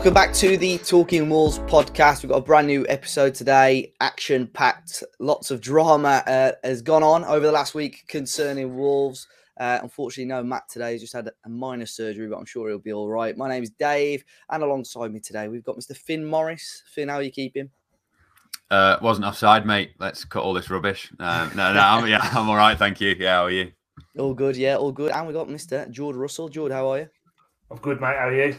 Welcome 0.00 0.14
back 0.14 0.32
to 0.36 0.56
the 0.56 0.78
Talking 0.78 1.28
Wolves 1.28 1.58
podcast. 1.58 2.22
We've 2.22 2.30
got 2.30 2.38
a 2.38 2.40
brand 2.40 2.66
new 2.66 2.86
episode 2.88 3.34
today, 3.34 3.92
action 4.00 4.46
packed. 4.46 5.04
Lots 5.18 5.50
of 5.50 5.60
drama 5.60 6.22
uh, 6.26 6.52
has 6.64 6.80
gone 6.80 7.02
on 7.02 7.22
over 7.26 7.44
the 7.44 7.52
last 7.52 7.74
week 7.74 8.06
concerning 8.08 8.78
Wolves. 8.78 9.28
Uh, 9.58 9.78
unfortunately, 9.82 10.24
no 10.24 10.42
Matt 10.42 10.62
today. 10.70 10.92
He's 10.92 11.02
just 11.02 11.12
had 11.12 11.28
a 11.44 11.48
minor 11.50 11.84
surgery, 11.84 12.28
but 12.28 12.38
I'm 12.38 12.46
sure 12.46 12.70
he'll 12.70 12.78
be 12.78 12.94
all 12.94 13.10
right. 13.10 13.36
My 13.36 13.46
name 13.46 13.62
is 13.62 13.68
Dave, 13.68 14.24
and 14.48 14.62
alongside 14.62 15.12
me 15.12 15.20
today, 15.20 15.48
we've 15.48 15.64
got 15.64 15.76
Mr. 15.76 15.94
Finn 15.94 16.24
Morris. 16.24 16.82
Finn, 16.94 17.10
how 17.10 17.16
are 17.16 17.22
you 17.22 17.30
keeping? 17.30 17.68
Uh, 18.70 18.96
wasn't 19.02 19.26
offside, 19.26 19.66
mate. 19.66 19.90
Let's 19.98 20.24
cut 20.24 20.42
all 20.42 20.54
this 20.54 20.70
rubbish. 20.70 21.12
Um, 21.18 21.50
no, 21.54 21.74
no, 21.74 21.80
I'm, 21.80 22.06
yeah, 22.06 22.20
I'm 22.32 22.48
all 22.48 22.56
right, 22.56 22.78
thank 22.78 23.02
you. 23.02 23.16
Yeah, 23.18 23.34
how 23.34 23.44
are 23.44 23.50
you? 23.50 23.70
All 24.18 24.32
good, 24.32 24.56
yeah, 24.56 24.76
all 24.76 24.92
good. 24.92 25.12
And 25.12 25.26
we 25.26 25.34
got 25.34 25.48
Mr. 25.48 25.90
George 25.90 26.16
Russell. 26.16 26.48
George, 26.48 26.72
how 26.72 26.88
are 26.88 27.00
you? 27.00 27.08
I'm 27.70 27.76
good, 27.76 28.00
mate. 28.00 28.16
How 28.16 28.28
are 28.28 28.34
you? 28.34 28.56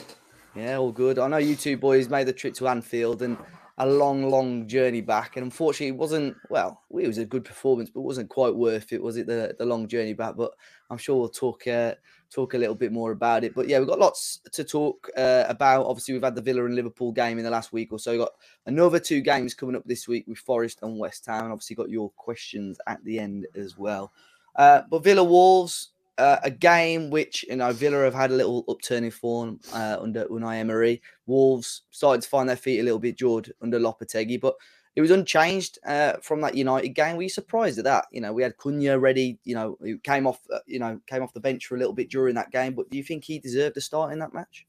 Yeah, 0.55 0.77
all 0.77 0.91
good. 0.91 1.17
I 1.17 1.27
know 1.27 1.37
you 1.37 1.55
two 1.55 1.77
boys 1.77 2.09
made 2.09 2.27
the 2.27 2.33
trip 2.33 2.53
to 2.55 2.67
Anfield 2.67 3.21
and 3.21 3.37
a 3.77 3.85
long, 3.85 4.29
long 4.29 4.67
journey 4.67 5.01
back. 5.01 5.37
And 5.37 5.45
unfortunately, 5.45 5.87
it 5.87 5.97
wasn't, 5.97 6.35
well, 6.49 6.81
it 6.99 7.07
was 7.07 7.17
a 7.17 7.25
good 7.25 7.45
performance, 7.45 7.89
but 7.89 8.01
it 8.01 8.03
wasn't 8.03 8.29
quite 8.29 8.53
worth 8.53 8.91
it, 8.93 9.01
was 9.01 9.17
it, 9.17 9.27
the, 9.27 9.55
the 9.57 9.65
long 9.65 9.87
journey 9.87 10.13
back? 10.13 10.35
But 10.35 10.51
I'm 10.89 10.97
sure 10.97 11.17
we'll 11.17 11.29
talk 11.29 11.65
uh, 11.67 11.95
talk 12.29 12.53
a 12.53 12.57
little 12.57 12.75
bit 12.75 12.91
more 12.91 13.11
about 13.11 13.43
it. 13.43 13.55
But 13.55 13.67
yeah, 13.67 13.79
we've 13.79 13.87
got 13.87 13.99
lots 13.99 14.39
to 14.51 14.63
talk 14.63 15.09
uh, 15.17 15.45
about. 15.47 15.85
Obviously, 15.85 16.13
we've 16.13 16.23
had 16.23 16.35
the 16.35 16.41
Villa 16.41 16.65
and 16.65 16.75
Liverpool 16.75 17.11
game 17.11 17.37
in 17.37 17.43
the 17.43 17.49
last 17.49 17.71
week 17.71 17.91
or 17.91 17.99
so. 17.99 18.11
We've 18.11 18.21
got 18.21 18.33
another 18.65 18.99
two 18.99 19.21
games 19.21 19.53
coming 19.53 19.75
up 19.75 19.85
this 19.85 20.07
week 20.07 20.25
with 20.27 20.37
Forest 20.37 20.79
and 20.83 20.99
West 20.99 21.25
Ham. 21.27 21.45
And 21.45 21.53
obviously, 21.53 21.75
got 21.75 21.89
your 21.89 22.09
questions 22.11 22.77
at 22.87 23.03
the 23.05 23.19
end 23.19 23.47
as 23.55 23.77
well. 23.77 24.11
Uh, 24.55 24.81
but 24.89 25.03
Villa 25.03 25.23
Wolves, 25.23 25.89
uh, 26.17 26.37
a 26.43 26.51
game 26.51 27.09
which 27.09 27.43
you 27.47 27.55
know 27.55 27.71
Villa 27.71 28.03
have 28.03 28.13
had 28.13 28.31
a 28.31 28.35
little 28.35 28.65
upturning 28.67 29.11
form 29.11 29.59
uh, 29.73 29.97
under 29.99 30.25
Unai 30.25 30.57
Emery. 30.57 31.01
Wolves 31.25 31.83
started 31.89 32.21
to 32.21 32.29
find 32.29 32.47
their 32.47 32.55
feet 32.55 32.79
a 32.79 32.83
little 32.83 32.99
bit, 32.99 33.17
George, 33.17 33.51
under 33.61 33.79
Lopetegui, 33.79 34.39
but 34.39 34.55
it 34.95 35.01
was 35.01 35.11
unchanged 35.11 35.79
uh, 35.85 36.13
from 36.21 36.41
that 36.41 36.55
United 36.55 36.89
game. 36.89 37.15
Were 37.15 37.23
you 37.23 37.29
surprised 37.29 37.77
at 37.77 37.85
that? 37.85 38.05
You 38.11 38.21
know, 38.21 38.33
we 38.33 38.43
had 38.43 38.57
Cunha 38.57 38.99
ready. 38.99 39.39
You 39.43 39.55
know, 39.55 39.77
who 39.81 39.97
came 39.99 40.27
off. 40.27 40.39
Uh, 40.53 40.59
you 40.65 40.79
know, 40.79 40.99
came 41.07 41.23
off 41.23 41.33
the 41.33 41.39
bench 41.39 41.65
for 41.65 41.75
a 41.75 41.79
little 41.79 41.93
bit 41.93 42.09
during 42.09 42.35
that 42.35 42.51
game. 42.51 42.73
But 42.73 42.89
do 42.89 42.97
you 42.97 43.03
think 43.03 43.23
he 43.23 43.39
deserved 43.39 43.77
a 43.77 43.81
start 43.81 44.11
in 44.11 44.19
that 44.19 44.33
match? 44.33 44.65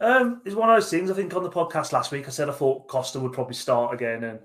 Um, 0.00 0.42
it's 0.44 0.54
one 0.54 0.70
of 0.70 0.76
those 0.76 0.90
things. 0.90 1.10
I 1.10 1.14
think 1.14 1.34
on 1.34 1.42
the 1.42 1.50
podcast 1.50 1.92
last 1.92 2.12
week, 2.12 2.26
I 2.26 2.30
said 2.30 2.48
I 2.48 2.52
thought 2.52 2.88
Costa 2.88 3.20
would 3.20 3.32
probably 3.32 3.54
start 3.54 3.94
again 3.94 4.24
and 4.24 4.40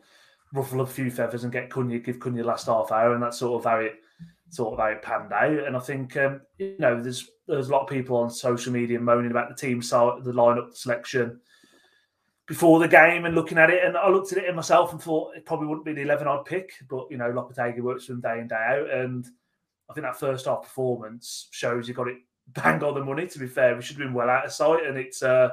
ruffle 0.54 0.82
a 0.82 0.86
few 0.86 1.12
feathers 1.12 1.44
and 1.44 1.54
get 1.54 1.70
Cunha, 1.70 2.04
give 2.04 2.20
Cunha 2.20 2.44
last 2.44 2.68
half 2.68 2.92
hour, 2.92 3.14
and 3.14 3.22
that's 3.22 3.38
sort 3.38 3.60
of 3.60 3.70
how 3.70 3.80
it 3.80 4.00
sort 4.50 4.74
of 4.74 4.80
how 4.80 4.88
it 4.88 5.02
panned 5.02 5.32
out. 5.32 5.68
And 5.68 5.76
I 5.76 5.80
think 5.80 6.18
um, 6.18 6.42
you 6.58 6.76
know 6.80 7.02
there's 7.02 7.30
there's 7.48 7.70
a 7.70 7.72
lot 7.72 7.84
of 7.84 7.90
people 7.90 8.18
on 8.18 8.30
social 8.30 8.74
media 8.74 9.00
moaning 9.00 9.32
about 9.32 9.50
the 9.50 9.56
team 9.56 9.82
so 9.82 10.20
the 10.24 10.32
lineup 10.32 10.76
selection 10.76 11.40
before 12.48 12.80
the 12.80 12.88
game 12.88 13.26
and 13.26 13.36
looking 13.36 13.58
at 13.58 13.70
it. 13.70 13.84
And 13.84 13.96
I 13.96 14.10
looked 14.10 14.32
at 14.32 14.40
it 14.40 14.50
in 14.50 14.56
myself 14.56 14.92
and 14.92 15.02
thought 15.02 15.36
it 15.36 15.46
probably 15.46 15.68
wouldn't 15.68 15.86
be 15.86 15.94
the 15.94 16.02
eleven 16.02 16.28
I'd 16.28 16.46
pick, 16.46 16.72
but 16.90 17.08
you 17.10 17.18
know 17.18 17.32
Lopetegui 17.32 17.82
works 17.82 18.06
from 18.06 18.22
day 18.22 18.40
in 18.40 18.48
day 18.48 18.56
out, 18.56 18.90
and 18.90 19.26
I 19.90 19.94
think 19.94 20.06
that 20.06 20.20
first 20.20 20.46
half 20.46 20.64
performance 20.64 21.48
shows 21.52 21.88
you 21.88 21.94
got 21.94 22.08
it 22.08 22.18
bang 22.50 22.84
on 22.84 22.96
the 22.96 23.04
money. 23.06 23.28
To 23.28 23.40
be 23.40 23.48
fair, 23.48 23.76
we 23.76 23.82
should 23.82 23.98
have 23.98 24.06
been 24.06 24.14
well 24.14 24.30
out 24.30 24.46
of 24.46 24.52
sight, 24.52 24.86
and 24.86 24.98
it's 24.98 25.24
uh, 25.24 25.50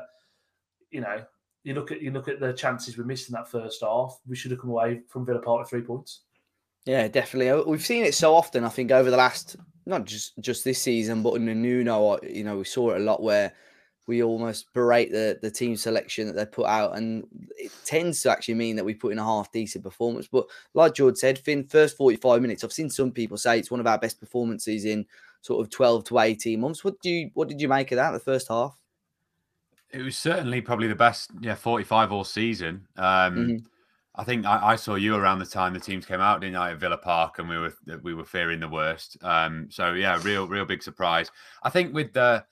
you 0.90 1.00
know. 1.00 1.22
You 1.62 1.74
look 1.74 1.90
at 1.90 2.00
you 2.00 2.12
look 2.12 2.28
at 2.28 2.38
the 2.38 2.52
chances 2.52 2.96
we 2.96 3.02
missed 3.02 3.28
in 3.28 3.32
that 3.32 3.50
first 3.50 3.82
half. 3.82 4.20
We 4.24 4.36
should 4.36 4.52
have 4.52 4.60
come 4.60 4.70
away 4.70 5.00
from 5.08 5.26
Villa 5.26 5.40
Park 5.40 5.62
with 5.62 5.70
three 5.70 5.82
points. 5.82 6.20
Yeah, 6.86 7.08
definitely. 7.08 7.50
Uh, 7.50 7.64
we've 7.64 7.84
seen 7.84 8.04
it 8.04 8.14
so 8.14 8.34
often. 8.34 8.64
I 8.64 8.68
think 8.68 8.92
over 8.92 9.10
the 9.10 9.16
last 9.16 9.56
not 9.86 10.04
just 10.04 10.38
just 10.40 10.64
this 10.64 10.80
season, 10.80 11.22
but 11.22 11.34
in 11.34 11.44
the 11.44 11.54
new 11.54 11.84
no, 11.84 12.18
you 12.22 12.44
know, 12.44 12.56
we 12.56 12.64
saw 12.64 12.90
it 12.90 13.00
a 13.00 13.04
lot 13.04 13.22
where 13.22 13.52
we 14.06 14.22
almost 14.22 14.72
berate 14.72 15.10
the 15.10 15.36
the 15.42 15.50
team 15.50 15.76
selection 15.76 16.28
that 16.28 16.36
they 16.36 16.46
put 16.46 16.66
out, 16.66 16.96
and 16.96 17.26
it 17.58 17.72
tends 17.84 18.22
to 18.22 18.30
actually 18.30 18.54
mean 18.54 18.76
that 18.76 18.84
we 18.84 18.94
put 18.94 19.12
in 19.12 19.18
a 19.18 19.24
half 19.24 19.50
decent 19.50 19.82
performance. 19.82 20.28
But 20.28 20.46
like 20.74 20.94
George 20.94 21.16
said, 21.16 21.40
Finn, 21.40 21.66
first 21.66 21.96
forty 21.96 22.16
five 22.16 22.40
minutes, 22.40 22.62
I've 22.62 22.72
seen 22.72 22.88
some 22.88 23.10
people 23.10 23.36
say 23.36 23.58
it's 23.58 23.70
one 23.70 23.80
of 23.80 23.86
our 23.88 23.98
best 23.98 24.20
performances 24.20 24.84
in 24.84 25.06
sort 25.40 25.64
of 25.64 25.70
twelve 25.70 26.04
to 26.04 26.20
eighteen 26.20 26.60
months. 26.60 26.84
What 26.84 27.00
do 27.00 27.10
you 27.10 27.30
what 27.34 27.48
did 27.48 27.60
you 27.60 27.66
make 27.68 27.90
of 27.90 27.96
that 27.96 28.12
the 28.12 28.20
first 28.20 28.46
half? 28.46 28.78
It 29.90 30.02
was 30.02 30.16
certainly 30.16 30.60
probably 30.60 30.88
the 30.88 30.94
best, 30.94 31.32
yeah, 31.40 31.56
forty 31.56 31.84
five 31.84 32.12
all 32.12 32.24
season. 32.24 32.86
Um, 32.96 33.36
mm-hmm 33.36 33.56
I 34.18 34.24
think 34.24 34.46
I, 34.46 34.72
I, 34.72 34.76
saw 34.76 34.94
you 34.94 35.14
around 35.14 35.40
the 35.40 35.46
time 35.46 35.74
the 35.74 35.80
teams 35.80 36.06
came 36.06 36.20
out, 36.20 36.40
didn't 36.40 36.56
I, 36.56 36.70
at 36.70 36.78
Villa 36.78 36.96
Park, 36.96 37.38
and 37.38 37.48
we 37.48 37.58
were 37.58 37.74
we 38.02 38.14
were 38.14 38.24
fearing 38.24 38.60
the 38.60 38.68
worst. 38.68 39.18
Um, 39.22 39.68
so 39.70 39.92
yeah, 39.92 40.18
real 40.22 40.48
real 40.48 40.64
big 40.64 40.82
surprise. 40.82 41.30
I 41.62 41.70
think 41.70 41.94
with 41.94 42.14
the 42.14 42.44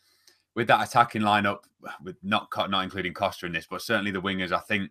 with 0.54 0.66
that 0.69 0.86
attacking 0.86 1.22
lineup, 1.22 1.60
with 2.02 2.16
not 2.22 2.48
not 2.70 2.84
including 2.84 3.14
Costa 3.14 3.47
in 3.47 3.52
this, 3.52 3.66
but 3.69 3.80
certainly 3.80 4.10
the 4.10 4.20
wingers, 4.20 4.52
I 4.52 4.60
think 4.60 4.91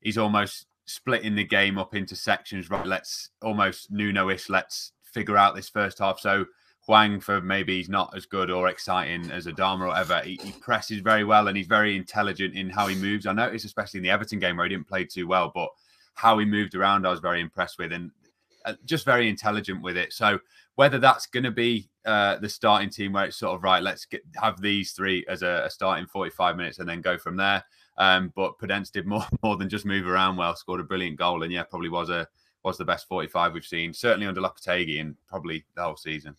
he's 0.00 0.18
almost 0.18 0.66
splitting 0.84 1.36
the 1.36 1.44
game 1.44 1.78
up 1.78 1.94
into 1.94 2.16
sections. 2.16 2.70
Right, 2.70 2.86
let's 2.86 3.30
almost 3.40 3.92
Nuno-ish. 3.92 4.48
Let's 4.48 4.92
figure 5.04 5.36
out 5.36 5.54
this 5.54 5.68
first 5.68 6.00
half. 6.00 6.18
So 6.18 6.44
Hwang, 6.86 7.20
for 7.20 7.40
maybe 7.40 7.76
he's 7.76 7.88
not 7.88 8.16
as 8.16 8.26
good 8.26 8.50
or 8.50 8.66
exciting 8.66 9.30
as 9.30 9.46
Adama 9.46 9.82
or 9.82 9.86
whatever, 9.88 10.20
he, 10.22 10.40
he 10.42 10.52
presses 10.52 11.00
very 11.00 11.22
well 11.22 11.46
and 11.46 11.56
he's 11.56 11.68
very 11.68 11.96
intelligent 11.96 12.56
in 12.56 12.68
how 12.68 12.88
he 12.88 12.96
moves. 12.96 13.26
I 13.26 13.32
noticed, 13.32 13.64
especially 13.64 13.98
in 13.98 14.04
the 14.04 14.10
Everton 14.10 14.40
game 14.40 14.56
where 14.56 14.66
he 14.66 14.74
didn't 14.74 14.88
play 14.88 15.04
too 15.04 15.28
well, 15.28 15.52
but 15.54 15.68
how 16.14 16.38
he 16.38 16.44
moved 16.44 16.74
around, 16.74 17.06
I 17.06 17.10
was 17.10 17.20
very 17.20 17.40
impressed 17.40 17.78
with, 17.78 17.92
and 17.92 18.10
uh, 18.64 18.74
just 18.84 19.04
very 19.04 19.28
intelligent 19.28 19.82
with 19.82 19.96
it. 19.96 20.12
So 20.12 20.38
whether 20.74 20.98
that's 20.98 21.26
going 21.26 21.44
to 21.44 21.50
be 21.50 21.90
uh, 22.04 22.36
the 22.36 22.48
starting 22.48 22.90
team 22.90 23.12
where 23.12 23.26
it's 23.26 23.36
sort 23.36 23.54
of 23.54 23.62
right, 23.62 23.82
let's 23.82 24.04
get 24.04 24.22
have 24.40 24.60
these 24.60 24.92
three 24.92 25.24
as 25.28 25.42
a, 25.42 25.64
a 25.66 25.70
starting 25.70 26.06
45 26.06 26.56
minutes 26.56 26.78
and 26.78 26.88
then 26.88 27.00
go 27.00 27.18
from 27.18 27.36
there. 27.36 27.64
Um, 27.98 28.32
but 28.34 28.58
Podence 28.58 28.90
did 28.90 29.06
more 29.06 29.24
more 29.42 29.56
than 29.56 29.68
just 29.68 29.84
move 29.84 30.06
around 30.06 30.36
well, 30.36 30.56
scored 30.56 30.80
a 30.80 30.84
brilliant 30.84 31.18
goal, 31.18 31.42
and 31.42 31.52
yeah, 31.52 31.64
probably 31.64 31.88
was 31.88 32.10
a 32.10 32.26
was 32.62 32.76
the 32.76 32.84
best 32.84 33.08
45 33.08 33.54
we've 33.54 33.64
seen, 33.64 33.92
certainly 33.94 34.26
under 34.26 34.40
Lopetegui 34.40 35.00
and 35.00 35.16
probably 35.28 35.64
the 35.74 35.82
whole 35.82 35.96
season. 35.96 36.36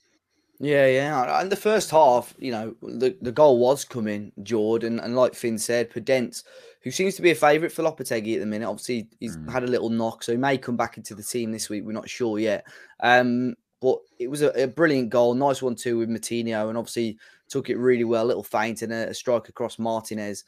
Yeah, 0.59 0.85
yeah. 0.85 1.41
And 1.41 1.51
the 1.51 1.55
first 1.55 1.89
half, 1.89 2.35
you 2.37 2.51
know, 2.51 2.75
the, 2.83 3.17
the 3.19 3.31
goal 3.31 3.57
was 3.57 3.83
coming, 3.83 4.31
Jordan. 4.43 4.99
And 4.99 5.15
like 5.15 5.33
Finn 5.33 5.57
said, 5.57 5.89
Podence, 5.89 6.43
who 6.83 6.91
seems 6.91 7.15
to 7.15 7.21
be 7.21 7.31
a 7.31 7.35
favourite 7.35 7.71
for 7.71 7.83
Lopetegui 7.83 8.35
at 8.35 8.39
the 8.39 8.45
minute, 8.45 8.67
obviously 8.67 9.07
he's 9.19 9.37
mm. 9.37 9.51
had 9.51 9.63
a 9.63 9.67
little 9.67 9.89
knock, 9.89 10.23
so 10.23 10.31
he 10.31 10.37
may 10.37 10.57
come 10.57 10.75
back 10.75 10.97
into 10.97 11.13
the 11.13 11.23
team 11.23 11.51
this 11.51 11.69
week. 11.69 11.83
We're 11.85 11.91
not 11.91 12.09
sure 12.09 12.39
yet. 12.39 12.65
Um, 13.01 13.55
but 13.81 13.99
it 14.19 14.29
was 14.29 14.41
a, 14.41 14.49
a, 14.63 14.67
brilliant 14.67 15.09
goal, 15.09 15.33
nice 15.33 15.61
one 15.61 15.75
too 15.75 15.97
with 15.97 16.09
Moutinho, 16.09 16.69
and 16.69 16.77
obviously 16.77 17.17
took 17.49 17.69
it 17.69 17.77
really 17.77 18.03
well. 18.03 18.25
Little 18.25 18.43
feint 18.43 18.81
and 18.81 18.93
a, 18.93 19.09
a 19.09 19.13
strike 19.13 19.49
across 19.49 19.79
Martinez. 19.79 20.43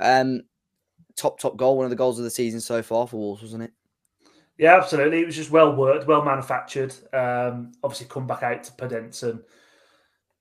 Um, 0.00 0.42
top 1.16 1.38
top 1.38 1.56
goal, 1.56 1.76
one 1.76 1.84
of 1.84 1.90
the 1.90 1.96
goals 1.96 2.18
of 2.18 2.24
the 2.24 2.30
season 2.30 2.60
so 2.60 2.82
far 2.82 3.06
for 3.06 3.16
Wolves, 3.16 3.42
wasn't 3.42 3.64
it? 3.64 3.72
Yeah, 4.58 4.76
absolutely. 4.76 5.20
It 5.20 5.26
was 5.26 5.36
just 5.36 5.50
well 5.50 5.74
worked, 5.74 6.06
well 6.06 6.24
manufactured. 6.24 6.94
Um, 7.12 7.72
obviously, 7.82 8.06
come 8.08 8.26
back 8.26 8.42
out 8.42 8.64
to 8.64 8.72
Podence 8.72 9.22
and 9.22 9.40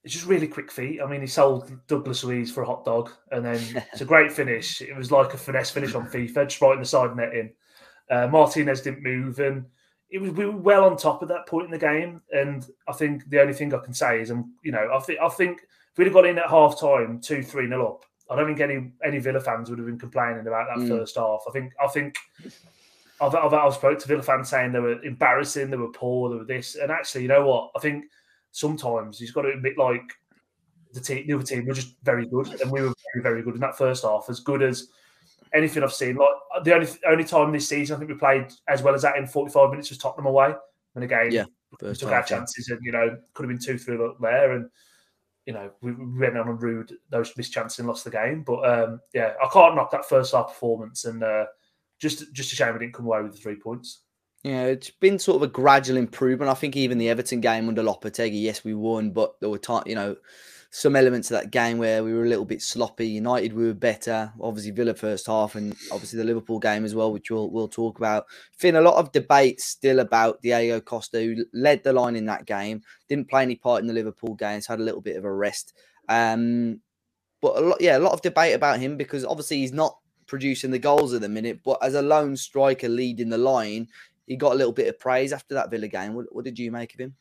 it's 0.03 0.13
just 0.13 0.25
really 0.25 0.47
quick 0.47 0.72
feet. 0.72 1.00
I 1.01 1.06
mean, 1.06 1.22
he 1.22 1.28
sold 1.28 1.72
Douglas 1.88 2.23
Luiz 2.23 2.51
for 2.51 2.63
a 2.63 2.66
hot 2.66 2.85
dog, 2.85 3.12
and 3.31 3.45
then 3.45 3.62
it's 3.91 4.01
a 4.01 4.06
great 4.06 4.31
finish. 4.31 4.81
It 4.81 4.95
was 4.95 5.12
like 5.12 5.34
a 5.34 5.38
finesse 5.38 5.69
finish 5.69 5.94
on 5.94 6.07
FIFA, 6.07 6.47
just 6.47 6.62
right 6.62 6.73
in 6.73 6.79
the 6.79 6.85
side 6.85 7.16
net 7.16 7.35
in. 7.35 7.51
Uh, 8.09 8.27
Martinez 8.27 8.81
didn't 8.81 9.03
move, 9.03 9.39
and 9.39 9.65
it 10.09 10.19
was 10.19 10.31
we 10.31 10.45
were 10.45 10.57
well 10.57 10.86
on 10.86 10.98
top 10.98 11.21
at 11.21 11.30
that 11.30 11.48
point 11.48 11.65
in 11.65 11.71
the 11.71 11.77
game. 11.77 12.21
And 12.31 12.65
I 12.88 12.94
think 12.94 13.30
the 13.30 13.39
only 13.39 13.53
thing 13.53 13.74
I 13.74 13.77
can 13.77 13.94
say 13.94 14.21
is, 14.21 14.31
um, 14.31 14.56
you 14.63 14.71
know, 14.71 14.89
I 14.94 15.00
think 15.00 15.19
I 15.19 15.30
think 15.30 15.62
if 15.62 15.98
we'd 15.98 16.06
have 16.06 16.13
got 16.13 16.25
in 16.25 16.39
at 16.39 16.50
half 16.50 16.80
time, 16.80 17.21
two 17.21 17.44
three 17.44 17.68
nil 17.68 17.86
up, 17.86 18.06
I 18.30 18.36
don't 18.36 18.47
think 18.47 18.59
any 18.59 18.92
any 19.04 19.19
Villa 19.19 19.39
fans 19.39 19.69
would 19.69 19.77
have 19.77 19.88
been 19.88 20.00
complaining 20.00 20.47
about 20.47 20.68
that 20.75 20.83
mm. 20.83 20.89
first 20.89 21.15
half. 21.15 21.42
I 21.47 21.51
think 21.51 21.74
I 21.81 21.88
think 21.88 22.18
I've, 23.21 23.36
I've, 23.36 23.54
I've 23.54 23.75
spoke 23.75 24.00
to 24.00 24.07
Villa 24.07 24.24
fans 24.24 24.50
saying 24.50 24.71
they 24.71 24.80
were 24.80 25.01
embarrassing, 25.04 25.69
they 25.69 25.77
were 25.77 25.92
poor, 25.92 26.30
they 26.31 26.38
were 26.38 26.44
this, 26.44 26.75
and 26.75 26.92
actually, 26.92 27.21
you 27.21 27.27
know 27.27 27.45
what? 27.45 27.71
I 27.75 27.80
think 27.80 28.06
sometimes 28.51 29.19
he's 29.19 29.31
got 29.31 29.44
to 29.44 29.50
admit 29.50 29.77
like 29.77 30.13
the 30.94 31.00
team, 31.00 31.25
the 31.27 31.33
other 31.33 31.44
team 31.44 31.65
were 31.65 31.74
just 31.74 31.95
very 32.03 32.27
good, 32.27 32.48
and 32.62 32.71
we 32.71 32.81
were 32.81 32.94
very, 33.13 33.24
very 33.24 33.42
good 33.44 33.56
in 33.56 33.62
that 33.62 33.77
first 33.77 34.03
half, 34.03 34.25
as 34.30 34.39
good 34.39 34.62
as 34.62 34.88
anything 35.53 35.83
I've 35.83 35.94
seen. 35.94 36.15
Like 36.15 36.63
the 36.63 36.74
only 36.74 36.88
only 37.07 37.24
time 37.24 37.51
this 37.51 37.68
season 37.68 37.95
I 37.95 38.00
think 38.00 38.12
we 38.12 38.18
played 38.18 38.48
as 38.68 38.81
well 38.81 38.95
as 38.95 39.01
that 39.03 39.18
in 39.18 39.27
45 39.27 39.69
minutes 39.69 39.89
was 39.89 39.98
Tottenham 39.98 40.27
away. 40.27 40.53
And 40.95 41.03
again, 41.03 41.31
yeah, 41.31 41.45
we 41.81 41.94
took 41.94 42.12
our 42.12 42.24
chances, 42.24 42.69
and 42.69 42.80
you 42.83 42.92
know 42.92 43.18
could 43.33 43.44
have 43.44 43.50
been 43.50 43.63
two 43.63 43.77
three 43.77 44.03
up 44.03 44.18
there, 44.19 44.51
and 44.54 44.69
you 45.45 45.54
know 45.54 45.71
we, 45.81 45.94
went 45.94 46.38
on 46.38 46.50
and 46.50 46.62
rude 46.62 46.94
those 47.09 47.36
missed 47.38 47.54
chances 47.54 47.80
and 47.80 47.88
lost 47.88 48.04
the 48.04 48.12
game. 48.12 48.44
But 48.44 48.69
um, 48.69 49.00
yeah, 49.13 49.33
I 49.42 49.47
can't 49.51 49.75
knock 49.75 49.92
that 49.92 50.07
first 50.07 50.33
half 50.33 50.47
performance, 50.47 51.06
and 51.06 51.24
uh, 51.24 51.45
just 52.00 52.33
just 52.33 52.51
a 52.51 52.56
shame 52.56 52.74
we 52.74 52.80
didn't 52.80 52.94
come 52.94 53.06
away 53.06 53.21
with 53.21 53.33
the 53.33 53.38
three 53.38 53.56
points. 53.56 54.01
Yeah, 54.44 54.64
it's 54.66 54.90
been 54.90 55.20
sort 55.20 55.36
of 55.36 55.44
a 55.44 55.52
gradual 55.52 55.98
improvement. 55.98 56.50
I 56.50 56.56
think 56.56 56.76
even 56.76 56.98
the 56.98 57.10
Everton 57.10 57.42
game 57.42 57.68
under 57.68 57.84
Lopetegui, 57.84 58.42
yes, 58.42 58.64
we 58.64 58.74
won, 58.74 59.12
but 59.12 59.40
there 59.40 59.50
were 59.50 59.60
time, 59.60 59.84
you 59.86 59.94
know, 59.94 60.16
some 60.72 60.96
elements 60.96 61.30
of 61.30 61.40
that 61.40 61.52
game 61.52 61.78
where 61.78 62.04
we 62.04 62.14
were 62.14 62.24
a 62.24 62.30
little 62.30 62.46
bit 62.46 62.62
sloppy. 62.62 63.06
United 63.06 63.54
we 63.54 63.68
were 63.68 63.74
better. 63.74 64.32
Obviously 64.42 64.72
Villa 64.72 64.96
first 64.96 65.28
half, 65.28 65.56
and 65.56 65.76
obviously 65.92 66.18
the 66.18 66.26
Liverpool 66.26 66.60
game 66.60 66.86
as 66.86 66.96
well, 66.96 67.12
which 67.12 67.30
we'll 67.30 67.52
we'll 67.52 67.68
talk 67.68 68.00
about. 68.00 68.26
Finn, 68.58 68.78
a 68.78 68.82
lot 68.82 68.96
of 68.96 69.12
debate 69.12 69.62
still 69.62 70.00
about 70.00 70.42
Diego 70.42 70.80
Costa, 70.80 71.22
who 71.22 71.46
led 71.54 71.84
the 71.84 71.94
line 71.94 72.16
in 72.16 72.26
that 72.26 72.46
game, 72.46 72.82
didn't 73.10 73.30
play 73.30 73.44
any 73.44 73.56
part 73.56 73.82
in 73.82 73.88
the 73.88 73.94
Liverpool 73.94 74.34
games, 74.34 74.66
had 74.66 74.80
a 74.80 74.84
little 74.84 75.02
bit 75.02 75.18
of 75.18 75.26
a 75.26 75.32
rest. 75.32 75.74
Um, 76.10 76.80
but 77.42 77.58
a 77.58 77.62
lot, 77.62 77.82
yeah, 77.82 77.98
a 77.98 78.00
lot 78.00 78.14
of 78.14 78.22
debate 78.22 78.56
about 78.56 78.80
him 78.80 78.98
because 78.98 79.26
obviously 79.26 79.58
he's 79.58 79.74
not 79.74 79.98
producing 80.26 80.72
the 80.72 80.80
goals 80.80 81.14
at 81.14 81.20
the 81.20 81.28
minute. 81.28 81.60
But 81.64 81.84
as 81.84 81.94
a 81.94 82.02
lone 82.02 82.38
striker 82.38 82.88
leading 82.88 83.30
the 83.30 83.38
line, 83.38 83.90
he 84.27 84.35
got 84.35 84.53
a 84.53 84.56
little 84.56 84.73
bit 84.73 84.88
of 84.88 85.00
praise 85.00 85.33
after 85.33 85.56
that 85.56 85.71
Villa 85.71 85.88
game. 85.88 86.13
What, 86.13 86.33
what 86.33 86.45
did 86.45 86.59
you 86.59 86.71
make 86.71 86.94
of 86.94 87.00
him? 87.00 87.15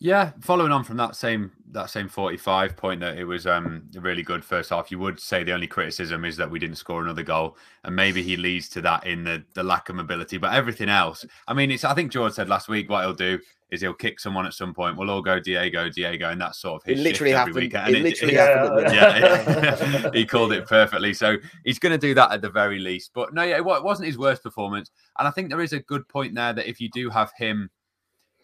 Yeah, 0.00 0.30
following 0.40 0.70
on 0.70 0.84
from 0.84 0.96
that 0.98 1.16
same 1.16 1.50
that 1.72 1.90
same 1.90 2.08
45 2.08 2.76
point 2.76 3.00
that 3.00 3.18
it 3.18 3.24
was 3.24 3.46
um 3.46 3.82
a 3.96 4.00
really 4.00 4.22
good 4.22 4.44
first 4.44 4.70
half. 4.70 4.92
You 4.92 4.98
would 5.00 5.18
say 5.18 5.42
the 5.42 5.52
only 5.52 5.66
criticism 5.66 6.24
is 6.24 6.36
that 6.36 6.48
we 6.48 6.60
didn't 6.60 6.76
score 6.76 7.02
another 7.02 7.24
goal, 7.24 7.56
and 7.82 7.96
maybe 7.96 8.22
he 8.22 8.36
leads 8.36 8.68
to 8.70 8.80
that 8.82 9.06
in 9.06 9.24
the 9.24 9.44
the 9.54 9.62
lack 9.64 9.88
of 9.88 9.96
mobility. 9.96 10.38
But 10.38 10.54
everything 10.54 10.88
else, 10.88 11.26
I 11.48 11.54
mean, 11.54 11.72
it's 11.72 11.84
I 11.84 11.94
think 11.94 12.12
George 12.12 12.32
said 12.32 12.48
last 12.48 12.68
week 12.68 12.88
what 12.88 13.02
he'll 13.02 13.12
do 13.12 13.40
is 13.72 13.80
he'll 13.80 13.92
kick 13.92 14.20
someone 14.20 14.46
at 14.46 14.54
some 14.54 14.72
point. 14.72 14.96
We'll 14.96 15.10
all 15.10 15.20
go 15.20 15.40
Diego, 15.40 15.90
Diego, 15.90 16.30
and 16.30 16.40
that's 16.40 16.60
sort 16.60 16.80
of 16.80 16.86
his 16.88 17.00
it 17.00 17.02
literally 17.02 17.32
happened. 17.32 17.74
And 17.74 17.96
it, 17.96 18.02
literally 18.02 18.34
it, 18.34 18.40
happened. 18.40 18.92
Yeah, 18.92 19.18
yeah. 19.18 20.10
he 20.14 20.24
called 20.24 20.52
it 20.52 20.66
perfectly. 20.68 21.12
So 21.12 21.36
he's 21.64 21.80
going 21.80 21.92
to 21.92 21.98
do 21.98 22.14
that 22.14 22.30
at 22.30 22.40
the 22.40 22.50
very 22.50 22.78
least. 22.78 23.10
But 23.14 23.34
no, 23.34 23.42
yeah, 23.42 23.56
it 23.56 23.64
wasn't 23.64 24.06
his 24.06 24.16
worst 24.16 24.44
performance, 24.44 24.92
and 25.18 25.26
I 25.26 25.32
think 25.32 25.48
there 25.48 25.60
is 25.60 25.72
a 25.72 25.80
good 25.80 26.06
point 26.06 26.36
there 26.36 26.52
that 26.52 26.68
if 26.68 26.80
you 26.80 26.88
do 26.88 27.10
have 27.10 27.32
him. 27.36 27.68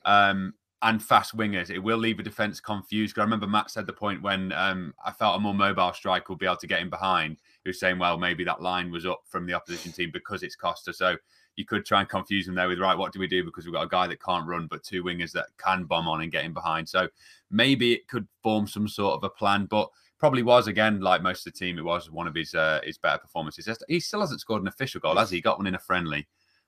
Um, 0.05 0.55
and 0.85 1.03
fast 1.03 1.35
wingers, 1.35 1.71
it 1.71 1.79
will 1.79 1.97
leave 1.97 2.21
a 2.21 2.23
defense 2.23 2.61
confused. 2.61 3.19
I 3.19 3.23
remember 3.23 3.47
Matt 3.47 3.71
said 3.71 3.87
the 3.87 3.93
point 3.93 4.23
when 4.23 4.53
um, 4.53 4.95
I 5.03 5.13
felt 5.13 5.37
a 5.37 5.41
more 5.41 5.55
mobile 5.55 5.95
striker 5.95 6.27
would 6.29 6.39
be 6.39 6.47
able 6.47 6.57
to 6.57 6.67
get 6.67 6.81
in 6.81 6.91
behind. 6.91 7.39
He 7.65 7.71
was 7.71 7.81
saying, 7.81 7.99
well, 7.99 8.19
maybe 8.19 8.45
that 8.45 8.61
line 8.61 8.91
was 8.93 9.07
up 9.07 9.23
from 9.27 9.47
the 9.47 9.55
opposition 9.55 9.93
team 9.93 10.11
because 10.13 10.43
it's 10.43 10.55
Costa. 10.55 10.93
So 10.93 11.17
you 11.57 11.65
could 11.65 11.87
try 11.87 12.01
and 12.01 12.09
confuse 12.09 12.45
them 12.45 12.55
there 12.55 12.69
with, 12.69 12.81
right, 12.81 12.99
what 12.99 13.15
do 13.15 13.19
we 13.19 13.27
do? 13.27 13.43
Because 13.43 13.65
we've 13.65 13.73
got 13.73 13.87
a 13.87 13.89
guy 13.89 14.07
that 14.07 14.23
can't 14.23 14.47
run, 14.47 14.67
but 14.67 14.83
two 14.83 15.03
wingers 15.03 15.33
that 15.33 15.47
can 15.57 15.85
bomb 15.85 16.07
on 16.07 16.21
and 16.21 16.31
get 16.31 16.45
in 16.45 16.53
behind. 16.53 16.87
So 16.87 17.09
maybe 17.51 17.95
it 17.95 18.07
could 18.07 18.29
form 18.43 18.67
some 18.67 18.87
sort 18.87 19.15
of 19.15 19.25
a 19.25 19.31
plan, 19.31 19.65
but 19.65 19.89
probably 20.19 20.43
was 20.43 20.67
again 20.67 21.01
like 21.01 21.23
most 21.23 21.47
of 21.47 21.55
the 21.55 21.59
team. 21.59 21.79
It 21.79 21.85
was 21.85 22.11
one 22.11 22.27
of 22.27 22.35
his 22.35 22.55
uh, 22.55 22.81
his 22.85 22.99
better 22.99 23.19
performances. 23.19 23.69
He 23.89 24.01
still 24.01 24.21
hasn't 24.21 24.41
scored 24.41 24.61
an 24.61 24.69
official 24.69 25.01
goal, 25.01 25.17
has 25.17 25.31
he? 25.31 25.39
he 25.39 25.41
got 25.41 25.57
one 25.57 25.67
in 25.67 25.77
a 25.77 25.79
friendly. 25.79 26.27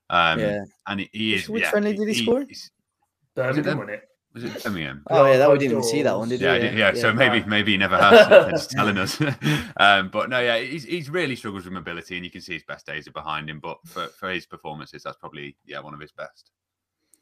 Um, 0.08 0.38
yeah, 0.38 0.64
and 0.86 1.00
he, 1.00 1.10
he 1.12 1.34
is. 1.34 1.50
Which 1.50 1.64
yeah, 1.64 1.70
friendly 1.70 1.94
did 1.94 2.08
he, 2.08 2.14
he 2.14 2.22
score? 2.24 2.46
Birmingham, 3.36 3.78
was 3.78 3.88
it? 3.88 4.08
Was 4.34 4.44
it 4.44 4.64
Birmingham? 4.64 5.02
Oh 5.08 5.26
yeah, 5.26 5.36
that 5.36 5.50
we 5.50 5.58
didn't 5.58 5.72
even 5.72 5.84
see 5.84 6.02
that 6.02 6.18
one, 6.18 6.28
did 6.28 6.40
yeah, 6.40 6.54
we? 6.54 6.64
Yeah, 6.64 6.92
yeah, 6.92 6.94
So 6.94 7.12
maybe 7.12 7.46
maybe 7.46 7.72
he 7.72 7.78
never 7.78 7.96
has. 7.96 8.50
just 8.50 8.70
telling 8.70 8.98
us. 9.04 9.20
um, 9.76 10.08
but 10.08 10.28
no, 10.28 10.40
yeah, 10.40 10.58
he's, 10.58 10.84
he's 10.84 11.08
really 11.08 11.36
struggles 11.36 11.64
with 11.64 11.72
mobility, 11.72 12.16
and 12.16 12.24
you 12.24 12.30
can 12.30 12.40
see 12.40 12.54
his 12.54 12.64
best 12.64 12.86
days 12.86 13.06
are 13.06 13.12
behind 13.12 13.48
him. 13.48 13.60
But 13.60 13.78
for, 13.86 14.06
for 14.08 14.30
his 14.30 14.46
performances, 14.46 15.02
that's 15.04 15.18
probably 15.18 15.56
yeah 15.64 15.80
one 15.80 15.94
of 15.94 16.00
his 16.00 16.12
best. 16.12 16.50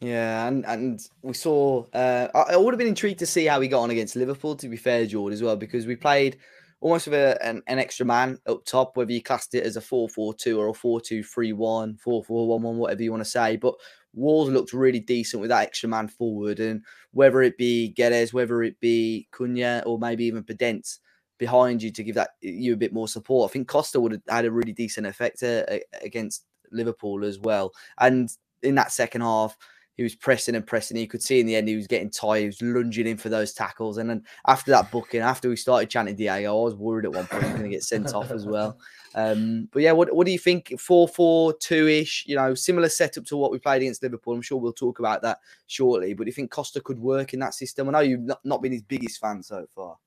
Yeah, 0.01 0.47
and 0.47 0.65
and 0.67 1.01
we 1.23 1.35
saw. 1.35 1.85
Uh, 1.93 2.29
I, 2.35 2.55
I 2.55 2.57
would 2.57 2.75
have 2.75 2.79
been 2.79 2.89
intrigued 2.89 3.19
to 3.21 3.27
see 3.27 3.47
how 3.47 3.61
he 3.61 3.69
got 3.69 3.83
on 3.83 3.91
against 3.91 4.17
Liverpool. 4.17 4.57
To 4.57 4.69
be 4.69 4.77
fair, 4.77 5.07
George, 5.07 5.33
as 5.33 5.43
well, 5.43 5.57
because 5.57 5.87
we 5.87 5.97
played 5.97 6.39
almost 6.85 7.07
with 7.07 7.15
a, 7.15 7.43
an, 7.43 7.63
an 7.67 7.79
extra 7.79 8.05
man 8.05 8.39
up 8.47 8.63
top, 8.67 8.95
whether 8.95 9.11
you 9.11 9.23
classed 9.23 9.55
it 9.55 9.65
as 9.65 9.79
a 9.79 9.81
4 9.81 10.07
4 10.07 10.35
2 10.35 10.61
or 10.61 10.69
a 10.69 10.75
4 10.75 11.01
2 11.01 11.25
3 11.25 11.53
1, 11.55 11.97
4 11.97 12.25
4 12.25 12.49
1 12.49 12.63
1, 12.63 12.77
whatever 12.77 13.03
you 13.03 13.11
want 13.11 13.25
to 13.25 13.31
say. 13.31 13.57
But 13.57 13.75
Walls 14.13 14.51
looked 14.51 14.75
really 14.75 15.01
decent 15.01 15.41
with 15.41 15.49
that 15.49 15.63
extra 15.63 15.89
man 15.89 16.09
forward, 16.09 16.61
and 16.61 16.85
whether 17.13 17.41
it 17.41 17.57
be 17.57 17.95
Guedes, 17.97 18.35
whether 18.35 18.63
it 18.63 18.79
be 18.81 19.27
Cunha, 19.33 19.83
or 19.87 19.99
maybe 19.99 20.27
even 20.27 20.45
Podence 20.45 20.99
behind 21.39 21.83
you 21.83 21.91
to 21.91 22.05
give 22.05 22.17
that 22.17 22.33
you 22.43 22.75
a 22.75 22.77
bit 22.77 22.93
more 22.93 23.09
support. 23.09 23.51
I 23.51 23.53
think 23.55 23.67
Costa 23.67 23.99
would 23.99 24.13
have 24.13 24.23
had 24.29 24.45
a 24.45 24.53
really 24.53 24.73
decent 24.75 25.07
effect 25.07 25.43
uh, 25.43 25.65
against 26.03 26.45
Liverpool 26.71 27.25
as 27.25 27.39
well. 27.39 27.73
And 27.99 28.29
in 28.63 28.75
that 28.75 28.93
second 28.93 29.23
half, 29.23 29.57
he 29.97 30.03
was 30.03 30.15
pressing 30.15 30.55
and 30.55 30.67
pressing. 30.67 30.97
You 30.97 31.07
could 31.07 31.23
see 31.23 31.41
in 31.41 31.47
the 31.47 31.57
end 31.57 31.69
he 31.69 31.77
was 31.77 31.87
getting 31.87 32.11
tired. 32.11 32.41
He 32.41 32.47
was 32.47 32.63
lunging 32.63 33.07
in 33.07 33.17
for 33.17 33.29
those 33.29 33.53
tackles. 33.53 33.99
And 33.99 34.11
then 34.11 34.25
after 34.47 34.71
that 34.73 34.91
booking, 34.91 35.21
after 35.21 35.49
we 35.49 35.57
started 35.57 35.91
chanting 35.91 36.17
Diego, 36.17 36.61
I 36.61 36.65
was 36.65 36.75
worried 36.75 37.05
at 37.05 37.13
one 37.13 37.27
point 37.27 37.45
he 37.45 37.49
was 37.49 37.59
going 37.59 37.71
to 37.71 37.77
get 37.77 37.85
sent 37.85 38.15
off 38.15 38.31
as 38.31 38.47
well. 38.47 38.79
Um, 39.17 39.69
but 39.73 39.81
yeah, 39.81 39.93
what, 39.93 40.13
what 40.13 40.27
do 40.27 40.33
you 40.33 40.41
think? 40.41 40.75
4 40.77 41.07
4 41.07 41.53
2 41.53 41.87
ish, 41.87 42.25
you 42.27 42.35
know, 42.35 42.53
similar 42.53 42.89
setup 42.89 43.25
to 43.27 43.37
what 43.37 43.53
we 43.53 43.61
played 43.61 43.83
against 43.83 44.03
Liverpool. 44.03 44.35
I'm 44.35 44.43
sure 44.43 44.59
we'll 44.59 44.73
talk 44.73 44.99
about 44.99 45.23
that 45.23 45.39
shortly. 45.69 46.15
But 46.15 46.25
do 46.25 46.31
you 46.31 46.35
think 46.35 46.51
Costa 46.51 46.81
could 46.81 46.99
work 46.99 47.33
in 47.33 47.39
that 47.39 47.55
system? 47.55 47.89
I 47.89 47.93
know 47.93 48.01
you've 48.01 48.23
not, 48.23 48.41
not 48.45 48.61
been 48.61 48.73
his 48.73 48.83
biggest 48.83 49.21
fan 49.21 49.41
so 49.41 49.67
far. 49.73 49.99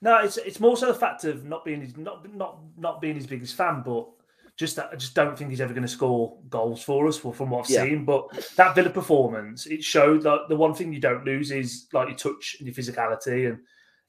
No, 0.00 0.16
it's 0.20 0.38
it's 0.38 0.60
more 0.60 0.78
so 0.78 0.86
the 0.86 0.94
fact 0.94 1.24
of 1.24 1.44
not 1.44 1.62
being 1.62 1.82
his 1.82 1.96
not 1.98 2.34
not 2.34 2.60
not 2.78 3.00
being 3.02 3.16
his 3.16 3.26
biggest 3.26 3.54
fan, 3.54 3.82
but 3.84 4.08
just 4.56 4.78
I 4.78 4.94
just 4.96 5.14
don't 5.14 5.36
think 5.36 5.50
he's 5.50 5.60
ever 5.60 5.74
going 5.74 5.82
to 5.82 5.88
score 5.88 6.38
goals 6.48 6.82
for 6.82 7.06
us 7.06 7.18
from 7.18 7.50
what 7.50 7.64
I've 7.64 7.70
yeah. 7.70 7.82
seen. 7.82 8.04
But 8.04 8.28
that 8.56 8.74
Villa 8.74 8.90
performance, 8.90 9.66
it 9.66 9.84
showed 9.84 10.22
that 10.22 10.48
the 10.48 10.56
one 10.56 10.74
thing 10.74 10.92
you 10.92 11.00
don't 11.00 11.24
lose 11.24 11.50
is 11.50 11.86
like 11.92 12.08
your 12.08 12.16
touch 12.16 12.56
and 12.58 12.66
your 12.66 12.74
physicality. 12.74 13.48
And 13.50 13.58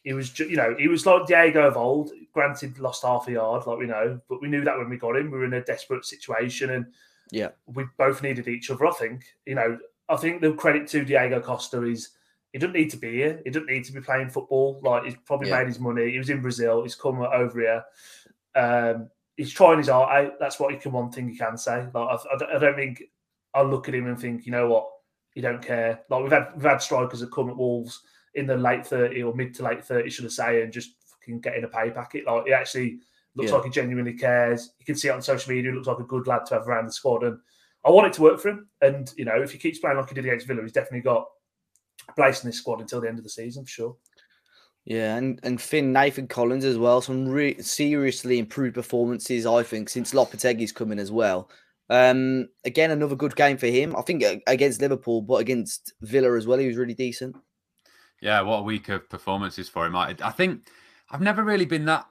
he 0.04 0.14
was, 0.14 0.40
you 0.40 0.56
know, 0.56 0.74
he 0.80 0.88
was 0.88 1.06
like 1.06 1.28
Diego 1.28 1.68
of 1.68 1.76
old. 1.76 2.12
Granted, 2.34 2.80
lost 2.80 3.04
half 3.04 3.28
a 3.28 3.34
yard, 3.34 3.68
like 3.68 3.78
we 3.78 3.88
know, 3.88 4.22
but 4.30 4.42
we 4.42 4.48
knew 4.48 4.64
that 4.64 4.78
when 4.78 4.90
we 4.90 4.98
got 4.98 5.18
him, 5.18 5.32
we 5.32 5.38
were 5.38 5.46
in 5.46 5.54
a 5.54 5.64
desperate 5.64 6.06
situation, 6.06 6.70
and 6.70 6.86
yeah, 7.32 7.50
we 7.66 7.84
both 7.98 8.22
needed 8.22 8.48
each 8.48 8.70
other. 8.72 8.86
I 8.86 8.92
think, 8.92 9.26
you 9.46 9.56
know, 9.56 9.78
I 10.08 10.16
think 10.16 10.42
the 10.42 10.54
credit 10.54 10.88
to 10.90 11.04
Diego 11.04 11.42
Costa 11.42 11.84
is 11.84 12.12
he 12.54 12.60
doesn't 12.60 12.74
need 12.74 12.92
to 12.92 12.98
be 12.98 13.12
here. 13.14 13.42
He 13.44 13.50
doesn't 13.50 13.70
need 13.70 13.84
to 13.86 13.92
be 13.92 14.00
playing 14.00 14.30
football. 14.30 14.80
Like 14.82 15.04
he's 15.04 15.16
probably 15.26 15.50
yeah. 15.50 15.58
made 15.58 15.68
his 15.68 15.80
money. 15.80 16.12
He 16.12 16.18
was 16.18 16.30
in 16.30 16.42
Brazil. 16.42 16.84
He's 16.84 16.96
come 16.96 17.20
over 17.20 17.60
here. 17.60 17.84
Um, 18.56 19.10
he's 19.38 19.54
trying 19.54 19.78
his 19.78 19.89
art 19.89 20.12
out. 20.12 20.39
That's 20.39 20.60
what 20.60 20.74
he 20.74 20.80
can 20.80 20.92
one 20.92 21.12
thing 21.12 21.30
you 21.30 21.38
can 21.38 21.57
say. 21.57 21.88
Like 21.94 22.19
I, 22.19 22.56
I, 22.56 22.60
don't 22.60 22.75
think 22.75 23.04
I 23.54 23.62
look 23.62 23.88
at 23.88 23.95
him 23.95 24.07
and 24.07 24.19
think, 24.19 24.45
you 24.45 24.51
know 24.51 24.68
what, 24.68 24.88
you 25.36 25.42
don't 25.42 25.66
care. 25.66 26.01
Like 26.10 26.24
we've 26.24 26.31
had 26.31 26.50
we've 26.56 26.66
had 26.66 26.81
strikers 26.81 27.22
that 27.22 27.31
come 27.31 27.50
at 27.50 27.57
Wolves 27.57 28.01
in 28.34 28.48
the 28.48 28.57
late 28.57 28.86
thirty 28.86 29.24
or 29.24 29.34
mid 29.34 29.54
to 29.56 29.63
late 29.63 29.86
thirty, 29.86 30.10
should 30.10 30.25
I 30.25 30.30
say, 30.30 30.62
and 30.63 30.74
just 30.74 30.95
fucking 31.07 31.39
get 31.39 31.56
in 31.56 31.63
a 31.63 31.69
pay 31.69 31.92
packet. 31.92 32.25
Like 32.25 32.48
he 32.48 32.54
actually 32.54 33.00
looks 33.36 33.51
yeah. 33.51 33.57
like 33.57 33.66
he 33.66 33.72
genuinely 33.72 34.13
cares. 34.13 34.72
You 34.80 34.86
can 34.86 34.95
see 34.95 35.07
it 35.07 35.12
on 35.12 35.22
social 35.22 35.54
media. 35.54 35.72
He 35.72 35.75
looks 35.75 35.88
like 35.88 36.00
a 36.00 36.04
good 36.04 36.28
lad 36.28 36.45
to 36.48 36.56
have 36.56 36.68
around 36.68 36.88
the 36.88 36.92
squad, 36.92 37.24
and 37.24 37.38
I 37.86 37.91
want 37.91 38.08
it 38.08 38.13
to 38.13 38.24
work 38.24 38.39
for 38.39 38.50
him. 38.50 38.67
And 38.82 39.12
you 39.17 39.25
know, 39.25 39.41
if 39.41 39.51
he 39.51 39.60
keeps 39.60 39.79
playing 39.79 39.98
like 39.98 40.10
he 40.10 40.15
did 40.15 40.25
against 40.25 40.48
Villa, 40.48 40.63
he's 40.63 40.72
definitely 40.72 41.01
got 41.01 41.25
a 42.10 42.13
place 42.13 42.44
in 42.44 42.50
this 42.50 42.58
squad 42.58 42.82
until 42.82 43.01
the 43.01 43.08
end 43.08 43.20
of 43.20 43.24
the 43.24 43.29
season 43.29 43.63
for 43.63 43.70
sure. 43.70 43.98
Yeah, 44.88 45.17
and, 45.17 45.38
and 45.44 45.60
Finn 45.60 45.91
Nathan 45.91 46.27
Collins 46.27 46.63
as 46.63 46.77
well. 46.77 47.01
Some 47.01 47.27
re- 47.27 47.62
seriously 47.62 48.39
improved 48.39 48.75
performances, 48.75 49.46
I 49.46 49.62
think, 49.62 49.89
since 49.89 50.13
Lopetegui's 50.13 50.72
coming 50.72 50.98
as 50.98 51.12
well. 51.12 51.50
Um, 51.89 52.48
again, 52.63 52.91
another 52.91 53.17
good 53.17 53.36
game 53.36 53.58
for 53.58 53.67
him. 53.67 53.98
I 53.98 54.01
think 54.01 54.24
against 54.48 54.79
Liverpool, 54.79 55.22
but 55.22 55.41
against 55.41 55.91
Villa 56.03 56.38
as 56.38 56.48
well, 56.48 56.58
he 56.58 56.67
was 56.67 56.77
really 56.77 56.94
decent. 56.94 57.36
Yeah, 58.22 58.39
what 58.44 58.60
a 58.60 58.63
week 58.63 58.88
of 58.88 59.10
performances 59.10 59.67
for 59.67 59.86
him. 59.86 59.94
I, 59.94 60.15
I 60.24 60.32
think 60.32 60.70
I've 61.12 61.20
never 61.20 61.44
really 61.44 61.65
been 61.65 61.84
that 61.86 62.06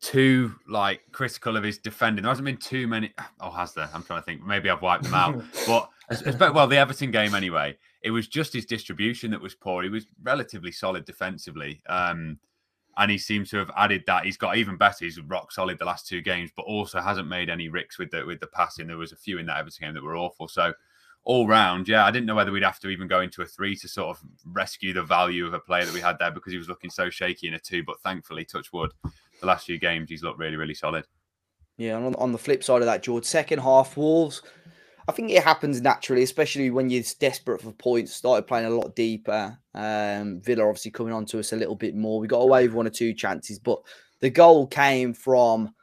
too 0.00 0.52
like 0.68 1.00
critical 1.12 1.56
of 1.56 1.62
his 1.62 1.78
defending. 1.78 2.24
There 2.24 2.30
hasn't 2.30 2.44
been 2.44 2.56
too 2.56 2.88
many. 2.88 3.14
Oh, 3.40 3.52
has 3.52 3.72
there? 3.72 3.88
I'm 3.94 4.02
trying 4.02 4.20
to 4.20 4.24
think. 4.24 4.44
Maybe 4.44 4.68
I've 4.68 4.82
wiped 4.82 5.04
them 5.04 5.14
out. 5.14 5.44
but 5.68 6.54
well, 6.54 6.66
the 6.66 6.76
Everton 6.76 7.12
game 7.12 7.36
anyway. 7.36 7.78
It 8.04 8.10
was 8.10 8.28
just 8.28 8.52
his 8.52 8.66
distribution 8.66 9.32
that 9.32 9.40
was 9.40 9.54
poor. 9.54 9.82
He 9.82 9.88
was 9.88 10.06
relatively 10.22 10.70
solid 10.70 11.04
defensively. 11.04 11.82
Um, 11.88 12.38
and 12.96 13.10
he 13.10 13.18
seems 13.18 13.50
to 13.50 13.56
have 13.56 13.70
added 13.76 14.04
that. 14.06 14.24
He's 14.24 14.36
got 14.36 14.56
even 14.56 14.76
better. 14.76 15.04
He's 15.04 15.20
rock 15.20 15.50
solid 15.50 15.78
the 15.78 15.84
last 15.84 16.06
two 16.06 16.20
games, 16.20 16.50
but 16.54 16.62
also 16.62 17.00
hasn't 17.00 17.26
made 17.26 17.50
any 17.50 17.68
ricks 17.68 17.98
with 17.98 18.10
the 18.10 18.24
with 18.24 18.40
the 18.40 18.46
passing. 18.46 18.86
There 18.86 18.96
was 18.96 19.12
a 19.12 19.16
few 19.16 19.38
in 19.38 19.46
that 19.46 19.58
Everton 19.58 19.88
game 19.88 19.94
that 19.94 20.04
were 20.04 20.16
awful. 20.16 20.46
So 20.46 20.72
all 21.24 21.48
round, 21.48 21.88
yeah, 21.88 22.04
I 22.04 22.10
didn't 22.10 22.26
know 22.26 22.34
whether 22.34 22.52
we'd 22.52 22.62
have 22.62 22.78
to 22.80 22.90
even 22.90 23.08
go 23.08 23.20
into 23.20 23.42
a 23.42 23.46
three 23.46 23.74
to 23.76 23.88
sort 23.88 24.16
of 24.16 24.22
rescue 24.44 24.92
the 24.92 25.02
value 25.02 25.46
of 25.46 25.54
a 25.54 25.58
player 25.58 25.86
that 25.86 25.94
we 25.94 26.00
had 26.00 26.18
there 26.18 26.30
because 26.30 26.52
he 26.52 26.58
was 26.58 26.68
looking 26.68 26.90
so 26.90 27.08
shaky 27.08 27.48
in 27.48 27.54
a 27.54 27.58
two. 27.58 27.82
But 27.82 28.00
thankfully, 28.02 28.44
touch 28.44 28.72
wood, 28.72 28.92
the 29.40 29.46
last 29.46 29.66
few 29.66 29.78
games 29.78 30.10
he's 30.10 30.22
looked 30.22 30.38
really, 30.38 30.56
really 30.56 30.74
solid. 30.74 31.06
Yeah, 31.78 31.96
and 31.96 32.06
on, 32.06 32.14
on 32.16 32.32
the 32.32 32.38
flip 32.38 32.62
side 32.62 32.82
of 32.82 32.86
that, 32.86 33.02
George, 33.02 33.24
second 33.24 33.58
half 33.58 33.96
Wolves 33.96 34.42
I 35.06 35.12
think 35.12 35.30
it 35.30 35.42
happens 35.42 35.80
naturally, 35.80 36.22
especially 36.22 36.70
when 36.70 36.88
you're 36.88 37.02
desperate 37.20 37.60
for 37.60 37.72
points. 37.72 38.14
Started 38.14 38.46
playing 38.46 38.66
a 38.66 38.70
lot 38.70 38.96
deeper. 38.96 39.58
Um, 39.74 40.40
Villa 40.40 40.66
obviously 40.66 40.90
coming 40.90 41.12
on 41.12 41.26
to 41.26 41.38
us 41.40 41.52
a 41.52 41.56
little 41.56 41.76
bit 41.76 41.94
more. 41.94 42.20
We 42.20 42.26
got 42.26 42.38
away 42.38 42.66
with 42.66 42.74
one 42.74 42.86
or 42.86 42.90
two 42.90 43.12
chances, 43.12 43.58
but 43.58 43.80
the 44.20 44.30
goal 44.30 44.66
came 44.66 45.12
from 45.12 45.74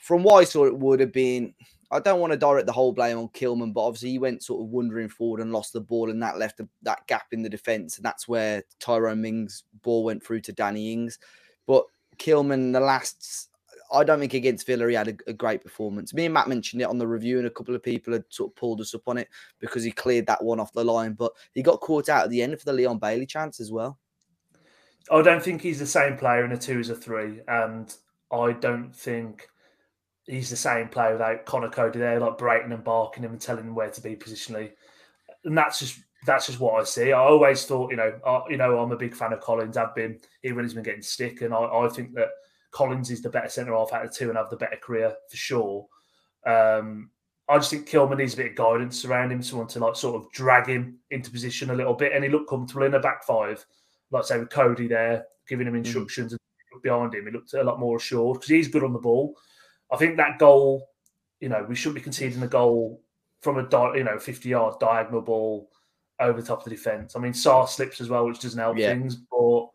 from 0.00 0.22
what 0.22 0.40
I 0.40 0.44
thought 0.46 0.68
it 0.68 0.78
would 0.78 1.00
have 1.00 1.12
been. 1.12 1.52
I 1.90 2.00
don't 2.00 2.20
want 2.20 2.32
to 2.32 2.38
direct 2.38 2.66
the 2.66 2.72
whole 2.72 2.92
blame 2.92 3.18
on 3.18 3.28
Kilman, 3.28 3.72
but 3.72 3.84
obviously 3.86 4.10
he 4.10 4.18
went 4.18 4.42
sort 4.42 4.62
of 4.62 4.70
wandering 4.70 5.08
forward 5.08 5.40
and 5.40 5.52
lost 5.52 5.72
the 5.72 5.80
ball, 5.80 6.10
and 6.10 6.22
that 6.22 6.38
left 6.38 6.58
a, 6.60 6.68
that 6.82 7.06
gap 7.06 7.26
in 7.32 7.42
the 7.42 7.48
defence, 7.48 7.96
and 7.96 8.04
that's 8.04 8.26
where 8.26 8.64
Tyrone 8.80 9.20
Mings' 9.20 9.64
ball 9.82 10.04
went 10.04 10.24
through 10.24 10.40
to 10.42 10.52
Danny 10.52 10.92
Ings. 10.92 11.18
But 11.66 11.84
Kilman, 12.16 12.72
the 12.72 12.80
last 12.80 13.50
I 13.92 14.04
don't 14.04 14.20
think 14.20 14.34
against 14.34 14.66
Villa 14.66 14.88
he 14.88 14.94
had 14.94 15.08
a, 15.08 15.16
a, 15.28 15.32
great 15.32 15.62
performance. 15.62 16.14
Me 16.14 16.24
and 16.24 16.34
Matt 16.34 16.48
mentioned 16.48 16.82
it 16.82 16.88
on 16.88 16.98
the 16.98 17.06
review, 17.06 17.38
and 17.38 17.46
a 17.46 17.50
couple 17.50 17.74
of 17.74 17.82
people 17.82 18.12
had 18.12 18.24
sort 18.28 18.50
of 18.50 18.56
pulled 18.56 18.80
us 18.80 18.94
up 18.94 19.06
on 19.06 19.18
it 19.18 19.28
because 19.60 19.84
he 19.84 19.90
cleared 19.90 20.26
that 20.26 20.42
one 20.42 20.60
off 20.60 20.72
the 20.72 20.84
line. 20.84 21.12
But 21.12 21.32
he 21.52 21.62
got 21.62 21.80
caught 21.80 22.08
out 22.08 22.24
at 22.24 22.30
the 22.30 22.42
end 22.42 22.58
for 22.58 22.64
the 22.64 22.72
Leon 22.72 22.98
Bailey 22.98 23.26
chance 23.26 23.60
as 23.60 23.70
well. 23.70 23.98
I 25.10 25.22
don't 25.22 25.42
think 25.42 25.62
he's 25.62 25.78
the 25.78 25.86
same 25.86 26.16
player 26.16 26.44
in 26.44 26.52
a 26.52 26.58
two 26.58 26.80
as 26.80 26.90
a 26.90 26.94
three, 26.94 27.40
and 27.46 27.94
I 28.32 28.52
don't 28.52 28.94
think 28.94 29.48
he's 30.26 30.50
the 30.50 30.56
same 30.56 30.88
player 30.88 31.12
without 31.12 31.46
Conor 31.46 31.70
Coady 31.70 31.98
there, 31.98 32.18
like 32.18 32.38
breaking 32.38 32.72
and 32.72 32.82
barking 32.84 33.22
him 33.22 33.32
and 33.32 33.40
telling 33.40 33.64
him 33.64 33.74
where 33.74 33.90
to 33.90 34.00
be 34.00 34.16
positionally. 34.16 34.72
And 35.44 35.56
that's 35.56 35.78
just 35.78 36.00
that's 36.26 36.46
just 36.46 36.58
what 36.58 36.80
I 36.80 36.84
see. 36.84 37.12
I 37.12 37.18
always 37.18 37.64
thought, 37.64 37.90
you 37.90 37.96
know, 37.96 38.18
uh, 38.24 38.42
you 38.50 38.56
know, 38.56 38.78
I'm 38.80 38.90
a 38.90 38.96
big 38.96 39.14
fan 39.14 39.32
of 39.32 39.40
Collins. 39.40 39.76
I've 39.76 39.94
been 39.94 40.18
even 40.42 40.64
he's 40.64 40.74
been 40.74 40.82
getting 40.82 41.02
stick, 41.02 41.42
and 41.42 41.54
I, 41.54 41.58
I 41.58 41.88
think 41.88 42.14
that 42.14 42.28
Collins 42.76 43.10
is 43.10 43.22
the 43.22 43.30
better 43.30 43.48
centre 43.48 43.72
half 43.72 43.94
out 43.94 44.04
of 44.04 44.10
the 44.10 44.14
two 44.14 44.28
and 44.28 44.36
have 44.36 44.50
the 44.50 44.56
better 44.56 44.76
career 44.76 45.14
for 45.30 45.36
sure. 45.36 45.86
Um, 46.44 47.08
I 47.48 47.56
just 47.56 47.70
think 47.70 47.88
Kilman 47.88 48.18
needs 48.18 48.34
a 48.34 48.36
bit 48.36 48.50
of 48.50 48.54
guidance 48.54 49.02
around 49.06 49.32
him, 49.32 49.42
someone 49.42 49.66
to 49.68 49.78
like 49.78 49.96
sort 49.96 50.16
of 50.16 50.30
drag 50.32 50.66
him 50.66 50.98
into 51.10 51.30
position 51.30 51.70
a 51.70 51.74
little 51.74 51.94
bit, 51.94 52.12
and 52.12 52.22
he 52.22 52.28
looked 52.28 52.50
comfortable 52.50 52.84
in 52.84 52.92
a 52.92 53.00
back 53.00 53.24
five, 53.24 53.64
like 54.10 54.24
say 54.24 54.38
with 54.38 54.50
Coady 54.50 54.88
there, 54.88 55.24
giving 55.48 55.66
him 55.66 55.72
mm. 55.72 55.78
instructions 55.78 56.34
mm. 56.34 56.38
and 56.72 56.82
behind 56.82 57.14
him. 57.14 57.24
He 57.24 57.30
looked 57.30 57.54
a 57.54 57.64
lot 57.64 57.80
more 57.80 57.96
assured 57.96 58.40
because 58.40 58.50
he's 58.50 58.68
good 58.68 58.84
on 58.84 58.92
the 58.92 58.98
ball. 58.98 59.34
I 59.90 59.96
think 59.96 60.18
that 60.18 60.38
goal, 60.38 60.90
you 61.40 61.48
know, 61.48 61.64
we 61.66 61.76
shouldn't 61.76 61.94
be 61.94 62.02
conceding 62.02 62.40
the 62.40 62.46
goal 62.46 63.00
from 63.40 63.58
a 63.58 63.96
you 63.96 64.04
know 64.04 64.18
50 64.18 64.50
yard 64.50 64.74
diagonal 64.80 65.22
ball 65.22 65.70
over 66.20 66.42
the 66.42 66.46
top 66.46 66.58
of 66.58 66.64
the 66.64 66.70
defence. 66.70 67.16
I 67.16 67.20
mean, 67.20 67.32
Sarr 67.32 67.66
slips 67.66 68.02
as 68.02 68.10
well, 68.10 68.26
which 68.26 68.40
doesn't 68.40 68.60
help 68.60 68.76
yeah. 68.76 68.90
things, 68.90 69.14
but 69.14 69.68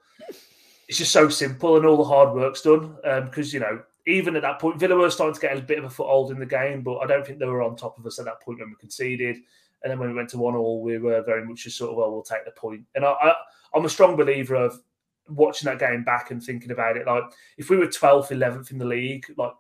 it's 0.92 0.98
just 0.98 1.14
so 1.14 1.30
simple 1.30 1.78
and 1.78 1.86
all 1.86 1.96
the 1.96 2.04
hard 2.04 2.36
work's 2.36 2.64
done. 2.64 2.98
Because, 3.02 3.54
um, 3.54 3.54
you 3.54 3.60
know, 3.62 3.82
even 4.08 4.36
at 4.36 4.42
that 4.42 4.60
point, 4.60 4.78
Villa 4.78 4.94
were 4.94 5.10
starting 5.10 5.34
to 5.34 5.40
get 5.40 5.58
a 5.58 5.62
bit 5.62 5.78
of 5.78 5.86
a 5.86 5.90
foothold 5.90 6.32
in 6.32 6.38
the 6.38 6.46
game, 6.46 6.82
but 6.82 6.98
I 6.98 7.08
don't 7.08 7.26
think 7.26 7.40
they 7.40 7.46
were 7.46 7.62
on 7.62 7.78
top 7.78 7.98
of 7.98 8.06
us 8.06 8.20
at 8.20 8.26
that 8.26 8.42
point 8.42 8.60
when 8.60 8.68
we 8.68 8.76
conceded. 8.76 9.38
And 9.82 9.90
then 9.90 10.00
when 10.00 10.10
we 10.10 10.16
went 10.16 10.28
to 10.32 10.38
one 10.38 10.54
all, 10.54 10.82
we 10.82 10.98
were 10.98 11.24
very 11.24 11.46
much 11.46 11.64
just 11.64 11.78
sort 11.78 11.92
of, 11.92 11.96
well, 11.96 12.12
we'll 12.12 12.24
take 12.24 12.44
the 12.44 12.52
point. 12.52 12.84
And 12.94 13.06
I, 13.06 13.12
I, 13.12 13.34
I'm 13.74 13.86
a 13.86 13.90
strong 13.90 14.18
believer 14.18 14.56
of 14.56 14.82
watching 15.30 15.68
that 15.68 15.80
game 15.80 16.04
back 16.04 16.30
and 16.30 16.44
thinking 16.44 16.72
about 16.72 16.98
it. 16.98 17.08
Like, 17.08 17.24
if 17.58 17.70
we 17.70 17.78
were 17.78 17.88
12th, 17.88 18.28
11th 18.28 18.72
in 18.72 18.78
the 18.78 18.84
league, 18.84 19.28
like 19.38 19.54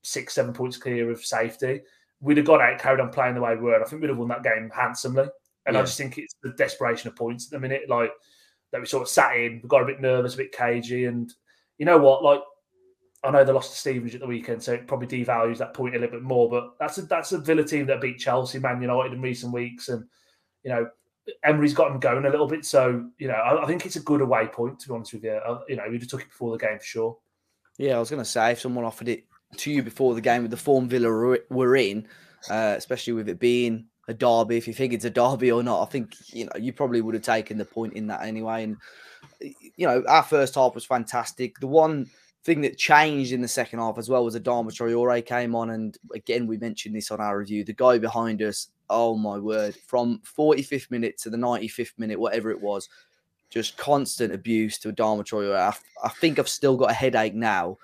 six, 0.00 0.32
seven 0.32 0.54
points 0.54 0.78
clear 0.78 1.10
of 1.10 1.22
safety, 1.22 1.82
we'd 2.22 2.38
have 2.38 2.46
got 2.46 2.62
out, 2.62 2.78
carried 2.78 3.00
on 3.00 3.10
playing 3.10 3.34
the 3.34 3.42
way 3.42 3.56
we 3.56 3.60
were. 3.60 3.74
And 3.74 3.84
I 3.84 3.86
think 3.86 4.00
we'd 4.00 4.08
have 4.08 4.16
won 4.16 4.28
that 4.28 4.42
game 4.42 4.70
handsomely. 4.74 5.26
And 5.66 5.74
yeah. 5.74 5.80
I 5.80 5.82
just 5.82 5.98
think 5.98 6.16
it's 6.16 6.34
the 6.42 6.52
desperation 6.52 7.08
of 7.08 7.16
points 7.16 7.44
at 7.44 7.50
the 7.50 7.60
minute, 7.60 7.90
like 7.90 8.12
that 8.72 8.80
we 8.80 8.86
sort 8.86 9.02
of 9.02 9.08
sat 9.08 9.36
in, 9.36 9.60
we 9.62 9.68
got 9.68 9.82
a 9.82 9.86
bit 9.86 10.00
nervous, 10.00 10.34
a 10.34 10.38
bit 10.38 10.52
cagey, 10.52 11.06
and 11.06 11.32
you 11.78 11.86
know 11.86 11.98
what? 11.98 12.22
Like 12.22 12.40
I 13.24 13.30
know 13.30 13.44
they 13.44 13.52
lost 13.52 13.72
to 13.72 13.78
Stevenage 13.78 14.14
at 14.14 14.20
the 14.20 14.26
weekend, 14.26 14.62
so 14.62 14.72
it 14.72 14.86
probably 14.86 15.08
devalues 15.08 15.58
that 15.58 15.74
point 15.74 15.96
a 15.96 15.98
little 15.98 16.18
bit 16.18 16.22
more. 16.22 16.48
But 16.48 16.74
that's 16.78 16.98
a 16.98 17.02
that's 17.02 17.32
a 17.32 17.38
Villa 17.38 17.64
team 17.64 17.86
that 17.86 18.00
beat 18.00 18.18
Chelsea, 18.18 18.58
Man 18.58 18.80
United 18.80 19.12
in 19.12 19.20
recent 19.20 19.52
weeks, 19.52 19.88
and 19.88 20.04
you 20.62 20.70
know 20.70 20.88
Emery's 21.44 21.74
got 21.74 21.88
them 21.88 22.00
going 22.00 22.24
a 22.26 22.30
little 22.30 22.46
bit. 22.46 22.64
So 22.64 23.08
you 23.18 23.28
know 23.28 23.34
I, 23.34 23.64
I 23.64 23.66
think 23.66 23.86
it's 23.86 23.96
a 23.96 24.00
good 24.00 24.20
away 24.20 24.46
point 24.46 24.78
to 24.80 24.88
be 24.88 24.94
honest 24.94 25.14
with 25.14 25.24
you. 25.24 25.32
I, 25.32 25.58
you 25.68 25.76
know 25.76 25.84
we'd 25.90 26.00
have 26.00 26.08
took 26.08 26.22
it 26.22 26.28
before 26.28 26.56
the 26.56 26.64
game 26.64 26.78
for 26.78 26.84
sure. 26.84 27.18
Yeah, 27.76 27.96
I 27.96 28.00
was 28.00 28.10
going 28.10 28.22
to 28.22 28.28
say 28.28 28.52
if 28.52 28.60
someone 28.60 28.84
offered 28.84 29.08
it 29.08 29.24
to 29.56 29.70
you 29.70 29.82
before 29.82 30.14
the 30.14 30.20
game 30.20 30.42
with 30.42 30.50
the 30.50 30.56
form 30.56 30.88
Villa 30.88 31.38
were 31.48 31.76
in, 31.76 32.08
uh, 32.50 32.74
especially 32.76 33.12
with 33.14 33.28
it 33.28 33.38
being 33.38 33.86
a 34.08 34.14
derby, 34.14 34.56
if 34.56 34.66
you 34.66 34.72
think 34.72 34.92
it's 34.92 35.04
a 35.04 35.10
derby 35.10 35.52
or 35.52 35.62
not, 35.62 35.82
I 35.82 35.84
think 35.84 36.14
you 36.32 36.46
know 36.46 36.52
you 36.58 36.72
probably 36.72 37.02
would 37.02 37.14
have 37.14 37.22
taken 37.22 37.58
the 37.58 37.64
point 37.64 37.92
in 37.92 38.06
that 38.08 38.22
anyway. 38.22 38.64
And 38.64 38.76
you 39.40 39.86
know, 39.86 40.02
our 40.08 40.22
first 40.22 40.54
half 40.54 40.74
was 40.74 40.86
fantastic. 40.86 41.60
The 41.60 41.66
one 41.66 42.10
thing 42.42 42.62
that 42.62 42.78
changed 42.78 43.32
in 43.32 43.42
the 43.42 43.48
second 43.48 43.78
half 43.80 43.98
as 43.98 44.08
well 44.08 44.24
was 44.24 44.34
Adama 44.34 44.72
Traore 44.72 45.24
came 45.24 45.54
on, 45.54 45.70
and 45.70 45.96
again 46.14 46.46
we 46.46 46.56
mentioned 46.56 46.96
this 46.96 47.10
on 47.10 47.20
our 47.20 47.38
review. 47.38 47.64
The 47.64 47.74
guy 47.74 47.98
behind 47.98 48.40
us, 48.40 48.68
oh 48.88 49.14
my 49.14 49.38
word, 49.38 49.76
from 49.86 50.22
45th 50.24 50.90
minute 50.90 51.18
to 51.18 51.30
the 51.30 51.36
95th 51.36 51.98
minute, 51.98 52.18
whatever 52.18 52.50
it 52.50 52.60
was, 52.60 52.88
just 53.50 53.76
constant 53.76 54.32
abuse 54.32 54.78
to 54.78 54.92
Adama 54.92 55.22
Traore. 55.22 55.54
I, 55.54 55.76
I 56.02 56.08
think 56.08 56.38
I've 56.38 56.48
still 56.48 56.78
got 56.78 56.90
a 56.90 56.94
headache 56.94 57.34
now 57.34 57.76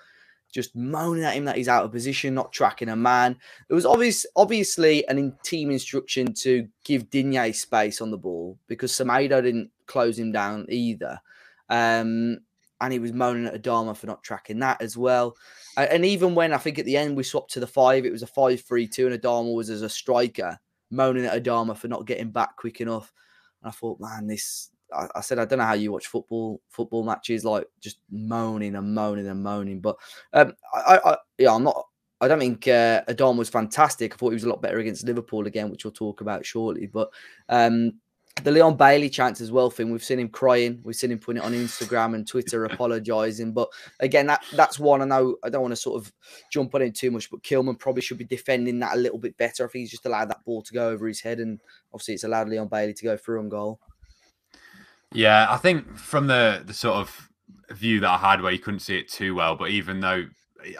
just 0.55 0.77
moaning 0.77 1.25
at 1.25 1.35
him 1.35 1.45
that 1.47 1.57
he's 1.57 1.69
out 1.69 1.85
of 1.85 1.91
position, 1.91 2.33
not 2.33 2.53
tracking 2.53 2.89
a 2.89 2.95
man. 2.95 3.37
It 3.69 3.75
was 3.75 3.85
obvious, 3.85 4.25
obviously 4.37 5.07
an 5.09 5.19
in 5.19 5.35
team 5.43 5.73
instruction 5.73 6.33
to 6.35 6.69
give 6.85 7.11
Digne 7.11 7.53
space 7.53 8.01
on 8.01 8.13
the 8.13 8.17
ball 8.17 8.57
because 8.69 8.93
Semedo 8.93 9.43
didn't 9.43 9.71
close 9.87 10.17
him 10.17 10.31
down 10.31 10.67
either. 10.69 11.21
Um, 11.69 12.39
and 12.81 12.93
he 12.93 13.01
was 13.01 13.13
moaning 13.13 13.47
at 13.47 13.61
Adama 13.61 13.97
for 13.97 14.07
not 14.07 14.23
tracking 14.23 14.61
that 14.61 14.81
as 14.81 14.97
well. 14.97 15.37
And 15.77 16.05
even 16.05 16.37
when 16.37 16.53
I 16.53 16.59
think 16.59 16.79
at 16.79 16.85
the 16.85 16.97
end 16.97 17.17
we 17.17 17.25
swapped 17.25 17.53
to 17.55 17.61
the 17.61 17.67
five, 17.67 18.05
it 18.05 18.13
was 18.13 18.23
a 18.23 18.27
5 18.29 18.61
3 18.61 18.87
2, 18.87 19.09
and 19.09 19.21
Adama 19.21 19.55
was 19.55 19.71
as 19.71 19.83
a 19.83 19.89
striker, 19.89 20.59
moaning 20.91 21.25
at 21.25 21.43
Adama 21.43 21.77
for 21.77 21.89
not 21.89 22.07
getting 22.07 22.31
back 22.31 22.57
quick 22.57 22.81
enough. 22.81 23.13
And 23.61 23.71
I 23.71 23.73
thought, 23.73 23.99
man, 24.01 24.29
this 24.29 24.71
I, 24.95 25.09
I, 25.17 25.21
said 25.21 25.39
I 25.39 25.45
don't 25.45 25.59
know 25.59 25.65
how 25.65 25.75
you 25.75 25.93
watch 25.93 26.07
football 26.07 26.61
football 26.69 27.05
matches, 27.05 27.45
like 27.45 27.67
just 27.81 27.99
moaning 28.11 28.77
and 28.77 28.95
moaning 28.95 29.29
and 29.29 29.43
moaning. 29.43 29.81
But 29.81 29.97
um, 30.33 30.55
I, 30.73 31.01
I, 31.05 31.17
yeah, 31.39 31.55
I'm 31.55 31.65
not. 31.65 31.87
I 32.21 32.29
don't 32.29 32.39
think 32.39 32.67
uh, 32.69 33.03
Adam 33.09 33.37
was 33.37 33.51
fantastic. 33.51 34.15
I 34.15 34.17
thought 34.17 34.31
he 34.31 34.35
was 34.35 34.45
a 34.45 34.49
lot 34.49 34.63
better 34.63 34.79
against 34.79 35.05
Liverpool 35.05 35.47
again, 35.47 35.71
which 35.71 35.85
we'll 35.85 35.93
talk 35.93 36.21
about 36.21 36.47
shortly. 36.47 36.87
But 36.87 37.11
um, 37.49 37.93
the 38.43 38.51
Leon 38.51 38.77
Bailey 38.77 39.09
chance 39.09 39.41
as 39.41 39.53
well, 39.53 39.71
thing 39.71 39.91
we've 39.91 40.03
seen 40.03 40.19
him 40.19 40.29
crying, 40.29 40.81
we've 40.83 40.97
seen 40.97 41.13
him 41.13 41.19
putting 41.19 41.41
it 41.41 41.47
on 41.47 41.53
Instagram 41.53 42.15
and 42.15 42.27
Twitter, 42.27 42.65
apologising. 42.67 43.53
But 43.53 43.69
again, 44.01 44.27
that 44.27 44.45
that's 44.55 44.79
one 44.79 45.03
I 45.03 45.05
know. 45.05 45.37
I 45.45 45.51
don't 45.51 45.63
want 45.63 45.73
to 45.73 45.77
sort 45.77 46.03
of 46.03 46.13
jump 46.51 46.75
on 46.75 46.83
it 46.83 46.95
too 46.95 47.11
much, 47.11 47.31
but 47.31 47.43
Kilman 47.43 47.79
probably 47.79 48.03
should 48.03 48.19
be 48.19 48.25
defending 48.25 48.81
that 48.81 48.97
a 48.97 48.99
little 48.99 49.19
bit 49.19 49.37
better. 49.37 49.65
I 49.65 49.69
think 49.69 49.83
he's 49.83 49.91
just 49.93 50.07
allowed 50.07 50.31
that 50.31 50.45
ball 50.45 50.63
to 50.63 50.75
go 50.75 50.89
over 50.89 51.07
his 51.07 51.21
head, 51.21 51.39
and 51.39 51.61
obviously 51.93 52.15
it's 52.15 52.25
allowed 52.25 52.49
Leon 52.49 52.69
Bailey 52.69 52.95
to 52.95 53.05
go 53.05 53.17
through 53.17 53.39
on 53.39 53.49
goal. 53.49 53.81
Yeah, 55.15 55.47
I 55.49 55.57
think 55.57 55.97
from 55.97 56.27
the 56.27 56.63
the 56.67 56.75
sort 56.75 56.97
of 56.97 57.31
view 57.71 58.01
that 58.01 58.11
I 58.11 58.19
had 58.19 58.43
where 58.43 58.53
you 58.53 58.59
couldn't 58.59 58.81
see 58.81 58.99
it 58.99 59.09
too 59.09 59.35
well, 59.35 59.57
but 59.57 59.71
even 59.71 60.01
though 60.01 60.27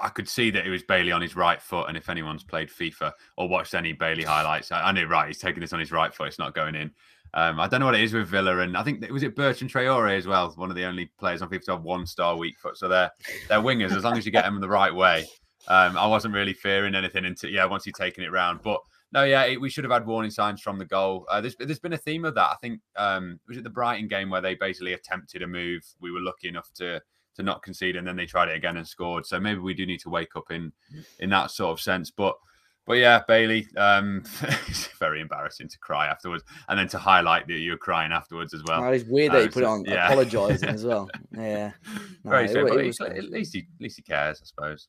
I 0.03 0.09
could 0.09 0.29
see 0.29 0.51
that 0.51 0.67
it 0.67 0.71
was 0.71 0.83
Bailey 0.83 1.13
on 1.13 1.23
his 1.23 1.37
right 1.37 1.63
foot, 1.63 1.89
and 1.89 1.97
if 1.97 2.09
anyone's 2.09 2.43
played 2.43 2.69
FIFA 2.69 3.13
or 3.37 3.49
watched 3.49 3.75
any 3.75 3.93
Bailey 3.93 4.25
highlights, 4.25 4.73
I, 4.73 4.89
I 4.89 4.93
knew 4.93 5.07
right. 5.07 5.29
He's 5.29 5.39
taking 5.39 5.61
this 5.61 5.73
on 5.73 5.81
his 5.81 5.93
right 5.93 6.13
foot; 6.13 6.29
it's 6.29 6.39
not 6.39 6.55
going 6.55 6.75
in. 6.75 6.91
Um, 7.33 7.59
I 7.59 7.69
don't 7.69 7.81
know 7.81 7.87
what 7.87 7.95
it 7.95 8.03
is 8.03 8.13
with 8.13 8.29
Villa, 8.29 8.59
and 8.59 8.77
I 8.77 8.83
think 8.83 9.03
it 9.03 9.13
was 9.13 9.23
it 9.23 9.37
Bertrand 9.37 9.73
Traore 9.73 10.17
as 10.17 10.27
well, 10.27 10.53
one 10.57 10.71
of 10.71 10.77
the 10.77 10.85
only 10.85 11.07
players 11.19 11.41
on 11.41 11.49
FIFA 11.49 11.65
to 11.65 11.73
have 11.73 11.83
one 11.83 12.07
star 12.07 12.37
weak 12.37 12.59
foot. 12.59 12.77
So 12.77 12.89
they're 12.89 13.11
they're 13.49 13.61
wingers 13.61 13.97
as 13.97 14.05
long 14.05 14.17
as 14.17 14.27
you 14.27 14.33
get 14.33 14.45
them 14.45 14.61
the 14.61 14.69
right 14.69 14.95
way. 14.95 15.27
Um, 15.69 15.97
I 15.97 16.07
wasn't 16.07 16.35
really 16.35 16.53
fearing 16.53 16.95
anything 16.95 17.25
until 17.25 17.51
yeah, 17.51 17.65
once 17.67 17.87
you've 17.87 17.97
taken 17.97 18.25
it 18.25 18.33
round, 18.33 18.61
but 18.63 18.81
no, 19.15 19.23
yeah, 19.23 19.45
it, 19.45 19.61
we 19.61 19.71
should 19.71 19.85
have 19.85 19.93
had 19.93 20.07
warning 20.07 20.33
signs 20.33 20.61
from 20.61 20.77
the 20.77 20.85
goal. 20.85 21.25
Uh, 21.31 21.41
there's, 21.41 21.55
there's 21.57 21.79
been 21.79 21.93
a 21.93 21.99
theme 21.99 22.25
of 22.25 22.35
that. 22.35 22.51
I 22.51 22.57
think 22.61 22.81
um, 22.97 23.39
was 23.47 23.57
it 23.57 23.63
the 23.63 23.71
Brighton 23.71 24.09
game 24.09 24.29
where 24.29 24.41
they 24.41 24.57
basically 24.57 24.93
attempted 24.93 25.43
a 25.43 25.47
move. 25.47 25.83
We 26.01 26.11
were 26.11 26.21
lucky 26.21 26.49
enough 26.49 26.71
to 26.75 27.01
to 27.37 27.43
not 27.43 27.63
concede, 27.63 27.97
and 27.97 28.07
then 28.07 28.17
they 28.17 28.27
tried 28.27 28.49
it 28.49 28.57
again 28.57 28.77
and 28.77 28.87
scored. 28.87 29.25
So 29.27 29.41
maybe 29.41 29.61
we 29.61 29.75
do 29.75 29.87
need 29.87 30.01
to 30.01 30.11
wake 30.11 30.35
up 30.37 30.51
in 30.51 30.73
in 31.21 31.31
that 31.31 31.53
sort 31.53 31.73
of 31.73 31.81
sense. 31.81 32.11
But 32.11 32.37
but 32.87 32.95
yeah, 32.95 33.23
Bailey, 33.27 33.67
um, 33.77 34.23
it's 34.69 34.89
very 34.99 35.21
embarrassing 35.21 35.69
to 35.69 35.79
cry 35.79 36.07
afterwards, 36.07 36.45
and 36.69 36.79
then 36.79 36.89
to 36.89 36.99
highlight 36.99 37.47
that 37.47 37.59
you're 37.59 37.79
crying 37.79 38.13
afterwards 38.13 38.53
as 38.53 38.63
well. 38.67 38.85
Oh, 38.85 38.89
it's 38.89 39.05
weird 39.05 39.33
that 39.33 39.39
uh, 39.39 39.43
he 39.43 39.49
put 39.49 39.63
it 39.63 39.67
on 39.67 39.85
yeah. 39.85 40.07
apologising 40.07 40.69
as 40.69 40.85
well. 40.85 41.09
Yeah, 41.37 41.73
no, 42.23 42.31
very 42.31 42.45
it, 42.45 42.57
it, 42.57 42.87
was, 42.87 43.01
at 43.01 43.25
least 43.25 43.55
he 43.55 43.61
at 43.61 43.81
least 43.81 43.97
he 43.97 44.03
cares, 44.03 44.41
I 44.41 44.47
suppose. 44.47 44.89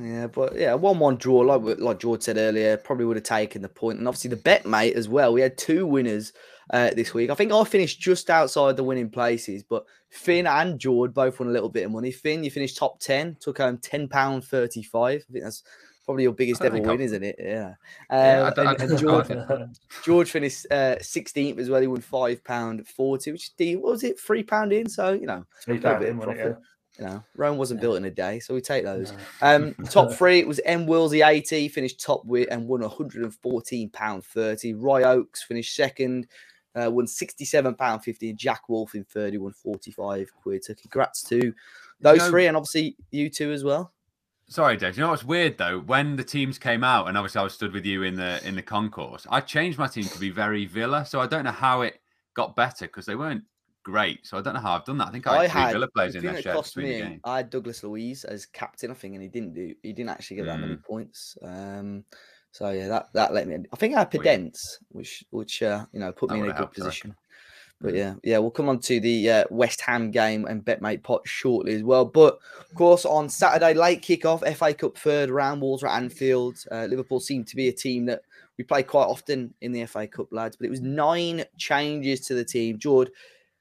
Yeah, 0.00 0.28
but 0.28 0.56
yeah, 0.56 0.74
one-one 0.74 1.16
draw, 1.16 1.40
like 1.40 1.78
like 1.80 1.98
George 1.98 2.22
said 2.22 2.36
earlier, 2.36 2.76
probably 2.76 3.06
would 3.06 3.16
have 3.16 3.24
taken 3.24 3.62
the 3.62 3.68
point, 3.68 3.98
and 3.98 4.06
obviously 4.06 4.30
the 4.30 4.36
BetMate 4.36 4.92
as 4.92 5.08
well. 5.08 5.32
We 5.32 5.40
had 5.40 5.58
two 5.58 5.86
winners 5.86 6.32
uh, 6.72 6.90
this 6.94 7.12
week. 7.12 7.30
I 7.30 7.34
think 7.34 7.52
I 7.52 7.64
finished 7.64 8.00
just 8.00 8.30
outside 8.30 8.76
the 8.76 8.84
winning 8.84 9.10
places, 9.10 9.62
but 9.62 9.84
Finn 10.10 10.46
and 10.46 10.78
George 10.78 11.12
both 11.12 11.40
won 11.40 11.48
a 11.48 11.52
little 11.52 11.68
bit 11.68 11.84
of 11.84 11.90
money. 11.90 12.12
Finn, 12.12 12.44
you 12.44 12.50
finished 12.50 12.76
top 12.76 13.00
ten, 13.00 13.36
took 13.40 13.58
home 13.58 13.78
ten 13.78 14.08
pound 14.08 14.44
thirty-five. 14.44 15.24
I 15.28 15.32
think 15.32 15.44
that's 15.44 15.62
probably 16.10 16.24
your 16.24 16.32
biggest 16.32 16.62
ever 16.62 16.80
win, 16.80 17.00
isn't 17.00 17.22
it? 17.22 17.36
Yeah. 17.38 17.74
yeah 18.10 18.52
um, 18.56 18.66
and, 18.66 18.82
and 18.82 18.98
George, 18.98 19.28
George 20.04 20.30
finished 20.30 20.66
uh, 20.70 20.96
16th 20.96 21.58
as 21.58 21.70
well. 21.70 21.80
He 21.80 21.86
won 21.86 22.00
five 22.00 22.42
pound 22.42 22.86
forty, 22.88 23.30
which 23.30 23.52
is 23.56 23.76
what 23.76 23.92
was 23.92 24.02
it, 24.02 24.18
three 24.18 24.42
pound 24.42 24.72
in? 24.72 24.88
So 24.88 25.12
you 25.12 25.26
know, 25.26 25.46
three 25.62 25.78
pound 25.78 26.04
in, 26.04 26.20
it, 26.20 26.36
yeah. 26.36 26.52
You 26.98 27.04
know, 27.06 27.24
Rome 27.36 27.58
wasn't 27.58 27.78
yeah. 27.78 27.82
built 27.82 27.96
in 27.98 28.04
a 28.06 28.10
day, 28.10 28.40
so 28.40 28.54
we 28.54 28.60
take 28.60 28.82
those. 28.82 29.12
No. 29.40 29.56
Um, 29.56 29.74
top 29.86 30.12
three, 30.18 30.40
it 30.40 30.48
was 30.48 30.60
M 30.64 30.86
Willsey 30.86 31.22
80, 31.22 31.68
finished 31.68 32.00
top 32.00 32.24
with 32.24 32.48
and 32.50 32.66
won 32.66 32.80
114 32.80 33.90
pound 33.90 34.24
30. 34.24 34.74
Roy 34.74 35.04
Oakes 35.04 35.44
finished 35.44 35.76
second, 35.76 36.26
uh, 36.74 36.90
won 36.90 37.06
67 37.06 37.74
pound 37.76 38.02
50. 38.02 38.32
Jack 38.32 38.68
Wolf 38.68 38.96
in 38.96 39.04
third, 39.04 39.36
won 39.38 39.52
45 39.52 40.30
quid. 40.42 40.64
So 40.64 40.74
congrats 40.74 41.22
to 41.28 41.54
those 42.00 42.16
you 42.16 42.24
know, 42.24 42.30
three, 42.30 42.46
and 42.48 42.56
obviously 42.56 42.96
you 43.12 43.30
two 43.30 43.52
as 43.52 43.62
well. 43.62 43.92
Sorry, 44.50 44.76
Dave. 44.76 44.96
You 44.96 45.04
know 45.04 45.10
what's 45.10 45.22
weird 45.22 45.58
though? 45.58 45.78
When 45.78 46.16
the 46.16 46.24
teams 46.24 46.58
came 46.58 46.82
out, 46.82 47.06
and 47.06 47.16
obviously 47.16 47.40
I 47.40 47.44
was 47.44 47.54
stood 47.54 47.72
with 47.72 47.86
you 47.86 48.02
in 48.02 48.16
the 48.16 48.40
in 48.44 48.56
the 48.56 48.62
concourse, 48.62 49.24
I 49.30 49.40
changed 49.40 49.78
my 49.78 49.86
team 49.86 50.04
to 50.04 50.18
be 50.18 50.30
very 50.30 50.66
Villa. 50.66 51.06
So 51.06 51.20
I 51.20 51.28
don't 51.28 51.44
know 51.44 51.52
how 51.52 51.82
it 51.82 52.00
got 52.34 52.56
better 52.56 52.86
because 52.86 53.06
they 53.06 53.14
weren't 53.14 53.44
great. 53.84 54.26
So 54.26 54.36
I 54.36 54.42
don't 54.42 54.54
know 54.54 54.60
how 54.60 54.72
I've 54.72 54.84
done 54.84 54.98
that. 54.98 55.06
I 55.06 55.10
think 55.12 55.28
I, 55.28 55.38
I 55.38 55.46
had, 55.46 55.66
had 55.66 55.72
Villa 55.74 55.88
players 55.88 56.16
in 56.16 56.24
that 56.24 56.42
shirt 56.42 56.64
between 56.64 56.86
me, 56.86 56.98
game. 56.98 57.20
I 57.22 57.36
had 57.38 57.50
Douglas 57.50 57.84
Luiz 57.84 58.24
as 58.24 58.44
captain, 58.44 58.90
I 58.90 58.94
think, 58.94 59.14
and 59.14 59.22
he 59.22 59.28
didn't 59.28 59.54
do. 59.54 59.72
He 59.84 59.92
didn't 59.92 60.10
actually 60.10 60.38
get 60.38 60.46
that 60.46 60.58
mm. 60.58 60.62
many 60.62 60.76
points. 60.76 61.38
Um, 61.44 62.04
so 62.50 62.70
yeah, 62.70 62.88
that 62.88 63.10
that 63.14 63.32
let 63.32 63.46
me. 63.46 63.56
I 63.72 63.76
think 63.76 63.94
I 63.94 64.00
had 64.00 64.10
Podence, 64.10 64.78
which 64.88 65.22
which 65.30 65.62
uh, 65.62 65.86
you 65.92 66.00
know 66.00 66.10
put 66.10 66.28
me 66.30 66.40
in 66.40 66.50
a 66.50 66.54
good 66.54 66.72
position. 66.72 67.14
But 67.80 67.94
yeah, 67.94 68.14
yeah, 68.22 68.38
we'll 68.38 68.50
come 68.50 68.68
on 68.68 68.78
to 68.80 69.00
the 69.00 69.30
uh, 69.30 69.44
West 69.48 69.80
Ham 69.80 70.10
game 70.10 70.44
and 70.44 70.64
BetMate 70.64 71.02
pot 71.02 71.22
shortly 71.24 71.74
as 71.74 71.82
well. 71.82 72.04
But 72.04 72.38
of 72.58 72.74
course, 72.74 73.06
on 73.06 73.28
Saturday, 73.30 73.72
late 73.72 74.02
kickoff, 74.02 74.40
FA 74.56 74.74
Cup 74.74 74.98
third 74.98 75.30
round, 75.30 75.62
Walter 75.62 75.86
at 75.86 75.96
Anfield. 75.96 76.58
Uh, 76.70 76.84
Liverpool 76.84 77.20
seemed 77.20 77.46
to 77.48 77.56
be 77.56 77.68
a 77.68 77.72
team 77.72 78.04
that 78.06 78.22
we 78.58 78.64
play 78.64 78.82
quite 78.82 79.06
often 79.06 79.54
in 79.62 79.72
the 79.72 79.86
FA 79.86 80.06
Cup, 80.06 80.28
lads. 80.30 80.56
But 80.56 80.66
it 80.66 80.70
was 80.70 80.82
nine 80.82 81.44
changes 81.56 82.20
to 82.26 82.34
the 82.34 82.44
team. 82.44 82.78
George, 82.78 83.08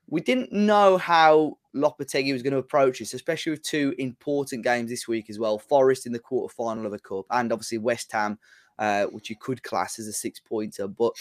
we 0.09 0.19
didn't 0.19 0.51
know 0.51 0.97
how 0.97 1.57
Lopetegui 1.73 2.33
was 2.33 2.43
going 2.43 2.53
to 2.53 2.59
approach 2.59 2.99
this, 2.99 3.13
especially 3.13 3.51
with 3.51 3.63
two 3.63 3.95
important 3.99 4.65
games 4.65 4.89
this 4.89 5.07
week 5.07 5.29
as 5.29 5.39
well. 5.39 5.57
Forest 5.57 6.05
in 6.05 6.11
the 6.11 6.19
quarter 6.19 6.53
final 6.53 6.85
of 6.85 6.91
the 6.91 6.99
cup, 6.99 7.25
and 7.29 7.53
obviously 7.53 7.77
West 7.77 8.11
Ham, 8.11 8.37
uh, 8.79 9.05
which 9.05 9.29
you 9.29 9.37
could 9.39 9.63
class 9.63 9.97
as 9.97 10.07
a 10.07 10.13
six 10.13 10.41
pointer. 10.41 10.89
But 10.89 11.13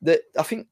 the, 0.00 0.20
I 0.36 0.42
think 0.42 0.66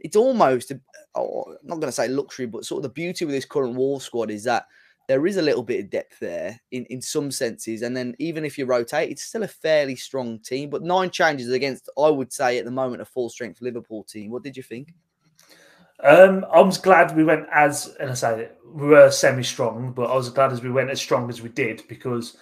it's 0.00 0.16
almost, 0.16 0.72
oh, 1.14 1.44
I'm 1.48 1.66
not 1.66 1.76
going 1.76 1.88
to 1.88 1.92
say 1.92 2.08
luxury, 2.08 2.46
but 2.46 2.64
sort 2.64 2.78
of 2.78 2.82
the 2.84 2.94
beauty 2.94 3.24
with 3.24 3.34
this 3.34 3.44
current 3.44 3.74
Wolves 3.74 4.04
squad 4.04 4.30
is 4.30 4.44
that 4.44 4.66
there 5.08 5.26
is 5.26 5.38
a 5.38 5.42
little 5.42 5.62
bit 5.62 5.84
of 5.84 5.90
depth 5.90 6.18
there 6.20 6.60
in, 6.70 6.84
in 6.86 7.00
some 7.00 7.30
senses. 7.30 7.82
And 7.82 7.96
then 7.96 8.14
even 8.18 8.44
if 8.44 8.58
you 8.58 8.66
rotate, 8.66 9.10
it's 9.10 9.24
still 9.24 9.42
a 9.42 9.48
fairly 9.48 9.96
strong 9.96 10.38
team. 10.40 10.68
But 10.68 10.82
nine 10.82 11.10
changes 11.10 11.50
against, 11.50 11.88
I 11.98 12.10
would 12.10 12.32
say, 12.32 12.58
at 12.58 12.66
the 12.66 12.70
moment, 12.70 13.02
a 13.02 13.06
full 13.06 13.30
strength 13.30 13.62
Liverpool 13.62 14.04
team. 14.04 14.30
What 14.30 14.42
did 14.42 14.56
you 14.56 14.62
think? 14.62 14.92
Um, 16.04 16.46
I 16.52 16.60
was 16.60 16.78
glad 16.78 17.16
we 17.16 17.24
went 17.24 17.46
as, 17.52 17.96
and 17.98 18.10
I 18.10 18.14
say 18.14 18.50
we 18.64 18.86
were 18.86 19.10
semi 19.10 19.42
strong, 19.42 19.92
but 19.92 20.10
I 20.10 20.14
was 20.14 20.28
glad 20.28 20.52
as 20.52 20.62
we 20.62 20.70
went 20.70 20.90
as 20.90 21.00
strong 21.00 21.28
as 21.28 21.42
we 21.42 21.48
did 21.48 21.82
because 21.88 22.36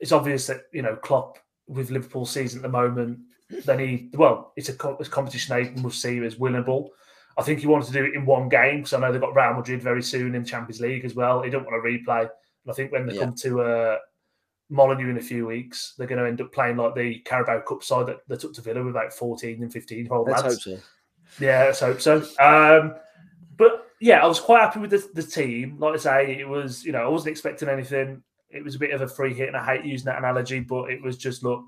it's 0.00 0.10
obvious 0.10 0.46
that, 0.46 0.62
you 0.72 0.82
know, 0.82 0.96
Klopp 0.96 1.38
with 1.68 1.90
Liverpool 1.90 2.26
season 2.26 2.60
at 2.60 2.62
the 2.62 2.68
moment 2.68 3.20
then 3.64 3.78
he, 3.78 4.10
well, 4.14 4.52
it's 4.56 4.68
a, 4.68 4.96
it's 4.98 5.08
a 5.08 5.12
competition 5.12 5.54
they 5.54 5.80
must 5.80 6.00
see 6.00 6.18
as 6.24 6.36
winnable. 6.36 6.90
I 7.38 7.42
think 7.42 7.60
he 7.60 7.66
wanted 7.66 7.86
to 7.86 7.92
do 7.92 8.04
it 8.04 8.14
in 8.14 8.26
one 8.26 8.48
game 8.48 8.78
because 8.78 8.92
I 8.92 9.00
know 9.00 9.12
they've 9.12 9.20
got 9.20 9.34
Real 9.34 9.54
Madrid 9.54 9.82
very 9.82 10.02
soon 10.02 10.34
in 10.34 10.44
Champions 10.44 10.80
League 10.80 11.04
as 11.04 11.14
well. 11.14 11.42
He 11.42 11.50
don't 11.50 11.64
want 11.64 11.82
to 11.82 11.88
replay. 11.88 12.20
And 12.20 12.70
I 12.70 12.72
think 12.72 12.92
when 12.92 13.06
they 13.06 13.14
yeah. 13.14 13.20
come 13.20 13.34
to 13.36 13.60
uh, 13.62 13.98
Molineux 14.68 15.10
in 15.10 15.16
a 15.16 15.22
few 15.22 15.46
weeks, 15.46 15.94
they're 15.96 16.06
going 16.06 16.22
to 16.22 16.28
end 16.28 16.40
up 16.40 16.52
playing 16.52 16.76
like 16.76 16.94
the 16.94 17.18
Carabao 17.20 17.60
Cup 17.60 17.82
side 17.82 18.06
that 18.06 18.20
they 18.28 18.36
took 18.36 18.54
to 18.54 18.60
Villa 18.60 18.82
with 18.82 18.94
about 18.94 19.12
14 19.12 19.62
and 19.62 19.72
15 19.72 20.04
year 20.04 20.14
old 20.14 20.28
lads. 20.28 20.42
Hope 20.42 20.60
so. 20.60 20.78
Yeah, 21.38 21.64
let's 21.64 21.80
hope 21.80 22.00
so. 22.00 22.16
Um, 22.38 22.94
but 23.56 23.86
yeah, 24.00 24.22
I 24.22 24.26
was 24.26 24.40
quite 24.40 24.62
happy 24.62 24.80
with 24.80 24.90
the, 24.90 25.08
the 25.14 25.22
team. 25.22 25.78
Like 25.78 25.94
I 25.94 25.98
say, 25.98 26.40
it 26.40 26.48
was, 26.48 26.84
you 26.84 26.92
know, 26.92 27.04
I 27.04 27.08
wasn't 27.08 27.32
expecting 27.32 27.68
anything. 27.68 28.22
It 28.50 28.64
was 28.64 28.74
a 28.74 28.78
bit 28.78 28.92
of 28.92 29.02
a 29.02 29.08
free 29.08 29.32
hit, 29.32 29.48
and 29.48 29.56
I 29.56 29.64
hate 29.64 29.84
using 29.84 30.06
that 30.06 30.18
analogy, 30.18 30.60
but 30.60 30.90
it 30.90 31.00
was 31.00 31.16
just 31.16 31.44
look, 31.44 31.62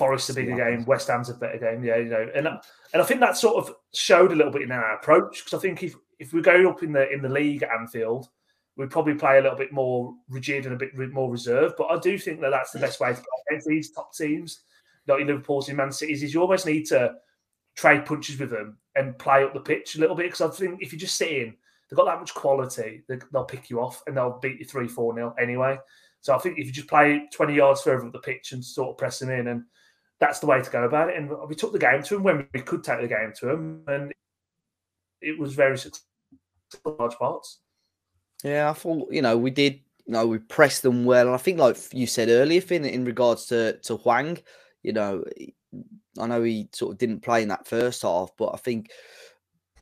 Forest's 0.00 0.30
a 0.30 0.34
bigger 0.34 0.56
game, 0.56 0.86
West 0.86 1.08
Ham's 1.08 1.28
a 1.28 1.34
better 1.34 1.58
game. 1.58 1.84
Yeah, 1.84 1.96
you 1.98 2.08
know, 2.08 2.26
and 2.34 2.48
and 2.48 3.02
I 3.02 3.04
think 3.04 3.20
that 3.20 3.36
sort 3.36 3.62
of 3.62 3.74
showed 3.92 4.32
a 4.32 4.34
little 4.34 4.50
bit 4.50 4.62
in 4.62 4.72
our 4.72 4.94
approach 4.94 5.44
because 5.44 5.58
I 5.58 5.60
think 5.60 5.82
if 5.82 5.94
if 6.18 6.32
we're 6.32 6.40
going 6.40 6.66
up 6.66 6.82
in 6.82 6.92
the 6.92 7.06
in 7.10 7.20
the 7.20 7.28
league 7.28 7.62
at 7.62 7.70
Anfield, 7.70 8.30
we'd 8.76 8.90
probably 8.90 9.14
play 9.14 9.36
a 9.36 9.42
little 9.42 9.58
bit 9.58 9.72
more 9.72 10.14
rigid 10.30 10.64
and 10.64 10.74
a 10.74 10.78
bit 10.78 11.12
more 11.12 11.30
reserved. 11.30 11.74
But 11.76 11.88
I 11.88 11.98
do 11.98 12.16
think 12.16 12.40
that 12.40 12.48
that's 12.48 12.70
the 12.70 12.78
best 12.78 12.98
way 12.98 13.10
to 13.10 13.14
play 13.14 13.24
against 13.50 13.66
these 13.66 13.90
top 13.90 14.14
teams, 14.14 14.60
like 15.06 15.26
Liverpool's 15.26 15.68
and 15.68 15.76
Man 15.76 15.92
City's. 15.92 16.22
Is 16.22 16.32
you 16.32 16.40
almost 16.40 16.64
need 16.64 16.86
to 16.86 17.16
trade 17.76 18.06
punches 18.06 18.40
with 18.40 18.48
them 18.50 18.78
and 18.96 19.18
play 19.18 19.44
up 19.44 19.52
the 19.52 19.60
pitch 19.60 19.96
a 19.96 20.00
little 20.00 20.16
bit 20.16 20.30
because 20.30 20.40
I 20.40 20.48
think 20.48 20.82
if 20.82 20.94
you 20.94 20.98
just 20.98 21.16
sit 21.16 21.30
in, 21.30 21.54
they've 21.90 21.96
got 21.96 22.06
that 22.06 22.20
much 22.20 22.32
quality, 22.32 23.02
they, 23.06 23.18
will 23.32 23.44
pick 23.44 23.68
you 23.68 23.80
off 23.82 24.02
and 24.06 24.16
they'll 24.16 24.38
beat 24.40 24.60
you 24.60 24.64
three 24.64 24.88
four 24.88 25.14
nil 25.14 25.34
anyway. 25.38 25.78
So 26.22 26.34
I 26.34 26.38
think 26.38 26.58
if 26.58 26.64
you 26.66 26.72
just 26.72 26.88
play 26.88 27.28
twenty 27.30 27.54
yards 27.54 27.82
further 27.82 28.06
up 28.06 28.12
the 28.12 28.18
pitch 28.20 28.52
and 28.52 28.64
sort 28.64 28.90
of 28.90 28.96
press 28.96 29.18
them 29.18 29.28
in 29.28 29.48
and 29.48 29.64
that's 30.20 30.38
the 30.38 30.46
way 30.46 30.62
to 30.62 30.70
go 30.70 30.84
about 30.84 31.08
it. 31.08 31.16
And 31.16 31.30
we 31.48 31.54
took 31.54 31.72
the 31.72 31.78
game 31.78 32.02
to 32.02 32.16
him 32.16 32.22
when 32.22 32.46
we 32.52 32.60
could 32.60 32.84
take 32.84 33.00
the 33.00 33.08
game 33.08 33.32
to 33.40 33.50
him, 33.50 33.82
and 33.88 34.12
it 35.20 35.38
was 35.38 35.54
very 35.54 35.78
successful 35.78 36.06
large 36.98 37.16
parts. 37.16 37.60
Yeah, 38.44 38.70
I 38.70 38.72
thought 38.74 39.12
you 39.12 39.22
know 39.22 39.36
we 39.36 39.50
did. 39.50 39.80
You 40.06 40.14
know, 40.14 40.26
we 40.26 40.38
pressed 40.38 40.82
them 40.82 41.04
well, 41.04 41.26
and 41.26 41.34
I 41.34 41.38
think, 41.38 41.58
like 41.58 41.76
you 41.92 42.06
said 42.06 42.30
earlier, 42.30 42.60
Finn, 42.60 42.84
in 42.84 43.04
regards 43.04 43.46
to 43.46 43.78
to 43.78 43.96
Hwang, 43.96 44.38
you 44.82 44.92
know, 44.92 45.24
I 46.18 46.26
know 46.26 46.42
he 46.42 46.68
sort 46.72 46.92
of 46.92 46.98
didn't 46.98 47.20
play 47.20 47.42
in 47.42 47.48
that 47.48 47.68
first 47.68 48.02
half, 48.02 48.30
but 48.36 48.50
I 48.52 48.56
think 48.56 48.90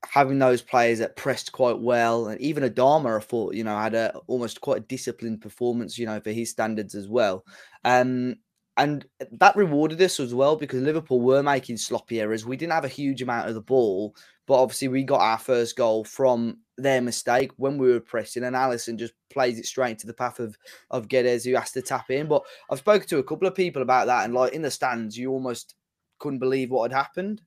having 0.05 0.39
those 0.39 0.63
players 0.63 0.99
that 0.99 1.17
pressed 1.17 1.53
quite 1.53 1.79
well, 1.79 2.29
and 2.29 2.41
even 2.41 2.63
Adama, 2.63 3.17
I 3.17 3.21
thought, 3.21 3.55
you 3.55 3.65
know, 3.65 3.77
had 3.77 3.95
a 3.95 4.19
almost 4.27 4.61
quite 4.61 4.79
a 4.79 4.87
disciplined 4.87 5.41
performance, 5.41 5.99
you 5.99 6.07
know, 6.07 6.21
for 6.21 6.31
his 6.31 6.51
standards 6.51 6.95
as 6.95 7.09
well. 7.09 7.45
Um, 7.85 8.37
and 8.79 9.05
that 9.33 9.57
rewarded 9.57 10.01
us 10.01 10.21
as 10.21 10.33
well 10.33 10.55
because 10.55 10.81
Liverpool 10.81 11.21
were 11.21 11.43
making 11.43 11.77
sloppy 11.77 12.21
errors. 12.21 12.47
We 12.47 12.57
didn't 12.57 12.73
have 12.73 12.85
a 12.85 12.89
huge 12.89 13.21
amount 13.21 13.49
of 13.49 13.55
the 13.55 13.61
ball, 13.61 14.15
but 14.47 14.55
obviously 14.55 14.87
we 14.87 15.03
got 15.03 15.21
our 15.21 15.39
first 15.39 15.77
goal 15.77 16.05
from 16.05 16.59
their 16.77 17.01
mistake 17.03 17.51
when 17.57 17.77
we 17.77 17.91
were 17.91 18.01
pressing, 18.01 18.45
and 18.45 18.55
Alisson 18.55 18.97
just 18.97 19.15
plays 19.31 19.59
it 19.59 19.67
straight 19.67 19.91
into 19.91 20.07
the 20.07 20.15
path 20.15 20.39
of 20.39 20.57
of 20.93 21.09
Guedes, 21.09 21.45
who 21.45 21.57
has 21.57 21.73
to 21.73 21.83
tap 21.83 22.11
in. 22.11 22.29
But 22.29 22.45
I've 22.71 22.79
spoken 22.79 23.09
to 23.09 23.19
a 23.19 23.25
couple 23.25 23.49
of 23.49 23.55
people 23.57 23.83
about 23.83 24.07
that, 24.07 24.25
and 24.25 24.33
like 24.33 24.53
in 24.53 24.63
the 24.63 24.71
stands, 24.71 25.19
you 25.19 25.33
almost 25.33 25.75
couldn't 26.21 26.39
believe 26.39 26.71
what 26.71 26.91
had 26.91 26.97
happened. 26.97 27.43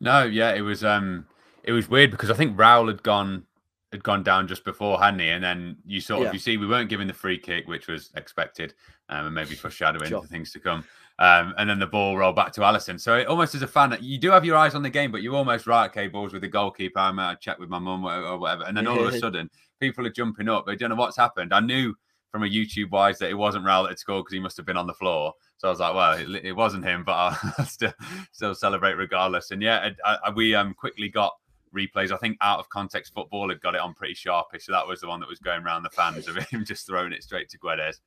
No, 0.00 0.24
yeah, 0.24 0.54
it 0.54 0.62
was 0.62 0.82
um, 0.82 1.26
it 1.62 1.72
was 1.72 1.90
weird 1.90 2.10
because 2.10 2.30
I 2.30 2.34
think 2.34 2.56
Raul 2.56 2.88
had 2.88 3.02
gone 3.02 3.44
had 3.92 4.02
gone 4.02 4.22
down 4.22 4.46
just 4.46 4.64
before, 4.64 5.00
hadn't 5.00 5.20
he? 5.20 5.30
And 5.30 5.42
then 5.42 5.76
you 5.84 6.00
sort 6.00 6.20
of 6.20 6.26
yeah. 6.26 6.32
you 6.32 6.38
see 6.38 6.56
we 6.56 6.66
weren't 6.66 6.88
given 6.88 7.06
the 7.06 7.14
free 7.14 7.38
kick, 7.38 7.66
which 7.66 7.88
was 7.88 8.10
expected, 8.16 8.74
um, 9.08 9.26
and 9.26 9.34
maybe 9.34 9.54
foreshadowing 9.54 10.08
sure. 10.08 10.24
things 10.24 10.52
to 10.52 10.60
come. 10.60 10.84
Um, 11.18 11.54
and 11.58 11.68
then 11.68 11.78
the 11.78 11.86
ball 11.86 12.16
rolled 12.16 12.36
back 12.36 12.52
to 12.52 12.62
Alisson. 12.62 12.98
So 12.98 13.18
it, 13.18 13.26
almost 13.26 13.54
as 13.54 13.60
a 13.60 13.66
fan, 13.66 13.96
you 14.00 14.16
do 14.16 14.30
have 14.30 14.44
your 14.44 14.56
eyes 14.56 14.74
on 14.74 14.82
the 14.82 14.88
game, 14.88 15.12
but 15.12 15.22
you're 15.22 15.36
almost 15.36 15.66
right. 15.66 15.86
Okay, 15.90 16.08
balls 16.08 16.32
with 16.32 16.42
the 16.42 16.48
goalkeeper. 16.48 16.98
I'm 16.98 17.18
out 17.18 17.40
check 17.40 17.58
with 17.58 17.68
my 17.68 17.78
mum 17.78 18.06
or 18.06 18.38
whatever, 18.38 18.64
and 18.64 18.76
then 18.76 18.86
all 18.86 19.06
of 19.06 19.12
a 19.12 19.18
sudden, 19.20 19.50
people 19.80 20.06
are 20.06 20.10
jumping 20.10 20.48
up. 20.48 20.66
They 20.66 20.76
don't 20.76 20.90
know 20.90 20.96
what's 20.96 21.16
happened. 21.16 21.52
I 21.52 21.60
knew 21.60 21.94
from 22.30 22.44
a 22.44 22.46
YouTube 22.46 22.90
wise 22.90 23.18
that 23.18 23.30
it 23.30 23.34
wasn't 23.34 23.64
Raul 23.64 23.84
that 23.84 23.90
had 23.90 23.98
scored 23.98 24.24
because 24.24 24.34
he 24.34 24.40
must 24.40 24.56
have 24.56 24.66
been 24.66 24.76
on 24.76 24.86
the 24.86 24.94
floor. 24.94 25.34
So 25.58 25.68
I 25.68 25.70
was 25.70 25.80
like, 25.80 25.94
well, 25.94 26.12
it, 26.18 26.44
it 26.44 26.52
wasn't 26.52 26.84
him, 26.84 27.04
but 27.04 27.12
I'll 27.12 27.64
still 27.66 27.92
still 28.32 28.54
celebrate 28.54 28.94
regardless. 28.94 29.50
And 29.50 29.60
yeah, 29.60 29.90
I, 30.04 30.18
I, 30.24 30.30
we 30.30 30.54
um 30.54 30.74
quickly 30.74 31.08
got 31.08 31.32
replays. 31.76 32.12
I 32.12 32.16
think 32.16 32.36
out 32.40 32.58
of 32.58 32.68
context 32.68 33.14
football 33.14 33.48
had 33.48 33.60
got 33.60 33.74
it 33.74 33.80
on 33.80 33.94
pretty 33.94 34.14
sharpish. 34.14 34.66
So 34.66 34.72
that 34.72 34.86
was 34.86 35.00
the 35.00 35.08
one 35.08 35.20
that 35.20 35.28
was 35.28 35.38
going 35.38 35.62
around 35.62 35.82
the 35.82 35.90
fans 35.90 36.28
of 36.28 36.36
him 36.50 36.64
just 36.64 36.86
throwing 36.86 37.12
it 37.12 37.22
straight 37.22 37.48
to 37.50 37.58
Guedes 37.58 38.00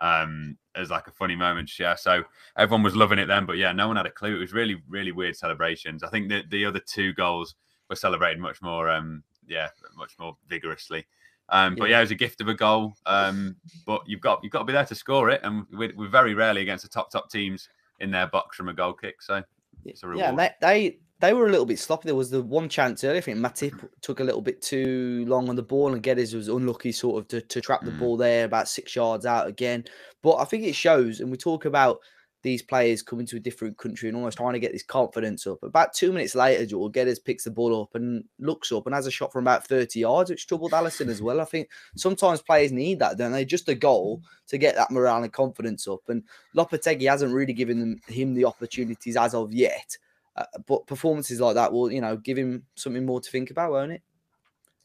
um, 0.00 0.56
as 0.74 0.90
like 0.90 1.06
a 1.06 1.12
funny 1.12 1.36
moment 1.36 1.68
share. 1.68 1.96
So 1.96 2.24
everyone 2.56 2.82
was 2.82 2.96
loving 2.96 3.18
it 3.18 3.26
then, 3.26 3.46
but 3.46 3.56
yeah, 3.56 3.72
no 3.72 3.88
one 3.88 3.96
had 3.96 4.06
a 4.06 4.10
clue. 4.10 4.36
It 4.36 4.40
was 4.40 4.52
really, 4.52 4.82
really 4.88 5.12
weird 5.12 5.36
celebrations. 5.36 6.02
I 6.02 6.08
think 6.08 6.28
the, 6.28 6.42
the 6.50 6.64
other 6.64 6.80
two 6.80 7.12
goals 7.12 7.54
were 7.88 7.96
celebrated 7.96 8.40
much 8.40 8.62
more, 8.62 8.88
um, 8.88 9.22
yeah, 9.46 9.68
much 9.96 10.18
more 10.18 10.36
vigorously. 10.48 11.06
Um, 11.50 11.74
but 11.74 11.88
yeah. 11.88 11.96
yeah, 11.96 11.98
it 11.98 12.02
was 12.02 12.10
a 12.12 12.16
gift 12.16 12.40
of 12.40 12.48
a 12.48 12.54
goal. 12.54 12.94
Um, 13.06 13.56
but 13.84 14.02
you've 14.06 14.20
got 14.20 14.42
you've 14.42 14.52
got 14.52 14.60
to 14.60 14.64
be 14.64 14.72
there 14.72 14.84
to 14.86 14.94
score 14.94 15.30
it, 15.30 15.40
and 15.42 15.66
we're, 15.72 15.92
we're 15.96 16.08
very 16.08 16.32
rarely 16.32 16.62
against 16.62 16.84
the 16.84 16.88
top 16.88 17.10
top 17.10 17.28
teams 17.28 17.68
in 17.98 18.10
their 18.10 18.28
box 18.28 18.56
from 18.56 18.68
a 18.68 18.72
goal 18.72 18.92
kick. 18.92 19.20
So 19.20 19.42
it's 19.84 20.04
a 20.04 20.08
reward. 20.08 20.36
Yeah, 20.36 20.36
they, 20.36 20.54
they 20.60 20.98
they 21.20 21.32
were 21.32 21.46
a 21.46 21.50
little 21.50 21.66
bit 21.66 21.78
sloppy. 21.78 22.06
There 22.06 22.14
was 22.14 22.30
the 22.30 22.42
one 22.42 22.68
chance 22.68 23.04
earlier. 23.04 23.18
I 23.18 23.20
think 23.20 23.38
Matip 23.38 23.88
took 24.00 24.20
a 24.20 24.24
little 24.24 24.40
bit 24.40 24.62
too 24.62 25.24
long 25.28 25.48
on 25.48 25.56
the 25.56 25.62
ball, 25.62 25.92
and 25.92 26.02
Guedes 26.02 26.34
was 26.34 26.48
unlucky, 26.48 26.92
sort 26.92 27.20
of, 27.20 27.28
to, 27.28 27.40
to 27.40 27.60
trap 27.60 27.82
the 27.82 27.90
mm. 27.90 27.98
ball 27.98 28.16
there 28.16 28.44
about 28.44 28.68
six 28.68 28.96
yards 28.96 29.26
out 29.26 29.46
again. 29.46 29.84
But 30.22 30.36
I 30.36 30.44
think 30.44 30.64
it 30.64 30.74
shows, 30.74 31.20
and 31.20 31.30
we 31.30 31.36
talk 31.36 31.66
about 31.66 32.00
these 32.42 32.62
players 32.62 33.02
coming 33.02 33.26
to 33.26 33.36
a 33.36 33.40
different 33.40 33.76
country 33.76 34.08
and 34.08 34.16
almost 34.16 34.38
trying 34.38 34.54
to 34.54 34.58
get 34.58 34.72
this 34.72 34.82
confidence 34.82 35.46
up. 35.46 35.62
About 35.62 35.92
two 35.92 36.10
minutes 36.10 36.34
later, 36.34 36.64
Joel 36.64 36.90
Guedes 36.90 37.22
picks 37.22 37.44
the 37.44 37.50
ball 37.50 37.82
up 37.82 37.94
and 37.94 38.24
looks 38.38 38.72
up 38.72 38.86
and 38.86 38.94
has 38.94 39.06
a 39.06 39.10
shot 39.10 39.30
from 39.30 39.44
about 39.44 39.66
30 39.66 40.00
yards, 40.00 40.30
which 40.30 40.46
troubled 40.46 40.72
Alisson 40.72 41.08
as 41.08 41.20
well. 41.20 41.40
I 41.40 41.44
think 41.44 41.68
sometimes 41.96 42.40
players 42.40 42.72
need 42.72 42.98
that, 43.00 43.18
don't 43.18 43.32
they? 43.32 43.44
Just 43.44 43.68
a 43.68 43.74
goal 43.74 44.22
to 44.48 44.56
get 44.56 44.74
that 44.76 44.90
morale 44.90 45.22
and 45.22 45.32
confidence 45.32 45.86
up. 45.86 46.00
And 46.08 46.22
Lopetegui 46.56 47.08
hasn't 47.08 47.34
really 47.34 47.52
given 47.52 47.78
them, 47.78 48.00
him 48.08 48.32
the 48.32 48.46
opportunities 48.46 49.18
as 49.18 49.34
of 49.34 49.52
yet. 49.52 49.98
Uh, 50.36 50.44
but 50.66 50.86
performances 50.86 51.40
like 51.40 51.54
that 51.54 51.72
will, 51.72 51.90
you 51.90 52.00
know, 52.00 52.16
give 52.16 52.38
him 52.38 52.64
something 52.76 53.04
more 53.04 53.20
to 53.20 53.30
think 53.30 53.50
about, 53.50 53.72
won't 53.72 53.92
it? 53.92 54.02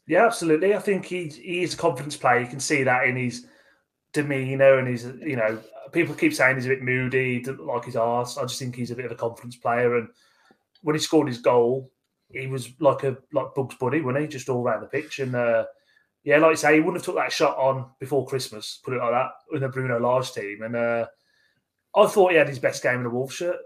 Yeah, 0.06 0.26
absolutely. 0.26 0.74
I 0.74 0.78
think 0.78 1.04
he 1.04 1.28
he 1.28 1.62
is 1.62 1.74
a 1.74 1.76
confidence 1.76 2.16
player. 2.16 2.40
You 2.40 2.46
can 2.46 2.60
see 2.60 2.82
that 2.84 3.08
in 3.08 3.16
his 3.16 3.46
demeanor 4.12 4.78
and 4.78 4.88
his, 4.88 5.04
you 5.20 5.36
know, 5.36 5.60
people 5.92 6.14
keep 6.14 6.34
saying 6.34 6.56
he's 6.56 6.66
a 6.66 6.70
bit 6.70 6.82
moody, 6.82 7.44
like 7.44 7.84
his 7.84 7.96
arse. 7.96 8.38
I 8.38 8.42
just 8.42 8.58
think 8.58 8.76
he's 8.76 8.90
a 8.90 8.96
bit 8.96 9.06
of 9.06 9.12
a 9.12 9.16
confidence 9.16 9.56
player. 9.56 9.96
And 9.96 10.08
when 10.82 10.94
he 10.94 11.00
scored 11.00 11.28
his 11.28 11.38
goal, 11.38 11.90
he 12.30 12.46
was 12.46 12.70
like 12.80 13.02
a 13.04 13.16
like 13.32 13.54
Bugs 13.54 13.76
Bunny, 13.76 14.00
wasn't 14.00 14.22
he? 14.22 14.28
Just 14.28 14.48
all 14.48 14.62
around 14.62 14.82
the 14.82 14.86
pitch. 14.86 15.18
And 15.18 15.34
uh, 15.34 15.64
yeah, 16.22 16.38
like 16.38 16.50
you 16.50 16.56
say, 16.56 16.74
he 16.74 16.80
wouldn't 16.80 16.96
have 16.98 17.04
took 17.04 17.16
that 17.16 17.32
shot 17.32 17.56
on 17.56 17.90
before 17.98 18.26
Christmas, 18.26 18.80
put 18.84 18.94
it 18.94 18.98
like 18.98 19.12
that, 19.12 19.30
in 19.52 19.60
the 19.60 19.68
Bruno 19.68 19.98
Lage 19.98 20.32
team. 20.32 20.62
And 20.62 20.76
uh, 20.76 21.06
I 21.96 22.06
thought 22.06 22.32
he 22.32 22.36
had 22.36 22.48
his 22.48 22.58
best 22.58 22.82
game 22.82 23.00
in 23.00 23.06
a 23.06 23.10
Wolf 23.10 23.32
shirt 23.32 23.56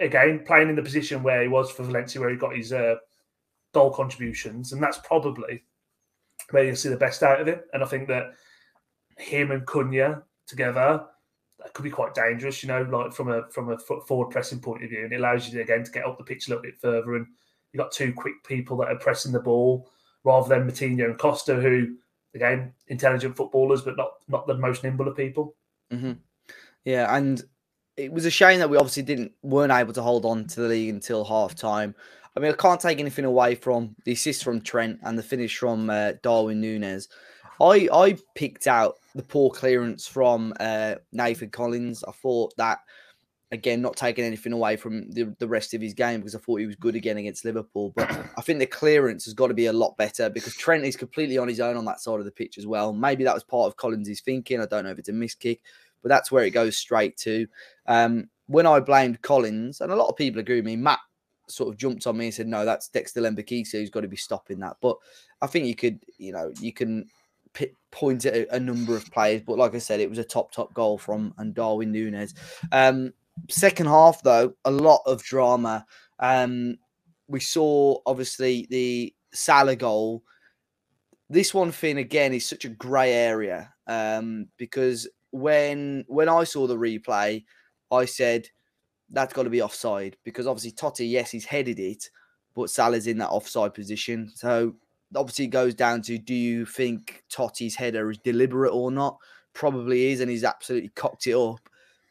again, 0.00 0.44
playing 0.46 0.68
in 0.68 0.76
the 0.76 0.82
position 0.82 1.22
where 1.22 1.42
he 1.42 1.48
was 1.48 1.70
for 1.70 1.84
Valencia, 1.84 2.20
where 2.20 2.30
he 2.30 2.36
got 2.36 2.56
his 2.56 2.72
uh, 2.72 2.96
goal 3.72 3.90
contributions, 3.90 4.72
and 4.72 4.82
that's 4.82 4.98
probably 4.98 5.64
where 6.50 6.64
you'll 6.64 6.76
see 6.76 6.88
the 6.88 6.96
best 6.96 7.22
out 7.22 7.40
of 7.40 7.48
him. 7.48 7.60
And 7.72 7.82
I 7.82 7.86
think 7.86 8.08
that 8.08 8.34
him 9.18 9.50
and 9.50 9.66
Cunha 9.66 10.22
together 10.46 11.06
that 11.58 11.72
could 11.72 11.82
be 11.82 11.90
quite 11.90 12.14
dangerous, 12.14 12.62
you 12.62 12.68
know, 12.68 12.82
like 12.82 13.12
from 13.12 13.30
a 13.30 13.48
from 13.50 13.70
a 13.70 13.78
forward 13.78 14.30
pressing 14.30 14.60
point 14.60 14.84
of 14.84 14.90
view, 14.90 15.04
and 15.04 15.12
it 15.12 15.16
allows 15.16 15.52
you 15.52 15.60
again 15.60 15.84
to 15.84 15.90
get 15.90 16.04
up 16.04 16.18
the 16.18 16.24
pitch 16.24 16.46
a 16.46 16.50
little 16.50 16.62
bit 16.62 16.78
further. 16.80 17.16
And 17.16 17.26
you've 17.72 17.82
got 17.82 17.92
two 17.92 18.12
quick 18.12 18.34
people 18.46 18.76
that 18.78 18.88
are 18.88 18.98
pressing 18.98 19.32
the 19.32 19.40
ball 19.40 19.90
rather 20.24 20.48
than 20.48 20.68
Moutinho 20.68 21.06
and 21.06 21.18
Costa, 21.18 21.54
who 21.54 21.96
again 22.34 22.72
intelligent 22.88 23.36
footballers, 23.36 23.82
but 23.82 23.96
not 23.96 24.10
not 24.28 24.46
the 24.46 24.58
most 24.58 24.84
nimble 24.84 25.08
of 25.08 25.16
people. 25.16 25.56
Mm-hmm. 25.92 26.12
Yeah, 26.84 27.14
and 27.16 27.42
it 27.96 28.12
was 28.12 28.26
a 28.26 28.30
shame 28.30 28.58
that 28.58 28.70
we 28.70 28.76
obviously 28.76 29.02
didn't 29.02 29.32
weren't 29.42 29.72
able 29.72 29.92
to 29.92 30.02
hold 30.02 30.24
on 30.24 30.46
to 30.48 30.60
the 30.60 30.68
league 30.68 30.90
until 30.90 31.24
half 31.24 31.54
time. 31.54 31.94
I 32.36 32.40
mean, 32.40 32.52
I 32.52 32.54
can't 32.54 32.80
take 32.80 33.00
anything 33.00 33.24
away 33.24 33.54
from 33.54 33.96
the 34.04 34.12
assist 34.12 34.44
from 34.44 34.60
Trent 34.60 34.98
and 35.02 35.18
the 35.18 35.22
finish 35.22 35.56
from 35.56 35.88
uh, 35.88 36.12
Darwin 36.22 36.60
Nunez. 36.60 37.08
I 37.60 37.88
I 37.92 38.18
picked 38.34 38.66
out 38.66 38.96
the 39.14 39.22
poor 39.22 39.50
clearance 39.50 40.06
from 40.06 40.52
uh, 40.60 40.96
Nathan 41.12 41.50
Collins. 41.50 42.04
I 42.04 42.12
thought 42.12 42.54
that 42.56 42.80
again, 43.52 43.80
not 43.80 43.96
taking 43.96 44.24
anything 44.24 44.52
away 44.52 44.76
from 44.76 45.10
the, 45.10 45.34
the 45.38 45.46
rest 45.46 45.72
of 45.72 45.80
his 45.80 45.94
game 45.94 46.20
because 46.20 46.34
I 46.34 46.38
thought 46.38 46.60
he 46.60 46.66
was 46.66 46.76
good 46.76 46.96
again 46.96 47.16
against 47.16 47.44
Liverpool. 47.44 47.92
But 47.94 48.10
I 48.36 48.42
think 48.42 48.58
the 48.58 48.66
clearance 48.66 49.24
has 49.24 49.34
got 49.34 49.48
to 49.48 49.54
be 49.54 49.66
a 49.66 49.72
lot 49.72 49.96
better 49.96 50.28
because 50.28 50.54
Trent 50.56 50.84
is 50.84 50.96
completely 50.96 51.38
on 51.38 51.48
his 51.48 51.60
own 51.60 51.76
on 51.76 51.84
that 51.84 52.00
side 52.00 52.18
of 52.18 52.24
the 52.24 52.30
pitch 52.32 52.58
as 52.58 52.66
well. 52.66 52.92
Maybe 52.92 53.24
that 53.24 53.34
was 53.34 53.44
part 53.44 53.68
of 53.68 53.76
Collins' 53.76 54.20
thinking. 54.20 54.60
I 54.60 54.66
don't 54.66 54.84
know 54.84 54.90
if 54.90 54.98
it's 54.98 55.08
a 55.08 55.12
miss 55.12 55.34
kick, 55.34 55.60
but 56.06 56.14
that's 56.14 56.30
where 56.30 56.44
it 56.44 56.50
goes 56.50 56.76
straight 56.76 57.16
to. 57.16 57.48
Um, 57.88 58.28
when 58.46 58.64
I 58.64 58.78
blamed 58.78 59.22
Collins, 59.22 59.80
and 59.80 59.90
a 59.90 59.96
lot 59.96 60.08
of 60.08 60.14
people 60.14 60.38
agree 60.38 60.54
with 60.54 60.64
me, 60.64 60.76
Matt 60.76 61.00
sort 61.48 61.68
of 61.68 61.76
jumped 61.76 62.06
on 62.06 62.16
me 62.16 62.26
and 62.26 62.34
said, 62.34 62.46
no, 62.46 62.64
that's 62.64 62.88
Dexter 62.88 63.20
Lembikisa 63.20 63.72
who's 63.72 63.90
got 63.90 64.02
to 64.02 64.08
be 64.08 64.16
stopping 64.16 64.60
that. 64.60 64.76
But 64.80 64.98
I 65.42 65.48
think 65.48 65.66
you 65.66 65.74
could, 65.74 65.98
you 66.16 66.30
know, 66.30 66.52
you 66.60 66.72
can 66.72 67.06
p- 67.54 67.72
point 67.90 68.24
at 68.24 68.46
a, 68.52 68.60
number 68.60 68.94
of 68.94 69.10
players. 69.10 69.42
But 69.44 69.58
like 69.58 69.74
I 69.74 69.78
said, 69.78 69.98
it 69.98 70.08
was 70.08 70.20
a 70.20 70.24
top, 70.24 70.52
top 70.52 70.72
goal 70.74 70.96
from 70.96 71.34
and 71.38 71.52
Darwin 71.52 71.90
Nunez. 71.90 72.34
Um, 72.70 73.12
second 73.48 73.86
half, 73.86 74.22
though, 74.22 74.54
a 74.64 74.70
lot 74.70 75.00
of 75.06 75.24
drama. 75.24 75.84
Um, 76.20 76.76
we 77.26 77.40
saw 77.40 77.98
obviously 78.06 78.68
the 78.70 79.12
Salah 79.32 79.74
goal. 79.74 80.22
This 81.28 81.52
one 81.52 81.72
thing 81.72 81.98
again 81.98 82.32
is 82.32 82.46
such 82.46 82.64
a 82.64 82.68
grey 82.68 83.12
area 83.12 83.74
um, 83.88 84.46
because 84.56 85.08
when 85.40 86.04
when 86.08 86.28
I 86.28 86.44
saw 86.44 86.66
the 86.66 86.76
replay, 86.76 87.44
I 87.90 88.04
said 88.04 88.48
that's 89.10 89.32
got 89.32 89.44
to 89.44 89.50
be 89.50 89.62
offside 89.62 90.16
because 90.24 90.46
obviously 90.46 90.72
Toti, 90.72 91.08
yes, 91.08 91.30
he's 91.30 91.44
headed 91.44 91.78
it, 91.78 92.10
but 92.54 92.70
Salah's 92.70 93.06
in 93.06 93.18
that 93.18 93.30
offside 93.30 93.74
position. 93.74 94.30
So 94.34 94.74
obviously 95.14 95.44
it 95.44 95.48
goes 95.48 95.74
down 95.74 96.02
to 96.02 96.18
do 96.18 96.34
you 96.34 96.66
think 96.66 97.22
Toti's 97.30 97.76
header 97.76 98.10
is 98.10 98.18
deliberate 98.18 98.72
or 98.72 98.90
not? 98.90 99.18
Probably 99.52 100.12
is, 100.12 100.20
and 100.20 100.30
he's 100.30 100.44
absolutely 100.44 100.90
cocked 100.90 101.26
it 101.26 101.36
up. 101.36 101.60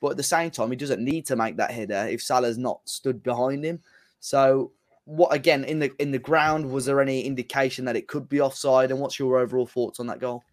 But 0.01 0.11
at 0.11 0.17
the 0.17 0.23
same 0.23 0.51
time, 0.51 0.71
he 0.71 0.77
doesn't 0.77 1.03
need 1.03 1.25
to 1.27 1.35
make 1.35 1.57
that 1.57 1.71
header 1.71 2.07
if 2.09 2.21
Salah's 2.21 2.57
not 2.57 2.81
stood 2.85 3.23
behind 3.23 3.63
him. 3.63 3.81
So 4.19 4.71
what 5.05 5.33
again 5.33 5.63
in 5.63 5.79
the 5.79 5.91
in 5.99 6.11
the 6.11 6.19
ground 6.19 6.69
was 6.69 6.85
there 6.85 6.99
any 6.99 7.21
indication 7.21 7.85
that 7.85 7.95
it 7.95 8.07
could 8.07 8.27
be 8.27 8.41
offside 8.41 8.89
and 8.89 8.99
what's 8.99 9.19
your 9.19 9.38
overall 9.38 9.67
thoughts 9.67 9.99
on 9.99 10.07
that 10.07 10.19
goal 10.19 10.43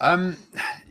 um 0.00 0.36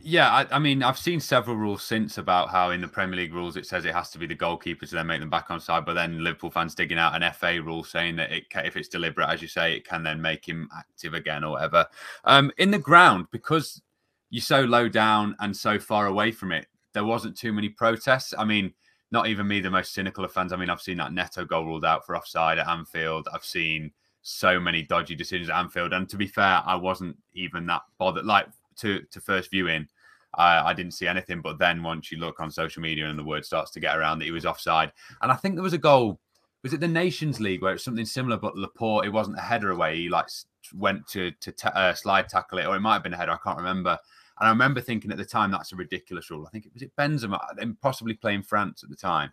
yeah 0.02 0.30
I, 0.30 0.56
I, 0.56 0.58
mean 0.58 0.82
i've 0.82 0.98
seen 0.98 1.20
several 1.20 1.56
rules 1.56 1.82
since 1.82 2.16
about 2.16 2.48
how 2.48 2.70
in 2.70 2.80
the 2.80 2.88
premier 2.88 3.16
league 3.16 3.34
rules 3.34 3.56
it 3.56 3.66
says 3.66 3.84
it 3.84 3.94
has 3.94 4.10
to 4.10 4.18
be 4.18 4.26
the 4.26 4.34
goalkeeper 4.34 4.86
to 4.86 4.94
then 4.94 5.06
make 5.06 5.20
them 5.20 5.28
back 5.28 5.50
on 5.50 5.60
side 5.60 5.84
but 5.84 5.92
then 5.92 6.24
liverpool 6.24 6.50
fans 6.50 6.74
digging 6.74 6.98
out 6.98 7.14
an 7.20 7.32
fa 7.32 7.60
rule 7.60 7.84
saying 7.84 8.16
that 8.16 8.32
it 8.32 8.44
if 8.64 8.76
it's 8.76 8.88
deliberate 8.88 9.28
as 9.28 9.42
you 9.42 9.48
say 9.48 9.76
it 9.76 9.86
can 9.86 10.02
then 10.02 10.22
make 10.22 10.48
him 10.48 10.68
active 10.76 11.12
again 11.12 11.44
or 11.44 11.52
whatever 11.52 11.86
um 12.24 12.50
in 12.56 12.70
the 12.70 12.78
ground 12.78 13.26
because 13.30 13.82
you're 14.30 14.40
so 14.40 14.62
low 14.62 14.88
down 14.88 15.36
and 15.40 15.54
so 15.54 15.78
far 15.78 16.06
away 16.06 16.32
from 16.32 16.50
it 16.50 16.66
there 16.94 17.04
wasn't 17.04 17.36
too 17.36 17.52
many 17.52 17.68
protests. 17.68 18.32
I 18.38 18.44
mean, 18.44 18.72
not 19.10 19.26
even 19.26 19.46
me, 19.46 19.60
the 19.60 19.70
most 19.70 19.92
cynical 19.92 20.24
of 20.24 20.32
fans. 20.32 20.52
I 20.52 20.56
mean, 20.56 20.70
I've 20.70 20.80
seen 20.80 20.96
that 20.96 21.12
Neto 21.12 21.44
goal 21.44 21.66
ruled 21.66 21.84
out 21.84 22.06
for 22.06 22.16
offside 22.16 22.58
at 22.58 22.68
Anfield. 22.68 23.28
I've 23.32 23.44
seen 23.44 23.92
so 24.22 24.58
many 24.58 24.80
dodgy 24.82 25.14
decisions 25.14 25.50
at 25.50 25.58
Anfield, 25.58 25.92
and 25.92 26.08
to 26.08 26.16
be 26.16 26.26
fair, 26.26 26.62
I 26.64 26.76
wasn't 26.76 27.18
even 27.34 27.66
that 27.66 27.82
bothered. 27.98 28.24
Like 28.24 28.46
to 28.78 29.02
to 29.10 29.20
first 29.20 29.50
viewing, 29.50 29.88
uh, 30.36 30.62
I 30.64 30.72
didn't 30.72 30.92
see 30.92 31.06
anything. 31.06 31.40
But 31.40 31.58
then 31.58 31.82
once 31.82 32.10
you 32.10 32.18
look 32.18 32.40
on 32.40 32.50
social 32.50 32.82
media 32.82 33.08
and 33.08 33.18
the 33.18 33.24
word 33.24 33.44
starts 33.44 33.70
to 33.72 33.80
get 33.80 33.96
around 33.96 34.18
that 34.18 34.26
he 34.26 34.30
was 34.30 34.46
offside, 34.46 34.92
and 35.22 35.30
I 35.30 35.36
think 35.36 35.54
there 35.54 35.62
was 35.62 35.72
a 35.72 35.78
goal. 35.78 36.20
Was 36.62 36.72
it 36.72 36.80
the 36.80 36.88
Nations 36.88 37.40
League 37.40 37.60
where 37.60 37.74
it's 37.74 37.84
something 37.84 38.06
similar, 38.06 38.38
but 38.38 38.56
Laporte? 38.56 39.04
It 39.04 39.12
wasn't 39.12 39.38
a 39.38 39.42
header 39.42 39.70
away. 39.70 39.96
He 39.96 40.08
like 40.08 40.28
went 40.74 41.06
to 41.08 41.30
to 41.30 41.76
uh, 41.76 41.94
slide 41.94 42.28
tackle 42.28 42.58
it, 42.58 42.66
or 42.66 42.74
it 42.74 42.80
might 42.80 42.94
have 42.94 43.02
been 43.02 43.14
a 43.14 43.18
header. 43.18 43.32
I 43.32 43.38
can't 43.44 43.58
remember. 43.58 43.98
And 44.40 44.48
I 44.48 44.50
remember 44.50 44.80
thinking 44.80 45.12
at 45.12 45.18
the 45.18 45.24
time 45.24 45.50
that's 45.50 45.72
a 45.72 45.76
ridiculous 45.76 46.30
rule. 46.30 46.46
I 46.46 46.50
think 46.50 46.66
it 46.66 46.72
was 46.72 46.82
it 46.82 46.96
Benzema, 46.96 47.38
and 47.58 47.80
possibly 47.80 48.14
playing 48.14 48.42
France 48.42 48.82
at 48.82 48.90
the 48.90 48.96
time. 48.96 49.30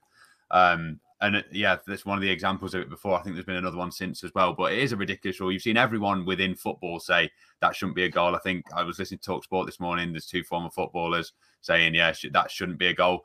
Um, 0.52 1.00
and 1.22 1.44
yeah, 1.52 1.78
that's 1.86 2.06
one 2.06 2.18
of 2.18 2.22
the 2.22 2.30
examples 2.30 2.74
of 2.74 2.82
it 2.82 2.90
before. 2.90 3.18
I 3.18 3.22
think 3.22 3.36
there's 3.36 3.46
been 3.46 3.56
another 3.56 3.78
one 3.78 3.92
since 3.92 4.24
as 4.24 4.34
well. 4.34 4.54
But 4.54 4.74
it 4.74 4.80
is 4.80 4.92
a 4.92 4.98
ridiculous 4.98 5.40
rule. 5.40 5.52
You've 5.52 5.62
seen 5.62 5.78
everyone 5.78 6.26
within 6.26 6.56
football 6.56 7.00
say 7.00 7.30
that 7.60 7.76
shouldn't 7.76 7.96
be 7.96 8.06
a 8.06 8.10
goal. 8.10 8.36
I 8.36 8.40
think 8.40 8.66
I 8.74 8.84
was 8.84 8.98
listening 8.98 9.20
to 9.20 9.26
Talk 9.26 9.44
Sport 9.44 9.68
this 9.68 9.80
morning. 9.80 10.12
There's 10.12 10.26
two 10.26 10.44
former 10.44 10.72
footballers 10.72 11.34
saying, 11.62 11.94
yeah, 11.94 12.12
that 12.32 12.50
shouldn't 12.50 12.80
be 12.80 12.88
a 12.88 12.94
goal. 12.94 13.22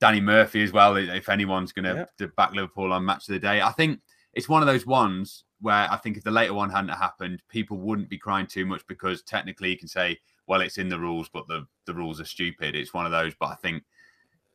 Danny 0.00 0.20
Murphy 0.20 0.64
as 0.64 0.72
well. 0.72 0.96
If 0.96 1.28
anyone's 1.28 1.72
going 1.72 2.06
to 2.18 2.28
back 2.36 2.52
Liverpool 2.52 2.92
on 2.92 3.04
match 3.04 3.28
of 3.28 3.34
the 3.34 3.38
day, 3.38 3.62
I 3.62 3.70
think 3.70 4.00
it's 4.34 4.48
one 4.48 4.62
of 4.62 4.66
those 4.66 4.86
ones 4.86 5.44
where 5.60 5.90
I 5.90 5.96
think 5.96 6.16
if 6.16 6.24
the 6.24 6.30
later 6.32 6.54
one 6.54 6.70
hadn't 6.70 6.90
happened, 6.90 7.42
people 7.48 7.78
wouldn't 7.78 8.08
be 8.08 8.18
crying 8.18 8.46
too 8.46 8.66
much 8.66 8.84
because 8.88 9.22
technically 9.22 9.70
you 9.70 9.78
can 9.78 9.88
say, 9.88 10.18
well, 10.48 10.60
it's 10.60 10.78
in 10.78 10.88
the 10.88 10.98
rules, 10.98 11.28
but 11.28 11.46
the, 11.46 11.66
the 11.86 11.94
rules 11.94 12.20
are 12.20 12.24
stupid. 12.24 12.74
It's 12.74 12.94
one 12.94 13.06
of 13.06 13.12
those. 13.12 13.34
But 13.38 13.50
I 13.50 13.54
think 13.56 13.84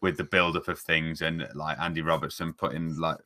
with 0.03 0.17
the 0.17 0.23
build 0.23 0.57
up 0.57 0.67
of 0.67 0.77
things 0.77 1.21
and 1.21 1.47
like 1.55 1.79
Andy 1.79 2.01
Robertson 2.01 2.51
putting 2.51 2.95
like 2.97 3.17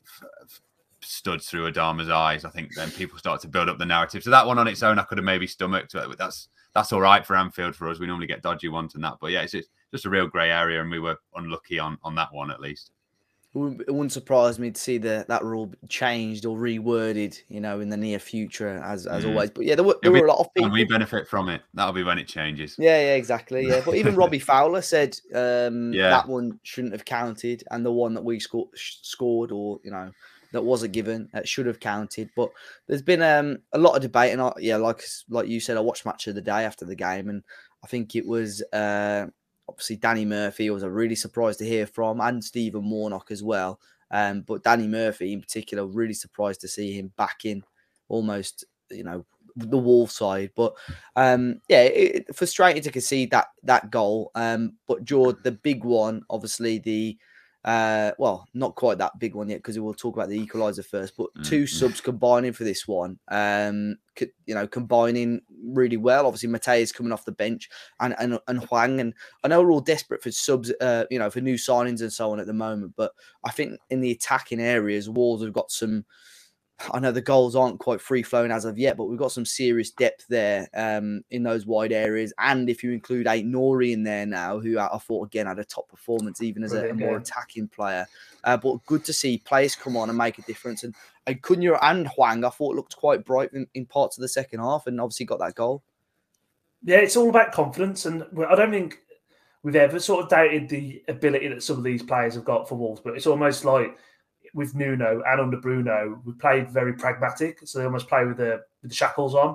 studs 1.02 1.50
through 1.50 1.70
Adama's 1.72 2.10
eyes, 2.10 2.46
I 2.46 2.50
think 2.52 2.76
then 2.76 2.92
people 2.92 3.18
start 3.18 3.42
to 3.42 3.48
build 3.48 3.68
up 3.68 3.80
the 3.80 3.86
narrative. 3.86 4.24
So 4.24 4.30
that 4.30 4.46
one 4.46 4.60
on 4.60 4.68
its 4.68 4.84
own, 4.84 5.00
I 5.00 5.04
could 5.04 5.18
have 5.18 5.26
maybe 5.26 5.48
stomached. 5.48 5.96
That's 6.18 6.50
that's 6.74 6.94
all 6.94 7.02
right 7.02 7.26
for 7.26 7.36
Anfield 7.36 7.76
for 7.76 7.90
us. 7.90 8.00
We 8.00 8.06
normally 8.06 8.28
get 8.28 8.44
dodgy 8.44 8.70
ones 8.70 8.94
and 8.94 9.04
that. 9.04 9.18
But 9.20 9.32
yeah, 9.32 9.42
it's 9.42 9.56
just 9.92 10.06
a 10.06 10.10
real 10.10 10.28
grey 10.28 10.52
area, 10.52 10.80
and 10.80 10.92
we 10.92 11.00
were 11.00 11.18
unlucky 11.36 11.80
on 11.80 11.98
on 12.04 12.14
that 12.16 12.32
one 12.32 12.52
at 12.52 12.62
least 12.62 12.92
it 13.66 13.92
wouldn't 13.92 14.12
surprise 14.12 14.60
me 14.60 14.72
to 14.72 14.80
see 14.80 14.98
the 14.98 15.26
that 15.28 15.44
rule 15.44 15.72
changed 15.90 16.46
or 16.46 16.58
reworded, 16.58 17.40
you 17.50 17.60
know, 17.60 17.80
in 17.80 17.90
the 17.90 17.98
near 17.98 18.20
future, 18.20 18.82
as 18.84 19.08
as 19.08 19.26
mm. 19.26 19.30
always. 19.30 19.50
But 19.50 19.66
yeah, 19.66 19.76
there 19.76 19.84
were, 19.84 19.98
there 20.02 20.12
were 20.12 20.26
a 20.26 20.28
lot 20.28 20.40
of 20.40 20.54
people. 20.54 20.66
And 20.66 20.74
we 20.74 20.86
benefit 20.86 21.28
from 21.28 21.50
it. 21.50 21.62
That'll 21.74 21.94
be 21.94 22.04
when 22.04 22.20
it 22.20 22.28
changes. 22.28 22.76
Yeah, 22.78 23.00
yeah, 23.00 23.16
exactly. 23.16 23.68
Yeah, 23.68 23.82
but 23.84 23.96
even 23.96 24.16
Robbie 24.16 24.40
Fowler 24.52 24.82
said 24.82 25.20
um, 25.34 25.94
yeah. 25.94 26.10
that 26.10 26.28
one 26.28 26.60
shouldn't 26.64 26.94
have 26.94 27.06
counted, 27.06 27.64
and 27.72 27.86
the 27.86 27.92
one 27.92 28.14
that 28.14 28.24
we 28.24 28.40
scored, 28.40 28.70
scored, 28.76 29.52
or 29.52 29.80
you 29.84 29.92
know, 29.92 30.12
that 30.52 30.64
wasn't 30.64 30.94
given, 30.94 31.30
uh, 31.34 31.42
should 31.44 31.66
have 31.66 31.80
counted. 31.80 32.30
But 32.36 32.50
there's 32.88 33.02
been 33.02 33.22
um, 33.22 33.60
a 33.74 33.78
lot 33.78 33.96
of 33.96 34.02
debate, 34.02 34.34
and 34.34 34.42
I, 34.42 34.54
yeah, 34.60 34.78
like 34.78 35.04
like 35.30 35.48
you 35.48 35.60
said, 35.60 35.78
I 35.78 35.82
watched 35.82 36.06
match 36.06 36.28
of 36.28 36.36
the 36.36 36.42
day 36.42 36.64
after 36.64 36.86
the 36.86 36.96
game, 36.96 37.30
and 37.30 37.44
I 37.84 37.88
think 37.88 38.16
it 38.16 38.26
was. 38.26 38.64
Uh, 38.74 39.28
obviously 39.70 39.98
Danny 39.98 40.26
Murphy 40.26 40.70
was 40.70 40.84
a 40.84 40.90
really 40.90 41.16
surprised 41.16 41.60
to 41.60 41.66
hear 41.66 41.86
from, 41.86 42.22
and 42.22 42.44
Stephen 42.44 42.90
Warnock 42.90 43.32
as 43.32 43.44
well. 43.44 43.80
Um, 44.12 44.42
but 44.42 44.64
Danny 44.64 44.88
Murphy 44.88 45.34
in 45.34 45.42
particular, 45.42 45.86
really 45.86 46.14
surprised 46.14 46.62
to 46.62 46.68
see 46.68 46.94
him 46.94 47.12
back 47.18 47.44
in 47.44 47.64
almost, 48.08 48.66
you 48.90 49.04
know, 49.04 49.26
the 49.56 49.78
wall 49.78 50.08
side. 50.08 50.52
But 50.56 50.74
um, 51.16 51.62
yeah, 51.68 51.84
it, 51.84 52.36
frustrating 52.36 52.84
to 52.84 52.92
concede 52.92 53.32
that 53.32 53.48
that 53.64 53.92
goal. 53.92 54.32
Um, 54.36 54.74
but 54.88 55.04
George, 55.04 55.38
the 55.44 55.52
big 55.52 55.84
one, 55.84 56.24
obviously 56.30 56.80
the 56.80 57.18
uh, 57.68 58.14
well, 58.18 58.48
not 58.54 58.76
quite 58.76 58.98
that 58.98 59.20
big 59.20 59.36
one 59.36 59.50
yet 59.50 59.58
because 59.58 59.78
we'll 59.78 59.94
talk 59.94 60.16
about 60.16 60.30
the 60.30 60.40
equalizer 60.40 60.84
first. 60.84 61.18
But 61.18 61.34
mm, 61.36 61.46
two 61.46 61.64
mm. 61.64 61.70
subs 61.70 62.00
combining 62.00 62.54
for 62.54 62.64
this 62.64 62.88
one, 62.88 63.20
um, 63.28 63.98
you 64.46 64.56
know, 64.56 64.66
combining 64.66 65.42
really 65.66 65.98
well. 65.98 66.26
Obviously, 66.26 66.48
Matheus 66.48 66.94
coming 66.94 67.12
off 67.12 67.26
the 67.26 67.34
bench 67.34 67.70
and 68.00 68.16
and 68.20 68.40
and 68.48 68.64
Hwang, 68.64 69.02
and 69.02 69.14
I 69.44 69.50
know 69.50 69.62
we're 69.62 69.74
all 69.74 69.82
desperate 69.82 70.24
for 70.24 70.32
subs, 70.32 70.72
uh, 70.80 71.04
you 71.12 71.20
know, 71.20 71.30
for 71.30 71.42
new 71.42 71.56
signings 71.56 72.00
and 72.00 72.14
so 72.14 72.32
on 72.32 72.40
at 72.40 72.48
the 72.48 72.54
moment. 72.54 72.94
But 72.96 73.12
I 73.44 73.52
think 73.52 73.78
in 73.90 74.00
the 74.00 74.12
attacking 74.12 74.62
areas, 74.62 75.10
Wolves 75.10 75.44
have 75.44 75.52
got 75.52 75.70
some 75.70 76.06
I 76.94 77.00
know 77.00 77.12
the 77.12 77.22
goals 77.22 77.56
aren't 77.56 77.80
quite 77.80 78.00
free 78.00 78.22
flowing 78.22 78.52
as 78.52 78.64
of 78.64 78.78
yet, 78.78 78.98
but 78.98 79.06
we've 79.06 79.18
got 79.18 79.32
some 79.32 79.46
serious 79.46 79.90
depth 79.90 80.28
there 80.28 80.68
um, 80.76 81.24
in 81.32 81.42
those 81.42 81.66
wide 81.66 81.92
areas. 81.92 82.34
And 82.38 82.70
if 82.70 82.84
you 82.84 82.92
include 82.92 83.26
Aït-Nouri 83.26 83.94
in 83.94 84.04
there 84.04 84.28
now, 84.28 84.60
who 84.60 84.78
I, 84.78 84.98
thought 85.00 85.26
again 85.26 85.48
had 85.48 85.58
a 85.58 85.66
top 85.66 85.90
performance, 85.90 86.42
even 86.42 86.64
as 86.64 86.74
a, 86.74 86.90
a 86.90 86.94
more 86.94 87.18
attacking 87.18 87.70
player. 87.70 88.06
Uh, 88.44 88.58
but 88.58 88.86
good 88.86 89.04
to 89.06 89.14
see 89.14 89.40
players 89.40 89.76
come 89.76 89.98
on 89.98 90.10
and 90.10 90.18
make 90.18 90.38
a 90.38 90.44
difference. 90.44 90.84
And, 90.84 90.94
and 91.26 91.42
Cunha 91.42 91.80
and 91.82 92.08
Hwang, 92.10 92.44
I 92.46 92.50
thought 92.50 92.76
looked 92.76 92.96
quite 92.96 93.26
bright 93.26 93.52
in, 93.54 93.66
in 93.74 93.86
parts 93.88 94.18
of 94.18 94.22
the 94.22 94.30
second 94.30 94.60
half, 94.60 94.86
and 94.86 95.02
obviously 95.02 95.26
got 95.26 95.40
that 95.40 95.56
goal. 95.56 95.82
Yeah, 96.84 96.98
it's 96.98 97.18
all 97.18 97.30
about 97.30 97.54
confidence, 97.54 98.06
and 98.06 98.24
I 98.48 98.56
don't 98.56 98.72
think 98.72 99.00
we've 99.64 99.76
ever 99.76 100.00
sort 100.00 100.24
of 100.24 100.30
doubted 100.30 100.70
the 100.70 101.04
ability 101.08 101.48
that 101.48 101.64
some 101.64 101.78
of 101.78 101.84
these 101.84 102.04
players 102.04 102.36
have 102.36 102.46
got 102.46 102.70
for 102.70 102.76
Wolves. 102.76 103.02
But 103.04 103.16
it's 103.16 103.28
almost 103.28 103.66
like 103.66 103.98
with 104.58 104.74
Nuno 104.74 105.22
and 105.26 105.40
under 105.40 105.58
Bruno, 105.58 106.20
we 106.26 106.34
played 106.34 106.72
very 106.72 106.94
pragmatic. 106.94 107.60
So 107.66 107.78
they 107.78 107.86
almost 107.86 108.10
play 108.10 108.26
with 108.26 108.38
the 108.38 108.64
with 108.82 108.92
the 108.92 108.96
shackles 108.96 109.36
on. 109.36 109.50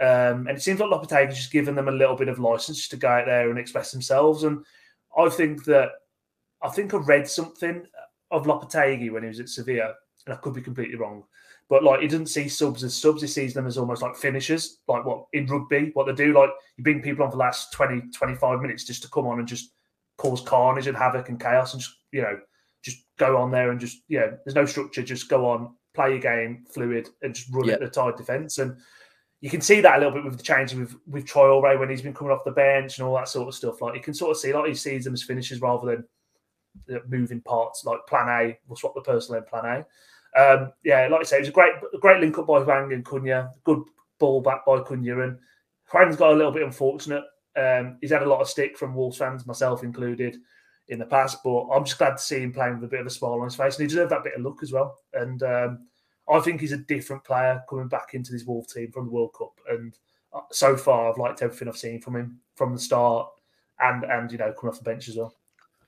Um, 0.00 0.48
and 0.48 0.56
it 0.56 0.62
seems 0.62 0.80
like 0.80 0.90
Lopetegui's 0.90 1.36
just 1.36 1.52
given 1.52 1.74
them 1.74 1.88
a 1.88 1.92
little 1.92 2.16
bit 2.16 2.28
of 2.28 2.38
license 2.38 2.88
to 2.88 2.96
go 2.96 3.08
out 3.08 3.26
there 3.26 3.50
and 3.50 3.58
express 3.58 3.92
themselves. 3.92 4.42
And 4.42 4.64
I 5.16 5.28
think 5.28 5.64
that 5.66 5.90
I 6.62 6.70
think 6.70 6.94
I 6.94 6.96
read 6.96 7.28
something 7.28 7.84
of 8.30 8.46
Lopetegui 8.46 9.12
when 9.12 9.22
he 9.22 9.28
was 9.28 9.38
at 9.38 9.50
Sevilla, 9.50 9.94
and 10.26 10.34
I 10.34 10.38
could 10.38 10.54
be 10.54 10.62
completely 10.62 10.96
wrong. 10.96 11.24
But 11.68 11.84
like 11.84 12.00
he 12.00 12.08
doesn't 12.08 12.26
see 12.26 12.48
subs 12.48 12.82
as 12.82 12.96
subs, 12.96 13.20
he 13.20 13.28
sees 13.28 13.52
them 13.52 13.66
as 13.66 13.76
almost 13.76 14.00
like 14.00 14.16
finishers, 14.16 14.78
like 14.88 15.04
what 15.04 15.26
in 15.34 15.46
rugby, 15.46 15.90
what 15.92 16.06
they 16.06 16.14
do. 16.14 16.32
Like 16.32 16.50
you 16.78 16.84
bring 16.84 17.02
people 17.02 17.22
on 17.22 17.30
for 17.30 17.36
the 17.36 17.42
last 17.42 17.72
20, 17.74 18.10
25 18.14 18.60
minutes 18.60 18.84
just 18.84 19.02
to 19.02 19.10
come 19.10 19.26
on 19.26 19.40
and 19.40 19.48
just 19.48 19.72
cause 20.16 20.40
carnage 20.40 20.86
and 20.86 20.96
havoc 20.96 21.28
and 21.28 21.40
chaos 21.40 21.74
and 21.74 21.82
just, 21.82 21.94
you 22.12 22.22
know, 22.22 22.38
just 22.38 22.51
go 23.24 23.36
on 23.36 23.50
there 23.50 23.70
and 23.70 23.80
just, 23.80 24.02
yeah, 24.08 24.28
there's 24.44 24.54
no 24.54 24.66
structure, 24.66 25.02
just 25.02 25.28
go 25.28 25.48
on, 25.48 25.74
play 25.94 26.10
your 26.10 26.18
game, 26.18 26.64
fluid, 26.72 27.08
and 27.22 27.34
just 27.34 27.52
run 27.52 27.66
yep. 27.66 27.74
at 27.74 27.80
the 27.80 28.00
tight 28.00 28.16
defence. 28.16 28.58
And 28.58 28.76
you 29.40 29.50
can 29.50 29.60
see 29.60 29.80
that 29.80 29.96
a 29.96 29.98
little 29.98 30.14
bit 30.14 30.24
with 30.24 30.36
the 30.36 30.42
change 30.42 30.72
with 30.74 30.94
with 31.06 31.26
Traore 31.26 31.78
when 31.78 31.90
he's 31.90 32.02
been 32.02 32.14
coming 32.14 32.32
off 32.32 32.44
the 32.44 32.52
bench 32.52 32.98
and 32.98 33.06
all 33.06 33.16
that 33.16 33.28
sort 33.28 33.48
of 33.48 33.54
stuff. 33.54 33.82
Like 33.82 33.96
you 33.96 34.00
can 34.00 34.14
sort 34.14 34.30
of 34.30 34.36
see, 34.36 34.52
like 34.52 34.68
he 34.68 34.74
sees 34.74 35.04
them 35.04 35.14
as 35.14 35.22
finishes 35.22 35.60
rather 35.60 36.04
than 36.86 37.02
moving 37.08 37.40
parts. 37.42 37.84
Like 37.84 38.06
Plan 38.08 38.28
A, 38.28 38.58
we'll 38.66 38.76
swap 38.76 38.94
the 38.94 39.00
personal 39.00 39.40
in 39.40 39.46
Plan 39.48 39.64
A. 39.64 39.78
Um, 40.34 40.72
yeah, 40.84 41.08
like 41.08 41.20
I 41.20 41.24
say, 41.24 41.36
it 41.36 41.40
was 41.40 41.48
a 41.48 41.52
great, 41.52 41.72
great 42.00 42.20
link 42.20 42.38
up 42.38 42.46
by 42.46 42.60
Hwang 42.60 42.92
and 42.92 43.04
Cunha. 43.04 43.50
Good 43.64 43.82
ball 44.18 44.40
back 44.40 44.64
by 44.64 44.78
Cunha, 44.78 45.24
and 45.24 45.38
Hwang's 45.90 46.16
got 46.16 46.32
a 46.32 46.36
little 46.36 46.52
bit 46.52 46.62
unfortunate. 46.62 47.24
Um, 47.54 47.98
he's 48.00 48.12
had 48.12 48.22
a 48.22 48.28
lot 48.28 48.40
of 48.40 48.48
stick 48.48 48.78
from 48.78 48.94
Wolves 48.94 49.18
fans, 49.18 49.44
myself 49.44 49.82
included, 49.82 50.36
in 50.88 50.98
the 50.98 51.06
past. 51.06 51.38
But 51.44 51.68
I'm 51.68 51.84
just 51.84 51.98
glad 51.98 52.16
to 52.16 52.22
see 52.22 52.40
him 52.40 52.52
playing 52.52 52.74
with 52.74 52.84
a 52.84 52.88
bit 52.88 53.00
of 53.00 53.06
a 53.06 53.10
smile 53.10 53.34
on 53.34 53.44
his 53.44 53.54
face, 53.54 53.76
and 53.76 53.82
he 53.82 53.88
deserved 53.88 54.12
that 54.12 54.24
bit 54.24 54.34
of 54.36 54.42
luck 54.42 54.62
as 54.62 54.72
well. 54.72 54.98
And 55.14 55.42
um, 55.42 55.86
I 56.28 56.40
think 56.40 56.60
he's 56.60 56.72
a 56.72 56.78
different 56.78 57.24
player 57.24 57.62
coming 57.68 57.88
back 57.88 58.14
into 58.14 58.32
this 58.32 58.44
Wolf 58.44 58.68
team 58.68 58.90
from 58.92 59.06
the 59.06 59.12
World 59.12 59.34
Cup. 59.36 59.54
And 59.68 59.96
uh, 60.32 60.40
so 60.50 60.76
far, 60.76 61.10
I've 61.10 61.18
liked 61.18 61.42
everything 61.42 61.68
I've 61.68 61.76
seen 61.76 62.00
from 62.00 62.16
him 62.16 62.40
from 62.54 62.72
the 62.72 62.80
start, 62.80 63.28
and 63.80 64.04
and 64.04 64.30
you 64.30 64.38
know 64.38 64.52
coming 64.52 64.72
off 64.72 64.78
the 64.78 64.84
bench 64.84 65.08
as 65.08 65.16
well. 65.16 65.34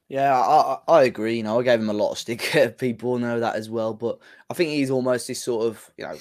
Yeah, 0.08 0.38
I, 0.38 0.78
I 0.86 1.02
agree. 1.04 1.38
You 1.38 1.42
know, 1.44 1.58
I 1.58 1.62
gave 1.62 1.80
him 1.80 1.88
a 1.88 1.94
lot 1.94 2.12
of 2.12 2.18
stick. 2.18 2.74
People 2.78 3.18
know 3.18 3.40
that 3.40 3.56
as 3.56 3.70
well. 3.70 3.94
But 3.94 4.18
I 4.50 4.54
think 4.54 4.70
he's 4.70 4.90
almost 4.90 5.26
this 5.26 5.42
sort 5.42 5.66
of, 5.66 5.90
you 5.96 6.04
know, 6.04 6.16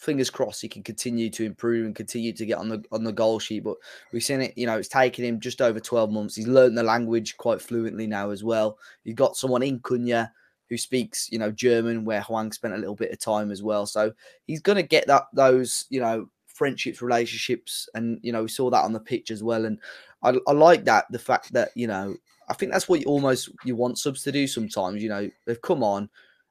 fingers 0.00 0.30
crossed 0.30 0.62
he 0.62 0.68
can 0.68 0.82
continue 0.82 1.28
to 1.28 1.44
improve 1.44 1.84
and 1.84 1.94
continue 1.94 2.32
to 2.32 2.46
get 2.46 2.56
on 2.56 2.70
the 2.70 2.82
on 2.90 3.04
the 3.04 3.12
goal 3.12 3.38
sheet. 3.38 3.64
But 3.64 3.76
we've 4.12 4.24
seen 4.24 4.40
it, 4.40 4.56
you 4.56 4.66
know, 4.66 4.78
it's 4.78 4.88
taken 4.88 5.24
him 5.24 5.38
just 5.38 5.60
over 5.60 5.78
12 5.78 6.10
months. 6.10 6.34
He's 6.34 6.48
learned 6.48 6.76
the 6.76 6.82
language 6.82 7.36
quite 7.36 7.60
fluently 7.60 8.06
now 8.06 8.30
as 8.30 8.42
well. 8.42 8.78
You've 9.04 9.16
got 9.16 9.36
someone 9.36 9.62
in 9.62 9.78
Cunha 9.80 10.32
who 10.68 10.78
speaks, 10.78 11.30
you 11.30 11.38
know, 11.38 11.50
German, 11.50 12.04
where 12.04 12.22
Hwang 12.22 12.50
spent 12.52 12.74
a 12.74 12.78
little 12.78 12.94
bit 12.94 13.12
of 13.12 13.18
time 13.18 13.50
as 13.50 13.62
well. 13.62 13.86
So 13.86 14.12
he's 14.46 14.62
gonna 14.62 14.82
get 14.82 15.06
that 15.06 15.24
those, 15.34 15.84
you 15.90 16.00
know, 16.00 16.28
friendships, 16.46 17.02
relationships, 17.02 17.88
and 17.94 18.18
you 18.22 18.32
know, 18.32 18.42
we 18.42 18.48
saw 18.48 18.70
that 18.70 18.84
on 18.84 18.94
the 18.94 19.00
pitch 19.00 19.30
as 19.30 19.42
well. 19.42 19.66
And 19.66 19.78
I, 20.22 20.34
I 20.48 20.52
like 20.52 20.84
that 20.84 21.06
the 21.10 21.18
fact 21.18 21.52
that, 21.52 21.70
you 21.74 21.86
know, 21.86 22.16
I 22.48 22.54
think 22.54 22.72
that's 22.72 22.88
what 22.88 23.00
you 23.00 23.06
almost 23.06 23.50
you 23.64 23.76
want 23.76 23.98
subs 23.98 24.22
to 24.22 24.32
do 24.32 24.46
sometimes. 24.46 25.02
You 25.02 25.10
know, 25.10 25.30
they've 25.46 25.60
come 25.60 25.84
on 25.84 26.08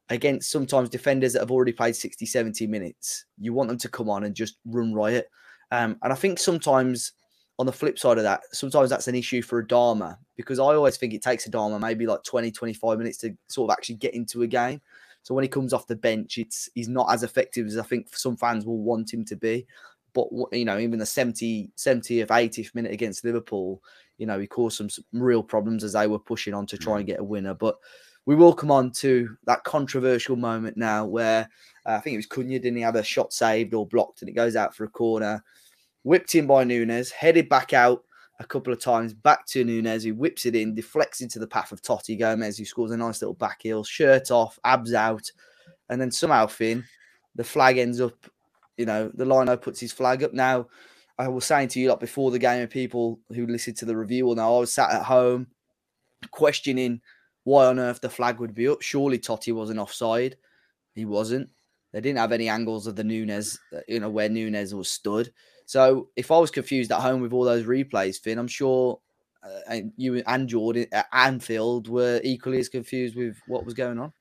against 0.09 0.49
sometimes 0.49 0.89
defenders 0.89 1.33
that 1.33 1.39
have 1.39 1.51
already 1.51 1.71
played 1.71 1.95
60, 1.95 2.25
70 2.25 2.67
minutes. 2.67 3.25
You 3.39 3.53
want 3.53 3.69
them 3.69 3.77
to 3.77 3.89
come 3.89 4.09
on 4.09 4.23
and 4.23 4.35
just 4.35 4.57
run 4.65 4.93
riot. 4.93 5.29
Um, 5.71 5.97
and 6.01 6.11
I 6.11 6.15
think 6.15 6.39
sometimes 6.39 7.13
on 7.59 7.65
the 7.65 7.71
flip 7.71 7.99
side 7.99 8.17
of 8.17 8.23
that, 8.23 8.41
sometimes 8.51 8.89
that's 8.89 9.07
an 9.07 9.15
issue 9.15 9.41
for 9.41 9.63
Adama 9.63 10.17
because 10.35 10.59
I 10.59 10.63
always 10.63 10.97
think 10.97 11.13
it 11.13 11.21
takes 11.21 11.47
Adama 11.47 11.79
maybe 11.79 12.07
like 12.07 12.23
20, 12.23 12.51
25 12.51 12.97
minutes 12.97 13.17
to 13.19 13.35
sort 13.49 13.69
of 13.69 13.73
actually 13.77 13.95
get 13.95 14.15
into 14.15 14.41
a 14.41 14.47
game. 14.47 14.81
So 15.23 15.35
when 15.35 15.43
he 15.43 15.49
comes 15.49 15.73
off 15.73 15.85
the 15.85 15.95
bench, 15.95 16.37
it's 16.37 16.69
he's 16.73 16.87
not 16.87 17.11
as 17.11 17.23
effective 17.23 17.67
as 17.67 17.77
I 17.77 17.83
think 17.83 18.15
some 18.15 18.37
fans 18.37 18.65
will 18.65 18.79
want 18.79 19.13
him 19.13 19.25
to 19.25 19.35
be. 19.35 19.67
But 20.13 20.27
you 20.53 20.65
know, 20.65 20.79
even 20.79 20.97
the 20.97 21.05
70, 21.05 21.71
70th, 21.77 22.27
80th 22.27 22.73
minute 22.73 22.91
against 22.93 23.23
Liverpool, 23.23 23.83
you 24.17 24.25
know, 24.25 24.39
he 24.39 24.47
caused 24.47 24.77
some, 24.77 24.89
some 24.89 25.05
real 25.13 25.43
problems 25.43 25.83
as 25.83 25.93
they 25.93 26.07
were 26.07 26.17
pushing 26.17 26.53
on 26.53 26.65
to 26.67 26.77
try 26.77 26.95
and 26.95 27.03
mm. 27.03 27.07
get 27.07 27.19
a 27.19 27.23
winner. 27.23 27.53
But 27.53 27.75
we 28.25 28.35
will 28.35 28.53
come 28.53 28.71
on 28.71 28.91
to 28.91 29.35
that 29.45 29.63
controversial 29.63 30.35
moment 30.35 30.77
now 30.77 31.05
where 31.05 31.49
uh, 31.85 31.93
I 31.93 31.99
think 31.99 32.13
it 32.13 32.17
was 32.17 32.27
Cunha, 32.27 32.59
didn't 32.59 32.77
he 32.77 32.83
have 32.83 32.95
a 32.95 33.03
shot 33.03 33.33
saved 33.33 33.73
or 33.73 33.87
blocked 33.87 34.21
and 34.21 34.29
it 34.29 34.33
goes 34.33 34.55
out 34.55 34.75
for 34.75 34.83
a 34.83 34.89
corner, 34.89 35.43
whipped 36.03 36.35
in 36.35 36.45
by 36.45 36.63
Nunez, 36.63 37.11
headed 37.11 37.49
back 37.49 37.73
out 37.73 38.03
a 38.39 38.45
couple 38.45 38.71
of 38.71 38.79
times 38.79 39.13
back 39.13 39.45
to 39.47 39.63
Nunez, 39.63 40.03
who 40.03 40.15
whips 40.15 40.45
it 40.45 40.55
in, 40.55 40.73
deflects 40.73 41.21
into 41.21 41.39
the 41.39 41.47
path 41.47 41.71
of 41.71 41.81
Toti 41.81 42.17
Gomes, 42.17 42.57
who 42.57 42.65
scores 42.65 42.91
a 42.91 42.97
nice 42.97 43.21
little 43.21 43.33
back 43.33 43.61
heel, 43.61 43.83
shirt 43.83 44.31
off, 44.31 44.59
abs 44.63 44.93
out, 44.93 45.29
and 45.89 45.99
then 45.99 46.11
somehow 46.11 46.47
Finn, 46.47 46.85
the 47.35 47.43
flag 47.43 47.77
ends 47.77 47.99
up, 47.99 48.13
you 48.77 48.85
know, 48.85 49.11
the 49.13 49.25
lino 49.25 49.57
puts 49.57 49.79
his 49.79 49.91
flag 49.91 50.23
up. 50.23 50.33
Now, 50.33 50.67
I 51.17 51.27
was 51.27 51.45
saying 51.45 51.67
to 51.69 51.79
you 51.81 51.89
like 51.89 51.99
before 51.99 52.31
the 52.31 52.39
game, 52.39 52.61
and 52.61 52.69
people 52.69 53.19
who 53.33 53.45
listened 53.45 53.75
to 53.77 53.85
the 53.85 53.97
review 53.97 54.25
will 54.25 54.35
know 54.35 54.57
I 54.57 54.59
was 54.59 54.71
sat 54.71 54.91
at 54.91 55.03
home 55.03 55.47
questioning 56.31 57.01
why 57.49 57.65
on 57.65 57.79
earth 57.79 57.99
the 57.99 58.09
flag 58.09 58.39
would 58.39 58.53
be 58.53 58.67
up. 58.67 58.81
Surely 58.81 59.17
Toti 59.17 59.53
wasn't 59.53 59.79
offside. 59.79 60.37
He 60.93 61.05
wasn't. 61.05 61.49
They 61.91 62.01
didn't 62.01 62.19
have 62.19 62.31
any 62.31 62.47
angles 62.47 62.85
of 62.85 62.95
the 62.95 63.03
Nunez, 63.03 63.59
uh, 63.75 63.79
you 63.87 63.99
know, 63.99 64.09
where 64.09 64.29
Nunez 64.29 64.75
was 64.75 64.91
stood. 64.91 65.33
So 65.65 66.09
if 66.15 66.29
I 66.29 66.37
was 66.37 66.51
confused 66.51 66.91
at 66.91 67.01
home 67.01 67.21
with 67.21 67.33
all 67.33 67.43
those 67.43 67.65
replays, 67.65 68.19
Finn, 68.19 68.37
I'm 68.37 68.47
sure 68.47 68.99
uh, 69.43 69.77
you 69.97 70.21
and 70.27 70.47
Jordan 70.47 70.85
at 70.91 71.07
Anfield 71.11 71.87
were 71.87 72.21
equally 72.23 72.59
as 72.59 72.69
confused 72.69 73.15
with 73.15 73.37
what 73.47 73.65
was 73.65 73.73
going 73.73 73.97
on. 73.97 74.13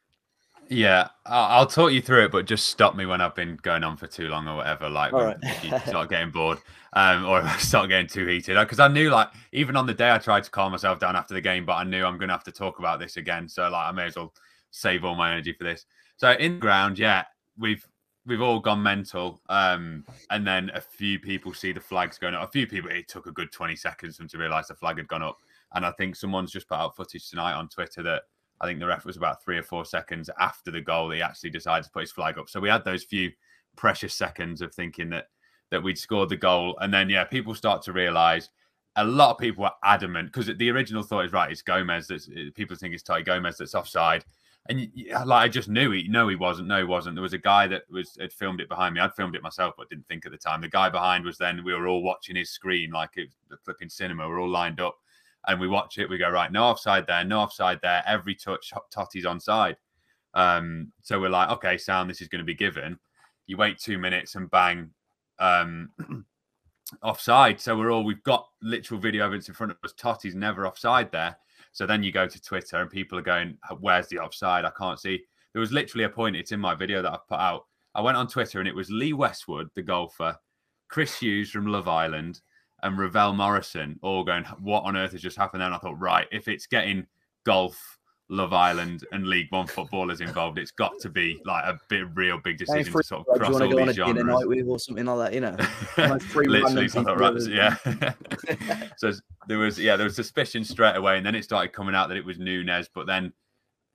Yeah, 0.71 1.09
I'll, 1.25 1.67
talk 1.67 1.93
you 1.93 2.03
through 2.03 2.27
it, 2.27 2.33
but 2.33 2.47
just 2.47 2.69
stop 2.69 2.95
me 2.95 3.07
when 3.07 3.21
I've 3.21 3.35
been 3.35 3.59
going 3.63 3.85
on 3.85 3.97
for 3.97 4.07
too 4.07 4.29
long 4.29 4.47
or 4.49 4.57
whatever. 4.57 4.89
Like, 4.89 5.13
right. 5.13 5.37
if 5.43 5.65
you 5.65 5.79
start 5.87 6.11
getting 6.11 6.31
bored, 6.31 6.59
um, 6.93 7.25
or 7.25 7.39
if 7.41 7.47
I 7.47 7.57
start 7.59 7.89
getting 7.89 8.07
too 8.07 8.27
heated, 8.27 8.59
because 8.59 8.79
I 8.79 8.89
knew, 8.89 9.11
like, 9.11 9.29
even 9.53 9.77
on 9.77 9.87
the 9.87 9.95
day 9.95 10.11
I 10.11 10.19
tried 10.19 10.45
to 10.45 10.51
calm 10.51 10.73
myself 10.73 10.99
down 10.99 11.17
after 11.17 11.35
the 11.35 11.41
game, 11.41 11.65
but 11.65 11.75
I 11.75 11.85
knew 11.85 12.05
I'm 12.05 12.19
going 12.19 12.29
to 12.29 12.35
have 12.35 12.45
to 12.45 12.53
talk 12.53 12.79
about 12.79 12.99
this 13.01 13.17
again. 13.17 13.49
So, 13.49 13.63
like, 13.63 13.89
I 13.89 13.93
may 13.93 14.07
as 14.07 14.17
well 14.17 14.35
save 14.71 15.05
all 15.05 15.15
my 15.15 15.33
energy 15.33 15.53
for 15.53 15.65
this. 15.65 15.87
So, 16.17 16.33
in 16.33 16.55
the 16.55 16.61
ground, 16.61 16.99
yeah, 16.99 17.25
we've 17.57 17.87
we've 18.27 18.43
all 18.43 18.61
gone 18.61 18.83
mental, 18.83 19.41
um, 19.49 20.05
and 20.31 20.47
then 20.47 20.71
a 20.75 20.81
few 20.81 21.19
people 21.19 21.55
see 21.55 21.73
the 21.73 21.81
flags 21.81 22.19
going 22.19 22.35
up. 22.35 22.47
A 22.47 22.53
few 22.53 22.67
people, 22.67 22.91
it 22.91 23.09
took 23.09 23.27
a 23.27 23.33
good 23.33 23.51
20 23.51 23.75
seconds 23.75 24.17
for 24.17 24.23
them 24.23 24.29
to 24.29 24.39
realise 24.39 24.69
the 24.69 24.75
flag 24.75 24.99
had 24.99 25.09
gone 25.09 25.23
up, 25.23 25.39
and 25.75 25.87
I 25.87 25.93
think 25.93 26.15
someone's 26.15 26.53
just 26.53 26.69
put 26.69 26.77
out 26.77 26.95
footage 26.95 27.31
tonight 27.31 27.55
on 27.55 27.69
Twitter 27.69 28.03
that 28.03 28.25
I 28.61 28.67
think 28.67 28.81
the 28.81 28.87
ref 28.87 29.05
was 29.05 29.17
about 29.17 29.43
three 29.43 29.59
or 29.59 29.63
four 29.63 29.85
seconds 29.85 30.29
after 30.39 30.71
the 30.71 30.81
goal. 30.81 31.11
He 31.11 31.23
actually 31.23 31.51
decided 31.51 31.85
to 31.85 31.91
put 31.91 32.03
his 32.03 32.13
flag 32.13 32.39
up. 32.39 32.49
So 32.49 32.61
we 32.61 32.69
had 32.69 32.85
those 32.85 33.05
few 33.05 33.31
precious 33.77 34.15
seconds 34.15 34.61
of 34.61 34.75
thinking 34.75 35.11
that 35.11 35.29
that 35.71 35.83
we'd 35.83 35.99
scored 35.99 36.31
the 36.31 36.37
goal, 36.37 36.77
and 36.81 36.93
then 36.93 37.11
yeah, 37.11 37.25
people 37.25 37.55
start 37.55 37.83
to 37.83 37.93
realise. 37.93 38.49
A 38.97 39.05
lot 39.05 39.31
of 39.31 39.39
people 39.39 39.63
were 39.63 39.71
adamant 39.85 40.33
because 40.33 40.47
the 40.57 40.71
original 40.71 41.03
thought 41.05 41.27
is 41.27 41.33
right. 41.33 41.53
It's 41.53 41.63
Gomes. 41.63 42.09
that's 42.09 42.29
people 42.55 42.77
think 42.77 42.95
it's 42.95 43.03
Ty 43.03 43.23
Gomes 43.23 43.59
that's 43.59 43.75
offside, 43.75 44.25
and 44.69 44.91
like 45.25 45.45
I 45.45 45.49
just 45.49 45.69
knew 45.69 45.93
he 45.93 46.09
no 46.09 46.27
he 46.27 46.35
wasn't 46.35 46.69
no 46.69 46.79
he 46.79 46.85
wasn't. 46.85 47.15
There 47.15 47.23
was 47.23 47.33
a 47.33 47.39
guy 47.39 47.69
that 47.69 47.83
was 47.91 48.17
had 48.19 48.33
filmed 48.33 48.61
it 48.61 48.69
behind 48.69 48.95
me. 48.95 49.01
I'd 49.01 49.15
filmed 49.15 49.37
it 49.37 49.43
myself, 49.43 49.75
but 49.77 49.89
didn't 49.89 50.09
think 50.09 50.27
at 50.27 50.33
the 50.33 50.39
time. 50.39 50.63
The 50.63 50.69
guy 50.69 50.89
behind 50.89 51.25
was 51.25 51.39
then 51.39 51.63
we 51.65 51.75
were 51.75 51.87
all 51.87 52.03
watching 52.03 52.35
his 52.35 52.51
screen 52.51 52.91
like 52.91 53.11
it 53.17 53.29
was 53.51 53.61
flipping 53.65 53.89
cinema. 53.89 54.27
We're 54.27 54.41
all 54.41 54.49
lined 54.49 54.81
up 54.81 54.99
and 55.49 55.59
we 55.59 55.67
watch 55.67 55.99
it, 55.99 56.09
we 56.09 56.19
go 56.19 56.31
right, 56.31 56.53
no 56.53 56.65
offside 56.65 57.07
there, 57.07 57.25
no 57.25 57.41
offside 57.41 57.81
there. 57.83 58.05
Every 58.07 58.35
touch, 58.35 58.73
Toti's 58.95 59.25
onside. 59.25 59.77
Um, 60.35 60.93
so 61.03 61.19
we're 61.19 61.31
like, 61.31 61.51
okay, 61.51 61.79
sound, 61.79 62.09
this 62.09 62.21
is 62.21 62.29
going 62.29 62.41
to 62.41 62.45
be 62.45 62.55
given. 62.55 62.99
You 63.47 63.57
wait 63.57 63.79
two 63.79 63.99
minutes 63.99 64.35
and 64.35 64.51
bang, 64.51 64.91
um, 65.39 65.89
offside. 67.03 67.61
So 67.61 67.77
we're 67.77 67.91
all 67.91 68.05
we've 68.05 68.23
got 68.23 68.47
literal 68.63 69.01
video 69.01 69.25
evidence 69.25 69.49
in 69.49 69.55
front 69.55 69.73
of 69.73 69.79
us. 69.83 69.95
Toti's 69.95 70.35
never 70.35 70.67
offside 70.67 71.11
there. 71.11 71.37
So 71.73 71.87
then 71.87 72.03
you 72.03 72.13
go 72.13 72.27
to 72.27 72.43
Twitter 72.43 72.77
and 72.77 72.91
people 72.91 73.19
are 73.19 73.23
going, 73.23 73.57
"Where's 73.81 74.09
the 74.09 74.19
offside? 74.19 74.67
I 74.67 74.71
can't 74.79 75.01
see." 75.01 75.23
There 75.55 75.61
was 75.61 75.73
literally 75.73 76.05
a 76.05 76.11
point. 76.11 76.37
It's 76.37 76.53
in 76.53 76.61
my 76.61 76.75
video 76.75 77.01
that 77.01 77.13
I've 77.13 77.27
put 77.27 77.39
out. 77.39 77.67
I 77.95 78.03
went 78.03 78.19
on 78.19 78.29
Twitter 78.29 78.59
and 78.59 78.69
it 78.69 78.75
was 78.75 78.91
Lee 78.91 79.15
Westwood, 79.15 79.71
the 79.75 79.83
golfer, 79.83 80.37
Chris 80.89 81.19
Hughes 81.19 81.51
from 81.51 81.67
Love 81.67 81.89
Island, 81.89 82.41
and 82.83 82.99
Ravel 82.99 83.33
Morrison 83.33 83.99
all 84.03 84.25
going, 84.25 84.45
what 84.61 84.85
on 84.85 84.97
earth 84.97 85.13
has 85.13 85.23
just 85.23 85.37
happened 85.37 85.61
there? 85.61 85.67
And 85.67 85.75
I 85.75 85.79
thought, 85.79 85.99
right, 85.99 86.27
if 86.31 86.49
it's 86.49 86.67
getting 86.67 87.07
golf, 87.45 87.99
Love 88.31 88.53
Island, 88.53 89.05
and 89.13 89.27
League 89.27 89.47
One 89.51 89.67
footballers 89.67 90.21
involved, 90.21 90.59
it's 90.59 90.71
got 90.71 90.93
to 91.01 91.09
be 91.09 91.41
like 91.45 91.65
a 91.65 91.79
bit 91.89 92.07
real 92.15 92.39
big 92.39 92.59
decision 92.59 92.93
to 92.93 93.03
sort 93.03 93.27
of 93.27 93.39
cross 93.39 93.61
all 93.61 93.69
these 93.87 93.97
genres. 93.97 94.25
Night 94.25 94.47
with 94.47 94.69
or 94.69 94.79
something 94.79 95.07
like 95.07 95.31
that, 95.31 95.35
you 95.35 95.41
know. 95.41 95.57
Literally, 96.35 96.89
so 96.89 97.03
thought, 97.03 97.19
right, 97.19 97.35
yeah. 97.49 97.77
so 98.97 99.13
there 99.49 99.59
was, 99.59 99.79
yeah, 99.79 99.97
there 99.97 100.05
was 100.05 100.15
suspicion 100.15 100.63
straight 100.63 100.97
away, 100.97 101.17
and 101.17 101.25
then 101.25 101.35
it 101.35 101.43
started 101.43 101.73
coming 101.73 101.95
out 101.95 102.09
that 102.09 102.19
it 102.19 102.25
was 102.25 102.39
Nunez, 102.39 102.89
but 102.95 103.07
then 103.07 103.33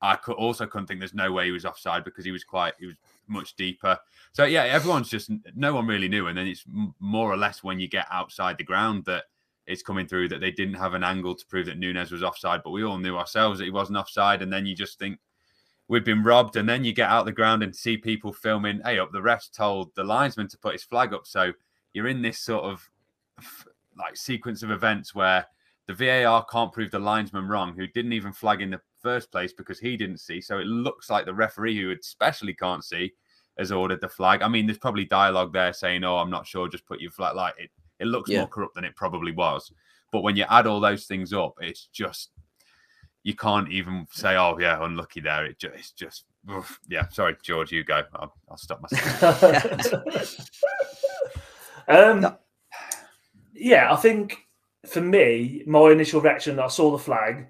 I 0.01 0.15
could 0.15 0.35
also 0.35 0.65
couldn't 0.65 0.87
think 0.87 0.99
there's 0.99 1.13
no 1.13 1.31
way 1.31 1.45
he 1.45 1.51
was 1.51 1.65
offside 1.65 2.03
because 2.03 2.25
he 2.25 2.31
was 2.31 2.43
quite, 2.43 2.73
he 2.79 2.87
was 2.87 2.95
much 3.27 3.55
deeper. 3.55 3.97
So 4.31 4.45
yeah, 4.45 4.63
everyone's 4.63 5.09
just 5.09 5.31
no 5.55 5.73
one 5.73 5.87
really 5.87 6.07
knew, 6.07 6.27
and 6.27 6.37
then 6.37 6.47
it's 6.47 6.63
more 6.99 7.31
or 7.31 7.37
less 7.37 7.63
when 7.63 7.79
you 7.79 7.87
get 7.87 8.07
outside 8.11 8.57
the 8.57 8.63
ground 8.63 9.05
that 9.05 9.25
it's 9.65 9.83
coming 9.83 10.07
through 10.07 10.27
that 10.29 10.41
they 10.41 10.51
didn't 10.51 10.73
have 10.73 10.93
an 10.93 11.03
angle 11.03 11.35
to 11.35 11.45
prove 11.45 11.67
that 11.67 11.77
Nunez 11.77 12.11
was 12.11 12.23
offside, 12.23 12.61
but 12.63 12.71
we 12.71 12.83
all 12.83 12.97
knew 12.97 13.17
ourselves 13.17 13.59
that 13.59 13.65
he 13.65 13.71
wasn't 13.71 13.97
offside, 13.97 14.41
and 14.41 14.51
then 14.51 14.65
you 14.65 14.75
just 14.75 14.99
think 14.99 15.19
we've 15.87 16.05
been 16.05 16.23
robbed, 16.23 16.55
and 16.55 16.67
then 16.67 16.83
you 16.83 16.93
get 16.93 17.09
out 17.09 17.25
the 17.25 17.31
ground 17.31 17.63
and 17.63 17.75
see 17.75 17.95
people 17.97 18.33
filming. 18.33 18.81
Hey, 18.83 18.99
up 18.99 19.11
the 19.11 19.19
refs 19.19 19.51
told 19.51 19.93
the 19.95 20.03
linesman 20.03 20.47
to 20.49 20.57
put 20.57 20.73
his 20.73 20.83
flag 20.83 21.13
up, 21.13 21.25
so 21.25 21.53
you're 21.93 22.07
in 22.07 22.21
this 22.21 22.39
sort 22.39 22.63
of 22.63 22.89
like 23.97 24.17
sequence 24.17 24.63
of 24.63 24.71
events 24.71 25.13
where 25.13 25.45
the 25.87 25.93
VAR 25.93 26.45
can't 26.45 26.73
prove 26.73 26.91
the 26.91 26.99
linesman 26.99 27.47
wrong, 27.47 27.75
who 27.75 27.87
didn't 27.87 28.13
even 28.13 28.33
flag 28.33 28.61
in 28.61 28.71
the 28.71 28.81
first 29.03 29.31
place 29.31 29.53
because 29.53 29.79
he 29.79 29.97
didn't 29.97 30.19
see. 30.19 30.41
So 30.41 30.57
it 30.57 30.65
looks 30.65 31.09
like 31.09 31.25
the 31.25 31.33
referee, 31.33 31.79
who 31.79 31.91
especially 31.91 32.53
can't 32.53 32.83
see, 32.83 33.13
has 33.59 33.71
ordered 33.71 34.01
the 34.01 34.09
flag. 34.09 34.41
I 34.41 34.47
mean, 34.47 34.65
there's 34.65 34.79
probably 34.79 35.05
dialogue 35.05 35.53
there 35.53 35.73
saying, 35.73 36.03
"Oh, 36.03 36.17
I'm 36.17 36.31
not 36.31 36.47
sure, 36.47 36.67
just 36.67 36.85
put 36.85 37.01
your 37.01 37.11
flag." 37.11 37.35
Like 37.35 37.55
it, 37.59 37.69
it 37.99 38.05
looks 38.05 38.29
yeah. 38.29 38.39
more 38.39 38.47
corrupt 38.47 38.75
than 38.75 38.85
it 38.85 38.95
probably 38.95 39.31
was. 39.31 39.71
But 40.11 40.21
when 40.21 40.35
you 40.35 40.45
add 40.49 40.67
all 40.67 40.79
those 40.79 41.05
things 41.05 41.33
up, 41.33 41.55
it's 41.61 41.87
just 41.87 42.31
you 43.23 43.35
can't 43.35 43.69
even 43.71 44.07
say, 44.11 44.35
"Oh, 44.35 44.57
yeah, 44.59 44.83
unlucky 44.83 45.21
there." 45.21 45.45
It 45.45 45.59
just, 45.59 45.75
it's 45.75 45.91
just, 45.91 46.25
oof. 46.51 46.79
yeah. 46.87 47.07
Sorry, 47.09 47.35
George, 47.43 47.71
you 47.71 47.83
go. 47.83 48.03
I'll, 48.15 48.33
I'll 48.49 48.57
stop 48.57 48.81
myself. 48.81 49.93
um, 51.87 52.21
no. 52.21 52.37
Yeah, 53.53 53.93
I 53.93 53.95
think 53.95 54.37
for 54.85 55.01
me, 55.01 55.63
my 55.65 55.91
initial 55.91 56.21
reaction, 56.21 56.59
I 56.59 56.67
saw 56.67 56.91
the 56.91 56.97
flag, 56.97 57.47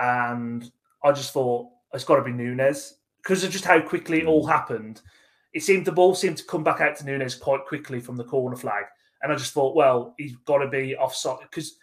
and 0.00 0.70
I 1.04 1.12
just 1.12 1.32
thought 1.32 1.68
it's 1.92 2.04
got 2.04 2.16
to 2.16 2.24
be 2.24 2.32
Nunez 2.32 2.96
because 3.22 3.44
of 3.44 3.50
just 3.50 3.64
how 3.64 3.80
quickly 3.80 4.20
it 4.20 4.26
all 4.26 4.46
mm. 4.46 4.50
happened. 4.50 5.02
It 5.52 5.62
seemed 5.62 5.84
the 5.84 5.92
ball 5.92 6.14
seemed 6.14 6.38
to 6.38 6.44
come 6.44 6.64
back 6.64 6.80
out 6.80 6.96
to 6.96 7.04
Nunez 7.04 7.34
quite 7.34 7.64
quickly 7.66 8.00
from 8.00 8.16
the 8.16 8.24
corner 8.24 8.56
flag, 8.56 8.84
and 9.22 9.32
I 9.32 9.36
just 9.36 9.52
thought, 9.52 9.76
well, 9.76 10.14
he's 10.18 10.36
got 10.46 10.58
to 10.58 10.68
be 10.68 10.96
offside 10.96 11.40
because 11.42 11.76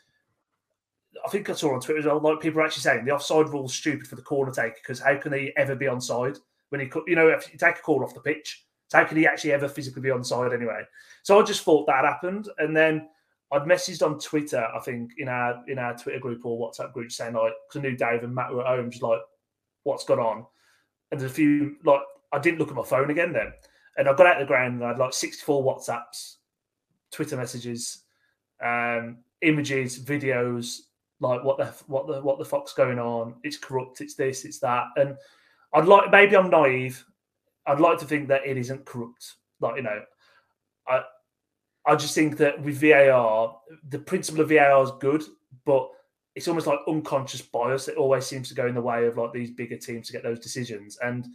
I 1.26 1.30
think 1.30 1.50
I 1.50 1.54
saw 1.54 1.74
on 1.74 1.82
Twitter 1.82 2.14
like 2.14 2.40
people 2.40 2.62
are 2.62 2.66
actually 2.66 2.82
saying 2.82 3.06
the 3.06 3.12
offside 3.12 3.50
rule 3.50 3.66
is 3.66 3.74
stupid 3.74 4.08
for 4.08 4.16
the 4.16 4.22
corner 4.22 4.52
taker 4.52 4.78
because 4.82 5.00
how 5.00 5.16
can 5.18 5.34
he 5.34 5.52
ever 5.58 5.76
be 5.76 5.86
onside 5.86 6.40
when 6.70 6.82
he 6.82 6.90
you 7.08 7.16
know, 7.16 7.30
if 7.30 7.52
you 7.52 7.58
take 7.58 7.78
a 7.78 7.82
call 7.82 8.04
off 8.04 8.14
the 8.14 8.20
pitch, 8.20 8.66
so 8.88 9.00
how 9.00 9.06
can 9.06 9.18
he 9.18 9.28
actually 9.28 9.54
ever 9.54 9.68
physically 9.68 10.02
be 10.02 10.10
onside 10.10 10.54
anyway? 10.54 10.84
So 11.24 11.40
I 11.40 11.44
just 11.44 11.64
thought 11.64 11.88
that 11.88 12.06
happened, 12.06 12.50
and 12.58 12.76
then 12.76 13.10
I'd 13.52 13.64
messaged 13.64 14.06
on 14.06 14.20
Twitter, 14.20 14.66
I 14.76 14.80
think 14.80 15.12
in 15.18 15.30
our 15.30 15.64
in 15.68 15.80
our 15.80 15.98
Twitter 15.98 16.20
group 16.20 16.46
or 16.46 16.60
WhatsApp 16.60 16.94
group 16.94 17.12
saying 17.12 17.34
like, 17.34 17.54
because 17.68 17.80
I 17.80 17.90
knew 17.90 17.96
Dave 17.96 18.24
and 18.24 18.36
Matt 18.36 18.54
were 18.54 18.62
at 18.62 18.68
home, 18.68 18.92
just 18.92 19.04
like, 19.04 19.22
what's 19.84 20.04
gone 20.04 20.20
on? 20.20 20.46
And 21.12 21.20
there's 21.20 21.32
a 21.32 21.34
few 21.34 21.78
like 21.86 22.02
I 22.34 22.40
didn't 22.40 22.60
look 22.60 22.70
at 22.70 22.76
my 22.76 22.84
phone 22.84 23.10
again 23.10 23.32
then, 23.32 23.54
and 23.98 24.10
I 24.10 24.14
got 24.14 24.28
out 24.28 24.42
of 24.42 24.48
the 24.48 24.52
ground 24.52 24.76
and 24.76 24.84
I 24.84 24.90
had 24.90 25.00
like 25.00 25.14
64 25.14 25.64
WhatsApps, 25.64 26.36
Twitter 27.12 27.38
messages, 27.38 28.04
um, 28.62 29.20
images, 29.42 29.98
videos, 29.98 30.82
like 31.20 31.44
what 31.44 31.58
the 31.58 31.66
what 31.88 32.08
the 32.08 32.22
what 32.22 32.40
the 32.40 32.46
fuck's 32.46 32.74
going 32.74 33.00
on? 33.00 33.36
It's 33.44 33.58
corrupt. 33.58 34.02
It's 34.02 34.16
this. 34.16 34.46
It's 34.46 34.60
that. 34.60 34.86
And 34.98 35.16
I'd 35.74 35.86
like 35.86 36.12
maybe 36.12 36.36
I'm 36.36 36.50
naive. 36.50 37.04
I'd 37.66 37.80
like 37.80 37.98
to 38.00 38.06
think 38.06 38.28
that 38.28 38.46
it 38.46 38.58
isn't 38.58 38.86
corrupt. 38.86 39.36
Like 39.60 39.78
you 39.78 39.84
know, 39.84 40.02
I 41.88 41.96
just 41.96 42.14
think 42.14 42.38
that 42.38 42.62
with 42.62 42.82
VAR, 42.82 43.58
the 43.90 44.00
principle 44.00 44.42
of 44.42 44.50
VAR 44.50 44.84
is 44.84 44.92
good, 45.00 45.24
but 45.66 45.90
it's 46.36 46.48
almost 46.48 46.68
like 46.68 46.80
unconscious 46.88 47.42
bias. 47.42 47.88
It 47.88 47.98
always 47.98 48.26
seems 48.26 48.50
to 48.50 48.56
go 48.56 48.68
in 48.68 48.76
the 48.76 48.82
way 48.82 49.08
of 49.08 49.18
like 49.18 49.32
these 49.32 49.52
bigger 49.52 49.78
teams 49.78 50.08
to 50.08 50.14
get 50.14 50.22
those 50.22 50.40
decisions. 50.40 50.98
And 51.02 51.26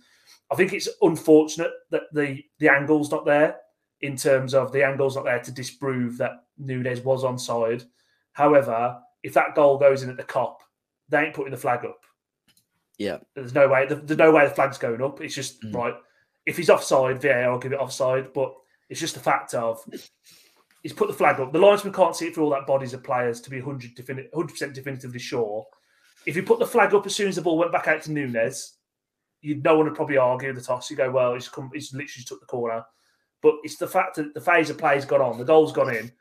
I 0.51 0.55
think 0.55 0.75
it's 0.75 0.89
unfortunate 1.01 1.73
that 1.91 2.03
the 2.13 2.43
the 2.59 2.69
angle's 2.69 3.11
not 3.11 3.25
there 3.25 3.57
in 4.03 4.17
terms 4.17 4.53
of 4.53 4.73
the 4.73 4.85
angle's 4.85 5.17
not 5.17 5.25
there 5.25 5.41
to 5.41 5.51
disprove 5.51 6.19
that 6.19 6.45
Nunez 6.59 7.01
was 7.01 7.25
onside. 7.25 7.87
However, 8.33 8.99
if 9.23 9.33
that 9.35 9.55
goal 9.55 9.79
goes 9.79 10.03
in 10.03 10.11
at 10.11 10.17
the 10.17 10.23
Kop, 10.23 10.57
they 11.09 11.25
ain't 11.25 11.35
putting 11.35 11.53
the 11.53 11.57
flag 11.57 11.85
up. 11.85 12.05
Yeah, 12.99 13.19
there's 13.35 13.55
no 13.55 13.69
way. 13.69 13.87
There's 13.87 14.19
no 14.19 14.31
way 14.31 14.47
the 14.47 14.55
flag's 14.55 14.79
going 14.79 15.03
up. 15.03 15.21
It's 15.23 15.35
just 15.35 15.63
mm. 15.63 15.75
right. 15.75 15.95
If 16.45 16.59
he's 16.59 16.71
offside, 16.71 17.23
VAR 17.23 17.51
will 17.51 17.59
give 17.59 17.73
it 17.73 17.81
offside. 17.81 18.33
But 18.35 18.55
it's 18.91 19.01
just 19.01 19.17
a 19.17 19.21
fact 19.21 19.55
of 19.55 19.83
he's 20.83 20.93
put 20.93 21.09
the 21.09 21.15
flag 21.15 21.41
up. 21.41 21.53
The 21.53 21.59
linesman 21.59 21.93
can't 21.93 22.17
see 22.17 22.27
it 22.27 22.35
for 22.35 22.43
all 22.43 22.51
that 22.51 22.67
bodies 22.67 22.95
of 22.95 23.05
players 23.05 23.41
to 23.43 23.51
be 23.51 23.61
100 23.61 23.97
percent 24.49 24.75
definitively 24.75 25.21
sure. 25.21 25.65
If 26.27 26.37
you 26.37 26.43
put 26.43 26.59
the 26.59 26.67
flag 26.67 26.95
up 26.95 27.07
as 27.07 27.15
soon 27.15 27.29
as 27.29 27.37
the 27.37 27.43
ball 27.43 27.59
went 27.59 27.73
back 27.73 27.89
out 27.89 28.03
to 28.03 28.13
Nunez, 28.13 28.75
you'd 29.41 29.65
no 29.65 29.77
one 29.77 29.87
would 29.87 29.97
probably 29.97 30.17
argue 30.17 30.53
the 30.53 30.61
toss. 30.61 30.91
You 30.91 30.97
go, 30.97 31.11
well, 31.11 31.35
he's 31.35 31.49
come, 31.49 31.71
he's 31.73 31.93
literally 31.93 32.07
just 32.07 32.29
took 32.29 32.41
the 32.41 32.47
corner. 32.47 32.85
But 33.43 33.55
it's 33.65 33.77
the 33.77 33.89
fact 33.89 34.17
that 34.17 34.35
the 34.35 34.41
phase 34.41 34.71
of 34.71 34.79
play's 34.79 35.05
gone 35.05 35.21
on, 35.21 35.37
the 35.37 35.45
goal's 35.45 35.73
gone 35.73 35.95
in, 35.95 36.13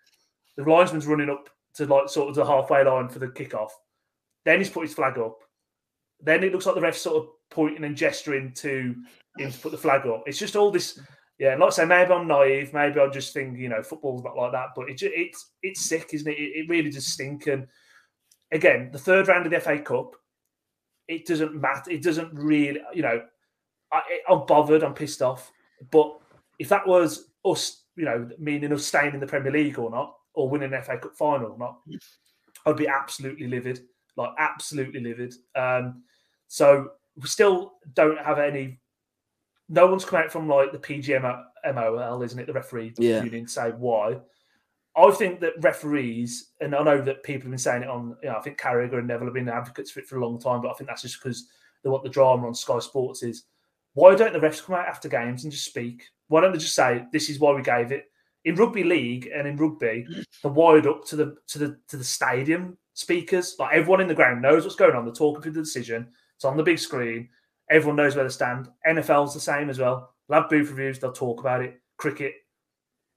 the 0.58 0.63
linesman's 0.63 1.06
running 1.06 1.30
up 1.30 1.50
to 1.76 1.86
like 1.86 2.10
sort 2.10 2.30
of 2.30 2.36
the 2.36 2.45
halfway 2.45 2.84
line 2.84 3.10
for 3.10 3.19
the 3.19 3.28
kickoff. 3.28 3.69
Then 4.43 4.58
he's 4.58 4.69
put 4.69 4.84
his 4.84 4.93
flag 4.93 5.19
up. 5.19 5.38
Then 6.19 6.43
it 6.43 6.52
looks 6.52 6.65
like 6.65 6.76
the 6.76 6.82
ref's 6.82 7.02
sort 7.02 7.24
of 7.24 7.30
pointing 7.52 7.84
and 7.84 7.95
gesturing 7.95 8.54
to 8.54 8.95
him 9.38 9.52
to 9.52 9.60
put 9.60 9.71
the 9.71 9.78
flag 9.78 10.08
up. 10.08 10.24
It's 10.26 10.39
just 10.39 10.56
all 10.56 10.71
this 10.71 11.00
yeah, 11.42 11.56
like 11.56 11.70
I 11.70 11.72
say, 11.72 11.86
maybe 11.86 12.12
I'm 12.12 12.28
naive. 12.28 12.72
Maybe 12.72 13.00
I 13.00 13.08
just 13.08 13.34
think 13.34 13.58
you 13.58 13.68
know 13.68 13.82
football's 13.82 14.24
not 14.24 14.38
like 14.38 14.52
that. 14.52 14.68
But 14.76 14.92
it, 14.92 15.02
it's 15.02 15.54
it's 15.64 15.82
sick, 15.82 16.12
isn't 16.14 16.32
it? 16.32 16.36
it? 16.38 16.70
Really 16.70 16.92
does 16.92 17.08
stink. 17.08 17.48
And 17.48 17.66
again, 18.52 18.92
the 18.92 19.00
third 19.00 19.28
round 19.28 19.48
of 19.48 19.52
the 19.52 19.60
FA 19.60 19.80
Cup, 19.80 20.16
it 21.08 21.26
doesn't 21.26 21.60
matter. 21.60 21.90
It 21.90 22.04
doesn't 22.04 22.32
really, 22.32 22.80
you 22.94 23.02
know, 23.02 23.24
I, 23.92 24.02
I'm 24.30 24.46
bothered. 24.46 24.84
I'm 24.84 24.94
pissed 24.94 25.24
off. 25.24 25.52
But 25.90 26.16
if 26.60 26.70
that 26.70 26.86
was 26.86 27.32
us, 27.44 27.86
you 27.96 28.06
know, 28.06 28.30
meaning 28.38 28.72
us 28.72 28.86
staying 28.86 29.16
in 29.16 29.20
the 29.20 29.26
Premier 29.26 29.52
League 29.52 29.80
or 29.80 29.90
not, 29.90 30.16
or 30.36 30.48
winning 30.48 30.72
an 30.72 30.84
FA 30.84 31.00
Cup 31.00 31.16
final 31.16 31.54
or 31.54 31.58
not, 31.58 31.80
I'd 32.68 32.78
be 32.78 32.88
absolutely 32.88 33.48
livid. 33.48 33.80
Like 34.16 34.30
absolutely 34.38 35.00
livid. 35.00 35.34
Um, 35.56 36.04
so 36.48 36.92
we 37.16 37.28
still 37.28 37.74
don't 37.96 38.20
have 38.20 38.38
any 38.38 38.81
no 39.72 39.88
one's 39.88 40.04
come 40.04 40.20
out 40.22 40.32
from 40.32 40.50
like 40.50 40.74
the 40.74 40.78
PGM 40.78 41.24
MOL, 41.74 42.22
isn't 42.22 42.40
it? 42.40 42.46
The 42.46 42.54
referee 42.54 42.94
yeah. 42.98 43.24
union 43.24 43.48
say 43.48 43.72
why. 43.72 44.18
I 44.98 45.10
think 45.12 45.40
that 45.40 45.54
referees, 45.62 46.52
and 46.60 46.76
I 46.76 46.84
know 46.84 47.02
that 47.02 47.24
people 47.24 47.44
have 47.44 47.52
been 47.52 47.58
saying 47.58 47.84
it 47.84 47.90
on, 47.90 48.18
you 48.22 48.30
know, 48.30 48.36
I 48.36 48.42
think 48.42 48.60
Carragher 48.60 49.00
and 49.00 49.08
Neville 49.08 49.28
have 49.28 49.34
been 49.34 49.48
advocates 49.48 49.90
for 49.90 50.02
it 50.02 50.08
for 50.08 50.18
a 50.18 50.26
long 50.26 50.38
time, 50.38 50.62
but 50.62 50.70
I 50.70 50.74
think 50.74 50.90
that's 50.90 51.04
just 51.04 51.24
because 51.24 51.48
they 51.82 51.90
want 51.90 52.04
the 52.04 52.10
drama 52.10 52.46
on 52.46 52.54
Sky 52.54 52.80
Sports 52.80 53.24
is. 53.24 53.44
Why 53.94 54.16
don't 54.16 54.32
the 54.32 54.40
refs 54.40 54.64
come 54.64 54.76
out 54.76 54.88
after 54.88 55.10
games 55.10 55.44
and 55.44 55.52
just 55.52 55.66
speak? 55.66 56.06
Why 56.28 56.40
don't 56.40 56.54
they 56.54 56.60
just 56.60 56.76
say 56.76 57.06
this 57.12 57.30
is 57.30 57.40
why 57.40 57.54
we 57.54 57.62
gave 57.62 57.92
it? 57.92 58.06
In 58.46 58.56
rugby 58.56 58.86
league 58.86 59.30
and 59.34 59.46
in 59.46 59.58
rugby, 59.58 60.08
they're 60.42 60.52
wired 60.52 60.88
up 60.88 61.06
to 61.08 61.18
the 61.18 61.36
to 61.48 61.60
the 61.60 61.78
to 61.90 61.98
the 61.98 62.04
stadium 62.04 62.78
speakers. 62.94 63.58
Like 63.60 63.76
everyone 63.76 64.00
in 64.00 64.08
the 64.08 64.16
ground 64.16 64.42
knows 64.42 64.64
what's 64.64 64.78
going 64.78 64.96
on. 64.96 65.04
They're 65.04 65.14
talking 65.14 65.42
through 65.42 65.52
the 65.52 65.62
decision. 65.62 66.08
It's 66.36 66.46
on 66.46 66.56
the 66.56 66.64
big 66.64 66.80
screen. 66.80 67.28
Everyone 67.72 67.96
knows 67.96 68.16
where 68.16 68.26
they 68.26 68.30
stand. 68.30 68.70
NFL's 68.88 69.34
the 69.34 69.40
same 69.40 69.70
as 69.70 69.80
well. 69.80 70.14
They'll 70.28 70.42
have 70.42 70.50
booth 70.50 70.70
reviews. 70.70 71.00
They'll 71.00 71.12
talk 71.12 71.40
about 71.40 71.64
it. 71.64 71.80
Cricket, 71.98 72.34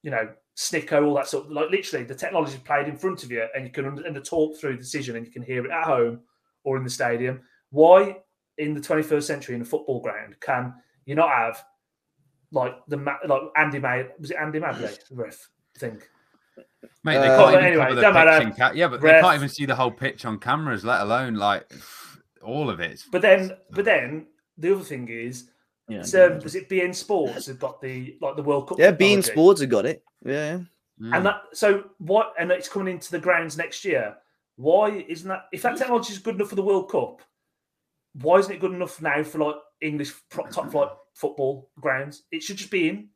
you 0.02 0.10
know, 0.10 0.28
Snicko, 0.56 1.04
all 1.04 1.14
that 1.14 1.26
sort. 1.26 1.46
Of, 1.46 1.52
like 1.52 1.70
literally, 1.70 2.04
the 2.04 2.14
technology 2.14 2.54
is 2.54 2.60
played 2.60 2.88
in 2.88 2.96
front 2.96 3.24
of 3.24 3.30
you, 3.30 3.46
and 3.54 3.64
you 3.64 3.70
can 3.70 3.86
and 3.86 4.16
the 4.16 4.20
talk 4.20 4.56
through 4.56 4.72
the 4.72 4.82
decision, 4.82 5.16
and 5.16 5.26
you 5.26 5.32
can 5.32 5.42
hear 5.42 5.64
it 5.64 5.70
at 5.70 5.84
home 5.84 6.20
or 6.62 6.76
in 6.76 6.84
the 6.84 6.90
stadium. 6.90 7.40
Why 7.70 8.18
in 8.58 8.74
the 8.74 8.80
21st 8.80 9.22
century 9.22 9.54
in 9.54 9.62
a 9.62 9.64
football 9.64 10.00
ground 10.00 10.36
can 10.40 10.74
you 11.06 11.14
not 11.14 11.28
have 11.28 11.64
like 12.52 12.74
the 12.88 12.96
like 13.26 13.42
Andy 13.56 13.78
May 13.78 14.06
was 14.18 14.30
it 14.30 14.36
Andy 14.36 14.60
Madley 14.60 14.88
the 15.10 15.16
ref 15.16 15.50
I 15.76 15.78
think 15.78 16.08
Mate, 17.02 17.18
they 17.18 17.28
uh, 17.28 17.36
can't 17.36 17.54
even 17.54 17.64
anyway, 17.64 18.00
cover 18.00 18.30
the 18.30 18.44
pitch 18.44 18.56
ca- 18.56 18.72
yeah, 18.74 18.88
but 18.88 19.02
ref. 19.02 19.16
they 19.16 19.20
can't 19.20 19.36
even 19.36 19.48
see 19.48 19.66
the 19.66 19.74
whole 19.74 19.90
pitch 19.90 20.24
on 20.24 20.38
cameras, 20.38 20.84
let 20.84 21.00
alone 21.00 21.34
like 21.34 21.70
all 22.42 22.70
of 22.70 22.78
it. 22.80 23.02
But 23.10 23.22
then, 23.22 23.52
but 23.72 23.84
then 23.84 24.26
the 24.58 24.72
other 24.72 24.84
thing 24.84 25.08
is, 25.08 25.48
yeah, 25.88 26.00
um, 26.00 26.38
was 26.40 26.54
it 26.54 26.68
beIN 26.68 26.94
Sports 26.94 27.46
have 27.46 27.58
got 27.58 27.80
the 27.80 28.16
like 28.20 28.36
the 28.36 28.42
World 28.42 28.68
Cup? 28.68 28.78
Yeah, 28.78 28.92
beIN 28.92 29.22
Sports 29.22 29.60
have 29.60 29.70
got 29.70 29.86
it. 29.86 30.02
Yeah. 30.24 30.60
Mm. 31.00 31.16
And 31.16 31.26
that 31.26 31.42
so 31.52 31.84
what? 31.98 32.32
And 32.38 32.50
it's 32.50 32.68
coming 32.68 32.94
into 32.94 33.10
the 33.10 33.18
grounds 33.18 33.56
next 33.58 33.84
year. 33.84 34.16
Why 34.56 35.04
isn't 35.08 35.28
that? 35.28 35.46
If 35.52 35.62
that 35.62 35.76
technology 35.76 36.12
is 36.12 36.18
good 36.18 36.36
enough 36.36 36.48
for 36.48 36.54
the 36.54 36.62
World 36.62 36.90
Cup, 36.90 37.20
why 38.14 38.38
isn't 38.38 38.52
it 38.52 38.60
good 38.60 38.72
enough 38.72 39.02
now 39.02 39.22
for 39.22 39.38
like 39.38 39.56
English 39.80 40.12
top 40.30 40.70
flight 40.70 40.88
football 41.14 41.70
grounds? 41.80 42.22
It 42.30 42.42
should 42.42 42.56
just 42.56 42.70
be 42.70 42.88
in. 42.88 43.08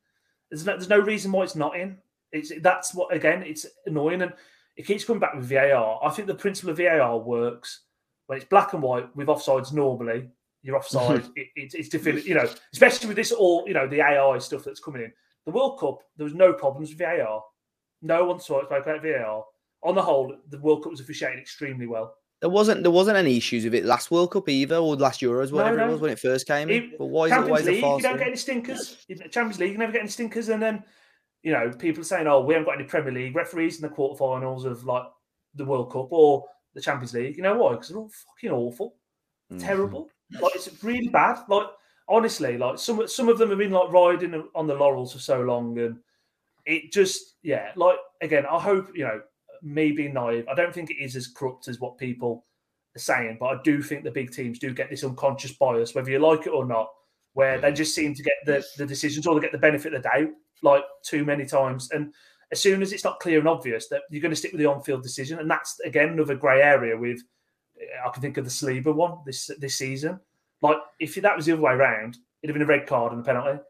There's 0.51 0.67
no, 0.67 0.73
there's 0.73 0.89
no 0.89 0.99
reason 0.99 1.33
why 1.33 1.45
it's 1.45 1.57
not 1.57 1.79
in. 1.79 1.99
It's 2.33 2.53
that's 2.61 2.95
what 2.95 3.15
again. 3.15 3.43
It's 3.43 3.65
annoying 3.87 4.23
and 4.23 4.33
it 4.77 4.87
keeps 4.87 5.05
coming 5.05 5.21
back 5.21 5.35
with 5.35 5.49
VAR. 5.49 6.01
I 6.03 6.11
think 6.11 6.29
the 6.29 6.35
principle 6.35 6.71
of 6.71 6.79
VAR 6.79 7.19
works 7.19 7.83
when 8.27 8.37
it's 8.39 8.49
black 8.49 8.75
and 8.75 8.83
white 8.83 9.15
with 9.17 9.29
offsides 9.29 9.73
normally 9.73 10.29
you're 10.63 10.77
offside. 10.77 11.25
it, 11.37 11.49
it, 11.57 11.75
it's 11.75 11.89
difficult, 11.89 12.25
you 12.25 12.35
know, 12.35 12.49
especially 12.73 13.09
with 13.09 13.17
this 13.17 13.33
all, 13.33 13.65
you 13.67 13.75
know, 13.75 13.87
the 13.87 14.01
AI 14.01 14.39
stuff 14.39 14.65
that's 14.65 14.81
coming 14.81 15.03
in. 15.03 15.13
The 15.47 15.53
World 15.53 15.79
Cup, 15.79 16.01
there 16.17 16.25
was 16.25 16.35
no 16.35 16.53
problems 16.53 16.91
with 16.91 16.99
VAR. 16.99 17.43
No 18.03 18.25
one 18.25 18.41
saw 18.41 18.61
it 18.61 18.67
spoke 18.67 18.87
about 18.87 19.03
VAR. 19.03 19.45
On 19.83 19.95
the 19.95 20.03
whole, 20.03 20.35
the 20.51 20.59
World 20.59 20.83
Cup 20.83 20.91
was 20.91 21.01
officiated 21.01 21.39
extremely 21.39 21.87
well. 21.87 22.15
There 22.41 22.51
wasn't 22.51 22.83
there 22.83 22.93
wasn't 22.93 23.17
any 23.17 23.37
issues 23.37 23.65
with 23.65 23.75
it 23.75 23.85
last 23.85 24.13
World 24.13 24.31
Cup 24.31 24.49
either, 24.49 24.77
or 24.77 24.95
last 24.95 25.21
Euros, 25.21 25.51
whatever 25.51 25.77
no, 25.77 25.85
no. 25.85 25.89
it 25.89 25.93
was 25.93 26.01
when 26.01 26.13
it 26.13 26.21
first 26.21 26.47
came 26.47 26.71
in. 26.71 26.93
But 26.97 27.07
why 27.07 27.25
is 27.25 27.31
Champions 27.33 27.61
it 27.61 27.67
League, 27.67 27.83
you 27.83 28.01
don't 28.01 28.17
get 28.17 28.27
any 28.29 28.37
stinkers. 28.37 29.07
Champions 29.31 29.59
League, 29.59 29.73
you 29.73 29.79
never 29.79 29.91
get 29.91 30.03
any 30.03 30.11
stinkers, 30.11 30.49
and 30.49 30.63
then 30.63 30.85
you 31.43 31.51
know 31.51 31.73
people 31.73 32.03
are 32.03 32.05
saying, 32.05 32.29
"Oh, 32.29 32.43
we 32.43 32.55
haven't 32.55 32.67
got 32.67 32.79
any 32.79 32.85
Premier 32.85 33.13
League 33.13 33.35
referees 33.35 33.77
in 33.77 33.83
the 33.83 33.89
quarterfinals 33.89 34.67
of 34.67 34.85
like 34.85 35.05
the 35.57 35.65
World 35.65 35.91
Cup 35.91 36.13
or 36.13 36.45
the 36.75 36.81
Champions 36.81 37.13
League." 37.13 37.37
You 37.37 37.43
know 37.43 37.57
why? 37.57 37.73
Because 37.73 37.89
they're 37.89 37.99
all 37.99 38.11
fucking 38.11 38.51
awful, 38.51 38.95
mm-hmm. 39.51 39.67
terrible. 39.67 40.09
Like 40.33 40.55
it's 40.55 40.83
really 40.83 41.09
bad. 41.09 41.39
Like 41.49 41.69
honestly, 42.09 42.59
like 42.59 42.79
some 42.79 43.07
some 43.09 43.29
of 43.29 43.39
them 43.39 43.51
have 43.51 43.59
been 43.59 43.73
like 43.73 43.91
riding 43.91 44.43
on 44.55 44.67
the 44.67 44.75
laurels 44.75 45.13
for 45.13 45.19
so 45.19 45.41
long, 45.41 45.79
and 45.79 45.99
it 46.67 46.93
just 46.93 47.37
yeah. 47.43 47.73
Like 47.77 47.99
again, 48.21 48.45
I 48.51 48.59
hope 48.59 48.91
you 48.95 49.05
know 49.05 49.21
me 49.63 49.93
being 49.93 50.15
naive. 50.15 50.47
I 50.49 50.55
don't 50.55 50.75
think 50.75 50.91
it 50.91 51.03
is 51.03 51.17
as 51.17 51.29
corrupt 51.29 51.69
as 51.69 51.81
what 51.81 51.99
people 51.99 52.45
are 52.97 53.01
saying, 53.01 53.39
but 53.41 53.47
I 53.47 53.63
do 53.63 53.83
think 53.83 54.05
the 54.05 54.11
big 54.11 54.31
teams 54.31 54.59
do 54.59 54.73
get 54.73 54.91
this 54.91 55.05
unconscious 55.05 55.53
bias, 55.53 55.95
whether 55.95 56.11
you 56.11 56.19
like 56.19 56.47
it 56.47 56.51
or 56.51 56.65
not, 56.65 56.89
where 57.33 57.61
they 57.61 57.73
mm. 57.73 57.77
just 57.77 57.95
seem 57.95 58.15
to 58.15 58.23
get 58.23 58.35
the, 58.45 58.65
the 58.77 58.87
decisions 58.87 59.27
or 59.27 59.35
they 59.35 59.41
get 59.41 59.53
the 59.53 59.59
benefit 59.59 59.95
of 59.95 60.03
the 60.03 60.09
doubt 60.09 60.31
like 60.63 60.83
too 61.05 61.25
many 61.25 61.45
times. 61.45 61.91
And 61.91 62.13
as 62.53 62.61
soon 62.61 62.83
as 62.83 62.93
it's 62.93 63.05
not 63.05 63.21
clear 63.21 63.39
and 63.39 63.49
obvious 63.49 63.89
that 63.89 64.03
you're 64.11 64.23
going 64.23 64.33
to 64.33 64.37
stick 64.37 64.53
with 64.53 64.61
the 64.61 64.67
on-field 64.67 65.03
decision, 65.03 65.39
and 65.39 65.51
that's 65.51 65.79
again 65.81 66.11
another 66.11 66.35
grey 66.35 66.63
area 66.63 66.97
with 66.97 67.21
I 68.05 68.11
can 68.11 68.23
think 68.23 68.37
of 68.37 68.45
the 68.45 68.51
Saliba 68.51 68.95
one 68.95 69.19
this 69.25 69.51
this 69.59 69.77
season. 69.77 70.21
Like 70.63 70.79
if 71.01 71.15
that 71.17 71.37
was 71.37 71.47
the 71.47 71.53
other 71.53 71.63
way 71.63 71.73
around, 71.73 72.19
it'd 72.43 72.55
have 72.55 72.55
been 72.55 72.63
a 72.63 72.79
red 72.79 72.87
card 72.87 73.13
and 73.13 73.21
a 73.21 73.25
penalty 73.25 73.61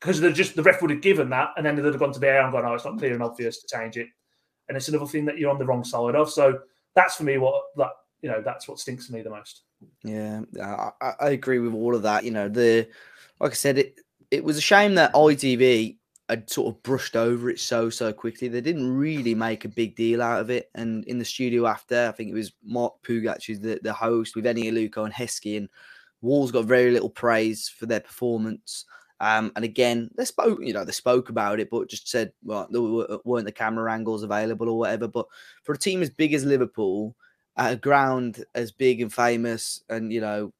because 0.00 0.20
they 0.20 0.32
just 0.32 0.56
the 0.56 0.62
ref 0.62 0.80
would 0.82 0.90
have 0.90 1.00
given 1.00 1.30
that, 1.30 1.50
and 1.56 1.66
then 1.66 1.76
they'd 1.76 1.84
have 1.84 1.98
gone 1.98 2.12
to 2.12 2.20
the 2.20 2.28
air 2.28 2.42
and 2.42 2.52
gone, 2.52 2.64
"Oh, 2.64 2.74
it's 2.74 2.84
not 2.84 2.98
clear 2.98 3.14
and 3.14 3.22
obvious 3.22 3.60
to 3.60 3.76
change 3.76 3.96
it." 3.96 4.08
And 4.68 4.76
it's 4.76 4.88
another 4.88 5.06
thing 5.06 5.24
that 5.24 5.38
you're 5.38 5.50
on 5.50 5.58
the 5.58 5.66
wrong 5.66 5.84
side 5.84 6.14
of. 6.14 6.30
So 6.30 6.60
that's 6.94 7.16
for 7.16 7.24
me 7.24 7.38
what 7.38 7.62
that 7.76 7.90
you 8.22 8.30
know 8.30 8.40
that's 8.40 8.68
what 8.68 8.78
stinks 8.78 9.06
to 9.06 9.12
me 9.12 9.22
the 9.22 9.30
most. 9.30 9.62
Yeah, 10.02 10.42
I, 10.60 11.12
I 11.20 11.30
agree 11.30 11.58
with 11.58 11.74
all 11.74 11.94
of 11.94 12.02
that. 12.02 12.24
You 12.24 12.30
know, 12.30 12.48
the 12.48 12.88
like 13.40 13.52
I 13.52 13.54
said, 13.54 13.78
it 13.78 13.94
it 14.30 14.44
was 14.44 14.56
a 14.56 14.62
shame 14.62 14.94
that 14.96 15.14
ITV 15.14 15.97
had 16.28 16.50
sort 16.50 16.74
of 16.74 16.82
brushed 16.82 17.16
over 17.16 17.48
it 17.50 17.58
so 17.58 17.88
so 17.88 18.12
quickly. 18.12 18.48
They 18.48 18.60
didn't 18.60 18.94
really 18.94 19.34
make 19.34 19.64
a 19.64 19.68
big 19.68 19.96
deal 19.96 20.22
out 20.22 20.40
of 20.40 20.50
it. 20.50 20.70
And 20.74 21.04
in 21.04 21.18
the 21.18 21.24
studio 21.24 21.66
after, 21.66 22.08
I 22.08 22.12
think 22.12 22.30
it 22.30 22.34
was 22.34 22.52
Mark 22.64 22.94
Pougatch 23.02 23.46
who's 23.46 23.60
the, 23.60 23.80
the 23.82 23.92
host 23.92 24.36
with 24.36 24.44
Eni 24.44 24.64
Aluko 24.64 25.04
and 25.04 25.14
Heskey, 25.14 25.56
and 25.56 25.68
Wolves 26.20 26.52
got 26.52 26.64
very 26.64 26.90
little 26.90 27.10
praise 27.10 27.68
for 27.68 27.86
their 27.86 28.00
performance. 28.00 28.84
Um, 29.20 29.50
and 29.56 29.64
again, 29.64 30.10
they 30.16 30.24
spoke, 30.24 30.60
you 30.62 30.72
know, 30.72 30.84
they 30.84 30.92
spoke 30.92 31.28
about 31.28 31.58
it, 31.58 31.70
but 31.70 31.88
just 31.88 32.08
said, 32.08 32.32
well, 32.44 32.68
there 32.70 33.18
weren't 33.24 33.46
the 33.46 33.52
camera 33.52 33.92
angles 33.92 34.22
available 34.22 34.68
or 34.68 34.78
whatever. 34.78 35.08
But 35.08 35.26
for 35.64 35.72
a 35.72 35.78
team 35.78 36.02
as 36.02 36.10
big 36.10 36.34
as 36.34 36.44
Liverpool, 36.44 37.16
at 37.56 37.72
a 37.72 37.76
ground 37.76 38.44
as 38.54 38.70
big 38.70 39.00
and 39.00 39.12
famous 39.12 39.82
and 39.88 40.12
you 40.12 40.20
know, 40.20 40.52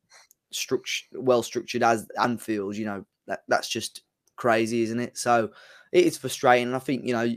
structured, 0.51 1.09
well 1.13 1.43
structured 1.43 1.83
as 1.83 2.09
Anfield, 2.21 2.77
you 2.77 2.87
know, 2.87 3.05
that 3.27 3.45
that's 3.47 3.69
just 3.69 4.03
crazy, 4.39 4.83
isn't 4.83 5.01
it? 5.01 5.19
So 5.19 5.51
it 5.93 6.07
is 6.07 6.17
frustrating. 6.17 6.73
I 6.73 6.79
think 6.79 7.05
you 7.05 7.13
know, 7.13 7.29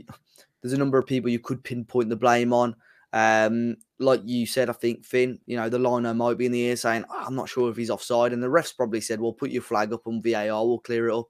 there's 0.62 0.72
a 0.72 0.78
number 0.78 0.96
of 0.96 1.06
people 1.06 1.30
you 1.30 1.38
could 1.38 1.62
pinpoint 1.62 2.08
the 2.08 2.16
blame 2.16 2.54
on. 2.54 2.74
Um, 3.12 3.76
like 3.98 4.22
you 4.24 4.46
said, 4.46 4.70
I 4.70 4.72
think 4.72 5.04
Finn, 5.04 5.38
you 5.44 5.56
know, 5.56 5.68
the 5.68 5.78
liner 5.78 6.14
might 6.14 6.38
be 6.38 6.46
in 6.46 6.52
the 6.52 6.62
ear 6.62 6.76
saying, 6.76 7.04
oh, 7.10 7.24
I'm 7.26 7.34
not 7.34 7.48
sure 7.48 7.70
if 7.70 7.76
he's 7.76 7.90
offside. 7.90 8.32
And 8.32 8.42
the 8.42 8.48
refs 8.48 8.74
probably 8.74 9.02
said, 9.02 9.20
Well, 9.20 9.34
put 9.34 9.50
your 9.50 9.62
flag 9.62 9.92
up 9.92 10.06
on 10.06 10.22
VAR, 10.22 10.66
we'll 10.66 10.78
clear 10.78 11.08
it 11.08 11.18
up, 11.18 11.28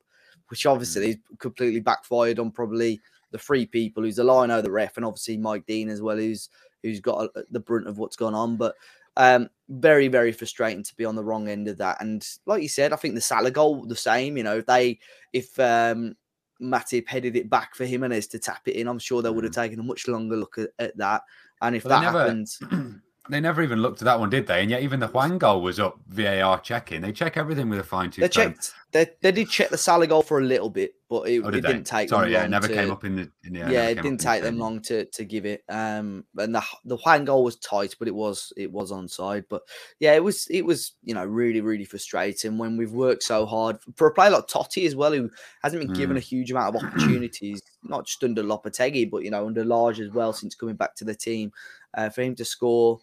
which 0.48 0.64
obviously 0.64 1.16
mm. 1.16 1.38
completely 1.38 1.80
backfired 1.80 2.38
on 2.38 2.52
probably 2.52 3.00
the 3.32 3.38
three 3.38 3.66
people 3.66 4.02
who's 4.02 4.16
the 4.16 4.24
liner, 4.24 4.62
the 4.62 4.70
ref, 4.70 4.96
and 4.96 5.04
obviously 5.04 5.36
Mike 5.36 5.66
Dean 5.66 5.88
as 5.88 6.00
well, 6.00 6.16
who's 6.16 6.48
who's 6.82 7.00
got 7.00 7.30
a, 7.34 7.44
the 7.50 7.60
brunt 7.60 7.88
of 7.88 7.98
what's 7.98 8.16
gone 8.16 8.34
on. 8.34 8.56
But 8.56 8.74
um, 9.16 9.48
very, 9.68 10.08
very 10.08 10.32
frustrating 10.32 10.82
to 10.82 10.94
be 10.96 11.04
on 11.04 11.16
the 11.16 11.24
wrong 11.24 11.48
end 11.48 11.68
of 11.68 11.78
that. 11.78 12.00
And 12.00 12.26
like 12.46 12.62
you 12.62 12.68
said, 12.68 12.92
I 12.92 12.96
think 12.96 13.14
the 13.14 13.20
Salah 13.20 13.50
goal 13.50 13.84
the 13.86 13.96
same. 13.96 14.36
You 14.36 14.42
know, 14.42 14.58
if 14.58 14.66
they 14.66 14.98
if 15.32 15.58
um 15.58 16.16
Matip 16.60 17.08
headed 17.08 17.36
it 17.36 17.50
back 17.50 17.74
for 17.74 17.84
Jimenez 17.84 18.28
to 18.28 18.38
tap 18.38 18.62
it 18.66 18.76
in, 18.76 18.88
I'm 18.88 18.98
sure 18.98 19.22
they 19.22 19.30
would 19.30 19.44
have 19.44 19.52
mm. 19.52 19.56
taken 19.56 19.80
a 19.80 19.82
much 19.82 20.08
longer 20.08 20.36
look 20.36 20.58
at, 20.58 20.70
at 20.78 20.96
that. 20.98 21.22
And 21.60 21.76
if 21.76 21.84
that 21.84 22.02
never, 22.02 22.20
happens, 22.20 22.58
they 23.28 23.40
never 23.40 23.62
even 23.62 23.80
looked 23.80 24.02
at 24.02 24.06
that 24.06 24.18
one, 24.18 24.30
did 24.30 24.48
they? 24.48 24.62
And 24.62 24.70
yet, 24.70 24.82
even 24.82 24.98
the 24.98 25.06
Hwang 25.06 25.38
goal 25.38 25.62
was 25.62 25.78
up 25.78 25.98
VAR 26.08 26.58
checking. 26.60 27.02
They 27.02 27.12
check 27.12 27.36
everything 27.36 27.68
with 27.68 27.78
a 27.78 27.84
fine 27.84 28.10
tooth. 28.10 28.22
They 28.22 28.28
checked. 28.28 28.72
They, 28.90 29.06
they 29.22 29.32
did 29.32 29.48
check 29.48 29.70
the 29.70 29.78
Salah 29.78 30.06
goal 30.08 30.22
for 30.22 30.38
a 30.38 30.44
little 30.44 30.68
bit, 30.68 30.94
but 31.08 31.28
it, 31.28 31.40
oh, 31.42 31.48
it 31.48 31.62
didn't 31.62 31.84
take. 31.84 32.08
Sorry, 32.08 32.32
yeah, 32.32 32.44
it 32.44 32.50
never 32.50 32.66
to, 32.66 32.74
came 32.74 32.90
up 32.90 33.04
in 33.04 33.14
the. 33.14 33.30
In 33.44 33.52
the 33.52 33.60
yeah, 33.60 33.88
it 33.88 34.02
didn't 34.02 34.18
take 34.18 34.42
them 34.42 34.58
long 34.58 34.80
to 34.82 35.04
to 35.04 35.24
give 35.24 35.46
it. 35.46 35.62
Um, 35.68 36.24
and 36.36 36.52
the 36.52 36.62
the 36.84 36.96
Hwang 36.96 37.24
goal 37.24 37.44
was 37.44 37.56
tight, 37.56 37.94
but 37.98 38.08
it 38.08 38.14
was 38.14 38.52
it 38.56 38.72
was 38.72 38.90
onside. 38.90 39.44
But 39.48 39.62
yeah, 40.00 40.14
it 40.14 40.24
was 40.24 40.48
it 40.48 40.62
was 40.62 40.92
you 41.04 41.14
know 41.14 41.24
really 41.24 41.60
really 41.60 41.84
frustrating 41.84 42.58
when 42.58 42.76
we've 42.76 42.92
worked 42.92 43.22
so 43.22 43.46
hard 43.46 43.78
for 43.94 44.08
a 44.08 44.12
player 44.12 44.30
like 44.30 44.48
Toti 44.48 44.84
as 44.84 44.96
well, 44.96 45.12
who 45.12 45.30
hasn't 45.62 45.80
been 45.80 45.92
mm. 45.92 45.96
given 45.96 46.16
a 46.16 46.20
huge 46.20 46.50
amount 46.50 46.74
of 46.74 46.82
opportunities, 46.84 47.62
not 47.84 48.04
just 48.04 48.24
under 48.24 48.42
Lopetegui, 48.42 49.08
but 49.08 49.22
you 49.22 49.30
know 49.30 49.46
under 49.46 49.64
Lage 49.64 50.00
as 50.00 50.10
well 50.10 50.32
since 50.32 50.56
coming 50.56 50.74
back 50.74 50.96
to 50.96 51.04
the 51.04 51.14
team. 51.14 51.52
Uh, 51.94 52.08
for 52.08 52.22
him 52.22 52.34
to 52.34 52.42
score 52.42 52.98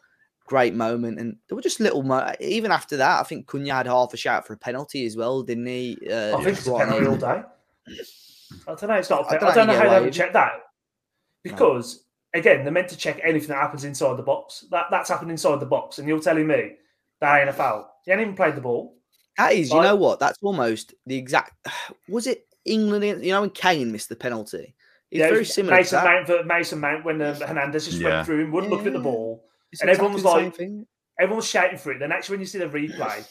great 0.50 0.74
moment. 0.74 1.20
And 1.20 1.38
there 1.47 1.56
were 1.56 1.62
just 1.62 1.80
little, 1.80 2.02
mo- 2.02 2.34
even 2.39 2.72
after 2.72 2.97
that, 2.97 3.20
I 3.20 3.24
think 3.24 3.45
Cunha 3.45 3.72
had 3.72 3.86
half 3.86 4.14
a 4.14 4.18
shout 4.18 4.47
for 4.47 4.54
a 4.54 4.58
penalty 4.58 5.06
as 5.06 5.16
well, 5.16 5.43
didn't 5.43 5.68
he? 5.68 5.97
Uh, 6.10 6.38
I 6.38 6.43
think 6.43 6.58
it's 6.58 6.68
a 6.68 6.76
penalty 6.76 7.06
all 7.06 7.16
day. 7.16 7.43
I 8.68 8.76
don't 8.76 8.84
know. 8.84 8.95
It's 8.95 9.10
not. 9.10 9.22
A 9.22 9.30
pen- 9.30 9.38
I 9.38 9.39
don't, 9.39 9.52
I 9.52 9.56
don't 9.56 9.68
know 9.68 9.74
how 9.74 9.84
they 9.84 9.89
haven't 9.89 10.12
checked 10.12 10.34
that 10.34 10.54
because 11.43 12.04
no. 12.34 12.39
again, 12.39 12.64
they're 12.64 12.74
meant 12.74 12.89
to 12.89 12.97
check 12.97 13.20
anything 13.24 13.50
that 13.50 13.62
happens 13.62 13.84
inside 13.84 14.18
the 14.18 14.24
box. 14.24 14.66
That 14.72 14.88
that's 14.89 15.10
happened 15.10 15.32
inside 15.32 15.60
the 15.60 15.66
box, 15.66 16.00
and 16.00 16.08
you're 16.08 16.20
telling 16.20 16.47
me 16.47 16.74
that 17.22 17.39
ain't 17.39 17.50
a 17.50 17.54
foul. 17.54 17.93
He 18.06 18.12
ain't 18.12 18.22
even 18.22 18.36
played 18.36 18.56
the 18.56 18.62
ball. 18.62 18.95
That 19.38 19.54
is, 19.54 19.72
like, 19.72 19.78
you 19.78 19.84
know 19.84 19.95
what? 19.95 20.20
That's 20.20 20.39
almost 20.41 20.95
the 21.06 21.16
exact. 21.16 21.54
Was 22.10 22.28
it 22.28 22.47
England? 22.66 23.24
You 23.24 23.32
know, 23.32 23.41
when 23.41 23.52
Kane 23.52 23.91
missed 23.91 24.10
the 24.10 24.16
penalty. 24.16 24.76
It's 25.12 25.20
yeah, 25.20 25.30
very 25.30 25.45
similar. 25.45 25.76
Mason 25.76 26.04
Mount 26.04 26.47
Mason 26.47 26.80
Mount 26.80 27.06
when 27.06 27.22
uh, 27.22 27.34
Hernandez 27.34 27.86
just 27.86 28.00
yeah. 28.00 28.10
went 28.10 28.26
through 28.28 28.43
and 28.43 28.54
wouldn't 28.54 28.72
yeah. 28.72 28.78
look 28.78 28.88
at 28.88 28.93
the 28.93 29.00
ball, 29.00 29.43
it's 29.72 29.82
and 29.82 29.89
exactly 29.89 29.91
everyone 29.91 30.13
was 30.13 30.24
like, 30.24 30.88
everyone 31.20 31.38
was 31.38 31.47
shouting 31.47 31.78
for 31.78 31.91
it. 31.91 31.99
Then 31.99 32.11
actually, 32.11 32.34
when 32.34 32.39
you 32.41 32.45
see 32.47 32.59
the 32.59 32.65
replay 32.65 33.28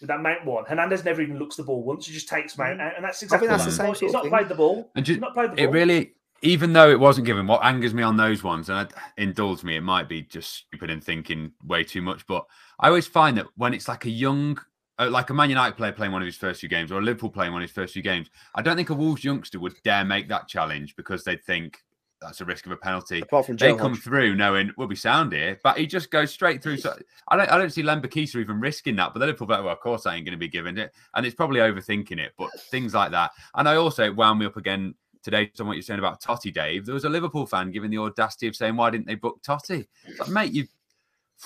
with 0.00 0.08
that 0.08 0.20
Mount 0.20 0.44
one, 0.44 0.64
Hernandez 0.64 1.04
never 1.04 1.22
even 1.22 1.38
looks 1.38 1.56
the 1.56 1.64
ball 1.64 1.82
once. 1.82 2.06
He 2.06 2.12
just 2.12 2.28
takes 2.28 2.56
Mount 2.58 2.80
out, 2.80 2.96
and 2.96 3.04
that's 3.04 3.22
exactly 3.22 3.48
that's 3.48 3.64
the 3.64 3.72
same. 3.72 3.94
He's 3.94 4.12
not 4.12 4.26
played 4.26 4.48
the 4.48 4.54
ball. 4.54 4.90
And 4.94 5.04
just, 5.04 5.20
not 5.20 5.34
played 5.34 5.52
the 5.52 5.56
ball. 5.56 5.64
It 5.64 5.70
really, 5.70 6.14
even 6.42 6.72
though 6.72 6.90
it 6.90 6.98
wasn't 6.98 7.26
given, 7.26 7.46
what 7.46 7.64
angers 7.64 7.94
me 7.94 8.02
on 8.02 8.16
those 8.16 8.42
ones, 8.42 8.68
and 8.68 8.88
it 8.88 8.96
indulge 9.16 9.62
me, 9.62 9.76
it 9.76 9.82
might 9.82 10.08
be 10.08 10.22
just 10.22 10.66
stupid 10.66 10.90
and 10.90 11.02
thinking 11.02 11.52
way 11.64 11.84
too 11.84 12.02
much, 12.02 12.26
but 12.26 12.44
I 12.80 12.88
always 12.88 13.06
find 13.06 13.38
that 13.38 13.46
when 13.56 13.74
it's 13.74 13.88
like 13.88 14.06
a 14.06 14.10
young 14.10 14.58
uh, 14.98 15.08
like 15.10 15.30
a 15.30 15.34
Man 15.34 15.48
United 15.48 15.76
player 15.76 15.92
playing 15.92 16.12
one 16.12 16.22
of 16.22 16.26
his 16.26 16.36
first 16.36 16.60
few 16.60 16.68
games 16.68 16.92
or 16.92 16.98
a 16.98 17.02
Liverpool 17.02 17.30
playing 17.30 17.52
one 17.52 17.62
of 17.62 17.68
his 17.68 17.74
first 17.74 17.94
few 17.94 18.02
games, 18.02 18.28
I 18.54 18.62
don't 18.62 18.76
think 18.76 18.90
a 18.90 18.94
Wolves 18.94 19.24
youngster 19.24 19.58
would 19.58 19.74
dare 19.84 20.04
make 20.04 20.28
that 20.28 20.48
challenge 20.48 20.96
because 20.96 21.24
they'd 21.24 21.42
think, 21.44 21.78
that's 22.22 22.40
a 22.40 22.44
risk 22.44 22.66
of 22.66 22.72
a 22.72 22.76
penalty. 22.76 23.20
Apart 23.20 23.46
from 23.46 23.56
they 23.56 23.74
come 23.74 23.94
through 23.94 24.34
knowing 24.34 24.72
we'll 24.76 24.88
be 24.88 24.96
sound 24.96 25.32
here, 25.32 25.58
but 25.62 25.76
he 25.76 25.86
just 25.86 26.10
goes 26.10 26.30
straight 26.30 26.62
through. 26.62 26.78
So 26.78 26.96
I 27.28 27.36
don't, 27.36 27.50
I 27.50 27.58
don't 27.58 27.70
see 27.70 27.82
Lembikisa 27.82 28.36
even 28.36 28.60
risking 28.60 28.96
that. 28.96 29.12
But 29.12 29.20
the 29.20 29.26
Liverpool 29.26 29.48
well, 29.48 29.68
of 29.68 29.80
course, 29.80 30.06
I 30.06 30.16
ain't 30.16 30.24
going 30.24 30.32
to 30.32 30.38
be 30.38 30.48
giving 30.48 30.78
it, 30.78 30.92
and 31.14 31.26
it's 31.26 31.34
probably 31.34 31.60
overthinking 31.60 32.18
it. 32.18 32.32
But 32.38 32.50
things 32.70 32.94
like 32.94 33.10
that, 33.10 33.32
and 33.54 33.68
I 33.68 33.76
also 33.76 34.12
wound 34.12 34.38
me 34.38 34.46
up 34.46 34.56
again 34.56 34.94
today 35.22 35.50
on 35.60 35.66
what 35.66 35.74
you're 35.74 35.82
saying 35.82 35.98
about 35.98 36.20
Toti, 36.20 36.52
Dave. 36.52 36.86
There 36.86 36.94
was 36.94 37.04
a 37.04 37.08
Liverpool 37.08 37.46
fan 37.46 37.70
giving 37.70 37.90
the 37.90 37.98
audacity 37.98 38.48
of 38.48 38.56
saying, 38.56 38.76
"Why 38.76 38.90
didn't 38.90 39.06
they 39.06 39.14
book 39.14 39.42
Toti?" 39.42 39.86
Like, 40.18 40.28
mate, 40.28 40.52
you. 40.52 40.66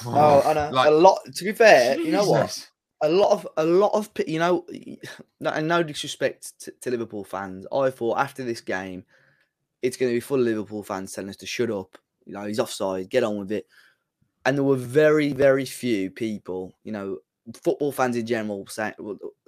Oh, 0.05 0.43
I 0.45 0.53
know. 0.53 0.71
Like, 0.71 0.89
a 0.89 0.91
lot. 0.91 1.21
To 1.35 1.45
be 1.45 1.53
fair, 1.53 1.95
Jesus. 1.95 2.07
you 2.07 2.13
know 2.13 2.29
what? 2.29 2.71
A 3.03 3.09
lot 3.09 3.33
of 3.33 3.49
a 3.57 3.65
lot 3.65 3.93
of 3.95 4.11
you 4.27 4.39
know, 4.39 4.67
and 5.41 5.69
no 5.69 5.83
disrespect 5.83 6.59
to, 6.61 6.71
to 6.83 6.91
Liverpool 6.91 7.25
fans. 7.25 7.67
I 7.73 7.89
thought 7.91 8.19
after 8.19 8.45
this 8.45 8.61
game 8.61 9.05
it's 9.87 9.97
going 9.97 10.11
to 10.11 10.17
be 10.17 10.21
full 10.21 10.41
of 10.41 10.47
Liverpool 10.47 10.83
fans 10.83 11.13
telling 11.13 11.31
us 11.31 11.37
to 11.37 11.47
shut 11.47 11.71
up. 11.71 11.97
You 12.25 12.35
know, 12.35 12.45
he's 12.45 12.61
offside, 12.61 13.09
get 13.09 13.25
on 13.25 13.39
with 13.39 13.53
it. 13.53 13.67
And 14.45 14.57
there 14.57 14.65
were 14.65 14.77
very, 14.77 15.33
very 15.33 15.65
few 15.65 16.11
people, 16.11 16.75
you 16.85 16.93
know, 16.93 17.19
football 17.55 17.93
fans 17.93 18.17
in 18.17 18.27
general, 18.27 18.67
saying, 18.67 18.95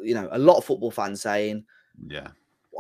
you 0.00 0.14
know, 0.14 0.28
a 0.32 0.38
lot 0.38 0.56
of 0.56 0.64
football 0.64 0.90
fans 0.90 1.20
saying, 1.20 1.64
yeah, 2.06 2.28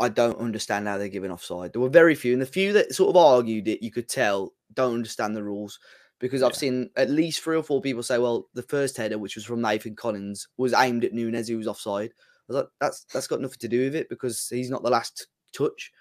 I 0.00 0.08
don't 0.08 0.38
understand 0.38 0.86
how 0.86 0.98
they're 0.98 1.08
giving 1.08 1.30
offside. 1.30 1.72
There 1.72 1.80
were 1.80 1.88
very 1.88 2.14
few, 2.14 2.32
and 2.32 2.42
the 2.42 2.46
few 2.46 2.72
that 2.72 2.94
sort 2.94 3.10
of 3.10 3.16
argued 3.16 3.68
it, 3.68 3.82
you 3.82 3.90
could 3.90 4.08
tell 4.08 4.52
don't 4.74 4.94
understand 4.94 5.34
the 5.34 5.42
rules 5.42 5.78
because 6.20 6.42
I've 6.42 6.54
seen 6.54 6.90
at 6.96 7.10
least 7.10 7.40
three 7.40 7.56
or 7.56 7.62
four 7.62 7.80
people 7.80 8.02
say, 8.02 8.18
well, 8.18 8.48
the 8.54 8.62
first 8.62 8.96
header, 8.96 9.18
which 9.18 9.36
was 9.36 9.44
from 9.44 9.62
Nathan 9.62 9.96
Collins, 9.96 10.48
was 10.56 10.74
aimed 10.74 11.04
at 11.04 11.12
Nunez, 11.12 11.48
who 11.48 11.56
was 11.56 11.68
offside. 11.68 12.10
I 12.10 12.52
was 12.52 12.56
like, 12.56 12.68
that's 12.80 13.04
that's 13.04 13.26
got 13.26 13.40
nothing 13.40 13.58
to 13.60 13.68
do 13.68 13.84
with 13.84 13.94
it 13.94 14.08
because 14.08 14.48
he's 14.48 14.70
not 14.70 14.82
the 14.82 14.90
last 14.90 15.28
touch. 15.52 15.92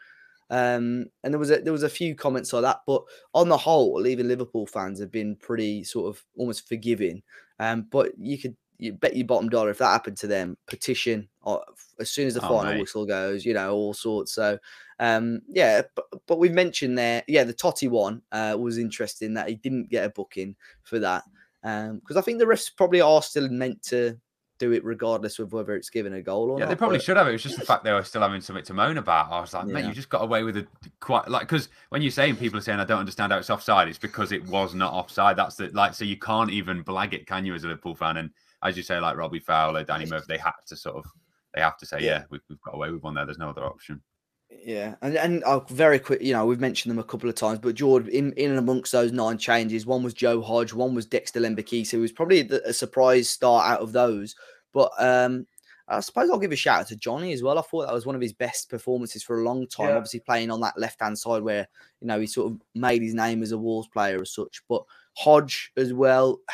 Um, 0.49 1.07
and 1.23 1.33
there 1.33 1.39
was 1.39 1.51
a 1.51 1.59
there 1.59 1.73
was 1.73 1.83
a 1.83 1.89
few 1.89 2.15
comments 2.15 2.53
like 2.53 2.63
that, 2.63 2.81
but 2.87 3.03
on 3.33 3.49
the 3.49 3.57
whole, 3.57 4.07
even 4.07 4.27
Liverpool 4.27 4.65
fans 4.65 4.99
have 4.99 5.11
been 5.11 5.35
pretty 5.35 5.83
sort 5.83 6.07
of 6.07 6.23
almost 6.37 6.67
forgiving. 6.67 7.21
Um, 7.59 7.87
but 7.89 8.11
you 8.17 8.37
could 8.37 8.55
you 8.77 8.93
bet 8.93 9.15
your 9.15 9.25
bottom 9.25 9.49
dollar 9.49 9.71
if 9.71 9.79
that 9.79 9.91
happened 9.91 10.17
to 10.17 10.27
them, 10.27 10.57
petition 10.67 11.27
or 11.41 11.63
as 11.99 12.11
soon 12.11 12.27
as 12.27 12.35
the 12.35 12.45
oh, 12.45 12.49
final 12.49 12.73
mate. 12.73 12.81
whistle 12.81 13.05
goes, 13.05 13.45
you 13.45 13.53
know, 13.53 13.73
all 13.73 13.93
sorts. 13.93 14.31
So 14.31 14.57
um, 14.99 15.41
yeah, 15.49 15.81
but, 15.95 16.05
but 16.27 16.39
we've 16.39 16.53
mentioned 16.53 16.97
there, 16.97 17.23
yeah, 17.27 17.43
the 17.43 17.53
Toti 17.53 17.89
one 17.89 18.21
uh, 18.31 18.55
was 18.59 18.77
interesting 18.77 19.33
that 19.33 19.49
he 19.49 19.55
didn't 19.55 19.89
get 19.89 20.05
a 20.05 20.09
booking 20.09 20.55
for 20.83 20.99
that. 20.99 21.23
Um 21.63 21.97
because 21.99 22.15
um, 22.15 22.19
I 22.19 22.21
think 22.21 22.37
the 22.37 22.45
refs 22.45 22.69
probably 22.75 23.01
are 23.01 23.21
still 23.23 23.49
meant 23.49 23.81
to 23.83 24.17
do 24.59 24.71
it 24.71 24.83
regardless 24.83 25.39
of 25.39 25.53
whether 25.53 25.75
it's 25.75 25.89
given 25.89 26.13
a 26.13 26.21
goal 26.21 26.51
or 26.51 26.59
yeah, 26.59 26.65
not. 26.65 26.69
they 26.69 26.75
probably 26.75 26.97
but... 26.97 27.03
should 27.03 27.17
have. 27.17 27.27
It 27.27 27.33
was 27.33 27.43
just 27.43 27.59
the 27.59 27.65
fact 27.65 27.83
they 27.83 27.91
were 27.91 28.03
still 28.03 28.21
having 28.21 28.41
something 28.41 28.65
to 28.65 28.73
moan 28.73 28.97
about. 28.97 29.31
I 29.31 29.39
was 29.41 29.53
like, 29.53 29.67
yeah. 29.67 29.73
mate, 29.73 29.85
you 29.85 29.93
just 29.93 30.09
got 30.09 30.23
away 30.23 30.43
with 30.43 30.57
it 30.57 30.67
quite 30.99 31.27
like 31.27 31.43
because 31.43 31.69
when 31.89 32.01
you're 32.01 32.11
saying 32.11 32.37
people 32.37 32.57
are 32.59 32.61
saying 32.61 32.79
I 32.79 32.85
don't 32.85 32.99
understand 32.99 33.31
how 33.31 33.39
it's 33.39 33.49
offside, 33.49 33.87
it's 33.87 33.97
because 33.97 34.31
it 34.31 34.45
was 34.47 34.73
not 34.73 34.93
offside. 34.93 35.37
That's 35.37 35.55
the 35.55 35.69
like 35.69 35.93
so 35.93 36.05
you 36.05 36.17
can't 36.17 36.51
even 36.51 36.83
blag 36.83 37.13
it, 37.13 37.27
can 37.27 37.45
you, 37.45 37.53
as 37.53 37.63
a 37.63 37.67
Liverpool 37.67 37.95
fan? 37.95 38.17
And 38.17 38.31
as 38.63 38.77
you 38.77 38.83
say, 38.83 38.99
like 38.99 39.17
Robbie 39.17 39.39
Fowler, 39.39 39.83
Danny 39.83 40.05
Murphy, 40.05 40.25
they 40.27 40.37
had 40.37 40.53
to 40.67 40.75
sort 40.75 40.95
of 40.95 41.05
they 41.53 41.61
have 41.61 41.77
to 41.77 41.85
say, 41.85 41.99
yeah, 41.99 42.05
yeah 42.05 42.23
we've, 42.29 42.41
we've 42.49 42.61
got 42.61 42.75
away 42.75 42.91
with 42.91 43.03
one 43.03 43.13
there. 43.13 43.25
There's 43.25 43.37
no 43.37 43.49
other 43.49 43.65
option. 43.65 44.01
Yeah, 44.49 44.95
and 45.01 45.15
and 45.17 45.43
uh, 45.43 45.59
very 45.69 45.99
quick, 45.99 46.21
you 46.21 46.33
know, 46.33 46.45
we've 46.45 46.59
mentioned 46.59 46.89
them 46.91 46.99
a 46.99 47.03
couple 47.03 47.29
of 47.29 47.35
times, 47.35 47.59
but 47.59 47.75
George, 47.75 48.07
in, 48.07 48.31
in 48.33 48.49
and 48.49 48.59
amongst 48.59 48.91
those 48.91 49.11
nine 49.11 49.37
changes, 49.37 49.85
one 49.85 50.03
was 50.03 50.13
Joe 50.13 50.41
Hodge, 50.41 50.73
one 50.73 50.95
was 50.95 51.05
Dexter 51.05 51.41
Lembikisa, 51.41 51.91
who 51.91 52.01
was 52.01 52.13
probably 52.13 52.43
the, 52.43 52.65
a 52.67 52.73
surprise 52.73 53.29
start 53.29 53.67
out 53.67 53.81
of 53.81 53.91
those. 53.91 54.35
But 54.73 54.91
um, 54.99 55.47
I 55.89 55.99
suppose 55.99 56.29
I'll 56.29 56.39
give 56.39 56.51
a 56.51 56.55
shout 56.55 56.81
out 56.81 56.87
to 56.87 56.95
Johnny 56.95 57.33
as 57.33 57.43
well. 57.43 57.57
I 57.57 57.61
thought 57.61 57.85
that 57.85 57.93
was 57.93 58.05
one 58.05 58.15
of 58.15 58.21
his 58.21 58.33
best 58.33 58.69
performances 58.69 59.23
for 59.23 59.39
a 59.39 59.43
long 59.43 59.67
time. 59.67 59.89
Yeah. 59.89 59.95
Obviously, 59.95 60.19
playing 60.21 60.51
on 60.51 60.61
that 60.61 60.77
left 60.77 61.01
hand 61.01 61.17
side 61.17 61.43
where 61.43 61.67
you 62.01 62.07
know 62.07 62.19
he 62.19 62.27
sort 62.27 62.51
of 62.51 62.61
made 62.73 63.01
his 63.01 63.13
name 63.13 63.43
as 63.43 63.51
a 63.51 63.57
Wolves 63.57 63.87
player 63.87 64.21
as 64.21 64.33
such. 64.33 64.61
But 64.67 64.83
Hodge 65.15 65.71
as 65.77 65.93
well. 65.93 66.39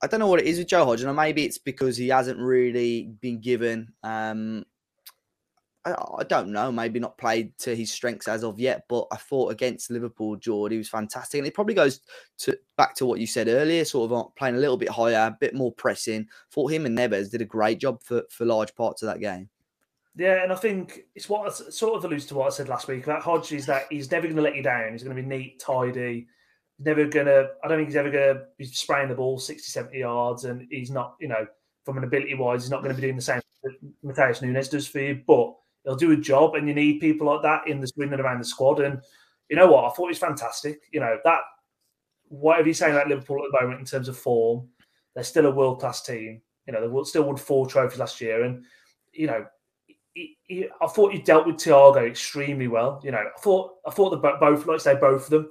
I 0.00 0.06
don't 0.06 0.20
know 0.20 0.28
what 0.28 0.40
it 0.40 0.46
is 0.46 0.58
with 0.58 0.68
Joe 0.68 0.84
Hodge, 0.84 1.02
and 1.02 1.16
maybe 1.16 1.44
it's 1.44 1.58
because 1.58 1.96
he 1.96 2.08
hasn't 2.08 2.38
really 2.38 3.10
been 3.20 3.40
given 3.40 3.92
um, 4.04 4.64
I, 5.94 6.24
don't 6.24 6.50
know, 6.50 6.72
maybe 6.72 6.98
not 6.98 7.18
played 7.18 7.56
to 7.58 7.74
his 7.74 7.90
strengths 7.90 8.28
as 8.28 8.44
of 8.44 8.58
yet, 8.58 8.84
but 8.88 9.06
I 9.12 9.16
thought 9.16 9.52
against 9.52 9.90
Liverpool, 9.90 10.36
George, 10.36 10.72
he 10.72 10.78
was 10.78 10.88
fantastic. 10.88 11.38
And 11.38 11.46
it 11.46 11.54
probably 11.54 11.74
goes 11.74 12.00
to 12.38 12.58
back 12.76 12.94
to 12.96 13.06
what 13.06 13.20
you 13.20 13.26
said 13.26 13.48
earlier, 13.48 13.84
sort 13.84 14.10
of 14.10 14.18
uh, 14.18 14.24
playing 14.36 14.56
a 14.56 14.58
little 14.58 14.76
bit 14.76 14.88
higher, 14.88 15.28
a 15.28 15.36
bit 15.38 15.54
more 15.54 15.72
pressing. 15.72 16.26
Thought 16.52 16.72
him 16.72 16.86
and 16.86 16.96
Neves 16.96 17.30
did 17.30 17.42
a 17.42 17.46
great 17.46 17.80
job 17.80 18.02
for, 18.02 18.22
for 18.30 18.44
large 18.44 18.74
parts 18.74 19.02
of 19.02 19.08
that 19.08 19.20
game. 19.20 19.48
Yeah, 20.16 20.42
and 20.42 20.52
I 20.52 20.56
think 20.56 21.04
it's 21.14 21.28
what 21.28 21.54
sort 21.54 21.96
of 21.96 22.04
alludes 22.04 22.26
to 22.26 22.34
what 22.34 22.46
I 22.46 22.50
said 22.50 22.68
last 22.68 22.88
week 22.88 23.04
about 23.04 23.22
Hodge 23.22 23.52
is 23.52 23.66
that 23.66 23.84
he's 23.88 24.10
never 24.10 24.26
going 24.26 24.36
to 24.36 24.42
let 24.42 24.56
you 24.56 24.62
down. 24.62 24.92
He's 24.92 25.04
going 25.04 25.16
to 25.16 25.22
be 25.22 25.28
neat, 25.28 25.60
tidy. 25.60 26.26
He's 26.76 26.86
never 26.86 27.06
going 27.06 27.26
to, 27.26 27.50
I 27.62 27.68
don't 27.68 27.78
think 27.78 27.88
he's 27.88 27.96
ever 27.96 28.10
going 28.10 28.34
to 28.34 28.42
be 28.56 28.64
spraying 28.64 29.08
the 29.08 29.14
ball 29.14 29.38
60, 29.38 29.62
70 29.62 29.98
yards. 29.98 30.44
And 30.44 30.66
he's 30.70 30.90
not, 30.90 31.14
you 31.20 31.28
know, 31.28 31.46
from 31.84 31.98
an 31.98 32.04
ability 32.04 32.34
wise, 32.34 32.64
he's 32.64 32.70
not 32.70 32.82
going 32.82 32.94
to 32.94 33.00
be 33.00 33.06
doing 33.06 33.16
the 33.16 33.22
same 33.22 33.40
that 33.62 33.74
Matheus 34.04 34.42
Nunes 34.42 34.68
does 34.68 34.86
for 34.86 35.00
you. 35.00 35.22
But 35.26 35.54
he'll 35.84 35.96
do 35.96 36.12
a 36.12 36.16
job, 36.16 36.54
and 36.54 36.68
you 36.68 36.74
need 36.74 37.00
people 37.00 37.26
like 37.26 37.42
that 37.42 37.66
in 37.66 37.80
the 37.80 37.90
in 37.98 38.12
and 38.12 38.20
around 38.20 38.38
the 38.38 38.44
squad. 38.44 38.80
And 38.80 39.00
you 39.48 39.56
know 39.56 39.70
what? 39.70 39.84
I 39.84 39.88
thought 39.88 40.06
he 40.06 40.08
was 40.08 40.18
fantastic. 40.18 40.82
You 40.92 41.00
know 41.00 41.18
that 41.24 41.40
whatever 42.28 42.68
you're 42.68 42.74
saying 42.74 42.94
about 42.94 43.08
Liverpool 43.08 43.44
at 43.44 43.50
the 43.50 43.60
moment 43.60 43.80
in 43.80 43.86
terms 43.86 44.08
of 44.08 44.18
form, 44.18 44.68
they're 45.14 45.24
still 45.24 45.46
a 45.46 45.50
world 45.50 45.80
class 45.80 46.02
team. 46.02 46.42
You 46.66 46.72
know 46.72 46.80
they 46.88 47.04
still 47.04 47.24
won 47.24 47.36
four 47.36 47.66
trophies 47.66 47.98
last 47.98 48.20
year, 48.20 48.44
and 48.44 48.64
you 49.12 49.26
know. 49.26 49.46
I 50.80 50.88
thought 50.88 51.12
you 51.12 51.22
dealt 51.22 51.46
with 51.46 51.58
Thiago 51.58 52.04
extremely 52.04 52.66
well. 52.66 53.00
You 53.04 53.12
know, 53.12 53.18
I 53.18 53.40
thought 53.40 53.74
I 53.86 53.92
thought 53.92 54.10
the 54.10 54.16
both, 54.16 54.66
like 54.66 54.74
I 54.74 54.78
say, 54.78 54.94
both 54.96 55.24
of 55.24 55.30
them, 55.30 55.50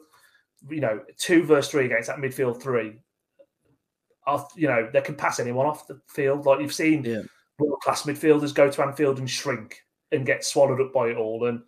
you 0.69 0.81
know, 0.81 0.99
two 1.17 1.43
versus 1.43 1.71
three 1.71 1.85
against 1.85 2.07
that 2.07 2.17
midfield 2.17 2.61
three. 2.61 2.99
You 4.57 4.67
know, 4.67 4.89
they 4.91 4.99
can 4.99 5.15
pass 5.15 5.39
anyone 5.39 5.67
off 5.67 5.87
the 5.87 6.01
field. 6.09 6.45
Like 6.45 6.59
you've 6.59 6.73
seen 6.73 7.05
yeah. 7.05 7.21
world 7.59 7.79
class 7.81 8.03
midfielders 8.03 8.53
go 8.53 8.69
to 8.69 8.83
Anfield 8.83 9.19
and 9.19 9.29
shrink 9.29 9.81
and 10.11 10.25
get 10.25 10.43
swallowed 10.43 10.81
up 10.81 10.93
by 10.93 11.07
it 11.09 11.17
all. 11.17 11.47
And 11.47 11.61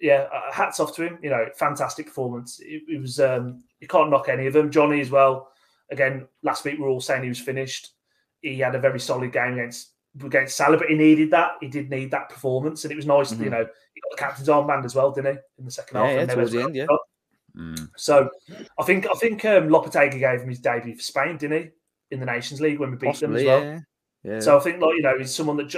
yeah, 0.00 0.28
uh, 0.32 0.52
hats 0.52 0.80
off 0.80 0.94
to 0.96 1.02
him. 1.02 1.18
You 1.22 1.30
know, 1.30 1.46
fantastic 1.56 2.06
performance. 2.06 2.60
It, 2.60 2.82
it 2.88 3.00
was 3.00 3.20
um, 3.20 3.62
you 3.80 3.88
can't 3.88 4.10
knock 4.10 4.28
any 4.28 4.46
of 4.46 4.52
them. 4.52 4.70
Johnny 4.70 5.00
as 5.00 5.10
well. 5.10 5.50
Again, 5.90 6.28
last 6.42 6.64
week 6.64 6.74
we 6.74 6.84
were 6.84 6.90
all 6.90 7.00
saying 7.00 7.22
he 7.22 7.28
was 7.28 7.40
finished. 7.40 7.90
He 8.42 8.58
had 8.58 8.74
a 8.74 8.80
very 8.80 9.00
solid 9.00 9.32
game 9.32 9.54
against 9.54 9.92
against 10.24 10.56
Salah, 10.56 10.76
but 10.76 10.88
he 10.88 10.94
needed 10.94 11.30
that. 11.30 11.52
He 11.60 11.68
did 11.68 11.90
need 11.90 12.10
that 12.10 12.28
performance, 12.28 12.84
and 12.84 12.92
it 12.92 12.96
was 12.96 13.06
nice. 13.06 13.32
Mm-hmm. 13.32 13.44
You 13.44 13.50
know, 13.50 13.66
he 13.94 14.00
got 14.00 14.10
the 14.10 14.16
captain's 14.16 14.48
armband 14.48 14.84
as 14.84 14.94
well, 14.94 15.10
didn't 15.10 15.34
he, 15.34 15.40
in 15.58 15.64
the 15.64 15.70
second 15.70 15.96
yeah, 15.96 16.06
half? 16.06 16.28
Yeah, 16.28 16.34
towards 16.34 16.52
the 16.52 16.62
end, 16.62 16.74
yeah. 16.74 16.86
Mm. 17.56 17.88
So, 17.96 18.30
I 18.78 18.84
think 18.84 19.06
I 19.06 19.14
think 19.14 19.44
um, 19.44 19.68
Lopetegui 19.68 20.20
gave 20.20 20.42
him 20.42 20.48
his 20.48 20.60
debut 20.60 20.94
for 20.94 21.02
Spain, 21.02 21.36
didn't 21.36 21.62
he, 21.62 21.70
in 22.10 22.20
the 22.20 22.26
Nations 22.26 22.60
League 22.60 22.78
when 22.78 22.90
we 22.90 22.96
beat 22.96 23.08
Possibly, 23.08 23.44
them 23.44 23.52
as 23.52 23.62
well. 23.62 23.72
Yeah. 23.72 23.80
Yeah. 24.28 24.40
So 24.40 24.56
I 24.56 24.60
think, 24.60 24.80
like 24.80 24.96
you 24.96 25.02
know, 25.02 25.18
he's 25.18 25.34
someone 25.34 25.56
that 25.56 25.68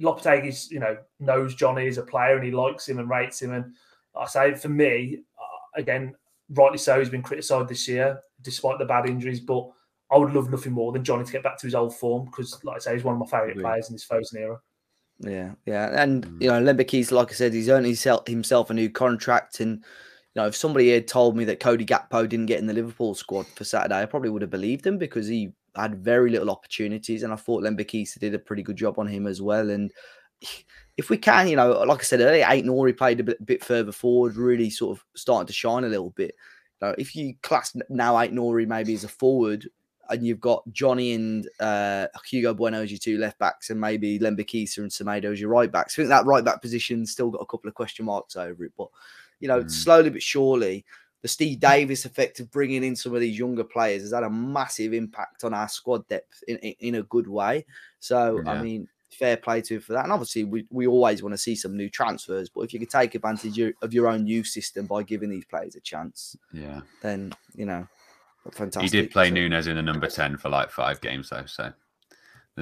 Lopetegui's, 0.00 0.70
you 0.70 0.80
know, 0.80 0.96
knows 1.20 1.54
Johnny 1.54 1.86
as 1.88 1.98
a 1.98 2.02
player 2.02 2.36
and 2.36 2.44
he 2.44 2.50
likes 2.50 2.88
him 2.88 2.98
and 2.98 3.10
rates 3.10 3.42
him. 3.42 3.52
And 3.52 3.74
I 4.18 4.26
say, 4.26 4.54
for 4.54 4.68
me, 4.68 5.20
uh, 5.38 5.80
again, 5.80 6.14
rightly 6.50 6.78
so, 6.78 6.98
he's 6.98 7.10
been 7.10 7.22
criticised 7.22 7.68
this 7.68 7.86
year 7.86 8.20
despite 8.40 8.78
the 8.78 8.86
bad 8.86 9.06
injuries. 9.06 9.40
But 9.40 9.68
I 10.10 10.16
would 10.16 10.32
love 10.32 10.50
nothing 10.50 10.72
more 10.72 10.92
than 10.92 11.04
Johnny 11.04 11.24
to 11.24 11.32
get 11.32 11.42
back 11.42 11.58
to 11.58 11.66
his 11.66 11.74
old 11.74 11.94
form 11.94 12.26
because, 12.26 12.64
like 12.64 12.76
I 12.76 12.78
say, 12.78 12.94
he's 12.94 13.04
one 13.04 13.14
of 13.14 13.20
my 13.20 13.26
favourite 13.26 13.58
players 13.58 13.90
in 13.90 13.94
this 13.94 14.06
Fosun 14.06 14.38
era. 14.38 14.58
Yeah, 15.20 15.52
yeah, 15.66 16.00
and 16.02 16.24
mm. 16.24 16.42
you 16.42 16.48
know, 16.48 16.62
Lembikisa, 16.62 17.12
like 17.12 17.30
I 17.30 17.34
said, 17.34 17.52
he's 17.52 17.68
earned 17.68 17.86
himself 17.86 18.70
a 18.70 18.74
new 18.74 18.88
contract, 18.88 19.60
and 19.60 19.84
you 20.34 20.42
know, 20.42 20.46
if 20.46 20.56
somebody 20.56 20.92
had 20.92 21.08
told 21.08 21.36
me 21.36 21.44
that 21.46 21.60
Cody 21.60 21.84
Gakpo 21.84 22.28
didn't 22.28 22.46
get 22.46 22.60
in 22.60 22.66
the 22.66 22.72
Liverpool 22.72 23.14
squad 23.14 23.46
for 23.48 23.64
Saturday, 23.64 24.00
I 24.00 24.06
probably 24.06 24.30
would 24.30 24.42
have 24.42 24.50
believed 24.50 24.86
him 24.86 24.96
because 24.96 25.26
he 25.26 25.52
had 25.82 26.04
very 26.04 26.30
little 26.30 26.50
opportunities, 26.50 27.22
and 27.22 27.32
I 27.32 27.36
thought 27.36 27.62
Lembikisa 27.62 28.18
did 28.18 28.34
a 28.34 28.38
pretty 28.38 28.62
good 28.62 28.76
job 28.76 28.98
on 28.98 29.06
him 29.06 29.26
as 29.26 29.40
well. 29.40 29.70
And 29.70 29.92
if 30.96 31.10
we 31.10 31.16
can, 31.16 31.48
you 31.48 31.56
know, 31.56 31.70
like 31.82 32.00
I 32.00 32.02
said 32.02 32.20
earlier, 32.20 32.44
Aït-Nouri 32.44 32.96
played 32.96 33.20
a 33.20 33.24
bit, 33.24 33.44
bit 33.44 33.64
further 33.64 33.92
forward, 33.92 34.36
really 34.36 34.70
sort 34.70 34.96
of 34.98 35.04
starting 35.14 35.46
to 35.46 35.52
shine 35.52 35.84
a 35.84 35.88
little 35.88 36.10
bit. 36.10 36.34
You 36.80 36.88
know, 36.88 36.94
if 36.98 37.14
you 37.14 37.34
class 37.42 37.76
now 37.88 38.14
Aït-Nouri 38.14 38.66
maybe 38.66 38.94
as 38.94 39.04
a 39.04 39.08
forward, 39.08 39.68
and 40.10 40.26
you've 40.26 40.40
got 40.40 40.62
Johnny 40.72 41.12
and 41.12 41.48
uh, 41.60 42.06
Hugo 42.24 42.54
Bueno 42.54 42.82
as 42.82 42.90
your 42.90 42.98
two 42.98 43.18
left 43.18 43.38
backs, 43.38 43.70
and 43.70 43.80
maybe 43.80 44.18
Lembikisa 44.18 44.78
and 44.78 44.90
Semedo 44.90 45.32
as 45.32 45.40
your 45.40 45.50
right 45.50 45.70
backs. 45.70 45.94
I 45.94 45.96
think 45.96 46.08
that 46.08 46.24
right 46.24 46.44
back 46.44 46.62
position 46.62 47.04
still 47.04 47.30
got 47.30 47.42
a 47.42 47.46
couple 47.46 47.68
of 47.68 47.74
question 47.74 48.06
marks 48.06 48.36
over 48.36 48.64
it, 48.64 48.72
but 48.76 48.88
you 49.40 49.48
know, 49.48 49.60
mm. 49.60 49.70
slowly 49.70 50.10
but 50.10 50.22
surely, 50.22 50.84
the 51.22 51.28
Steve 51.28 51.60
Davis 51.60 52.04
effect 52.04 52.40
of 52.40 52.50
bringing 52.50 52.84
in 52.84 52.94
some 52.94 53.14
of 53.14 53.20
these 53.20 53.38
younger 53.38 53.64
players 53.64 54.02
has 54.02 54.12
had 54.12 54.22
a 54.22 54.30
massive 54.30 54.92
impact 54.92 55.44
on 55.44 55.52
our 55.52 55.68
squad 55.68 56.06
depth 56.08 56.44
in, 56.46 56.56
in, 56.58 56.74
in 56.80 56.94
a 56.96 57.02
good 57.04 57.26
way. 57.26 57.66
So, 57.98 58.40
yeah. 58.44 58.52
I 58.52 58.62
mean, 58.62 58.88
fair 59.10 59.36
play 59.36 59.60
to 59.62 59.74
him 59.74 59.80
for 59.80 59.94
that. 59.94 60.04
And 60.04 60.12
obviously, 60.12 60.44
we, 60.44 60.66
we 60.70 60.86
always 60.86 61.22
want 61.22 61.32
to 61.32 61.38
see 61.38 61.56
some 61.56 61.76
new 61.76 61.90
transfers, 61.90 62.48
but 62.48 62.62
if 62.62 62.72
you 62.72 62.78
can 62.78 62.88
take 62.88 63.14
advantage 63.14 63.58
of 63.82 63.92
your 63.92 64.08
own 64.08 64.26
youth 64.26 64.46
system 64.46 64.86
by 64.86 65.02
giving 65.02 65.30
these 65.30 65.44
players 65.44 65.74
a 65.74 65.80
chance, 65.80 66.36
yeah, 66.52 66.80
then, 67.02 67.32
you 67.54 67.66
know, 67.66 67.86
fantastic. 68.52 68.82
He 68.82 69.02
did 69.02 69.10
play 69.10 69.28
so, 69.28 69.34
Nunes 69.34 69.66
in 69.66 69.76
the 69.76 69.82
number 69.82 70.06
10 70.06 70.36
for 70.36 70.48
like 70.48 70.70
five 70.70 71.00
games, 71.00 71.30
though. 71.30 71.46
So, 71.46 71.72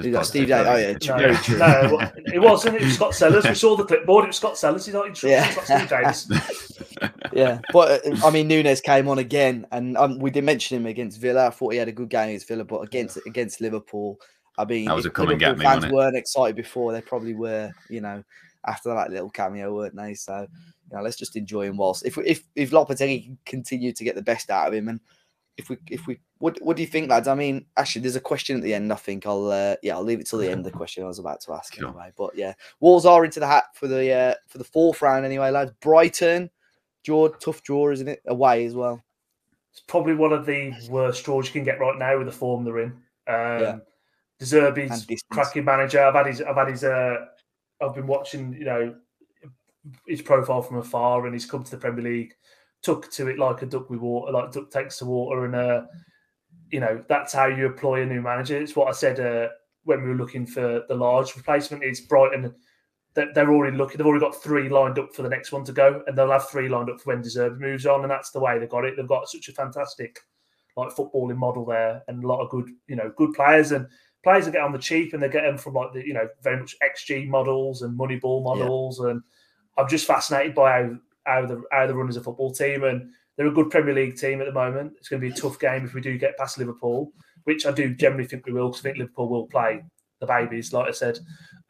you 0.03 0.11
got 0.11 0.25
Steve 0.25 0.47
Davis. 0.47 0.67
Oh, 0.67 0.75
yeah, 0.75 1.17
no, 1.17 1.17
very 1.17 1.35
true. 1.37 1.57
No, 1.57 2.11
it 2.33 2.41
wasn't. 2.41 2.75
It 2.75 2.83
was 2.83 2.95
Scott 2.95 3.15
Sellars. 3.15 3.45
We 3.45 3.55
saw 3.55 3.75
the 3.75 3.85
clipboard. 3.85 4.25
It 4.25 4.27
was 4.27 4.37
Scott 4.37 4.57
Sellars. 4.57 4.85
He's 4.85 4.93
not 4.93 5.07
interested. 5.07 5.29
Yeah. 5.29 5.49
Steve 5.63 5.89
Davis. 5.89 6.71
yeah, 7.33 7.59
but 7.73 8.05
uh, 8.05 8.27
I 8.27 8.31
mean, 8.31 8.47
Nunes 8.47 8.81
came 8.81 9.07
on 9.07 9.19
again, 9.19 9.67
and 9.71 9.97
um, 9.97 10.19
we 10.19 10.31
did 10.31 10.43
mention 10.43 10.77
him 10.77 10.85
against 10.85 11.19
Villa. 11.19 11.47
I 11.47 11.49
thought 11.49 11.73
he 11.73 11.79
had 11.79 11.87
a 11.87 11.93
good 11.93 12.09
game 12.09 12.29
against 12.29 12.47
Villa, 12.47 12.63
but 12.63 12.81
against 12.81 13.17
against 13.25 13.61
Liverpool, 13.61 14.19
I 14.57 14.65
mean, 14.65 14.85
that 14.85 14.95
was 14.95 15.05
a 15.05 15.09
come 15.09 15.29
and 15.29 15.39
get 15.39 15.57
me. 15.57 15.65
Fans 15.65 15.87
weren't 15.87 16.17
excited 16.17 16.55
before; 16.55 16.91
they 16.91 17.01
probably 17.01 17.33
were. 17.33 17.71
You 17.89 18.01
know, 18.01 18.23
after 18.65 18.93
that 18.93 19.11
little 19.11 19.29
cameo, 19.29 19.73
weren't 19.73 19.95
they? 19.95 20.13
So, 20.13 20.47
you 20.89 20.97
know, 20.97 21.03
let's 21.03 21.17
just 21.17 21.35
enjoy 21.35 21.67
him 21.67 21.77
whilst 21.77 22.05
if 22.05 22.17
if 22.17 22.43
if 22.55 22.71
Lopetegui 22.71 23.25
can 23.25 23.37
continue 23.45 23.93
to 23.93 24.03
get 24.03 24.15
the 24.15 24.21
best 24.21 24.49
out 24.49 24.67
of 24.67 24.73
him 24.73 24.89
and 24.89 24.99
if 25.57 25.69
we 25.69 25.77
if 25.89 26.05
we 26.05 26.19
what 26.37 26.57
what 26.61 26.77
do 26.77 26.83
you 26.83 26.87
think, 26.87 27.09
lads? 27.09 27.27
I 27.27 27.33
mean, 27.33 27.65
actually, 27.75 28.03
there's 28.03 28.15
a 28.15 28.21
question 28.21 28.55
at 28.55 28.63
the 28.63 28.73
end. 28.73 28.93
I 28.93 28.95
think 28.95 29.25
I'll 29.25 29.49
uh, 29.49 29.75
yeah, 29.81 29.95
I'll 29.95 30.03
leave 30.03 30.19
it 30.19 30.27
till 30.27 30.39
the 30.39 30.49
end. 30.49 30.65
Of 30.65 30.71
The 30.71 30.77
question 30.77 31.03
I 31.03 31.07
was 31.07 31.19
about 31.19 31.41
to 31.41 31.53
ask 31.53 31.73
sure. 31.73 31.87
anyway. 31.87 32.11
But 32.15 32.35
yeah, 32.35 32.53
Wolves 32.79 33.05
are 33.05 33.25
into 33.25 33.39
the 33.39 33.47
hat 33.47 33.65
for 33.73 33.87
the 33.87 34.11
uh, 34.11 34.35
for 34.47 34.59
the 34.59 34.63
fourth 34.63 35.01
round 35.01 35.25
anyway, 35.25 35.49
lads. 35.49 35.71
Brighton, 35.81 36.51
draw 37.03 37.27
tough 37.29 37.63
draw, 37.63 37.89
isn't 37.89 38.07
it? 38.07 38.21
Away 38.27 38.65
as 38.65 38.75
well. 38.75 39.03
It's 39.71 39.81
probably 39.87 40.15
one 40.15 40.31
of 40.31 40.45
the 40.45 40.73
worst 40.89 41.25
draws 41.25 41.47
you 41.47 41.53
can 41.53 41.63
get 41.63 41.79
right 41.79 41.97
now 41.97 42.17
with 42.17 42.27
the 42.27 42.33
form 42.33 42.63
they're 42.63 42.79
in. 42.79 42.91
Um, 43.27 43.61
yeah. 43.61 43.77
De 44.39 44.45
Zerbi's 44.45 45.23
cracking 45.31 45.65
manager. 45.65 46.01
I've 46.03 46.13
had 46.13 46.27
his. 46.27 46.41
I've 46.41 46.55
had 46.55 46.69
his. 46.69 46.83
Uh, 46.83 47.25
I've 47.81 47.95
been 47.95 48.07
watching. 48.07 48.53
You 48.53 48.65
know, 48.65 48.95
his 50.07 50.21
profile 50.21 50.61
from 50.61 50.77
afar, 50.77 51.25
and 51.25 51.33
he's 51.33 51.45
come 51.45 51.63
to 51.63 51.71
the 51.71 51.77
Premier 51.77 52.03
League 52.03 52.35
took 52.81 53.11
to 53.11 53.27
it 53.27 53.39
like 53.39 53.61
a 53.61 53.65
duck 53.65 53.89
with 53.89 53.99
water, 53.99 54.31
like 54.31 54.51
duck 54.51 54.71
takes 54.71 54.99
to 54.99 55.05
water, 55.05 55.45
and 55.45 55.55
uh, 55.55 55.81
you 56.71 56.79
know 56.79 57.03
that's 57.09 57.33
how 57.33 57.47
you 57.47 57.65
employ 57.65 58.01
a 58.01 58.05
new 58.05 58.21
manager. 58.21 58.61
It's 58.61 58.75
what 58.75 58.87
I 58.87 58.91
said 58.91 59.19
uh, 59.19 59.49
when 59.83 60.03
we 60.03 60.09
were 60.09 60.15
looking 60.15 60.45
for 60.45 60.83
the 60.87 60.95
Lage 60.95 61.35
replacement. 61.35 61.83
Is 61.83 62.01
Brighton 62.01 62.53
they're 63.33 63.51
already 63.51 63.75
looking. 63.75 63.97
They've 63.97 64.05
already 64.05 64.23
got 64.23 64.41
three 64.41 64.69
lined 64.69 64.99
up 64.99 65.13
for 65.13 65.23
the 65.23 65.29
next 65.29 65.51
one 65.51 65.63
to 65.65 65.71
go, 65.71 66.03
and 66.05 66.17
they'll 66.17 66.31
have 66.31 66.49
three 66.49 66.69
lined 66.69 66.89
up 66.89 66.99
for 66.99 67.13
when 67.13 67.21
De 67.21 67.29
Zerbi 67.29 67.59
moves 67.59 67.85
on, 67.85 68.01
and 68.01 68.11
that's 68.11 68.31
the 68.31 68.39
way 68.39 68.59
they've 68.59 68.69
got 68.69 68.85
it. 68.85 68.95
They've 68.95 69.07
got 69.07 69.27
such 69.27 69.49
a 69.49 69.53
fantastic 69.53 70.19
like 70.75 70.89
footballing 70.89 71.37
model 71.37 71.65
there, 71.65 72.03
and 72.07 72.23
a 72.23 72.27
lot 72.27 72.41
of 72.41 72.49
good, 72.49 72.69
you 72.87 72.95
know, 72.95 73.11
good 73.17 73.33
players 73.33 73.71
and 73.71 73.87
players 74.23 74.45
that 74.45 74.51
get 74.51 74.61
on 74.61 74.71
the 74.71 74.77
cheap, 74.77 75.13
and 75.13 75.21
they 75.23 75.29
get 75.29 75.43
them 75.43 75.57
from 75.57 75.73
like 75.73 75.93
the 75.93 76.05
you 76.05 76.13
know 76.13 76.27
very 76.43 76.59
much 76.59 76.75
XG 76.83 77.27
models 77.27 77.81
and 77.81 77.97
Moneyball 77.97 78.43
models, 78.43 79.01
yeah. 79.03 79.11
and 79.11 79.21
I'm 79.77 79.89
just 79.89 80.05
fascinated 80.05 80.53
by 80.53 80.71
how 80.71 80.95
how 81.27 81.45
the 81.45 81.61
how 81.71 81.85
they 81.85 81.93
run 81.93 82.09
as 82.09 82.17
a 82.17 82.23
football 82.23 82.51
team, 82.51 82.83
and 82.83 83.11
they're 83.35 83.47
a 83.47 83.53
good 83.53 83.69
Premier 83.69 83.93
League 83.93 84.17
team 84.17 84.41
at 84.41 84.47
the 84.47 84.53
moment. 84.53 84.93
It's 84.97 85.09
going 85.09 85.21
to 85.21 85.27
be 85.27 85.33
a 85.33 85.37
tough 85.37 85.59
game 85.59 85.85
if 85.85 85.93
we 85.93 86.01
do 86.01 86.17
get 86.17 86.37
past 86.37 86.57
Liverpool, 86.57 87.11
which 87.43 87.65
I 87.65 87.71
do 87.71 87.93
generally 87.93 88.25
think 88.25 88.45
we 88.45 88.53
will, 88.53 88.69
because 88.69 88.81
I 88.81 88.83
think 88.83 88.97
Liverpool 88.97 89.29
will 89.29 89.47
play 89.47 89.83
the 90.19 90.25
babies, 90.25 90.73
like 90.73 90.87
I 90.87 90.91
said 90.91 91.19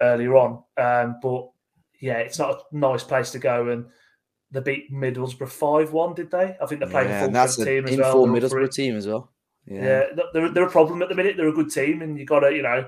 earlier 0.01 0.35
on. 0.37 0.63
Um, 0.77 1.17
but 1.21 1.49
yeah, 1.99 2.19
it's 2.19 2.39
not 2.39 2.51
a 2.71 2.77
nice 2.77 3.03
place 3.03 3.31
to 3.31 3.39
go, 3.39 3.69
and 3.69 3.85
they 4.51 4.61
beat 4.61 4.93
Middlesbrough 4.93 5.49
five 5.49 5.91
one, 5.91 6.13
did 6.13 6.31
they? 6.31 6.55
I 6.61 6.65
think 6.65 6.81
they 6.81 6.87
played 6.87 7.09
yeah, 7.09 7.21
a 7.21 7.23
full 7.25 7.33
that's 7.33 7.57
team 7.57 7.85
as 7.87 7.97
well. 7.97 8.25
Middlesbrough 8.25 8.73
team 8.73 8.95
as 8.95 9.07
well. 9.07 9.31
Yeah. 9.65 9.83
yeah, 9.83 10.23
they're, 10.33 10.49
they're 10.53 10.67
a 10.67 10.71
problem 10.71 11.01
at 11.01 11.09
the 11.09 11.15
minute. 11.15 11.35
They're 11.35 11.49
a 11.49 11.53
good 11.53 11.69
team, 11.69 12.01
and 12.01 12.17
you 12.17 12.25
got 12.25 12.39
to 12.39 12.53
you 12.53 12.61
know 12.61 12.87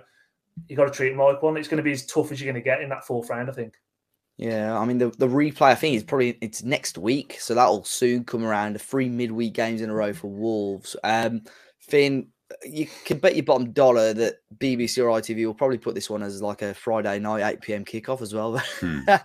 you 0.68 0.76
got 0.76 0.86
to 0.86 0.92
treat 0.92 1.10
them 1.10 1.20
like 1.20 1.42
one. 1.42 1.58
It's 1.58 1.68
going 1.68 1.78
to 1.78 1.84
be 1.84 1.92
as 1.92 2.06
tough 2.06 2.32
as 2.32 2.40
you're 2.40 2.52
going 2.52 2.62
to 2.62 2.66
get 2.66 2.82
in 2.82 2.90
that 2.90 3.06
fourth 3.06 3.30
round, 3.30 3.50
I 3.50 3.54
think. 3.54 3.74
Yeah, 4.40 4.80
I 4.80 4.86
mean 4.86 5.00
the, 5.00 5.10
the 5.10 5.28
replay 5.28 5.64
I 5.64 5.76
think 5.76 5.98
is 5.98 6.04
probably 6.06 6.38
it's 6.40 6.64
next 6.64 6.98
week, 6.98 7.36
so 7.42 7.54
that'll 7.54 7.84
soon 7.84 8.24
come 8.24 8.46
around. 8.46 8.72
The 8.72 8.80
three 8.80 9.10
midweek 9.10 9.52
games 9.52 9.82
in 9.82 9.90
a 9.90 9.94
row 9.94 10.14
for 10.14 10.28
Wolves. 10.28 10.96
Um, 11.04 11.42
Finn, 11.80 12.28
you 12.64 12.88
can 13.04 13.20
bet 13.20 13.36
your 13.36 13.44
bottom 13.44 13.74
dollar 13.74 14.14
that 14.14 14.36
BBC 14.58 14.98
or 15.00 15.10
ITV 15.20 15.46
will 15.46 15.54
probably 15.54 15.78
put 15.78 15.94
this 15.94 16.10
one 16.10 16.24
as 16.24 16.42
like 16.42 16.62
a 16.62 16.74
Friday 16.74 17.20
night 17.20 17.52
eight 17.52 17.60
pm 17.60 17.84
kickoff 17.84 18.22
as 18.22 18.34
well. 18.34 18.58
hmm. 18.80 19.00
yeah, 19.08 19.18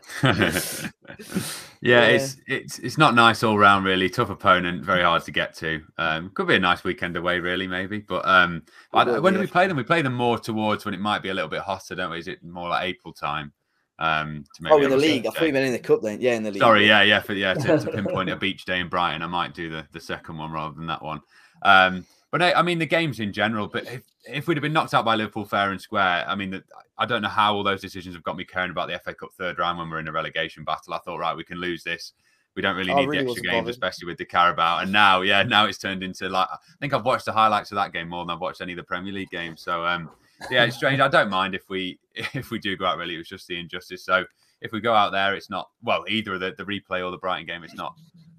yeah, 1.80 2.06
it's 2.06 2.36
it's 2.48 2.78
it's 2.80 2.98
not 2.98 3.14
nice 3.14 3.44
all 3.44 3.56
round. 3.56 3.84
Really 3.84 4.10
tough 4.10 4.30
opponent, 4.30 4.84
very 4.84 5.04
hard 5.04 5.22
to 5.26 5.30
get 5.30 5.54
to. 5.58 5.80
Um, 5.96 6.32
could 6.34 6.48
be 6.48 6.56
a 6.56 6.58
nice 6.58 6.82
weekend 6.82 7.16
away, 7.16 7.38
really, 7.38 7.68
maybe. 7.68 8.00
But 8.00 8.26
um, 8.26 8.64
I, 8.92 9.20
when 9.20 9.34
do 9.34 9.38
we 9.38 9.46
play 9.46 9.68
them? 9.68 9.76
We 9.76 9.84
play 9.84 10.02
them 10.02 10.14
more 10.14 10.40
towards 10.40 10.84
when 10.84 10.92
it 10.92 11.00
might 11.00 11.22
be 11.22 11.28
a 11.28 11.34
little 11.34 11.50
bit 11.50 11.60
hotter, 11.60 11.94
don't 11.94 12.10
we? 12.10 12.18
Is 12.18 12.26
it 12.26 12.42
more 12.42 12.68
like 12.68 12.88
April 12.88 13.14
time? 13.14 13.52
Um, 13.98 14.44
oh, 14.70 14.82
in 14.82 14.90
the 14.90 14.96
league, 14.96 15.26
I 15.26 15.30
thought 15.30 15.46
you 15.46 15.52
meant 15.52 15.66
in 15.66 15.72
the 15.72 15.78
cup 15.78 16.02
then. 16.02 16.20
Yeah, 16.20 16.34
in 16.34 16.42
the 16.42 16.50
league. 16.50 16.60
Sorry, 16.60 16.86
yeah, 16.86 17.02
yeah, 17.02 17.20
for, 17.20 17.32
yeah. 17.34 17.54
To, 17.54 17.78
to 17.78 17.90
pinpoint 17.90 18.28
a 18.28 18.36
beach 18.36 18.64
day 18.64 18.80
in 18.80 18.88
Brighton, 18.88 19.22
I 19.22 19.26
might 19.26 19.54
do 19.54 19.68
the 19.68 19.86
the 19.92 20.00
second 20.00 20.36
one 20.36 20.50
rather 20.50 20.74
than 20.74 20.86
that 20.86 21.02
one. 21.02 21.20
Um, 21.62 22.04
but 22.30 22.42
I, 22.42 22.52
I, 22.54 22.62
mean, 22.62 22.80
the 22.80 22.86
games 22.86 23.20
in 23.20 23.32
general. 23.32 23.68
But 23.68 23.84
if, 23.84 24.02
if 24.24 24.48
we'd 24.48 24.56
have 24.56 24.62
been 24.62 24.72
knocked 24.72 24.92
out 24.92 25.04
by 25.04 25.14
Liverpool 25.14 25.44
fair 25.44 25.70
and 25.70 25.80
square, 25.80 26.24
I 26.26 26.34
mean, 26.34 26.50
the, 26.50 26.64
I 26.98 27.06
don't 27.06 27.22
know 27.22 27.28
how 27.28 27.54
all 27.54 27.62
those 27.62 27.80
decisions 27.80 28.16
have 28.16 28.24
got 28.24 28.36
me 28.36 28.44
caring 28.44 28.72
about 28.72 28.88
the 28.88 28.98
FA 28.98 29.14
Cup 29.14 29.30
third 29.38 29.60
round 29.60 29.78
when 29.78 29.88
we're 29.88 30.00
in 30.00 30.08
a 30.08 30.12
relegation 30.12 30.64
battle. 30.64 30.94
I 30.94 30.98
thought, 30.98 31.18
right, 31.18 31.36
we 31.36 31.44
can 31.44 31.58
lose 31.58 31.84
this. 31.84 32.12
We 32.56 32.62
don't 32.62 32.76
really 32.76 32.92
need 32.92 33.08
really 33.08 33.24
the 33.24 33.30
extra 33.30 33.42
games, 33.42 33.60
bothered. 33.60 33.70
especially 33.70 34.06
with 34.06 34.18
the 34.18 34.24
Carabao. 34.24 34.80
And 34.80 34.90
now, 34.90 35.20
yeah, 35.20 35.44
now 35.44 35.66
it's 35.66 35.78
turned 35.78 36.02
into 36.02 36.28
like 36.28 36.48
I 36.52 36.56
think 36.80 36.92
I've 36.92 37.04
watched 37.04 37.24
the 37.24 37.32
highlights 37.32 37.70
of 37.70 37.76
that 37.76 37.92
game 37.92 38.08
more 38.08 38.24
than 38.24 38.34
I've 38.34 38.40
watched 38.40 38.60
any 38.60 38.72
of 38.72 38.78
the 38.78 38.84
Premier 38.84 39.12
League 39.12 39.30
games. 39.30 39.60
So, 39.60 39.84
um, 39.84 40.10
yeah, 40.50 40.64
it's 40.64 40.76
strange. 40.76 41.00
I 41.00 41.08
don't 41.08 41.30
mind 41.30 41.54
if 41.54 41.68
we 41.68 41.98
if 42.14 42.50
we 42.50 42.58
do 42.58 42.76
go 42.76 42.86
out. 42.86 42.98
Really, 42.98 43.14
it 43.14 43.18
was 43.18 43.28
just 43.28 43.46
the 43.46 43.58
injustice. 43.58 44.04
So 44.04 44.24
if 44.60 44.72
we 44.72 44.80
go 44.80 44.94
out 44.94 45.12
there, 45.12 45.34
it's 45.34 45.50
not 45.50 45.68
well 45.82 46.04
either 46.08 46.38
the 46.38 46.54
the 46.56 46.64
replay 46.64 47.04
or 47.04 47.10
the 47.10 47.18
Brighton 47.18 47.46
game. 47.46 47.64
It's 47.64 47.74
not 47.74 47.94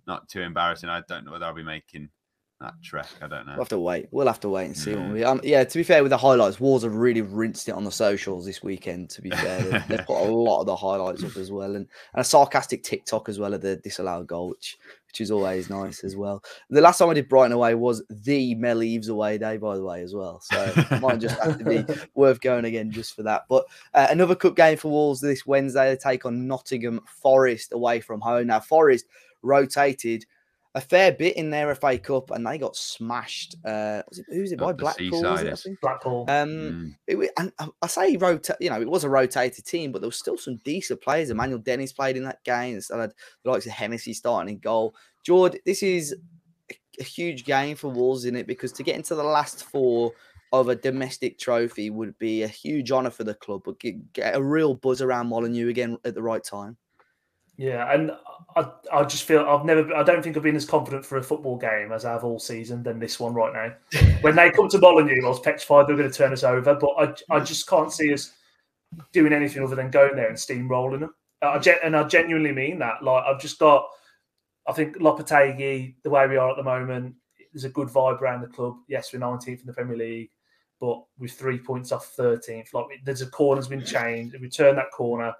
not 0.07 0.27
too 0.29 0.41
embarrassing. 0.41 0.89
I 0.89 1.01
don't 1.07 1.25
know 1.25 1.31
whether 1.31 1.45
I'll 1.45 1.53
be 1.53 1.63
making 1.63 2.09
that 2.61 2.73
trek. 2.83 3.07
I 3.21 3.27
don't 3.27 3.45
know. 3.45 3.53
We'll 3.53 3.61
have 3.61 3.69
to 3.69 3.79
wait. 3.79 4.07
We'll 4.11 4.27
have 4.27 4.39
to 4.41 4.49
wait 4.49 4.65
and 4.65 4.77
see. 4.77 4.91
Mm. 4.91 5.13
We, 5.13 5.23
um, 5.23 5.41
yeah, 5.43 5.63
to 5.63 5.77
be 5.77 5.83
fair, 5.83 6.03
with 6.03 6.09
the 6.09 6.17
highlights, 6.17 6.59
Wolves 6.59 6.83
have 6.83 6.95
really 6.95 7.21
rinsed 7.21 7.67
it 7.67 7.73
on 7.73 7.83
the 7.83 7.91
socials 7.91 8.45
this 8.45 8.63
weekend. 8.63 9.09
To 9.11 9.21
be 9.21 9.29
fair, 9.29 9.61
they've, 9.61 9.87
they've 9.87 10.05
put 10.07 10.21
a 10.21 10.31
lot 10.31 10.61
of 10.61 10.65
the 10.65 10.75
highlights 10.75 11.23
up 11.23 11.35
as 11.37 11.51
well, 11.51 11.75
and, 11.75 11.87
and 12.13 12.21
a 12.21 12.23
sarcastic 12.23 12.83
TikTok 12.83 13.29
as 13.29 13.39
well 13.39 13.53
of 13.53 13.61
the 13.61 13.75
disallowed 13.77 14.27
goal, 14.27 14.49
which 14.49 14.77
which 15.15 15.21
is 15.21 15.31
always 15.31 15.69
nice 15.69 16.03
as 16.03 16.17
well. 16.17 16.43
The 16.69 16.81
last 16.81 16.97
time 16.97 17.09
I 17.09 17.13
did 17.13 17.29
Brighton 17.29 17.53
away 17.53 17.73
was 17.73 18.03
the 18.09 18.53
Mel 18.55 18.83
Eves 18.83 19.07
away 19.07 19.37
day, 19.37 19.55
by 19.55 19.77
the 19.77 19.83
way, 19.83 20.01
as 20.01 20.13
well. 20.13 20.41
So 20.41 20.73
might 21.01 21.19
just 21.19 21.39
have 21.39 21.57
to 21.57 21.63
be 21.63 21.85
worth 22.15 22.41
going 22.41 22.65
again 22.65 22.91
just 22.91 23.15
for 23.15 23.23
that. 23.23 23.43
But 23.47 23.63
uh, 23.93 24.07
another 24.09 24.35
cup 24.35 24.57
game 24.57 24.75
for 24.75 24.91
Wolves 24.91 25.21
this 25.21 25.45
Wednesday. 25.45 25.89
They 25.89 25.95
take 25.95 26.25
on 26.25 26.47
Nottingham 26.47 26.99
Forest 27.21 27.71
away 27.71 28.01
from 28.01 28.19
home. 28.19 28.47
Now 28.47 28.59
Forest 28.59 29.05
rotated 29.41 30.25
a 30.75 30.81
fair 30.81 31.13
bit 31.13 31.37
in 31.37 31.49
their 31.49 31.73
FA 31.73 31.97
Cup, 31.97 32.31
and 32.31 32.45
they 32.45 32.57
got 32.57 32.75
smashed. 32.75 33.55
Uh, 33.65 34.03
was 34.09 34.19
it 34.19 34.25
who's 34.29 34.51
it 34.51 34.59
by 34.59 34.73
Blackpool? 34.73 35.25
It, 35.37 35.81
Blackpool. 35.81 36.25
Um, 36.27 36.49
mm. 36.49 36.95
it, 37.07 37.31
and 37.37 37.51
I 37.81 37.87
say 37.87 38.17
rota- 38.17 38.57
you 38.59 38.69
know, 38.69 38.81
it 38.81 38.89
was 38.89 39.05
a 39.05 39.09
rotated 39.09 39.65
team, 39.65 39.93
but 39.93 40.01
there 40.01 40.09
was 40.09 40.17
still 40.17 40.37
some 40.37 40.57
decent 40.65 41.01
players. 41.01 41.29
Emmanuel 41.29 41.59
Dennis 41.59 41.93
played 41.93 42.17
in 42.17 42.25
that 42.25 42.43
game. 42.43 42.75
Instead 42.75 42.99
had 42.99 43.13
the 43.43 43.51
likes 43.51 43.65
of 43.65 43.71
Hennessy 43.71 44.13
starting 44.13 44.53
in 44.53 44.59
goal. 44.59 44.93
George, 45.25 45.57
this 45.65 45.81
is 45.81 46.13
a 46.99 47.03
huge 47.03 47.45
game 47.45 47.77
for 47.77 47.87
Wolves 47.87 48.25
in 48.25 48.35
it 48.35 48.45
because 48.45 48.73
to 48.73 48.83
get 48.83 48.97
into 48.97 49.15
the 49.15 49.23
last 49.23 49.63
four 49.63 50.11
of 50.51 50.67
a 50.67 50.75
domestic 50.75 51.39
trophy 51.39 51.89
would 51.89 52.17
be 52.19 52.43
a 52.43 52.47
huge 52.47 52.91
honour 52.91 53.09
for 53.09 53.23
the 53.23 53.33
club, 53.33 53.61
but 53.63 53.79
get, 53.79 54.13
get 54.13 54.35
a 54.35 54.43
real 54.43 54.73
buzz 54.73 55.01
around 55.01 55.27
Molineux 55.27 55.69
again 55.69 55.97
at 56.03 56.15
the 56.15 56.21
right 56.21 56.43
time. 56.43 56.77
Yeah, 57.57 57.93
and 57.93 58.11
I, 58.55 58.69
I 58.91 59.03
just 59.03 59.23
feel 59.23 59.41
I've 59.41 59.65
never, 59.65 59.93
I 59.95 60.03
don't 60.03 60.21
think 60.21 60.35
I've 60.35 60.43
been 60.43 60.55
as 60.55 60.65
confident 60.65 61.05
for 61.05 61.17
a 61.17 61.23
football 61.23 61.57
game 61.57 61.91
as 61.91 62.05
I 62.05 62.11
have 62.11 62.23
all 62.23 62.39
season 62.39 62.83
than 62.83 62.99
this 62.99 63.19
one 63.19 63.33
right 63.33 63.53
now. 63.53 64.01
when 64.21 64.35
they 64.35 64.51
come 64.51 64.69
to 64.69 64.77
Molineux, 64.77 65.25
I 65.25 65.29
was 65.29 65.39
petrified 65.39 65.87
they're 65.87 65.95
going 65.95 66.09
to 66.09 66.17
turn 66.17 66.33
us 66.33 66.43
over, 66.43 66.75
but 66.75 66.89
I, 66.97 67.35
I 67.35 67.39
just 67.39 67.67
can't 67.67 67.91
see 67.91 68.13
us 68.13 68.33
doing 69.13 69.33
anything 69.33 69.63
other 69.63 69.75
than 69.75 69.89
going 69.89 70.15
there 70.15 70.29
and 70.29 70.37
steamrolling 70.37 71.01
them. 71.01 71.13
I, 71.41 71.57
and 71.83 71.95
I 71.95 72.03
genuinely 72.03 72.51
mean 72.51 72.79
that. 72.79 73.03
Like 73.03 73.23
I've 73.25 73.41
just 73.41 73.59
got, 73.59 73.87
I 74.67 74.73
think 74.73 74.97
Lopetegui, 74.97 75.95
the 76.03 76.09
way 76.09 76.27
we 76.27 76.37
are 76.37 76.49
at 76.49 76.57
the 76.57 76.63
moment, 76.63 77.15
there's 77.53 77.65
a 77.65 77.69
good 77.69 77.87
vibe 77.87 78.21
around 78.21 78.41
the 78.41 78.47
club. 78.47 78.75
Yes, 78.89 79.13
we're 79.13 79.19
19th 79.19 79.61
in 79.61 79.65
the 79.65 79.73
Premier 79.73 79.95
League, 79.95 80.29
but 80.81 81.03
with 81.19 81.31
three 81.31 81.57
points 81.57 81.91
off 81.91 82.15
13th, 82.17 82.73
like 82.73 82.85
there's 83.05 83.21
a 83.21 83.27
corner's 83.27 83.67
been 83.67 83.85
changed. 83.85 84.35
We 84.41 84.49
turn 84.49 84.75
that 84.75 84.91
corner 84.91 85.33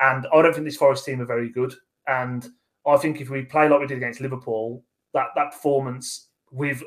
and 0.00 0.26
I 0.32 0.42
don't 0.42 0.52
think 0.52 0.64
this 0.64 0.76
Forest 0.76 1.04
team 1.04 1.20
are 1.20 1.26
very 1.26 1.50
good. 1.50 1.74
And 2.06 2.46
I 2.86 2.96
think 2.96 3.20
if 3.20 3.30
we 3.30 3.42
play 3.42 3.68
like 3.68 3.80
we 3.80 3.86
did 3.86 3.98
against 3.98 4.20
Liverpool, 4.20 4.82
that 5.12 5.28
that 5.36 5.52
performance 5.52 6.28
with 6.50 6.82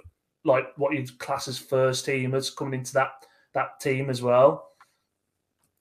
like 0.46 0.68
what 0.78 0.94
you'd 0.94 1.18
class 1.20 1.48
as 1.48 1.58
first 1.58 2.06
teamers 2.06 2.56
coming 2.56 2.80
into 2.80 2.94
that 2.94 3.12
that 3.54 3.80
team 3.80 4.10
as 4.10 4.22
well. 4.22 4.70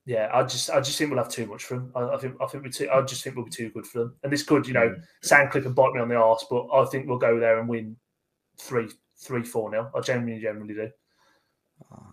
Yeah, 0.04 0.30
I 0.32 0.42
just 0.42 0.70
I 0.70 0.80
just 0.80 0.98
think 0.98 1.10
we'll 1.10 1.22
have 1.22 1.32
too 1.32 1.46
much 1.46 1.64
for 1.64 1.74
them. 1.74 1.92
I, 1.94 2.02
I 2.02 2.16
think 2.18 2.34
I 2.40 2.46
think 2.46 2.64
we 2.64 2.70
too, 2.70 2.90
I 2.92 3.02
just 3.02 3.22
think 3.22 3.36
we'll 3.36 3.44
be 3.44 3.50
too 3.50 3.70
good 3.70 3.86
for 3.86 4.00
them. 4.00 4.16
And 4.22 4.32
this 4.32 4.42
could, 4.42 4.66
you 4.66 4.74
know, 4.74 4.88
mm. 4.88 5.02
sound 5.22 5.50
clip 5.50 5.64
and 5.64 5.74
bite 5.74 5.94
me 5.94 6.00
on 6.00 6.08
the 6.08 6.16
arse, 6.16 6.44
but 6.50 6.66
I 6.72 6.84
think 6.86 7.06
we'll 7.06 7.18
go 7.18 7.38
there 7.38 7.60
and 7.60 7.68
win 7.68 7.96
three 8.58 8.88
three 9.16 9.44
four 9.44 9.70
nil. 9.70 9.90
I 9.94 10.00
genuinely 10.00 10.42
generally 10.42 10.74
do. 10.74 10.90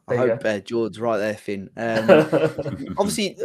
I 0.07 0.15
hope 0.15 0.45
uh, 0.45 0.59
George's 0.59 0.99
right 0.99 1.17
there, 1.17 1.36
Finn. 1.36 1.70
Um, 1.78 2.95
obviously, 2.97 3.38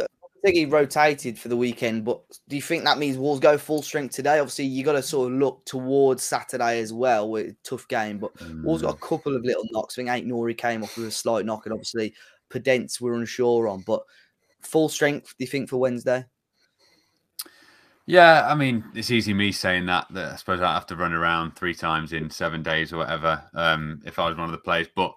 think 0.45 0.57
he 0.57 0.65
rotated 0.65 1.39
for 1.39 1.47
the 1.47 1.57
weekend, 1.57 2.05
but 2.05 2.21
do 2.47 2.55
you 2.55 2.61
think 2.61 2.83
that 2.83 2.99
means 2.99 3.17
Wolves 3.17 3.39
go 3.39 3.57
full 3.57 3.81
strength 3.81 4.15
today? 4.15 4.39
Obviously, 4.39 4.65
you 4.65 4.83
got 4.83 4.93
to 4.93 5.01
sort 5.01 5.31
of 5.31 5.39
look 5.39 5.65
towards 5.65 6.21
Saturday 6.21 6.79
as 6.79 6.93
well. 6.93 7.29
With 7.29 7.47
a 7.47 7.55
tough 7.63 7.87
game, 7.87 8.19
but 8.19 8.35
mm. 8.37 8.63
Wolves 8.63 8.83
got 8.83 8.93
a 8.93 8.97
mm. 8.97 9.01
couple 9.01 9.35
of 9.35 9.43
little 9.43 9.65
knocks. 9.71 9.97
I 9.97 10.03
think 10.03 10.09
Aït-Nouri 10.09 10.57
came 10.57 10.83
off 10.83 10.97
with 10.97 11.07
a 11.07 11.11
slight 11.11 11.45
knock, 11.45 11.65
and 11.65 11.73
obviously 11.73 12.13
Podence 12.51 13.01
we're 13.01 13.15
unsure 13.15 13.67
on. 13.67 13.81
But 13.81 14.03
full 14.61 14.87
strength, 14.87 15.33
do 15.37 15.43
you 15.43 15.47
think 15.47 15.69
for 15.69 15.77
Wednesday? 15.77 16.25
Yeah, 18.05 18.47
I 18.47 18.53
mean, 18.53 18.83
it's 18.93 19.09
easy 19.09 19.33
me 19.33 19.51
saying 19.51 19.87
that. 19.87 20.05
That 20.11 20.33
I 20.33 20.35
suppose 20.35 20.61
I 20.61 20.73
have 20.73 20.85
to 20.87 20.95
run 20.95 21.13
around 21.13 21.55
three 21.55 21.73
times 21.73 22.13
in 22.13 22.29
seven 22.29 22.61
days 22.61 22.93
or 22.93 22.97
whatever. 22.97 23.43
Um, 23.55 24.01
if 24.05 24.19
I 24.19 24.29
was 24.29 24.37
one 24.37 24.45
of 24.45 24.51
the 24.51 24.59
players, 24.59 24.87
but 24.95 25.15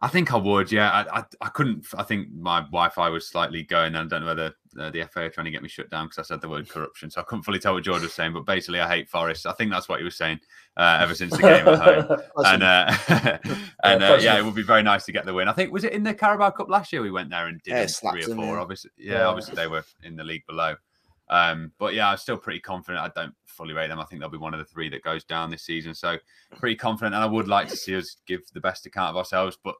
I 0.00 0.08
think 0.08 0.32
I 0.32 0.36
would. 0.36 0.70
Yeah, 0.70 0.90
I, 0.90 1.20
I, 1.20 1.24
I, 1.40 1.48
couldn't. 1.48 1.86
I 1.96 2.02
think 2.02 2.32
my 2.32 2.60
Wi-Fi 2.60 3.08
was 3.08 3.28
slightly 3.28 3.62
going. 3.64 3.94
and 3.94 3.98
I 3.98 4.04
don't 4.04 4.20
know 4.20 4.28
whether 4.28 4.54
uh, 4.78 4.90
the 4.90 5.08
FA 5.10 5.22
are 5.22 5.28
trying 5.28 5.46
to 5.46 5.50
get 5.50 5.62
me 5.62 5.68
shut 5.68 5.90
down 5.90 6.06
because 6.06 6.18
I 6.18 6.22
said 6.22 6.40
the 6.40 6.48
word 6.48 6.68
corruption. 6.68 7.10
So 7.10 7.20
I 7.20 7.24
couldn't 7.24 7.42
fully 7.42 7.58
tell 7.58 7.74
what 7.74 7.84
George 7.84 8.02
was 8.02 8.12
saying. 8.12 8.32
But 8.32 8.46
basically, 8.46 8.80
I 8.80 8.88
hate 8.88 9.08
Forest. 9.08 9.46
I 9.46 9.52
think 9.52 9.70
that's 9.70 9.88
what 9.88 9.98
he 9.98 10.04
was 10.04 10.16
saying 10.16 10.40
uh, 10.76 10.98
ever 11.00 11.14
since 11.14 11.32
the 11.32 11.42
game 11.42 11.68
at 11.68 11.78
home. 11.78 12.20
and 12.36 12.62
uh, 12.62 12.96
and 13.84 14.02
uh, 14.02 14.18
yeah, 14.20 14.38
it 14.38 14.44
would 14.44 14.54
be 14.54 14.62
very 14.62 14.82
nice 14.82 15.04
to 15.06 15.12
get 15.12 15.26
the 15.26 15.34
win. 15.34 15.48
I 15.48 15.52
think 15.52 15.72
was 15.72 15.84
it 15.84 15.92
in 15.92 16.04
the 16.04 16.14
Carabao 16.14 16.50
Cup 16.50 16.68
last 16.68 16.92
year 16.92 17.02
we 17.02 17.10
went 17.10 17.30
there 17.30 17.48
and 17.48 17.60
did 17.62 17.72
yeah, 17.72 17.86
three 17.86 18.24
or 18.24 18.34
four. 18.36 18.58
Obviously, 18.58 18.90
yeah, 18.96 19.14
yeah, 19.14 19.24
obviously 19.26 19.54
they 19.56 19.66
were 19.66 19.84
in 20.04 20.16
the 20.16 20.24
league 20.24 20.46
below. 20.46 20.76
Um, 21.30 21.72
but 21.78 21.94
yeah, 21.94 22.08
I'm 22.08 22.16
still 22.16 22.38
pretty 22.38 22.60
confident. 22.60 23.04
I 23.04 23.20
don't 23.20 23.34
fully 23.46 23.74
rate 23.74 23.88
them. 23.88 23.98
I 23.98 24.04
think 24.04 24.20
they'll 24.20 24.30
be 24.30 24.38
one 24.38 24.54
of 24.54 24.60
the 24.60 24.64
three 24.64 24.88
that 24.90 25.02
goes 25.02 25.24
down 25.24 25.50
this 25.50 25.62
season. 25.62 25.94
So 25.94 26.16
pretty 26.56 26.76
confident, 26.76 27.14
and 27.14 27.22
I 27.22 27.26
would 27.26 27.48
like 27.48 27.68
to 27.68 27.76
see 27.76 27.96
us 27.96 28.16
give 28.26 28.40
the 28.54 28.60
best 28.60 28.86
account 28.86 29.10
of 29.10 29.16
ourselves. 29.16 29.58
But 29.62 29.74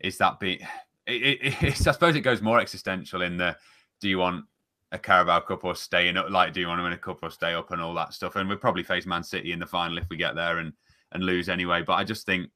is 0.00 0.18
that 0.18 0.40
be? 0.40 0.64
It, 1.06 1.38
it, 1.40 1.64
I 1.64 1.70
suppose 1.72 2.16
it 2.16 2.22
goes 2.22 2.42
more 2.42 2.60
existential 2.60 3.22
in 3.22 3.36
the 3.36 3.56
do 4.00 4.08
you 4.08 4.18
want 4.18 4.44
a 4.92 4.98
Carabao 4.98 5.40
Cup 5.40 5.64
or 5.64 5.74
staying 5.74 6.16
up? 6.16 6.30
Like, 6.30 6.52
do 6.52 6.60
you 6.60 6.68
want 6.68 6.78
to 6.80 6.82
win 6.82 6.92
a 6.92 6.98
cup 6.98 7.20
or 7.22 7.30
stay 7.30 7.54
up 7.54 7.70
and 7.70 7.80
all 7.80 7.94
that 7.94 8.14
stuff? 8.14 8.36
And 8.36 8.48
we'll 8.48 8.58
probably 8.58 8.82
face 8.82 9.06
Man 9.06 9.22
City 9.22 9.52
in 9.52 9.58
the 9.58 9.66
final 9.66 9.98
if 9.98 10.08
we 10.10 10.16
get 10.16 10.34
there 10.34 10.58
and 10.58 10.72
and 11.12 11.24
lose 11.24 11.48
anyway. 11.48 11.82
But 11.82 11.94
I 11.94 12.04
just 12.04 12.26
think, 12.26 12.50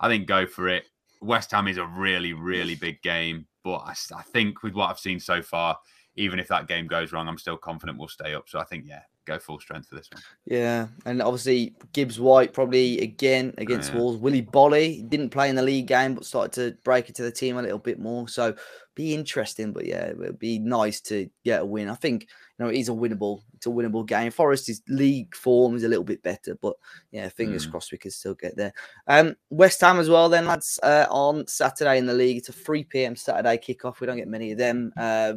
I 0.00 0.08
think 0.08 0.26
go 0.26 0.46
for 0.46 0.68
it. 0.68 0.84
West 1.20 1.52
Ham 1.52 1.68
is 1.68 1.76
a 1.76 1.86
really, 1.86 2.32
really 2.32 2.74
big 2.74 3.00
game, 3.02 3.46
but 3.62 3.76
I, 3.76 3.94
I 4.16 4.22
think 4.22 4.62
with 4.62 4.74
what 4.74 4.90
I've 4.90 4.98
seen 4.98 5.20
so 5.20 5.40
far, 5.40 5.78
even 6.16 6.38
if 6.38 6.48
that 6.48 6.66
game 6.66 6.86
goes 6.86 7.12
wrong, 7.12 7.28
I'm 7.28 7.38
still 7.38 7.56
confident 7.56 7.98
we'll 7.98 8.08
stay 8.08 8.34
up. 8.34 8.48
So 8.48 8.58
I 8.58 8.64
think, 8.64 8.86
yeah, 8.86 9.02
go 9.26 9.38
full 9.38 9.60
strength 9.60 9.88
for 9.88 9.96
this 9.96 10.08
one. 10.12 10.22
Yeah, 10.46 10.88
and 11.06 11.22
obviously 11.22 11.74
Gibbs 11.92 12.20
White 12.20 12.52
probably 12.52 12.98
again 13.00 13.54
against 13.58 13.90
oh, 13.90 13.94
yeah. 13.94 14.00
Wolves. 14.00 14.18
Willy 14.18 14.42
Boly 14.42 15.08
didn't 15.08 15.30
play 15.30 15.48
in 15.48 15.56
the 15.56 15.62
league 15.62 15.86
game, 15.86 16.14
but 16.14 16.24
started 16.24 16.52
to 16.52 16.76
break 16.82 17.08
into 17.08 17.22
the 17.22 17.30
team 17.30 17.58
a 17.58 17.62
little 17.62 17.78
bit 17.78 17.98
more. 17.98 18.28
So 18.28 18.54
be 18.94 19.14
interesting, 19.14 19.72
but 19.72 19.86
yeah, 19.86 20.06
it'd 20.06 20.38
be 20.38 20.58
nice 20.58 21.00
to 21.02 21.28
get 21.44 21.62
a 21.62 21.64
win. 21.64 21.88
I 21.88 21.94
think 21.94 22.22
you 22.58 22.64
know 22.64 22.70
it 22.70 22.76
is 22.76 22.88
a 22.88 22.92
winnable, 22.92 23.42
it's 23.54 23.66
a 23.66 23.70
winnable 23.70 24.06
game. 24.06 24.30
Forest's 24.30 24.82
league 24.88 25.34
form 25.34 25.76
is 25.76 25.84
a 25.84 25.88
little 25.88 26.04
bit 26.04 26.22
better, 26.22 26.56
but 26.60 26.74
yeah, 27.10 27.28
fingers 27.28 27.66
mm. 27.66 27.70
crossed 27.70 27.92
we 27.92 27.98
can 27.98 28.10
still 28.10 28.34
get 28.34 28.56
there. 28.56 28.72
Um, 29.06 29.36
West 29.50 29.80
Ham 29.80 29.98
as 29.98 30.10
well, 30.10 30.28
then 30.28 30.46
lads, 30.46 30.78
uh, 30.82 31.06
on 31.10 31.46
Saturday 31.46 31.98
in 31.98 32.06
the 32.06 32.14
league. 32.14 32.38
It's 32.38 32.48
a 32.48 32.52
3 32.52 32.84
p.m. 32.84 33.16
Saturday 33.16 33.56
kickoff. 33.56 34.00
We 34.00 34.06
don't 34.06 34.18
get 34.18 34.28
many 34.28 34.52
of 34.52 34.58
them 34.58 34.92
uh, 34.96 35.34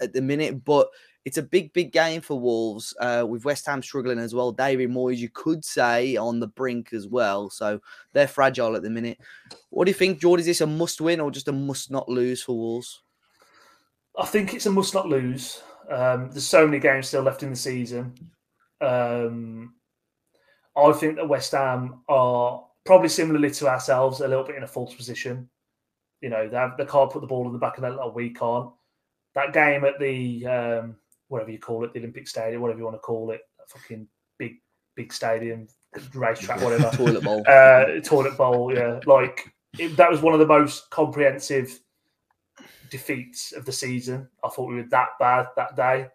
at 0.00 0.12
the 0.12 0.22
minute, 0.22 0.64
but 0.64 0.88
it's 1.24 1.38
a 1.38 1.42
big, 1.42 1.72
big 1.72 1.90
game 1.90 2.20
for 2.20 2.38
Wolves 2.38 2.94
uh, 3.00 3.24
with 3.26 3.44
West 3.44 3.64
Ham 3.66 3.82
struggling 3.82 4.18
as 4.18 4.34
well. 4.34 4.52
David 4.52 4.90
Moyes, 4.90 5.16
you 5.16 5.30
could 5.30 5.64
say, 5.64 6.16
on 6.16 6.38
the 6.38 6.48
brink 6.48 6.92
as 6.92 7.08
well. 7.08 7.48
So 7.48 7.80
they're 8.12 8.28
fragile 8.28 8.76
at 8.76 8.82
the 8.82 8.90
minute. 8.90 9.18
What 9.70 9.86
do 9.86 9.90
you 9.90 9.94
think, 9.94 10.20
George? 10.20 10.40
Is 10.40 10.46
this 10.46 10.60
a 10.60 10.66
must 10.66 11.00
win 11.00 11.20
or 11.20 11.30
just 11.30 11.48
a 11.48 11.52
must 11.52 11.90
not 11.90 12.08
lose 12.08 12.42
for 12.42 12.56
Wolves? 12.56 13.02
I 14.18 14.26
think 14.26 14.52
it's 14.52 14.66
a 14.66 14.70
must 14.70 14.92
not 14.92 15.08
lose. 15.08 15.62
Um, 15.90 16.30
there's 16.30 16.46
so 16.46 16.66
many 16.66 16.78
games 16.78 17.08
still 17.08 17.22
left 17.22 17.42
in 17.42 17.50
the 17.50 17.56
season. 17.56 18.14
Um, 18.80 19.74
I 20.76 20.92
think 20.92 21.16
that 21.16 21.28
West 21.28 21.52
Ham 21.52 22.02
are 22.08 22.64
probably 22.84 23.08
similarly 23.08 23.50
to 23.52 23.68
ourselves, 23.68 24.20
a 24.20 24.28
little 24.28 24.44
bit 24.44 24.56
in 24.56 24.62
a 24.62 24.68
false 24.68 24.94
position. 24.94 25.48
You 26.20 26.28
know, 26.28 26.48
they, 26.48 26.56
have, 26.56 26.76
they 26.76 26.84
can't 26.84 27.10
put 27.10 27.20
the 27.20 27.26
ball 27.26 27.46
in 27.46 27.52
the 27.52 27.58
back 27.58 27.78
of 27.78 27.82
that. 27.82 28.14
We 28.14 28.30
can't. 28.30 28.70
That 29.34 29.52
game 29.52 29.84
at 29.84 29.98
the 29.98 30.46
um, 30.46 30.96
whatever 31.28 31.50
you 31.50 31.58
call 31.58 31.84
it, 31.84 31.92
the 31.92 32.00
Olympic 32.00 32.28
Stadium, 32.28 32.62
whatever 32.62 32.78
you 32.78 32.84
want 32.84 32.96
to 32.96 33.00
call 33.00 33.30
it, 33.30 33.40
fucking 33.68 34.06
big, 34.38 34.56
big 34.96 35.12
stadium, 35.12 35.66
racetrack, 36.14 36.60
whatever, 36.60 36.90
toilet 36.96 37.24
bowl, 37.24 37.42
uh, 37.48 38.00
toilet 38.02 38.36
bowl. 38.36 38.74
Yeah, 38.74 39.00
like 39.06 39.52
it, 39.78 39.96
that 39.96 40.10
was 40.10 40.20
one 40.20 40.34
of 40.34 40.40
the 40.40 40.46
most 40.46 40.90
comprehensive 40.90 41.80
defeats 42.90 43.52
of 43.52 43.64
the 43.64 43.72
season. 43.72 44.28
I 44.44 44.48
thought 44.48 44.68
we 44.68 44.76
were 44.76 44.88
that 44.90 45.10
bad 45.18 45.48
that 45.56 45.76
day. 45.76 46.08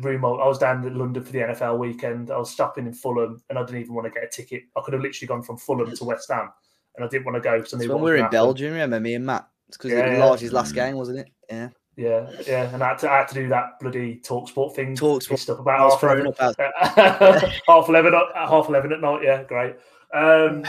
Rumo, 0.00 0.42
I 0.42 0.48
was 0.48 0.58
down 0.58 0.84
in 0.84 0.98
London 0.98 1.22
for 1.22 1.32
the 1.32 1.38
NFL 1.38 1.78
weekend. 1.78 2.30
I 2.30 2.38
was 2.38 2.50
stopping 2.50 2.86
in 2.86 2.92
Fulham, 2.92 3.40
and 3.48 3.58
I 3.58 3.64
didn't 3.64 3.82
even 3.82 3.94
want 3.94 4.06
to 4.06 4.10
get 4.10 4.24
a 4.24 4.28
ticket. 4.28 4.64
I 4.76 4.80
could 4.84 4.94
have 4.94 5.02
literally 5.02 5.28
gone 5.28 5.42
from 5.42 5.56
Fulham 5.56 5.94
to 5.94 6.04
West 6.04 6.30
Ham, 6.30 6.50
and 6.96 7.04
I 7.04 7.08
didn't 7.08 7.24
want 7.24 7.36
to 7.36 7.40
go. 7.40 7.62
So 7.64 7.78
when 7.78 7.88
we 8.02 8.10
were 8.10 8.16
in 8.16 8.30
Belgium, 8.30 8.72
remember 8.72 8.98
me 8.98 9.14
and 9.14 9.24
Matt? 9.24 9.48
It's 9.68 9.76
because 9.76 9.92
yeah, 9.92 10.06
it 10.06 10.18
was 10.18 10.42
yeah. 10.42 10.50
last 10.50 10.74
game, 10.74 10.96
wasn't 10.96 11.20
it? 11.20 11.28
Yeah. 11.48 11.68
Yeah, 11.96 12.30
yeah, 12.46 12.74
and 12.74 12.82
I 12.82 12.88
had 12.88 12.98
to, 12.98 13.10
I 13.10 13.16
had 13.18 13.28
to 13.28 13.34
do 13.34 13.48
that 13.48 13.80
bloody 13.80 14.16
talk 14.16 14.50
sport 14.50 14.76
thing. 14.76 14.94
Talk 14.94 15.22
sport 15.22 15.40
stuff 15.40 15.60
about 15.60 15.90
half 15.90 16.02
eleven, 16.02 16.32
half 16.38 17.88
eleven, 17.88 18.12
half 18.34 18.68
eleven 18.68 18.92
at 18.92 19.00
night. 19.00 19.22
Yeah, 19.22 19.42
great. 19.44 19.76
Um, 20.12 20.64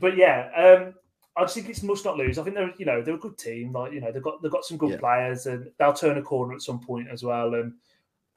but 0.00 0.16
yeah, 0.16 0.50
um, 0.56 0.94
I 1.36 1.42
just 1.42 1.54
think 1.54 1.68
it's 1.68 1.82
must 1.82 2.04
not 2.04 2.16
lose. 2.16 2.38
I 2.38 2.44
think 2.44 2.54
they're, 2.54 2.72
you 2.78 2.86
know, 2.86 3.02
they're 3.02 3.16
a 3.16 3.18
good 3.18 3.36
team. 3.36 3.72
Like, 3.72 3.92
you 3.92 4.00
know, 4.00 4.12
they've 4.12 4.22
got 4.22 4.40
they've 4.40 4.52
got 4.52 4.64
some 4.64 4.78
good 4.78 4.92
yeah. 4.92 4.98
players, 4.98 5.46
and 5.46 5.68
they'll 5.78 5.92
turn 5.92 6.16
a 6.16 6.22
corner 6.22 6.54
at 6.54 6.62
some 6.62 6.78
point 6.78 7.08
as 7.10 7.24
well. 7.24 7.54
And 7.54 7.74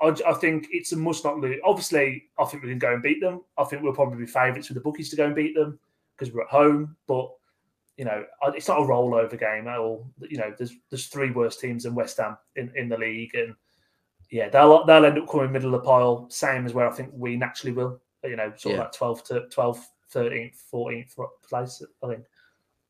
I, 0.01 0.15
I, 0.27 0.33
think 0.33 0.67
it's 0.71 0.91
a 0.91 0.97
must 0.97 1.23
not 1.23 1.39
lose. 1.39 1.59
Obviously, 1.63 2.23
I 2.39 2.45
think 2.45 2.63
we 2.63 2.69
can 2.69 2.79
go 2.79 2.93
and 2.93 3.03
beat 3.03 3.21
them. 3.21 3.41
I 3.57 3.65
think 3.65 3.83
we'll 3.83 3.93
probably 3.93 4.17
be 4.17 4.25
favourites 4.25 4.69
with 4.69 4.75
the 4.75 4.81
bookies 4.83 5.09
to 5.11 5.15
go 5.15 5.27
and 5.27 5.35
beat 5.35 5.55
them 5.55 5.79
because 6.17 6.33
we're 6.33 6.41
at 6.41 6.49
home. 6.49 6.95
But 7.07 7.29
you 7.99 8.05
know, 8.05 8.23
it's 8.55 8.69
not 8.69 8.79
a 8.79 8.85
rollover 8.85 9.37
game 9.37 9.67
at 9.67 9.77
all. 9.77 10.09
You 10.21 10.37
know, 10.37 10.53
there's 10.57 10.73
there's 10.89 11.07
three 11.07 11.31
worse 11.31 11.57
teams 11.57 11.83
than 11.83 11.95
West 11.95 12.15
Ham 12.15 12.37
in, 12.55 12.71
in 12.77 12.87
the 12.87 12.97
league, 12.97 13.35
and 13.35 13.53
yeah, 14.31 14.47
they'll 14.47 14.85
they'll 14.85 15.03
end 15.03 15.19
up 15.19 15.29
coming 15.29 15.51
middle 15.51 15.75
of 15.75 15.81
the 15.81 15.85
pile, 15.85 16.25
same 16.29 16.65
as 16.65 16.73
where 16.73 16.89
I 16.89 16.93
think 16.93 17.09
we 17.13 17.35
naturally 17.35 17.73
will. 17.73 17.99
You 18.23 18.37
know, 18.37 18.53
sort 18.55 18.75
yeah. 18.75 18.81
of 18.81 18.85
like 18.85 18.93
12 18.93 19.23
to 19.25 19.41
12, 19.49 19.87
13th, 20.13 20.55
14th 20.73 21.15
place, 21.49 21.83
I 22.01 22.07
think. 22.07 22.23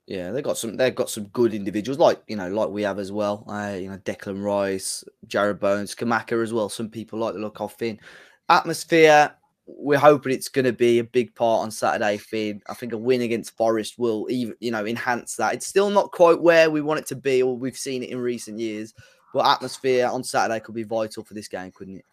Yeah, 0.05 0.29
they've 0.29 0.43
got 0.43 0.59
some. 0.59 0.77
They've 0.77 0.93
got 0.93 1.09
some 1.09 1.25
good 1.29 1.55
individuals, 1.55 1.97
like 1.97 2.21
you 2.27 2.35
know, 2.35 2.49
like 2.49 2.69
we 2.69 2.83
have 2.83 2.99
as 2.99 3.11
well. 3.11 3.45
Uh, 3.49 3.77
you 3.81 3.89
know, 3.89 3.97
Declan 3.97 4.43
Rice, 4.43 5.03
Jarrod 5.25 5.59
Bowen, 5.59 5.85
Scamacca 5.85 6.43
as 6.43 6.53
well. 6.53 6.69
Some 6.69 6.89
people 6.89 7.17
like 7.17 7.33
the 7.33 7.39
look 7.39 7.61
of 7.61 7.73
Finn. 7.73 7.99
Atmosphere 8.47 9.33
we're 9.77 9.99
hoping 9.99 10.31
it's 10.31 10.49
going 10.49 10.65
to 10.65 10.73
be 10.73 10.99
a 10.99 11.03
big 11.03 11.33
part 11.35 11.61
on 11.61 11.71
Saturday. 11.71 12.17
Finn, 12.17 12.61
I 12.67 12.73
think 12.73 12.93
a 12.93 12.97
win 12.97 13.21
against 13.21 13.55
Forest 13.55 13.99
will 13.99 14.27
even 14.29 14.55
you 14.59 14.71
know 14.71 14.85
enhance 14.85 15.35
that. 15.35 15.53
It's 15.53 15.67
still 15.67 15.89
not 15.89 16.11
quite 16.11 16.41
where 16.41 16.69
we 16.69 16.81
want 16.81 16.99
it 16.99 17.05
to 17.07 17.15
be, 17.15 17.43
or 17.43 17.55
we've 17.55 17.77
seen 17.77 18.03
it 18.03 18.09
in 18.09 18.19
recent 18.19 18.59
years. 18.59 18.93
But 19.33 19.45
atmosphere 19.45 20.07
on 20.07 20.23
Saturday 20.23 20.59
could 20.59 20.75
be 20.75 20.83
vital 20.83 21.23
for 21.23 21.35
this 21.35 21.47
game, 21.47 21.71
couldn't 21.71 21.97
it? 21.97 22.05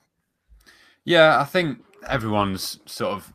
Yeah, 1.04 1.40
I 1.40 1.44
think 1.44 1.82
everyone's 2.08 2.80
sort 2.84 3.14
of 3.14 3.32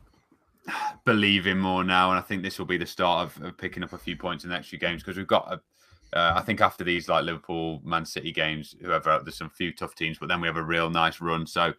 believing 1.04 1.58
more 1.58 1.82
now, 1.82 2.10
and 2.10 2.18
I 2.18 2.22
think 2.22 2.42
this 2.42 2.58
will 2.58 2.66
be 2.66 2.76
the 2.76 2.86
start 2.86 3.26
of, 3.26 3.44
of 3.44 3.58
picking 3.58 3.82
up 3.82 3.92
a 3.92 3.98
few 3.98 4.16
points 4.16 4.44
in 4.44 4.50
the 4.50 4.56
next 4.56 4.68
few 4.68 4.78
games 4.78 5.02
because 5.02 5.16
we've 5.16 5.26
got 5.26 5.52
a. 5.52 5.60
Uh, 6.14 6.34
I 6.36 6.42
think 6.42 6.60
after 6.60 6.84
these 6.84 7.08
like 7.08 7.24
Liverpool, 7.24 7.80
Man 7.82 8.04
City 8.04 8.32
games, 8.32 8.76
whoever 8.82 9.18
there's 9.24 9.38
some 9.38 9.48
few 9.48 9.72
tough 9.72 9.94
teams, 9.94 10.18
but 10.18 10.28
then 10.28 10.42
we 10.42 10.46
have 10.46 10.58
a 10.58 10.62
real 10.62 10.90
nice 10.90 11.22
run. 11.22 11.46
So 11.46 11.72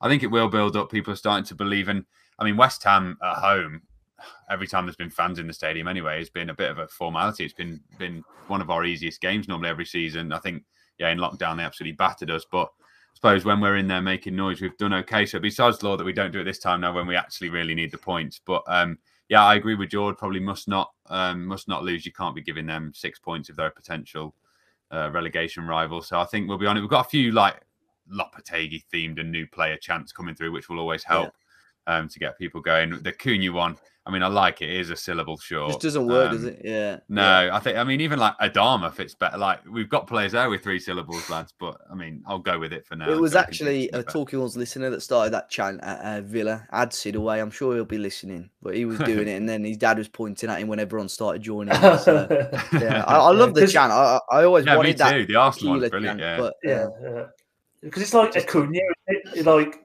I 0.00 0.08
think 0.08 0.22
it 0.22 0.30
will 0.30 0.48
build 0.48 0.76
up. 0.76 0.90
People 0.90 1.12
are 1.12 1.16
starting 1.16 1.44
to 1.46 1.54
believe 1.54 1.88
in. 1.88 2.04
I 2.38 2.44
mean, 2.44 2.56
West 2.56 2.82
Ham 2.84 3.18
at 3.22 3.36
home, 3.36 3.82
every 4.50 4.66
time 4.66 4.86
there's 4.86 4.96
been 4.96 5.10
fans 5.10 5.38
in 5.38 5.46
the 5.46 5.52
stadium 5.52 5.88
anyway, 5.88 6.18
has 6.18 6.30
been 6.30 6.50
a 6.50 6.54
bit 6.54 6.70
of 6.70 6.78
a 6.78 6.88
formality. 6.88 7.44
It's 7.44 7.54
been 7.54 7.80
been 7.98 8.24
one 8.46 8.60
of 8.60 8.70
our 8.70 8.84
easiest 8.84 9.20
games 9.20 9.48
normally 9.48 9.68
every 9.68 9.86
season. 9.86 10.32
I 10.32 10.38
think, 10.38 10.64
yeah, 10.98 11.10
in 11.10 11.18
lockdown 11.18 11.56
they 11.56 11.62
absolutely 11.62 11.96
battered 11.96 12.30
us, 12.30 12.46
but 12.50 12.68
I 12.68 13.16
suppose 13.16 13.44
when 13.44 13.60
we're 13.60 13.76
in 13.76 13.88
there 13.88 14.00
making 14.00 14.36
noise, 14.36 14.60
we've 14.60 14.76
done 14.78 14.94
okay. 14.94 15.26
So 15.26 15.38
besides 15.38 15.82
law 15.82 15.96
that 15.96 16.04
we 16.04 16.12
don't 16.12 16.32
do 16.32 16.40
it 16.40 16.44
this 16.44 16.58
time 16.58 16.80
now 16.80 16.94
when 16.94 17.06
we 17.06 17.16
actually 17.16 17.50
really 17.50 17.74
need 17.74 17.90
the 17.90 17.98
points. 17.98 18.40
But 18.44 18.62
um, 18.66 18.98
yeah, 19.28 19.44
I 19.44 19.56
agree 19.56 19.74
with 19.74 19.90
George. 19.90 20.16
Probably 20.16 20.40
must 20.40 20.66
not 20.66 20.90
um, 21.06 21.46
must 21.46 21.68
not 21.68 21.84
lose. 21.84 22.06
You 22.06 22.12
can't 22.12 22.34
be 22.34 22.42
giving 22.42 22.66
them 22.66 22.92
six 22.94 23.18
points 23.18 23.50
if 23.50 23.56
they're 23.56 23.66
a 23.66 23.70
potential 23.70 24.34
uh, 24.90 25.10
relegation 25.12 25.66
rival. 25.66 26.02
So 26.02 26.18
I 26.18 26.24
think 26.24 26.48
we'll 26.48 26.58
be 26.58 26.66
on 26.66 26.76
it. 26.76 26.80
We've 26.80 26.90
got 26.90 27.06
a 27.06 27.08
few 27.08 27.32
like 27.32 27.60
Lopetegui 28.12 28.82
themed 28.92 29.20
and 29.20 29.30
new 29.30 29.46
player 29.46 29.76
chants 29.76 30.12
coming 30.12 30.34
through, 30.34 30.52
which 30.52 30.68
will 30.68 30.78
always 30.78 31.04
help 31.04 31.32
yeah. 31.86 31.98
um, 31.98 32.08
to 32.08 32.18
get 32.18 32.38
people 32.38 32.60
going. 32.60 32.90
The 33.02 33.12
Cunha 33.12 33.52
one, 33.52 33.76
I 34.06 34.10
mean, 34.10 34.22
I 34.22 34.28
like 34.28 34.62
it. 34.62 34.70
It 34.70 34.80
is 34.80 34.90
a 34.90 34.96
syllable 34.96 35.36
short. 35.36 35.74
It 35.74 35.80
doesn't 35.80 36.06
work, 36.06 36.30
um, 36.30 36.36
does 36.36 36.44
it? 36.44 36.62
Yeah. 36.64 36.98
No, 37.10 37.44
yeah. 37.44 37.54
I 37.54 37.60
think. 37.60 37.76
I 37.76 37.84
mean, 37.84 38.00
even 38.00 38.18
like 38.18 38.36
Adama 38.38 38.92
fits 38.92 39.14
better. 39.14 39.36
Like 39.36 39.60
we've 39.70 39.90
got 39.90 40.06
players 40.06 40.32
there 40.32 40.48
with 40.48 40.62
three 40.62 40.80
syllables, 40.80 41.28
lads. 41.28 41.52
But 41.60 41.76
I 41.90 41.94
mean, 41.94 42.22
I'll 42.26 42.38
go 42.38 42.58
with 42.58 42.72
it 42.72 42.86
for 42.86 42.96
now. 42.96 43.10
It 43.10 43.20
was 43.20 43.36
actually 43.36 43.90
a 43.90 44.02
Talking 44.02 44.38
Horns 44.38 44.56
listener 44.56 44.88
that 44.90 45.02
started 45.02 45.34
that 45.34 45.50
chant 45.50 45.80
at 45.82 46.00
uh, 46.00 46.20
Villa. 46.22 46.66
Ad 46.72 46.96
away. 47.14 47.40
I'm 47.40 47.50
sure 47.50 47.74
he'll 47.74 47.84
be 47.84 47.98
listening, 47.98 48.48
but 48.62 48.74
he 48.74 48.86
was 48.86 48.98
doing 49.00 49.28
it, 49.28 49.34
and 49.34 49.46
then 49.46 49.64
his 49.64 49.76
dad 49.76 49.98
was 49.98 50.08
pointing 50.08 50.48
at 50.48 50.60
him 50.60 50.68
when 50.68 50.80
everyone 50.80 51.08
started 51.08 51.42
joining. 51.42 51.74
So, 51.74 52.26
yeah, 52.72 53.04
I, 53.06 53.16
I, 53.16 53.32
love 53.32 53.54
the 53.54 53.66
chant. 53.66 53.92
I, 53.92 54.18
I 54.32 54.44
always 54.44 54.64
wanted 54.64 54.66
that. 54.66 54.70
yeah, 54.72 54.76
wanted 54.76 54.98
that. 54.98 55.28
The 55.28 55.36
Arsenal 55.36 55.78
one's 55.78 55.90
brilliant. 55.90 56.20
Chant, 56.20 56.38
yeah. 56.38 56.38
But, 56.38 56.54
yeah. 56.64 56.86
yeah 57.02 57.24
because 57.82 58.02
it's 58.02 58.14
like 58.14 58.36
Acuna. 58.36 58.80
It? 59.06 59.46
Like 59.46 59.80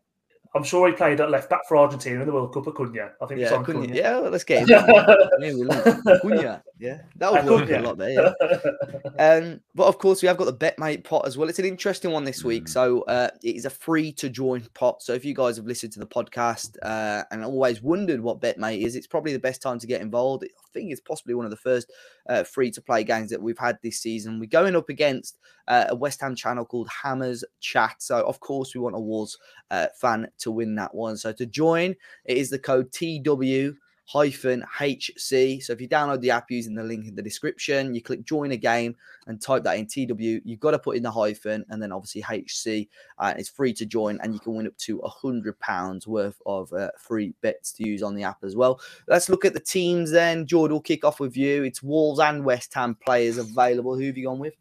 I'm 0.55 0.63
sure 0.63 0.87
he 0.87 0.93
played 0.93 1.19
at 1.19 1.29
left 1.29 1.49
back 1.49 1.67
for 1.67 1.75
Argentina 1.75 2.21
in 2.21 2.27
the 2.27 2.31
World 2.33 2.53
Cup. 2.53 2.65
Acuna, 2.65 3.11
I 3.21 3.25
think. 3.25 3.41
Yeah, 3.41 3.55
Acuna. 3.55 3.93
Yeah, 3.93 4.17
let's 4.19 4.45
get 4.45 4.69
him. 4.69 4.79
Acuna. 6.07 6.63
Yeah, 6.79 7.01
that 7.17 7.31
would 7.31 7.45
work 7.45 7.69
a 7.69 7.79
lot 7.79 7.97
there. 7.97 8.11
Yeah. 8.11 9.09
um, 9.19 9.59
but 9.75 9.87
of 9.87 9.97
course, 9.97 10.21
we 10.21 10.29
have 10.29 10.37
got 10.37 10.45
the 10.45 10.53
BetMate 10.53 11.03
pot 11.03 11.27
as 11.27 11.37
well. 11.37 11.49
It's 11.49 11.59
an 11.59 11.65
interesting 11.65 12.11
one 12.11 12.23
this 12.23 12.41
week. 12.45 12.65
Mm. 12.65 12.69
So 12.69 13.01
uh, 13.01 13.31
it 13.43 13.57
is 13.57 13.65
a 13.65 13.69
free 13.69 14.13
to 14.13 14.29
join 14.29 14.61
pot. 14.73 15.03
So 15.03 15.11
if 15.11 15.25
you 15.25 15.35
guys 15.35 15.57
have 15.57 15.65
listened 15.65 15.91
to 15.93 15.99
the 15.99 16.07
podcast 16.07 16.77
uh, 16.83 17.23
and 17.31 17.43
always 17.43 17.81
wondered 17.81 18.21
what 18.21 18.39
BetMate 18.39 18.81
is, 18.85 18.95
it's 18.95 19.07
probably 19.07 19.33
the 19.33 19.39
best 19.39 19.61
time 19.61 19.77
to 19.79 19.87
get 19.87 19.99
involved. 19.99 20.45
I 20.45 20.67
think 20.73 20.89
it's 20.89 21.01
possibly 21.01 21.33
one 21.33 21.45
of 21.45 21.51
the 21.51 21.57
first 21.57 21.91
uh, 22.28 22.43
free 22.43 22.71
to 22.71 22.82
play 22.82 23.03
games 23.03 23.30
that 23.30 23.41
we've 23.41 23.57
had 23.57 23.78
this 23.82 23.99
season. 23.99 24.39
We're 24.39 24.47
going 24.47 24.76
up 24.76 24.89
against 24.89 25.38
uh, 25.67 25.86
a 25.89 25.95
West 25.95 26.21
Ham 26.21 26.36
channel 26.36 26.65
called 26.65 26.89
Hammers 26.89 27.43
Chat. 27.59 27.95
So 27.99 28.26
of 28.26 28.39
course, 28.39 28.73
we 28.73 28.82
want 28.82 28.95
a 28.95 28.99
Wolves 28.99 29.38
uh, 29.71 29.88
fan 29.99 30.28
to 30.39 30.51
win 30.51 30.76
that 30.76 30.93
one. 30.93 31.17
So 31.17 31.32
to 31.34 31.45
join, 31.45 31.95
it 32.26 32.38
is 32.38 32.49
the 32.49 32.59
code 32.59 32.91
TW 32.91 33.78
hyphen 34.05 34.63
HC. 34.79 35.61
So 35.61 35.73
if 35.73 35.81
you 35.81 35.89
download 35.89 36.21
the 36.21 36.31
app 36.31 36.49
using 36.51 36.75
the 36.75 36.83
link 36.83 37.07
in 37.07 37.15
the 37.15 37.21
description, 37.21 37.93
you 37.93 38.01
click 38.01 38.23
join 38.23 38.51
a 38.51 38.57
game 38.57 38.95
and 39.27 39.41
type 39.41 39.63
that 39.63 39.77
in 39.77 39.87
TW. 39.87 40.41
You've 40.45 40.59
got 40.59 40.71
to 40.71 40.79
put 40.79 40.95
in 40.95 41.03
the 41.03 41.11
hyphen 41.11 41.65
and 41.69 41.81
then 41.81 41.91
obviously 41.91 42.21
HC. 42.21 42.87
Uh, 43.17 43.33
it's 43.37 43.49
free 43.49 43.73
to 43.73 43.85
join 43.85 44.19
and 44.21 44.33
you 44.33 44.39
can 44.39 44.55
win 44.55 44.67
up 44.67 44.77
to 44.77 44.99
a 44.99 45.09
hundred 45.09 45.59
pounds 45.59 46.07
worth 46.07 46.39
of 46.45 46.71
uh, 46.73 46.89
free 46.97 47.33
bets 47.41 47.71
to 47.73 47.87
use 47.87 48.03
on 48.03 48.15
the 48.15 48.23
app 48.23 48.43
as 48.43 48.55
well. 48.55 48.79
Let's 49.07 49.29
look 49.29 49.45
at 49.45 49.53
the 49.53 49.59
teams 49.59 50.11
then. 50.11 50.45
George 50.45 50.71
will 50.71 50.81
kick 50.81 51.03
off 51.03 51.19
with 51.19 51.35
you. 51.35 51.63
It's 51.63 51.81
Wolves 51.81 52.19
and 52.19 52.45
West 52.45 52.73
Ham 52.75 52.95
players 52.95 53.37
available. 53.37 53.95
Who 53.95 54.05
have 54.05 54.17
you 54.17 54.25
gone 54.25 54.39
with? 54.39 54.53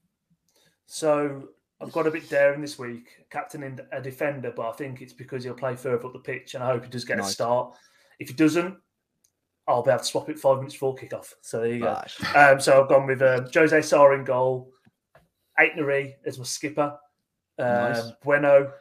So 0.86 1.48
I've 1.80 1.92
got 1.92 2.06
a 2.06 2.10
bit 2.10 2.28
daring 2.30 2.60
this 2.60 2.78
week, 2.78 3.26
captaining 3.30 3.78
a 3.92 4.00
defender, 4.00 4.52
but 4.54 4.68
I 4.68 4.72
think 4.72 5.02
it's 5.02 5.12
because 5.12 5.44
he'll 5.44 5.54
play 5.54 5.76
further 5.76 6.06
up 6.06 6.12
the 6.12 6.18
pitch, 6.18 6.54
and 6.54 6.62
I 6.62 6.68
hope 6.68 6.84
he 6.84 6.90
does 6.90 7.04
get 7.04 7.18
nice. 7.18 7.30
a 7.30 7.32
start. 7.32 7.74
If 8.18 8.28
he 8.28 8.34
doesn't, 8.34 8.76
I'll 9.66 9.82
be 9.82 9.90
able 9.90 10.00
to 10.00 10.04
swap 10.04 10.28
it 10.28 10.38
five 10.38 10.58
minutes 10.58 10.74
before 10.74 10.94
kickoff. 10.94 11.32
So 11.40 11.60
there 11.60 11.72
you 11.72 11.80
go. 11.80 12.02
Um, 12.34 12.60
so 12.60 12.82
I've 12.82 12.88
gone 12.88 13.06
with 13.06 13.22
um, 13.22 13.46
José 13.46 13.82
Sá 13.82 14.12
in 14.12 14.24
goal, 14.24 14.70
Aït-Nouri 15.58 16.14
as 16.26 16.38
my 16.38 16.44
skipper, 16.44 16.98
um, 17.58 17.66
nice. 17.66 18.12
Bueno 18.22 18.72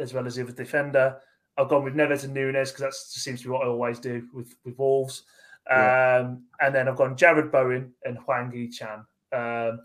as 0.00 0.12
well 0.12 0.26
as 0.26 0.34
the 0.34 0.42
other 0.42 0.52
defender. 0.52 1.16
I've 1.56 1.68
gone 1.68 1.84
with 1.84 1.94
Neves 1.94 2.24
and 2.24 2.34
Nunes 2.34 2.72
because 2.72 2.82
that 2.82 2.94
seems 2.94 3.42
to 3.42 3.46
be 3.46 3.50
what 3.50 3.62
I 3.62 3.68
always 3.68 4.00
do 4.00 4.26
with 4.32 4.54
with 4.64 4.76
Wolves. 4.76 5.22
Yeah. 5.70 6.18
Um, 6.20 6.44
and 6.60 6.74
then 6.74 6.88
I've 6.88 6.96
gone 6.96 7.16
Jarrod 7.16 7.50
Bowen 7.50 7.92
and 8.04 8.18
Hwang 8.18 8.50
Hee-chan. 8.50 9.06
Um, 9.32 9.80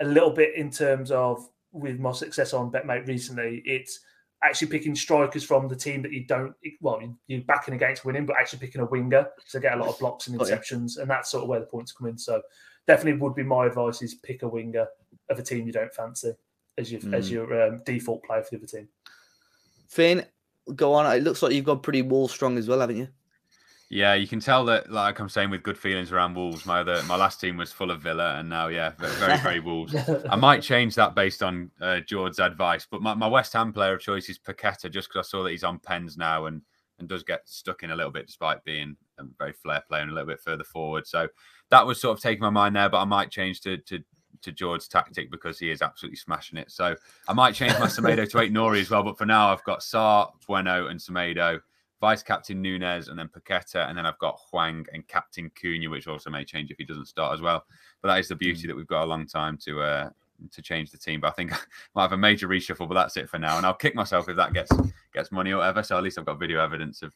a 0.00 0.04
little 0.04 0.30
bit 0.30 0.54
in 0.54 0.70
terms 0.70 1.10
of 1.10 1.46
with 1.72 1.98
my 1.98 2.12
success 2.12 2.54
on 2.54 2.70
BetMate 2.70 3.06
recently, 3.06 3.62
it's 3.64 4.00
actually 4.42 4.68
picking 4.68 4.94
strikers 4.94 5.44
from 5.44 5.68
the 5.68 5.76
team 5.76 6.02
that 6.02 6.12
you 6.12 6.24
don't 6.24 6.54
well 6.80 7.00
you're 7.26 7.40
backing 7.42 7.74
against 7.74 8.04
winning, 8.04 8.26
but 8.26 8.36
actually 8.36 8.60
picking 8.60 8.80
a 8.80 8.86
winger 8.86 9.26
to 9.50 9.60
get 9.60 9.74
a 9.74 9.76
lot 9.76 9.88
of 9.88 9.98
blocks 9.98 10.28
and 10.28 10.38
interceptions, 10.38 10.92
oh, 10.96 10.98
yeah. 10.98 11.02
and 11.02 11.10
that's 11.10 11.30
sort 11.30 11.42
of 11.42 11.48
where 11.48 11.60
the 11.60 11.66
points 11.66 11.92
come 11.92 12.08
in. 12.08 12.16
So 12.18 12.42
definitely 12.86 13.20
would 13.20 13.34
be 13.34 13.42
my 13.42 13.66
advice 13.66 14.02
is 14.02 14.14
pick 14.14 14.42
a 14.42 14.48
winger 14.48 14.86
of 15.28 15.38
a 15.38 15.42
team 15.42 15.66
you 15.66 15.72
don't 15.72 15.92
fancy 15.92 16.32
as 16.78 16.90
your 16.90 17.00
mm. 17.00 17.14
as 17.14 17.30
your 17.30 17.62
um, 17.62 17.82
default 17.84 18.22
player 18.24 18.42
for 18.42 18.50
the 18.50 18.56
other 18.58 18.66
team. 18.66 18.88
Finn, 19.88 20.24
go 20.74 20.94
on. 20.94 21.14
It 21.14 21.22
looks 21.22 21.42
like 21.42 21.52
you've 21.52 21.64
got 21.64 21.82
pretty 21.82 22.02
wall 22.02 22.28
strong 22.28 22.58
as 22.58 22.68
well, 22.68 22.80
haven't 22.80 22.98
you? 22.98 23.08
Yeah, 23.90 24.12
you 24.14 24.28
can 24.28 24.38
tell 24.38 24.66
that, 24.66 24.92
like 24.92 25.18
I'm 25.18 25.30
saying, 25.30 25.48
with 25.48 25.62
good 25.62 25.78
feelings 25.78 26.12
around 26.12 26.34
Wolves. 26.34 26.66
My 26.66 26.80
other, 26.80 27.02
my 27.04 27.16
last 27.16 27.40
team 27.40 27.56
was 27.56 27.72
full 27.72 27.90
of 27.90 28.02
Villa, 28.02 28.36
and 28.38 28.46
now, 28.46 28.68
yeah, 28.68 28.92
very, 28.98 29.38
very 29.38 29.60
Wolves. 29.64 29.94
I 30.28 30.36
might 30.36 30.62
change 30.62 30.94
that 30.96 31.14
based 31.14 31.42
on 31.42 31.70
uh, 31.80 32.00
George's 32.00 32.38
advice, 32.38 32.86
but 32.90 33.00
my, 33.00 33.14
my 33.14 33.26
West 33.26 33.54
Ham 33.54 33.72
player 33.72 33.94
of 33.94 34.00
choice 34.00 34.28
is 34.28 34.38
Paqueta, 34.38 34.90
just 34.90 35.08
because 35.08 35.26
I 35.26 35.28
saw 35.28 35.42
that 35.42 35.52
he's 35.52 35.64
on 35.64 35.78
pens 35.78 36.18
now 36.18 36.46
and 36.46 36.62
and 36.98 37.08
does 37.08 37.22
get 37.22 37.48
stuck 37.48 37.82
in 37.82 37.92
a 37.92 37.96
little 37.96 38.10
bit, 38.10 38.26
despite 38.26 38.64
being 38.64 38.96
a 39.18 39.24
very 39.38 39.52
flair 39.52 39.82
player 39.88 40.02
and 40.02 40.10
a 40.10 40.14
little 40.14 40.26
bit 40.26 40.40
further 40.40 40.64
forward. 40.64 41.06
So 41.06 41.28
that 41.70 41.86
was 41.86 42.00
sort 42.00 42.18
of 42.18 42.22
taking 42.22 42.42
my 42.42 42.50
mind 42.50 42.74
there, 42.74 42.88
but 42.88 43.00
I 43.00 43.04
might 43.04 43.30
change 43.30 43.60
to 43.62 43.78
to 43.78 44.00
to 44.42 44.52
George's 44.52 44.88
tactic 44.88 45.30
because 45.30 45.58
he 45.58 45.70
is 45.70 45.82
absolutely 45.82 46.16
smashing 46.16 46.58
it. 46.58 46.70
So 46.70 46.94
I 47.26 47.32
might 47.32 47.54
change 47.54 47.72
my 47.74 47.86
Semedo 47.86 48.28
to 48.28 48.38
Aït-Nouri 48.38 48.80
as 48.80 48.90
well. 48.90 49.02
But 49.02 49.18
for 49.18 49.26
now, 49.26 49.52
I've 49.52 49.64
got 49.64 49.82
Sá, 49.82 50.28
Bueno, 50.46 50.86
and 50.88 51.00
Semedo 51.00 51.60
vice 52.00 52.22
captain 52.22 52.62
Nunes, 52.62 53.08
and 53.08 53.18
then 53.18 53.28
Paqueta, 53.28 53.88
and 53.88 53.96
then 53.96 54.06
I've 54.06 54.18
got 54.18 54.38
Hwang 54.50 54.86
and 54.92 55.06
captain 55.08 55.50
Cunha, 55.60 55.90
which 55.90 56.06
also 56.06 56.30
may 56.30 56.44
change 56.44 56.70
if 56.70 56.78
he 56.78 56.84
doesn't 56.84 57.06
start 57.06 57.34
as 57.34 57.40
well. 57.40 57.64
But 58.02 58.08
that 58.08 58.20
is 58.20 58.28
the 58.28 58.36
beauty 58.36 58.64
mm. 58.64 58.68
that 58.68 58.76
we've 58.76 58.86
got 58.86 59.04
a 59.04 59.06
long 59.06 59.26
time 59.26 59.58
to 59.64 59.82
uh, 59.82 60.10
to 60.52 60.62
change 60.62 60.90
the 60.90 60.98
team. 60.98 61.20
But 61.20 61.28
I 61.28 61.32
think 61.32 61.52
I 61.54 61.58
might 61.94 62.02
have 62.02 62.12
a 62.12 62.16
major 62.16 62.48
reshuffle, 62.48 62.88
but 62.88 62.94
that's 62.94 63.16
it 63.16 63.28
for 63.28 63.38
now. 63.38 63.56
And 63.56 63.66
I'll 63.66 63.74
kick 63.74 63.94
myself 63.94 64.28
if 64.28 64.36
that 64.36 64.52
gets 64.52 64.70
gets 65.12 65.32
money 65.32 65.50
or 65.52 65.58
whatever. 65.58 65.82
So 65.82 65.96
at 65.96 66.02
least 66.02 66.18
I've 66.18 66.26
got 66.26 66.38
video 66.38 66.62
evidence 66.62 67.02
of 67.02 67.12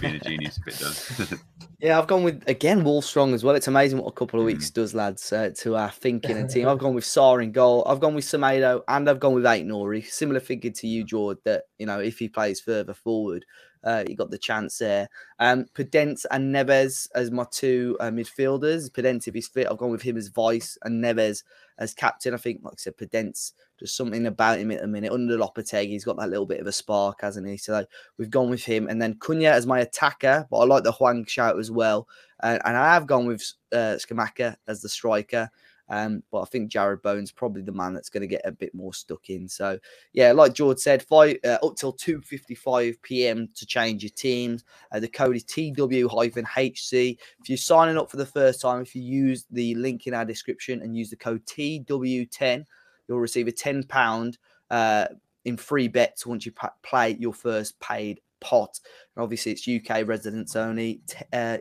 being 0.00 0.16
a 0.16 0.18
genius 0.18 0.58
if 0.58 0.74
it 0.74 0.78
does. 0.80 1.40
yeah, 1.80 1.98
I've 1.98 2.06
gone 2.06 2.22
with 2.22 2.42
again 2.48 2.84
Wolf 2.84 3.04
Strong 3.04 3.34
as 3.34 3.44
well. 3.44 3.54
It's 3.54 3.68
amazing 3.68 3.98
what 3.98 4.08
a 4.08 4.12
couple 4.12 4.40
of 4.40 4.46
weeks 4.46 4.70
mm. 4.70 4.74
does, 4.74 4.94
lads, 4.94 5.32
uh, 5.32 5.50
to 5.58 5.76
our 5.76 5.90
thinking 5.90 6.36
and 6.36 6.50
team. 6.50 6.68
I've 6.68 6.78
gone 6.78 6.94
with 6.94 7.04
Sá 7.04 7.36
in 7.36 7.52
goal. 7.52 7.84
I've 7.86 8.00
gone 8.00 8.14
with 8.14 8.24
Semedo, 8.24 8.82
and 8.88 9.08
I've 9.08 9.20
gone 9.20 9.34
with 9.34 9.44
Aït-Nouri. 9.44 10.04
Similar 10.04 10.40
figure 10.40 10.70
to 10.70 10.86
you, 10.86 11.04
George. 11.04 11.38
That 11.44 11.64
you 11.78 11.86
know, 11.86 12.00
if 12.00 12.18
he 12.18 12.28
plays 12.28 12.60
further 12.60 12.94
forward, 12.94 13.44
uh, 13.84 14.04
you 14.08 14.16
got 14.16 14.30
the 14.30 14.38
chance 14.38 14.78
there. 14.78 15.08
Um, 15.38 15.66
Podence 15.74 16.26
and 16.30 16.54
Neves 16.54 17.08
as 17.14 17.30
my 17.30 17.44
two 17.50 17.96
uh, 18.00 18.10
midfielders. 18.10 18.90
Podence, 18.90 19.26
if 19.26 19.34
he's 19.34 19.48
fit, 19.48 19.66
I've 19.70 19.78
gone 19.78 19.90
with 19.90 20.02
him 20.02 20.16
as 20.16 20.28
vice 20.28 20.76
and 20.82 21.02
Neves 21.02 21.42
as 21.78 21.94
captain. 21.94 22.34
I 22.34 22.36
think, 22.36 22.60
like 22.62 22.74
I 22.74 22.76
said, 22.76 22.96
Podence, 22.96 23.52
just 23.78 23.96
something 23.96 24.26
about 24.26 24.58
him 24.58 24.70
at 24.70 24.80
the 24.82 24.86
minute. 24.86 25.12
Under 25.12 25.38
Lopetegui, 25.38 25.88
he's 25.88 26.04
got 26.04 26.18
that 26.18 26.28
little 26.28 26.46
bit 26.46 26.60
of 26.60 26.66
a 26.66 26.72
spark, 26.72 27.22
hasn't 27.22 27.48
he? 27.48 27.56
So 27.56 27.84
we've 28.18 28.30
gone 28.30 28.50
with 28.50 28.64
him. 28.64 28.86
And 28.88 29.00
then 29.00 29.14
Cunha 29.14 29.50
as 29.50 29.66
my 29.66 29.80
attacker, 29.80 30.46
but 30.50 30.58
I 30.58 30.64
like 30.64 30.84
the 30.84 30.92
Hwang 30.92 31.24
shout 31.24 31.58
as 31.58 31.70
well. 31.70 32.06
Uh, 32.42 32.58
and 32.64 32.76
I 32.76 32.92
have 32.94 33.06
gone 33.06 33.26
with 33.26 33.42
uh, 33.72 33.96
Scamacca 33.96 34.56
as 34.66 34.82
the 34.82 34.88
striker. 34.88 35.50
Um, 35.90 36.22
but 36.30 36.42
I 36.42 36.44
think 36.44 36.70
Jarrod 36.70 37.02
Bowen's 37.02 37.32
probably 37.32 37.62
the 37.62 37.72
man 37.72 37.92
that's 37.92 38.08
going 38.08 38.20
to 38.22 38.26
get 38.26 38.42
a 38.44 38.52
bit 38.52 38.74
more 38.74 38.94
stuck 38.94 39.28
in. 39.28 39.48
So 39.48 39.78
yeah, 40.12 40.32
like 40.32 40.54
George 40.54 40.78
said, 40.78 41.02
five 41.02 41.36
uh, 41.44 41.58
up 41.62 41.76
till 41.76 41.92
two 41.92 42.20
fifty 42.22 42.54
five 42.54 43.00
p.m. 43.02 43.48
to 43.56 43.66
change 43.66 44.02
your 44.02 44.10
teams. 44.10 44.64
Uh, 44.92 45.00
the 45.00 45.08
code 45.08 45.36
is 45.36 45.44
TW-HC. 45.44 47.18
If 47.40 47.48
you're 47.48 47.58
signing 47.58 47.98
up 47.98 48.10
for 48.10 48.16
the 48.16 48.26
first 48.26 48.60
time, 48.60 48.80
if 48.82 48.94
you 48.94 49.02
use 49.02 49.46
the 49.50 49.74
link 49.74 50.06
in 50.06 50.14
our 50.14 50.24
description 50.24 50.80
and 50.82 50.96
use 50.96 51.10
the 51.10 51.16
code 51.16 51.44
TW10, 51.46 52.64
you'll 53.08 53.18
receive 53.18 53.48
a 53.48 53.52
ten 53.52 53.82
pound 53.82 54.38
uh, 54.70 55.06
in 55.44 55.56
free 55.56 55.88
bets 55.88 56.24
once 56.24 56.46
you 56.46 56.52
play 56.82 57.16
your 57.18 57.34
first 57.34 57.78
paid 57.80 58.20
pot. 58.40 58.78
And 59.16 59.22
obviously, 59.22 59.52
it's 59.52 59.66
UK 59.66 60.06
residents 60.06 60.54
only. 60.54 61.00
T- 61.08 61.24
uh, 61.32 61.58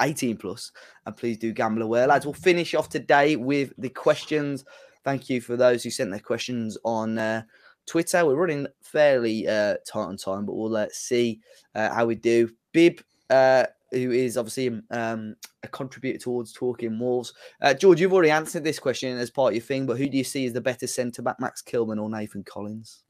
18 0.00 0.36
plus, 0.36 0.72
and 1.06 1.16
please 1.16 1.38
do 1.38 1.52
gamble 1.52 1.82
aware, 1.82 2.06
lads. 2.06 2.24
We'll 2.24 2.34
finish 2.34 2.74
off 2.74 2.88
today 2.88 3.36
with 3.36 3.72
the 3.78 3.88
questions. 3.88 4.64
Thank 5.04 5.28
you 5.28 5.40
for 5.40 5.56
those 5.56 5.82
who 5.82 5.90
sent 5.90 6.10
their 6.10 6.20
questions 6.20 6.78
on 6.84 7.18
uh, 7.18 7.42
Twitter. 7.86 8.24
We're 8.24 8.36
running 8.36 8.66
fairly 8.82 9.46
uh, 9.48 9.76
tight 9.86 10.00
on 10.00 10.16
time, 10.16 10.46
but 10.46 10.54
we'll 10.54 10.76
uh, 10.76 10.86
see 10.92 11.40
uh, 11.74 11.92
how 11.92 12.06
we 12.06 12.14
do. 12.14 12.50
Bib, 12.72 13.00
uh, 13.30 13.64
who 13.90 14.10
is 14.10 14.36
obviously 14.36 14.80
um, 14.90 15.34
a 15.62 15.68
contributor 15.68 16.18
towards 16.18 16.52
Talking 16.52 16.98
Wolves. 16.98 17.34
Uh, 17.60 17.74
George, 17.74 18.00
you've 18.00 18.12
already 18.12 18.30
answered 18.30 18.64
this 18.64 18.78
question 18.78 19.18
as 19.18 19.30
part 19.30 19.50
of 19.52 19.56
your 19.56 19.62
thing, 19.62 19.86
but 19.86 19.98
who 19.98 20.08
do 20.08 20.16
you 20.16 20.24
see 20.24 20.46
as 20.46 20.52
the 20.52 20.60
better 20.60 20.86
centre 20.86 21.22
back, 21.22 21.38
Max 21.38 21.62
Kilman 21.62 22.00
or 22.00 22.08
Nathan 22.08 22.44
Collins? 22.44 23.02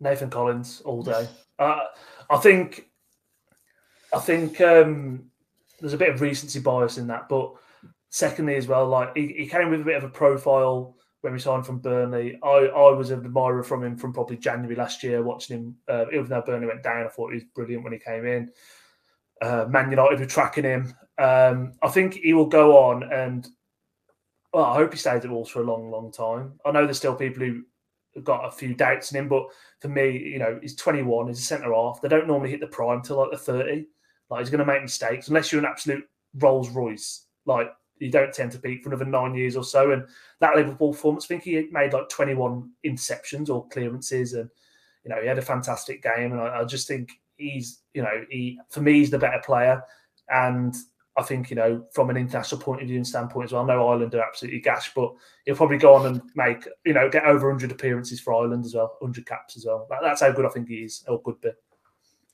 Nathan 0.00 0.30
Collins 0.30 0.82
all 0.84 1.02
day. 1.02 1.28
Uh, 1.58 1.86
I 2.28 2.36
think 2.36 2.90
I 4.16 4.20
think 4.20 4.60
um, 4.60 5.24
there's 5.80 5.92
a 5.92 5.98
bit 5.98 6.10
of 6.10 6.20
recency 6.20 6.60
bias 6.60 6.98
in 6.98 7.06
that, 7.08 7.28
but 7.28 7.52
secondly 8.08 8.56
as 8.56 8.66
well, 8.66 8.86
like 8.86 9.16
he, 9.16 9.28
he 9.28 9.46
came 9.46 9.70
with 9.70 9.82
a 9.82 9.84
bit 9.84 9.96
of 9.96 10.04
a 10.04 10.08
profile 10.08 10.96
when 11.20 11.32
we 11.32 11.38
signed 11.38 11.66
from 11.66 11.78
Burnley. 11.78 12.38
I, 12.42 12.48
I 12.48 12.90
was 12.92 13.10
an 13.10 13.24
admirer 13.24 13.62
from 13.62 13.84
him 13.84 13.96
from 13.96 14.12
probably 14.12 14.36
January 14.36 14.76
last 14.76 15.02
year, 15.02 15.22
watching 15.22 15.56
him. 15.56 15.76
Uh, 15.88 16.06
even 16.12 16.28
though 16.28 16.42
Burnley 16.42 16.66
went 16.66 16.82
down, 16.82 17.04
I 17.04 17.08
thought 17.08 17.30
he 17.30 17.36
was 17.36 17.44
brilliant 17.54 17.84
when 17.84 17.92
he 17.92 17.98
came 17.98 18.24
in. 18.24 18.50
Uh, 19.42 19.66
Man 19.68 19.90
United 19.90 20.18
were 20.18 20.26
tracking 20.26 20.64
him. 20.64 20.94
Um, 21.18 21.72
I 21.82 21.88
think 21.88 22.14
he 22.14 22.32
will 22.32 22.46
go 22.46 22.78
on 22.78 23.12
and 23.12 23.46
well, 24.52 24.64
I 24.64 24.74
hope 24.74 24.92
he 24.92 24.98
stays 24.98 25.24
at 25.24 25.30
Wolves 25.30 25.50
for 25.50 25.60
a 25.60 25.66
long, 25.66 25.90
long 25.90 26.10
time. 26.10 26.58
I 26.64 26.70
know 26.70 26.84
there's 26.84 26.96
still 26.96 27.14
people 27.14 27.44
who 27.44 27.62
got 28.22 28.46
a 28.46 28.50
few 28.50 28.72
doubts 28.72 29.12
in 29.12 29.18
him, 29.18 29.28
but 29.28 29.44
for 29.80 29.88
me, 29.88 30.16
you 30.16 30.38
know, 30.38 30.58
he's 30.62 30.76
21, 30.76 31.28
he's 31.28 31.40
a 31.40 31.42
centre 31.42 31.74
half. 31.74 32.00
They 32.00 32.08
don't 32.08 32.26
normally 32.26 32.50
hit 32.50 32.60
the 32.60 32.66
prime 32.66 33.02
till 33.02 33.18
like 33.18 33.30
the 33.30 33.36
30. 33.36 33.86
Like 34.30 34.40
he's 34.40 34.50
going 34.50 34.60
to 34.60 34.64
make 34.64 34.82
mistakes 34.82 35.28
unless 35.28 35.52
you're 35.52 35.60
an 35.60 35.70
absolute 35.70 36.04
Rolls 36.34 36.70
Royce. 36.70 37.26
Like 37.44 37.72
you 37.98 38.10
don't 38.10 38.32
tend 38.32 38.52
to 38.52 38.58
peak 38.58 38.82
for 38.82 38.90
another 38.90 39.04
nine 39.04 39.34
years 39.34 39.56
or 39.56 39.64
so. 39.64 39.92
And 39.92 40.04
that 40.40 40.56
Liverpool 40.56 40.92
performance, 40.92 41.24
I 41.24 41.28
think 41.28 41.44
he 41.44 41.68
made 41.70 41.92
like 41.92 42.08
21 42.08 42.70
interceptions 42.84 43.48
or 43.48 43.66
clearances, 43.68 44.34
and 44.34 44.50
you 45.04 45.10
know 45.10 45.20
he 45.20 45.28
had 45.28 45.38
a 45.38 45.42
fantastic 45.42 46.02
game. 46.02 46.32
And 46.32 46.40
I, 46.40 46.60
I 46.60 46.64
just 46.64 46.88
think 46.88 47.10
he's, 47.36 47.80
you 47.94 48.02
know, 48.02 48.24
he 48.30 48.58
for 48.70 48.80
me 48.80 48.94
he's 48.94 49.10
the 49.10 49.18
better 49.18 49.40
player. 49.44 49.82
And 50.28 50.74
I 51.16 51.22
think 51.22 51.48
you 51.48 51.56
know 51.56 51.86
from 51.92 52.10
an 52.10 52.16
international 52.16 52.60
point 52.60 52.82
of 52.82 52.88
view 52.88 52.96
and 52.96 53.06
standpoint 53.06 53.46
as 53.46 53.52
well. 53.52 53.62
I 53.62 53.66
know 53.66 53.88
Ireland 53.88 54.14
are 54.14 54.22
absolutely 54.22 54.60
gash, 54.60 54.92
but 54.94 55.14
he'll 55.44 55.56
probably 55.56 55.78
go 55.78 55.94
on 55.94 56.06
and 56.06 56.22
make 56.34 56.66
you 56.84 56.92
know 56.92 57.08
get 57.08 57.24
over 57.24 57.48
100 57.48 57.70
appearances 57.72 58.20
for 58.20 58.34
Ireland 58.34 58.66
as 58.66 58.74
well, 58.74 58.96
100 59.00 59.24
caps 59.24 59.56
as 59.56 59.64
well. 59.64 59.86
That, 59.88 60.00
that's 60.02 60.20
how 60.20 60.32
good 60.32 60.44
I 60.44 60.50
think 60.50 60.68
he 60.68 60.76
is, 60.76 61.04
or 61.08 61.22
could 61.22 61.40
be. 61.40 61.50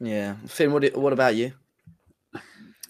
Yeah, 0.00 0.34
Finn. 0.46 0.72
What 0.72 0.96
what 0.96 1.12
about 1.12 1.36
you? 1.36 1.52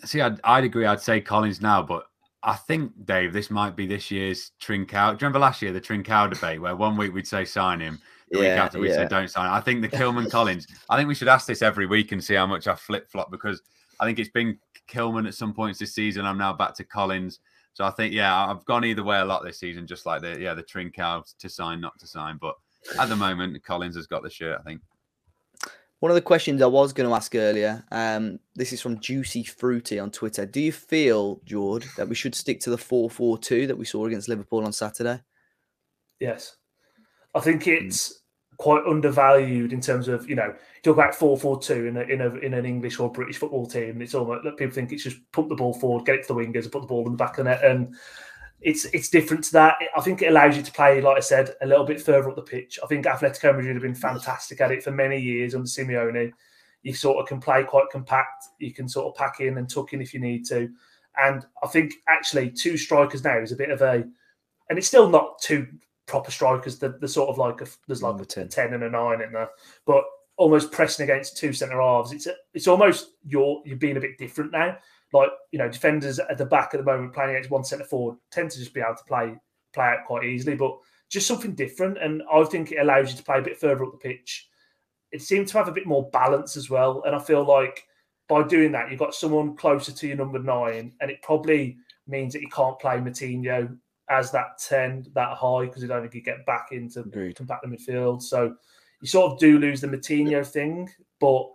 See, 0.04 0.20
I'd, 0.20 0.40
I'd 0.44 0.64
agree. 0.64 0.86
I'd 0.86 1.00
say 1.00 1.20
Collins 1.20 1.60
now, 1.60 1.82
but 1.82 2.06
I 2.42 2.54
think 2.54 2.92
Dave, 3.04 3.32
this 3.32 3.50
might 3.50 3.76
be 3.76 3.86
this 3.86 4.10
year's 4.10 4.50
Trincao. 4.60 5.10
Do 5.10 5.12
you 5.12 5.18
remember 5.20 5.38
last 5.38 5.62
year 5.62 5.72
the 5.72 5.80
Trincao 5.80 6.32
debate 6.32 6.60
where 6.60 6.74
one 6.74 6.96
week 6.96 7.14
we'd 7.14 7.26
say 7.26 7.44
sign 7.44 7.80
him, 7.80 8.00
the 8.30 8.38
yeah, 8.38 8.42
week 8.42 8.58
after 8.58 8.78
we'd 8.80 8.88
yeah. 8.88 8.96
say 8.96 9.08
don't 9.08 9.28
sign 9.28 9.46
him. 9.46 9.52
I 9.52 9.60
think 9.60 9.82
the 9.82 9.88
Kilman 9.96 10.30
Collins. 10.30 10.66
I 10.88 10.96
think 10.96 11.08
we 11.08 11.14
should 11.14 11.28
ask 11.28 11.46
this 11.46 11.62
every 11.62 11.86
week 11.86 12.12
and 12.12 12.22
see 12.22 12.34
how 12.34 12.46
much 12.46 12.66
I 12.66 12.74
flip 12.74 13.10
flop 13.10 13.30
because 13.30 13.62
I 14.00 14.04
think 14.04 14.18
it's 14.18 14.30
been 14.30 14.58
Kilman 14.88 15.28
at 15.28 15.34
some 15.34 15.54
points 15.54 15.78
this 15.78 15.94
season. 15.94 16.26
I'm 16.26 16.38
now 16.38 16.52
back 16.52 16.74
to 16.74 16.84
Collins. 16.84 17.38
So 17.74 17.84
I 17.84 17.90
think 17.90 18.12
yeah, 18.12 18.46
I've 18.46 18.64
gone 18.64 18.84
either 18.84 19.04
way 19.04 19.20
a 19.20 19.24
lot 19.24 19.44
this 19.44 19.60
season, 19.60 19.86
just 19.86 20.04
like 20.04 20.20
the 20.22 20.38
yeah 20.40 20.54
the 20.54 20.62
Trincao 20.62 21.24
to 21.38 21.48
sign, 21.48 21.80
not 21.80 21.98
to 22.00 22.06
sign. 22.06 22.38
But 22.40 22.56
at 22.98 23.08
the 23.08 23.16
moment, 23.16 23.62
Collins 23.62 23.96
has 23.96 24.06
got 24.06 24.22
the 24.22 24.30
shirt. 24.30 24.58
I 24.58 24.62
think. 24.62 24.80
One 26.02 26.10
of 26.10 26.16
the 26.16 26.20
questions 26.20 26.60
I 26.60 26.66
was 26.66 26.92
going 26.92 27.08
to 27.08 27.14
ask 27.14 27.32
earlier, 27.36 27.84
um, 27.92 28.40
this 28.56 28.72
is 28.72 28.82
from 28.82 28.98
Juicy 28.98 29.44
Fruity 29.44 30.00
on 30.00 30.10
Twitter. 30.10 30.44
Do 30.44 30.60
you 30.60 30.72
feel, 30.72 31.40
George, 31.44 31.86
that 31.94 32.08
we 32.08 32.16
should 32.16 32.34
stick 32.34 32.58
to 32.62 32.70
the 32.70 32.76
4 32.76 33.08
4 33.08 33.38
2 33.38 33.68
that 33.68 33.78
we 33.78 33.84
saw 33.84 34.06
against 34.06 34.28
Liverpool 34.28 34.64
on 34.64 34.72
Saturday? 34.72 35.20
Yes. 36.18 36.56
I 37.36 37.38
think 37.38 37.66
hmm. 37.66 37.70
it's 37.70 38.20
quite 38.58 38.84
undervalued 38.84 39.72
in 39.72 39.80
terms 39.80 40.08
of, 40.08 40.28
you 40.28 40.34
know, 40.34 40.52
talk 40.82 40.96
about 40.96 41.14
4 41.14 41.38
4 41.38 41.60
2 41.60 41.86
in, 41.86 41.96
a, 41.96 42.00
in, 42.00 42.20
a, 42.20 42.34
in 42.38 42.54
an 42.54 42.66
English 42.66 42.98
or 42.98 43.12
British 43.12 43.36
football 43.36 43.66
team. 43.66 44.02
It's 44.02 44.16
almost 44.16 44.44
like 44.44 44.56
people 44.56 44.74
think 44.74 44.90
it's 44.90 45.04
just 45.04 45.18
put 45.30 45.48
the 45.48 45.54
ball 45.54 45.72
forward, 45.72 46.04
get 46.04 46.16
it 46.16 46.26
to 46.26 46.34
the 46.34 46.40
wingers, 46.40 46.64
and 46.64 46.72
put 46.72 46.82
the 46.82 46.88
ball 46.88 47.06
in 47.06 47.12
the 47.12 47.16
back 47.16 47.38
of 47.38 47.44
the 47.44 47.50
net. 47.52 47.64
And 47.64 47.94
it's 48.62 48.84
it's 48.86 49.08
different 49.08 49.44
to 49.44 49.52
that. 49.52 49.76
I 49.96 50.00
think 50.00 50.22
it 50.22 50.28
allows 50.28 50.56
you 50.56 50.62
to 50.62 50.72
play, 50.72 51.00
like 51.00 51.16
I 51.16 51.20
said, 51.20 51.54
a 51.60 51.66
little 51.66 51.84
bit 51.84 52.00
further 52.00 52.30
up 52.30 52.36
the 52.36 52.42
pitch. 52.42 52.78
I 52.82 52.86
think 52.86 53.06
Atletico 53.06 53.54
Madrid 53.54 53.74
have 53.74 53.82
been 53.82 53.94
fantastic 53.94 54.60
at 54.60 54.70
it 54.70 54.82
for 54.82 54.92
many 54.92 55.20
years 55.20 55.54
under 55.54 55.66
Simeone. 55.66 56.32
You 56.82 56.94
sort 56.94 57.18
of 57.18 57.28
can 57.28 57.40
play 57.40 57.64
quite 57.64 57.90
compact. 57.90 58.44
You 58.58 58.72
can 58.72 58.88
sort 58.88 59.06
of 59.06 59.18
pack 59.18 59.40
in 59.40 59.58
and 59.58 59.68
tuck 59.68 59.92
in 59.92 60.00
if 60.00 60.14
you 60.14 60.20
need 60.20 60.46
to. 60.46 60.70
And 61.22 61.44
I 61.62 61.66
think 61.66 61.94
actually 62.08 62.50
two 62.50 62.76
strikers 62.76 63.24
now 63.24 63.38
is 63.38 63.52
a 63.52 63.56
bit 63.56 63.70
of 63.70 63.82
a, 63.82 64.04
and 64.70 64.78
it's 64.78 64.88
still 64.88 65.08
not 65.08 65.40
two 65.40 65.66
proper 66.06 66.30
strikers. 66.30 66.78
The, 66.78 66.96
the 67.00 67.08
sort 67.08 67.28
of 67.30 67.38
like 67.38 67.60
a, 67.60 67.66
there's 67.86 68.02
like 68.02 68.20
a 68.20 68.24
10. 68.24 68.44
a 68.44 68.48
ten 68.48 68.74
and 68.74 68.84
a 68.84 68.90
nine 68.90 69.20
in 69.20 69.32
there, 69.32 69.50
but 69.86 70.04
almost 70.36 70.72
pressing 70.72 71.04
against 71.04 71.36
two 71.36 71.52
centre 71.52 71.80
halves. 71.80 72.12
It's 72.12 72.26
a, 72.26 72.34
it's 72.54 72.68
almost 72.68 73.10
you're 73.24 73.60
you're 73.64 73.76
being 73.76 73.96
a 73.96 74.00
bit 74.00 74.18
different 74.18 74.52
now 74.52 74.78
like 75.12 75.30
you 75.50 75.58
know 75.58 75.68
defenders 75.68 76.18
at 76.18 76.38
the 76.38 76.46
back 76.46 76.70
at 76.72 76.78
the 76.78 76.84
moment 76.84 77.12
playing 77.12 77.30
against 77.30 77.50
one 77.50 77.64
centre 77.64 77.84
forward 77.84 78.16
tend 78.30 78.50
to 78.50 78.58
just 78.58 78.74
be 78.74 78.80
able 78.80 78.94
to 78.94 79.04
play 79.04 79.36
play 79.72 79.86
out 79.86 80.04
quite 80.06 80.24
easily, 80.24 80.54
but 80.54 80.76
just 81.08 81.26
something 81.26 81.54
different. 81.54 81.98
And 81.98 82.22
I 82.32 82.44
think 82.44 82.72
it 82.72 82.78
allows 82.78 83.10
you 83.10 83.16
to 83.16 83.22
play 83.22 83.38
a 83.38 83.42
bit 83.42 83.58
further 83.58 83.84
up 83.84 83.92
the 83.92 83.98
pitch. 83.98 84.48
It 85.10 85.22
seemed 85.22 85.48
to 85.48 85.58
have 85.58 85.68
a 85.68 85.72
bit 85.72 85.86
more 85.86 86.08
balance 86.10 86.56
as 86.56 86.70
well, 86.70 87.02
and 87.06 87.14
I 87.14 87.18
feel 87.18 87.44
like 87.44 87.84
by 88.28 88.42
doing 88.42 88.72
that, 88.72 88.90
you've 88.90 88.98
got 88.98 89.14
someone 89.14 89.56
closer 89.56 89.92
to 89.92 90.06
your 90.06 90.16
number 90.16 90.38
nine, 90.38 90.94
and 91.00 91.10
it 91.10 91.20
probably 91.22 91.76
means 92.06 92.32
that 92.32 92.40
you 92.40 92.48
can't 92.48 92.78
play 92.78 92.96
Moutinho 92.96 93.76
as 94.08 94.30
that 94.32 94.58
10 94.58 95.06
that 95.14 95.36
high 95.36 95.66
because 95.66 95.82
you 95.82 95.88
don't 95.88 96.02
think 96.02 96.14
you 96.14 96.22
get 96.22 96.44
back 96.44 96.68
into 96.72 97.00
Agreed. 97.00 97.36
compact 97.36 97.62
the 97.62 97.68
midfield. 97.68 98.22
So 98.22 98.54
you 99.00 99.08
sort 99.08 99.32
of 99.32 99.38
do 99.38 99.58
lose 99.58 99.80
the 99.80 99.86
Moutinho 99.86 100.46
thing, 100.46 100.88
but 101.20 101.46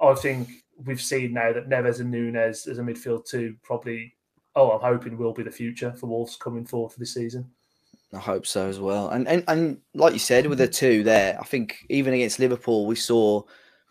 I 0.00 0.14
think 0.14 0.50
we've 0.84 1.00
seen 1.00 1.32
now 1.32 1.52
that 1.52 1.68
Neves 1.68 2.00
and 2.00 2.10
Nunes 2.10 2.66
as 2.66 2.78
a 2.78 2.82
midfield 2.82 3.28
two 3.28 3.56
probably, 3.62 4.14
oh, 4.54 4.72
I'm 4.72 4.80
hoping 4.80 5.16
will 5.16 5.32
be 5.32 5.42
the 5.42 5.50
future 5.50 5.92
for 5.92 6.06
Wolves 6.06 6.36
coming 6.36 6.64
forward 6.64 6.92
for 6.92 6.98
this 6.98 7.14
season. 7.14 7.50
I 8.12 8.18
hope 8.18 8.46
so 8.46 8.68
as 8.68 8.78
well. 8.78 9.08
And 9.10 9.26
and 9.28 9.44
and 9.48 9.78
like 9.94 10.12
you 10.12 10.18
said, 10.18 10.46
with 10.46 10.58
the 10.58 10.68
two 10.68 11.02
there, 11.02 11.38
I 11.40 11.44
think 11.44 11.84
even 11.88 12.14
against 12.14 12.38
Liverpool, 12.38 12.86
we 12.86 12.96
saw 12.96 13.42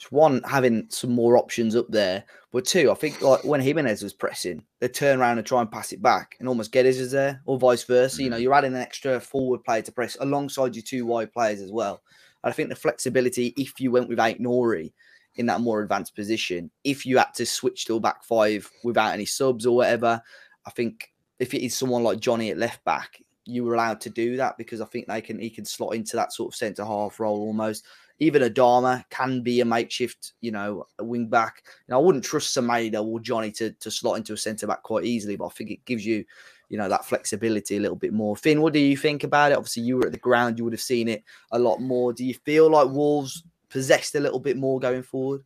one 0.10 0.42
having 0.44 0.88
some 0.90 1.12
more 1.12 1.38
options 1.38 1.76
up 1.76 1.88
there, 1.90 2.24
but 2.52 2.66
two, 2.66 2.92
I 2.92 2.94
think 2.96 3.22
like 3.22 3.44
when 3.44 3.62
Jimenez 3.62 4.04
was 4.04 4.14
pressing, 4.14 4.64
they 4.80 4.88
turn 4.88 5.20
around 5.20 5.38
and 5.38 5.48
try 5.48 5.62
and 5.62 5.72
pass 5.72 5.92
it 5.92 6.02
back, 6.02 6.36
and 6.40 6.48
almost 6.48 6.72
Guedes 6.72 7.00
is 7.00 7.12
there, 7.12 7.42
or 7.46 7.58
vice 7.58 7.84
versa. 7.84 8.24
You 8.24 8.30
know, 8.30 8.38
mm. 8.38 8.42
you're 8.42 8.54
adding 8.54 8.74
an 8.74 8.82
extra 8.82 9.20
forward 9.20 9.64
player 9.64 9.82
to 9.82 9.92
press 9.92 10.18
alongside 10.20 10.76
your 10.76 10.84
two 10.84 11.06
wide 11.06 11.34
players 11.34 11.62
as 11.62 11.72
well. 11.72 12.02
And 12.44 12.52
I 12.52 12.54
think 12.54 12.70
the 12.70 12.76
flexibility, 12.76 13.54
if 13.58 13.80
you 13.80 13.92
went 13.92 14.08
with 14.08 14.20
Aït-Nouri 14.20 14.94
in 15.36 15.46
that 15.48 15.62
more 15.62 15.82
advanced 15.82 16.16
position, 16.16 16.72
if 16.84 17.06
you 17.06 17.18
had 17.18 17.34
to 17.36 17.46
switch 17.46 17.86
to 17.86 17.96
a 17.96 18.00
back 18.00 18.24
five 18.24 18.70
without 18.84 19.14
any 19.14 19.26
subs 19.26 19.66
or 19.66 19.76
whatever, 19.76 20.22
I 20.66 20.72
think 20.72 21.12
if 21.40 21.54
it 21.54 21.64
is 21.64 21.76
someone 21.76 22.04
like 22.04 22.20
Johnny 22.20 22.52
at 22.52 22.58
left 22.58 22.84
back, 22.86 23.22
you 23.46 23.64
were 23.64 23.76
allowed 23.76 24.02
to 24.02 24.10
do 24.10 24.38
that 24.38 24.58
because 24.58 24.82
I 24.82 24.86
think 24.86 25.08
they 25.08 25.22
can 25.22 25.40
he 25.40 25.50
can 25.50 25.66
slot 25.66 25.96
into 25.96 26.16
that 26.16 26.34
sort 26.34 26.54
of 26.54 26.58
centre 26.58 26.86
half 26.86 27.20
role 27.20 27.42
almost. 27.42 27.86
Even 28.20 28.42
Adama 28.42 29.04
can 29.10 29.42
be 29.42 29.60
a 29.60 29.66
makeshift, 29.66 30.34
you 30.40 30.52
know, 30.52 30.88
a 31.00 31.04
wing 31.04 31.28
back. 31.28 31.64
I 31.92 31.98
wouldn't 31.98 32.24
trust 32.24 32.56
Semedo 32.56 33.04
or 33.04 33.20
Johnny 33.20 33.52
to, 33.52 33.72
to 33.72 33.92
slot 33.92 34.18
into 34.18 34.32
a 34.34 34.38
centre 34.38 34.68
back 34.68 34.84
quite 34.84 35.04
easily, 35.04 35.36
but 35.36 35.48
I 35.48 35.50
think 35.50 35.70
it 35.70 35.84
gives 35.84 36.06
you, 36.06 36.24
you 36.70 36.78
know, 36.78 36.88
that 36.88 37.04
flexibility 37.04 37.76
a 37.76 37.82
little 37.82 37.98
bit 37.98 38.14
more. 38.14 38.38
Finn, 38.38 38.62
what 38.62 38.72
do 38.72 38.80
you 38.80 38.96
think 38.96 39.26
about 39.26 39.52
it? 39.52 39.58
Obviously, 39.58 39.84
you 39.84 39.98
were 39.98 40.06
at 40.06 40.14
the 40.14 40.18
ground, 40.18 40.58
you 40.58 40.64
would 40.64 40.72
have 40.72 40.82
seen 40.82 41.10
it 41.10 41.26
a 41.52 41.60
lot 41.60 41.82
more. 41.82 42.14
Do 42.14 42.24
you 42.24 42.34
feel 42.34 42.70
like 42.70 42.88
Wolves 42.88 43.44
possessed 43.76 44.16
a 44.16 44.20
little 44.22 44.40
bit 44.40 44.56
more 44.56 44.80
going 44.80 45.04
forward? 45.04 45.44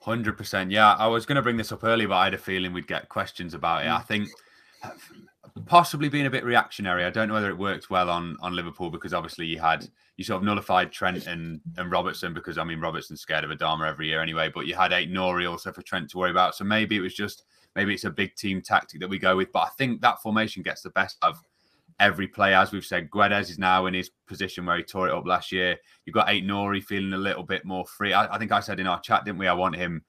Hundred 0.00 0.38
percent. 0.38 0.70
Yeah, 0.70 0.94
I 0.94 1.06
was 1.06 1.26
going 1.26 1.36
to 1.36 1.42
bring 1.42 1.58
this 1.58 1.70
up 1.70 1.84
earlier, 1.84 2.08
but 2.08 2.16
I 2.16 2.24
had 2.24 2.34
a 2.34 2.38
feeling 2.38 2.72
we'd 2.72 2.86
get 2.86 3.10
questions 3.10 3.52
about 3.52 3.84
it. 3.84 3.90
I 3.90 3.98
mm. 3.98 4.06
think 4.06 4.28
possibly 5.66 6.08
being 6.08 6.24
a 6.24 6.30
bit 6.30 6.44
reactionary. 6.44 7.04
I 7.04 7.10
don't 7.10 7.28
know 7.28 7.34
whether 7.34 7.50
it 7.50 7.58
worked 7.58 7.90
well 7.90 8.08
on 8.08 8.38
on 8.40 8.56
Liverpool 8.56 8.88
because 8.88 9.12
obviously 9.12 9.44
you 9.44 9.60
had 9.60 9.86
you 10.16 10.24
sort 10.24 10.38
of 10.38 10.44
nullified 10.44 10.92
Trent 10.92 11.26
and, 11.26 11.60
and 11.76 11.92
Robertson 11.92 12.32
because 12.32 12.56
I 12.56 12.64
mean 12.64 12.80
Robertson's 12.80 13.20
scared 13.20 13.44
of 13.44 13.50
Adama 13.50 13.86
every 13.86 14.06
year 14.06 14.22
anyway, 14.22 14.50
but 14.54 14.66
you 14.66 14.74
had 14.74 14.92
Aït-Nouri 14.92 15.50
also 15.50 15.72
for 15.72 15.82
Trent 15.82 16.08
to 16.10 16.18
worry 16.18 16.30
about. 16.30 16.54
So 16.54 16.64
maybe 16.64 16.96
it 16.96 17.00
was 17.00 17.12
just 17.12 17.44
maybe 17.74 17.92
it's 17.92 18.04
a 18.04 18.10
big 18.10 18.34
team 18.34 18.62
tactic 18.62 19.00
that 19.00 19.10
we 19.10 19.18
go 19.18 19.36
with. 19.36 19.52
But 19.52 19.64
I 19.64 19.68
think 19.76 20.00
that 20.00 20.22
formation 20.22 20.62
gets 20.62 20.80
the 20.80 20.90
best 20.90 21.18
of 21.20 21.38
every 21.98 22.28
player. 22.28 22.56
As 22.56 22.72
we've 22.72 22.84
said, 22.84 23.10
Guedes 23.10 23.50
is 23.50 23.58
now 23.58 23.86
in 23.86 23.94
his 23.94 24.10
position 24.26 24.66
where 24.66 24.76
he 24.76 24.82
tore 24.82 25.08
it 25.08 25.14
up 25.14 25.26
last 25.26 25.52
year. 25.52 25.76
You've 26.04 26.14
got 26.14 26.28
Aït-Nouri 26.28 26.82
feeling 26.82 27.12
a 27.12 27.18
little 27.18 27.42
bit 27.42 27.64
more 27.64 27.86
free. 27.86 28.12
I, 28.12 28.34
I, 28.34 28.38
think 28.38 28.52
I 28.52 28.60
said 28.60 28.80
in 28.80 28.86
our 28.86 29.00
chat, 29.00 29.24
didn't 29.24 29.38
we? 29.38 29.48
I 29.48 29.52
want 29.52 29.76
him 29.76 30.02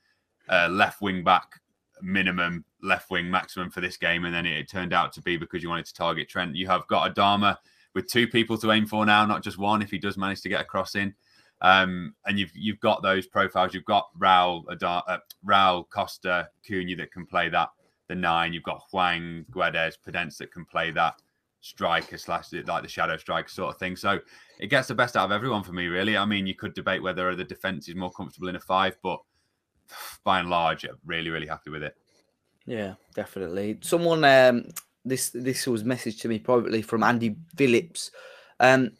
uh, 0.49 0.67
left 0.69 1.01
wing 1.01 1.23
back 1.23 1.59
minimum 2.01 2.63
left 2.83 3.09
wing 3.09 3.29
maximum 3.29 3.69
for 3.69 3.81
this 3.81 3.97
game, 3.97 4.25
and 4.25 4.33
then 4.33 4.45
it, 4.45 4.57
it, 4.57 4.69
turned 4.69 4.93
out 4.93 5.13
to 5.13 5.21
be 5.21 5.37
because 5.37 5.63
you 5.63 5.69
wanted 5.69 5.85
to 5.85 5.93
target 5.93 6.29
Trent. 6.29 6.55
You 6.55 6.67
have 6.67 6.87
got 6.87 7.13
Adama 7.13 7.57
with 7.93 8.07
two 8.07 8.27
people 8.27 8.57
to 8.59 8.71
aim 8.71 8.85
for 8.85 9.05
now, 9.05 9.25
not 9.25 9.43
just 9.43 9.57
one. 9.57 9.81
If 9.81 9.91
he 9.91 9.97
does 9.97 10.17
manage 10.17 10.41
to 10.41 10.49
get 10.49 10.61
a 10.61 10.65
cross 10.65 10.95
in, 10.95 11.13
um, 11.61 12.13
and 12.25 12.37
you've 12.37 12.51
you've 12.55 12.79
got 12.79 13.01
those 13.01 13.27
profiles. 13.27 13.73
You've 13.73 13.85
got 13.85 14.09
Raul, 14.19 14.63
uh, 14.69 15.17
Raul 15.45 15.89
Costa, 15.89 16.49
Cunha 16.67 16.97
that 16.97 17.11
can 17.11 17.25
play 17.25 17.49
that 17.49 17.69
the 18.07 18.15
nine. 18.15 18.53
You've 18.53 18.63
got 18.63 18.83
Hwang, 18.91 19.45
Guedes, 19.51 19.95
Podence 20.05 20.37
that 20.37 20.51
can 20.51 20.65
play 20.65 20.91
that 20.91 21.15
striker 21.67 22.17
slash 22.17 22.45
like 22.65 22.83
the 22.83 22.89
shadow 22.89 23.17
striker 23.17 23.49
sort 23.49 23.73
of 23.73 23.79
thing. 23.79 23.95
So 23.95 24.19
it 24.59 24.67
gets 24.67 24.87
the 24.87 24.95
best 24.95 25.17
out 25.17 25.25
of 25.25 25.31
everyone 25.31 25.63
for 25.63 25.73
me, 25.73 25.87
really. 25.87 26.17
I 26.17 26.25
mean, 26.25 26.47
you 26.47 26.55
could 26.55 26.73
debate 26.73 27.03
whether 27.03 27.35
the 27.35 27.43
defense 27.43 27.89
is 27.89 27.95
more 27.95 28.11
comfortable 28.11 28.47
in 28.47 28.55
a 28.55 28.59
five, 28.59 28.97
but 29.03 29.19
by 30.23 30.39
and 30.39 30.49
large, 30.49 30.85
really, 31.05 31.29
really 31.29 31.47
happy 31.47 31.69
with 31.69 31.83
it. 31.83 31.95
Yeah, 32.65 32.95
definitely. 33.15 33.79
Someone 33.81 34.23
um 34.23 34.65
this 35.05 35.29
this 35.29 35.67
was 35.67 35.83
messaged 35.83 36.21
to 36.21 36.27
me 36.27 36.39
privately 36.39 36.81
from 36.81 37.03
Andy 37.03 37.35
Phillips. 37.55 38.11
Um 38.59 38.91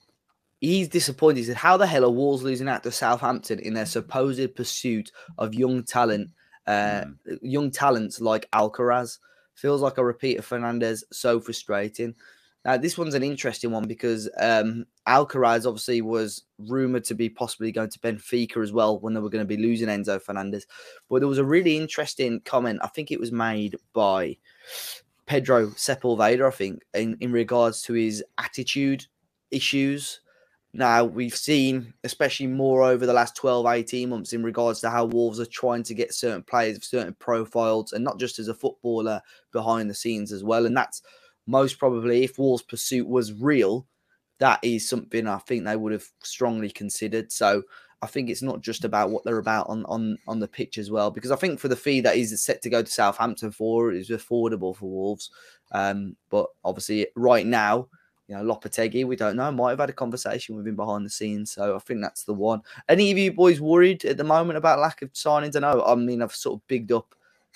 he's 0.60 0.90
disappointed. 0.90 1.40
He 1.40 1.44
said, 1.46 1.58
How 1.58 1.78
the 1.78 1.88
hell 1.88 2.06
are 2.06 2.12
Wolves 2.12 2.44
losing 2.44 2.70
out 2.70 2.84
to 2.84 2.92
Southampton 2.92 3.60
in 3.60 3.74
their 3.74 3.86
supposed 3.86 4.56
pursuit 4.56 5.12
of 5.38 5.54
young 5.54 5.84
talent, 5.84 6.30
uh 6.66 7.06
mm. 7.06 7.40
young 7.42 7.72
talents 7.72 8.20
like 8.20 8.50
Alcaraz? 8.52 9.20
Feels 9.56 9.82
like 9.82 9.98
a 9.98 10.06
repeat 10.06 10.38
of 10.38 10.46
Fernandez, 10.46 11.04
so 11.12 11.40
frustrating. 11.40 12.14
Now, 12.68 12.76
this 12.76 12.98
one's 12.98 13.14
an 13.14 13.24
interesting 13.24 13.72
one 13.72 13.88
because 13.88 14.30
um, 14.42 14.86
Alcaraz 15.08 15.66
obviously 15.66 16.02
was 16.02 16.44
rumored 16.60 17.06
to 17.06 17.16
be 17.16 17.30
possibly 17.30 17.72
going 17.72 17.90
to 17.90 18.00
Benfica 18.00 18.62
as 18.62 18.74
well 18.74 19.00
when 19.00 19.14
they 19.14 19.22
were 19.22 19.30
going 19.30 19.42
to 19.42 19.48
be 19.48 19.56
losing 19.56 19.88
Enzo 19.88 20.22
Fernandez. 20.22 20.68
But 21.10 21.20
there 21.20 21.30
was 21.30 21.38
a 21.38 21.46
really 21.46 21.78
interesting 21.78 22.42
comment. 22.42 22.80
I 22.84 22.88
think 22.88 23.10
it 23.10 23.22
was 23.22 23.32
made 23.32 23.78
by 23.94 24.36
Pedro 25.28 25.68
Sepulveda, 25.68 26.46
I 26.46 26.52
think, 26.52 26.84
in, 26.94 27.16
in 27.22 27.32
regards 27.32 27.82
to 27.84 27.94
his 27.94 28.22
attitude 28.38 29.06
issues. 29.50 30.20
Now, 30.74 31.06
we've 31.06 31.38
seen, 31.38 31.94
especially 32.04 32.48
more 32.48 32.84
over 32.84 33.06
the 33.06 33.14
last 33.14 33.38
12, 33.38 33.66
18 33.66 34.10
months, 34.10 34.34
in 34.34 34.44
regards 34.44 34.82
to 34.82 34.90
how 34.90 35.06
Wolves 35.06 35.40
are 35.40 35.46
trying 35.46 35.84
to 35.84 35.94
get 35.94 36.14
certain 36.14 36.44
players 36.44 36.76
of 36.76 36.84
certain 36.84 37.16
profiles 37.18 37.94
and 37.94 38.04
not 38.04 38.20
just 38.20 38.40
as 38.40 38.50
a 38.50 38.54
footballer 38.54 39.22
behind 39.54 39.90
the 39.90 39.96
scenes 39.96 40.34
as 40.34 40.44
well. 40.44 40.66
And 40.66 40.76
that's 40.76 41.02
most 41.48 41.80
probably, 41.80 42.24
if 42.24 42.38
Wolves' 42.38 42.64
pursuit 42.64 43.08
was 43.08 43.34
real, 43.34 43.88
that 44.40 44.60
is 44.62 44.88
something 44.88 45.28
I 45.28 45.40
think 45.40 45.66
they 45.66 45.76
would 45.76 45.94
have 45.94 46.06
strongly 46.22 46.70
considered. 46.70 47.32
So 47.32 47.64
I 48.02 48.08
think 48.08 48.30
it's 48.30 48.44
not 48.44 48.62
just 48.62 48.86
about 48.86 49.10
what 49.10 49.24
they're 49.24 49.40
about 49.40 49.68
on 49.70 49.84
on 49.86 50.18
on 50.28 50.40
the 50.40 50.48
pitch 50.48 50.78
as 50.78 50.92
well, 50.92 51.10
because 51.10 51.32
I 51.32 51.36
think 51.36 51.60
for 51.60 51.68
the 51.68 51.76
fee 51.76 52.02
that 52.02 52.16
is 52.16 52.40
set 52.42 52.62
to 52.62 52.70
go 52.70 52.84
to 52.84 52.92
Southampton 52.92 53.52
for 53.52 53.92
is 53.92 54.10
affordable 54.10 54.76
for 54.76 54.90
Wolves. 54.90 55.32
Um, 55.72 56.16
but 56.30 56.48
obviously, 56.64 57.08
right 57.16 57.46
now, 57.46 57.88
you 58.28 58.36
know, 58.36 58.44
Lopetegui, 58.44 59.06
we 59.06 59.16
don't 59.16 59.36
know. 59.36 59.52
Might 59.52 59.72
have 59.72 59.80
had 59.80 59.90
a 59.90 59.94
conversation 59.94 60.56
with 60.56 60.68
him 60.68 60.76
behind 60.76 61.06
the 61.06 61.10
scenes, 61.10 61.52
so 61.52 61.76
I 61.76 61.80
think 61.80 62.02
that's 62.02 62.24
the 62.24 62.34
one. 62.34 62.62
Any 62.88 63.10
of 63.10 63.18
you 63.18 63.32
boys 63.32 63.60
worried 63.60 64.06
at 64.06 64.18
the 64.18 64.24
moment 64.24 64.58
about 64.58 64.80
lack 64.80 65.02
of 65.02 65.14
signings? 65.14 65.56
I 65.56 65.60
know. 65.60 65.84
I 65.84 65.96
mean, 65.96 66.22
I've 66.22 66.36
sort 66.36 66.60
of 66.60 66.68
bigged 66.68 66.92
up 66.92 67.16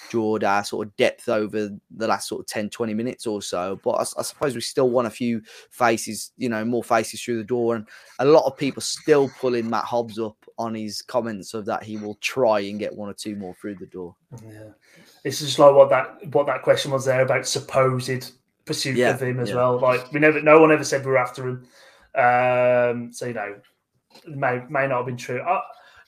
Jordan 0.10 0.64
sort 0.64 0.88
of 0.88 0.96
depth 0.98 1.30
over 1.30 1.70
the 1.92 2.08
last 2.08 2.28
sort 2.28 2.42
of 2.42 2.48
10, 2.48 2.70
20 2.70 2.94
minutes 2.94 3.28
or 3.28 3.42
so. 3.42 3.80
But 3.84 3.92
I, 3.92 4.02
I, 4.02 4.22
suppose 4.24 4.56
we 4.56 4.62
still 4.62 4.90
want 4.90 5.08
a 5.08 5.12
few 5.12 5.42
faces, 5.70 6.32
you 6.38 6.50
know, 6.50 6.66
more 6.66 6.84
faces 6.84 7.22
through 7.22 7.38
the 7.38 7.44
door. 7.44 7.76
And 7.76 7.88
a 8.20 8.26
lot 8.26 8.46
of 8.46 8.58
people 8.58 8.82
still 8.82 9.30
pulling 9.40 9.70
Matt 9.70 9.86
Hobbs 9.86 10.20
up 10.20 10.38
on 10.58 10.76
his 10.76 11.02
comments 11.02 11.54
of 11.54 11.66
that 11.66 11.84
he 11.84 11.98
will 11.98 12.16
try 12.16 12.60
and 12.62 12.80
get 12.80 12.96
one 12.96 13.10
or 13.10 13.14
two 13.14 13.36
more 13.36 13.56
through 13.56 13.76
the 13.76 13.86
door. 13.86 14.16
Yeah. 14.46 14.70
It's 15.24 15.40
just 15.40 15.60
like 15.60 15.74
what 15.74 15.90
that 15.90 16.34
what 16.34 16.48
that 16.48 16.64
question 16.64 16.92
was 16.92 17.06
there 17.06 17.22
about 17.22 17.48
supposed 17.48 18.32
pursuit 18.66 18.96
yeah, 18.96 19.12
of 19.12 19.22
him 19.22 19.40
as 19.40 19.50
yeah. 19.50 19.56
well. 19.56 19.80
Like 19.80 20.12
we 20.12 20.20
never 20.20 20.42
no 20.42 20.60
one 20.60 20.72
ever 20.72 20.84
said 20.84 21.06
we 21.06 21.12
were 21.12 21.18
after 21.18 21.48
him. 21.48 21.68
Um, 22.16 23.14
so 23.14 23.28
you 23.28 23.34
know, 23.34 23.56
may 24.28 24.64
may 24.70 24.88
not 24.88 24.98
have 24.98 25.06
been 25.06 25.18
true. 25.18 25.42
Uh, 25.42 25.62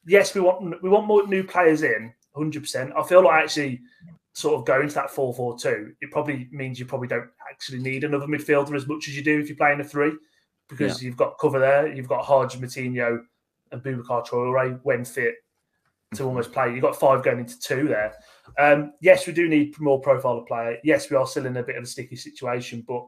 yes, 0.06 0.34
we 0.36 0.42
want 0.42 0.82
we 0.82 0.90
want 0.90 1.08
more 1.08 1.28
new 1.28 1.44
players 1.44 1.84
in, 1.84 2.14
hundred 2.36 2.62
percent. 2.62 2.92
I 2.98 3.04
feel 3.04 3.24
like 3.24 3.44
actually 3.44 3.82
sort 4.34 4.56
of 4.60 4.66
going 4.66 4.88
to 4.88 4.96
that 4.96 5.12
4-4-2, 5.12 5.94
it 6.02 6.12
probably 6.12 6.50
means 6.52 6.80
you 6.80 6.86
probably 6.86 7.08
don't 7.08 7.30
actually 7.52 7.80
need 7.80 8.04
another 8.04 8.26
midfielder 8.26 8.76
as 8.76 8.88
much 8.88 9.08
as 9.08 9.16
you 9.16 9.24
do 9.24 9.40
if 9.40 9.48
you're 9.48 9.56
playing 9.56 9.80
a 9.80 9.84
three, 9.84 10.12
because 10.70 11.02
yeah. 11.02 11.08
you've 11.08 11.18
got 11.18 11.38
cover 11.40 11.60
there. 11.60 11.94
You've 11.94 12.08
got 12.08 12.26
Hodge, 12.26 12.58
Moutinho, 12.58 13.20
and 13.72 13.84
Boubacar 13.84 14.26
Traore 14.26 14.80
when 14.84 15.06
fit 15.06 15.36
to 16.16 16.18
mm-hmm. 16.18 16.28
almost 16.28 16.52
play. 16.52 16.74
You've 16.74 16.82
got 16.82 17.00
five 17.00 17.24
going 17.24 17.40
into 17.40 17.60
two 17.60 17.88
there. 17.88 18.16
Um, 18.58 18.94
yes, 19.02 19.28
we 19.28 19.34
do 19.34 19.48
need 19.48 19.80
more 19.80 20.02
profile 20.02 20.40
of 20.40 20.48
player. 20.48 20.78
Yes, 20.84 21.10
we 21.10 21.18
are 21.18 21.28
still 21.28 21.46
in 21.46 21.58
a 21.58 21.64
bit 21.64 21.76
of 21.76 21.84
a 21.84 21.88
sticky 21.88 22.16
situation, 22.16 22.84
but 22.88 23.06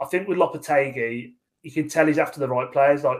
I 0.00 0.06
think 0.06 0.28
with 0.28 0.38
Lopetegui, 0.38 1.34
you 1.62 1.70
can 1.70 1.88
tell 1.88 2.06
he's 2.06 2.18
after 2.18 2.40
the 2.40 2.48
right 2.48 2.70
players. 2.70 3.04
Like 3.04 3.18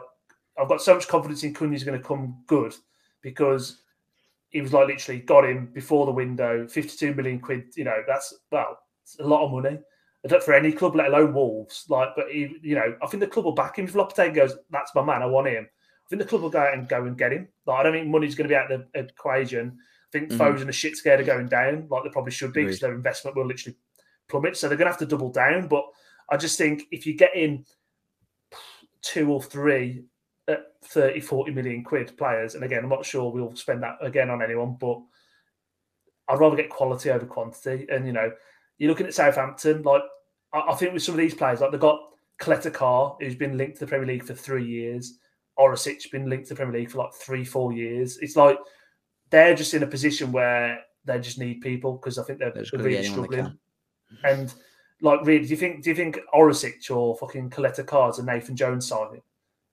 I've 0.59 0.69
got 0.69 0.83
so 0.83 0.95
much 0.95 1.09
confidence 1.09 1.43
in 1.43 1.55
Cunha's 1.55 1.85
going 1.85 1.99
to 1.99 2.07
come 2.07 2.43
good 2.47 2.75
because 3.23 3.83
he 4.55 4.63
was 4.63 4.73
like 4.73 4.87
literally 4.87 5.21
got 5.21 5.45
him 5.45 5.69
before 5.75 6.07
the 6.07 6.13
window, 6.13 6.67
52 6.69 7.13
million 7.13 7.41
quid. 7.41 7.75
You 7.77 7.83
know, 7.83 8.03
that's 8.07 8.33
well, 8.53 8.79
it's 9.03 9.19
a 9.19 9.27
lot 9.27 9.45
of 9.45 9.51
money 9.51 9.81
for 10.41 10.55
any 10.55 10.71
club, 10.71 10.95
let 10.95 11.09
alone 11.09 11.35
Wolves. 11.35 11.87
Like, 11.89 12.11
but 12.15 12.31
he, 12.31 12.57
you 12.63 12.77
know, 12.77 12.97
I 13.03 13.07
think 13.09 13.21
the 13.21 13.27
club 13.27 13.47
will 13.47 13.53
back 13.53 13.79
him. 13.79 13.85
If 13.85 13.95
Lopetegui 13.95 14.35
goes, 14.35 14.57
that's 14.71 14.95
my 14.95 15.03
man, 15.03 15.23
I 15.23 15.27
want 15.27 15.49
him. 15.49 15.67
I 15.67 16.09
think 16.09 16.23
the 16.23 16.29
club 16.29 16.43
will 16.43 16.51
go 16.51 16.61
out 16.61 16.73
and 16.73 16.89
go 16.89 17.05
and 17.05 17.19
get 17.19 17.33
him. 17.33 17.49
Like, 17.67 17.81
I 17.81 17.83
don't 17.83 17.93
think 17.95 18.07
money's 18.07 18.37
going 18.37 18.49
to 18.49 18.53
be 18.53 18.57
out 18.57 18.71
of 18.71 18.85
the 18.95 19.01
equation. 19.01 19.77
I 19.77 20.11
think 20.13 20.31
mm-hmm. 20.31 20.41
Fosun 20.41 20.69
are 20.69 20.73
shit 20.73 20.97
scared 20.97 21.19
of 21.19 21.27
going 21.27 21.49
down, 21.49 21.89
like 21.91 22.05
they 22.05 22.11
probably 22.11 22.31
should 22.31 22.53
be, 22.53 22.63
because 22.63 22.79
their 22.79 22.95
investment 22.95 23.37
will 23.37 23.47
literally 23.47 23.77
plummet. 24.29 24.57
So 24.57 24.69
they're 24.69 24.79
going 24.79 24.87
to 24.87 24.93
have 24.93 25.01
to 25.01 25.07
double 25.07 25.33
down. 25.33 25.67
But 25.67 25.85
I 26.31 26.37
just 26.37 26.57
think 26.57 26.85
if 26.93 27.07
you 27.07 27.17
get 27.17 27.35
in 27.35 27.65
two 29.03 29.33
or 29.33 29.43
three 29.43 30.05
30, 30.85 31.21
40 31.21 31.53
million 31.53 31.85
quid 31.85 32.17
players. 32.17 32.55
And 32.55 32.65
again, 32.65 32.83
I'm 32.83 32.91
not 32.91 33.05
sure 33.05 33.31
we'll 33.31 33.57
spend 33.57 33.83
that 33.83 33.97
again 34.01 34.31
on 34.31 34.43
anyone, 34.43 34.77
but 34.79 35.01
I'd 36.29 36.41
rather 36.41 36.57
get 36.57 36.71
quality 36.71 37.11
over 37.11 37.27
quantity. 37.27 37.87
And, 37.91 38.07
you 38.07 38.13
know, 38.13 38.33
you're 38.79 38.91
looking 38.91 39.07
at 39.07 39.15
Southampton, 39.15 39.83
like, 39.83 40.03
I, 40.53 40.73
I 40.73 40.75
think 40.75 40.93
with 40.93 41.03
some 41.03 41.15
of 41.15 41.21
these 41.21 41.35
players, 41.35 41.61
like 41.61 41.71
they've 41.71 41.81
got 41.81 42.01
Cletter 42.39 42.71
Carr, 42.71 43.17
who's 43.21 43.35
been 43.35 43.57
linked 43.57 43.79
to 43.79 43.85
the 43.85 43.89
Premier 43.89 44.07
League 44.07 44.25
for 44.25 44.35
three 44.35 44.67
years. 44.67 45.19
Orsic 45.59 46.11
been 46.11 46.29
linked 46.29 46.49
to 46.49 46.55
the 46.55 46.59
Premier 46.59 46.81
League 46.81 46.91
for 46.91 46.99
like 46.99 47.15
three, 47.15 47.45
four 47.45 47.73
years. 47.73 48.19
It's 48.19 48.37
like 48.37 48.59
they're 49.31 49.55
just 49.55 49.75
in 49.75 49.83
a 49.83 49.87
position 49.87 50.33
where 50.33 50.81
they 51.05 51.19
just 51.21 51.39
need 51.39 51.61
people 51.61 51.93
because 51.93 52.19
I 52.19 52.25
think 52.25 52.39
they're, 52.39 52.53
they're 52.53 52.65
really 52.73 53.05
struggling. 53.05 53.57
And 54.25 54.53
like, 55.01 55.21
really, 55.25 55.45
do 55.45 55.51
you 55.51 55.57
think 55.57 55.83
do 55.83 55.91
you 55.91 55.97
think 55.97 56.19
Orsic 56.35 56.91
or 56.91 57.17
fucking 57.17 57.51
Coletta 57.51 57.87
Cards 57.87 58.19
and 58.19 58.27
Nathan 58.27 58.57
Jones 58.57 58.87
signing? 58.87 59.23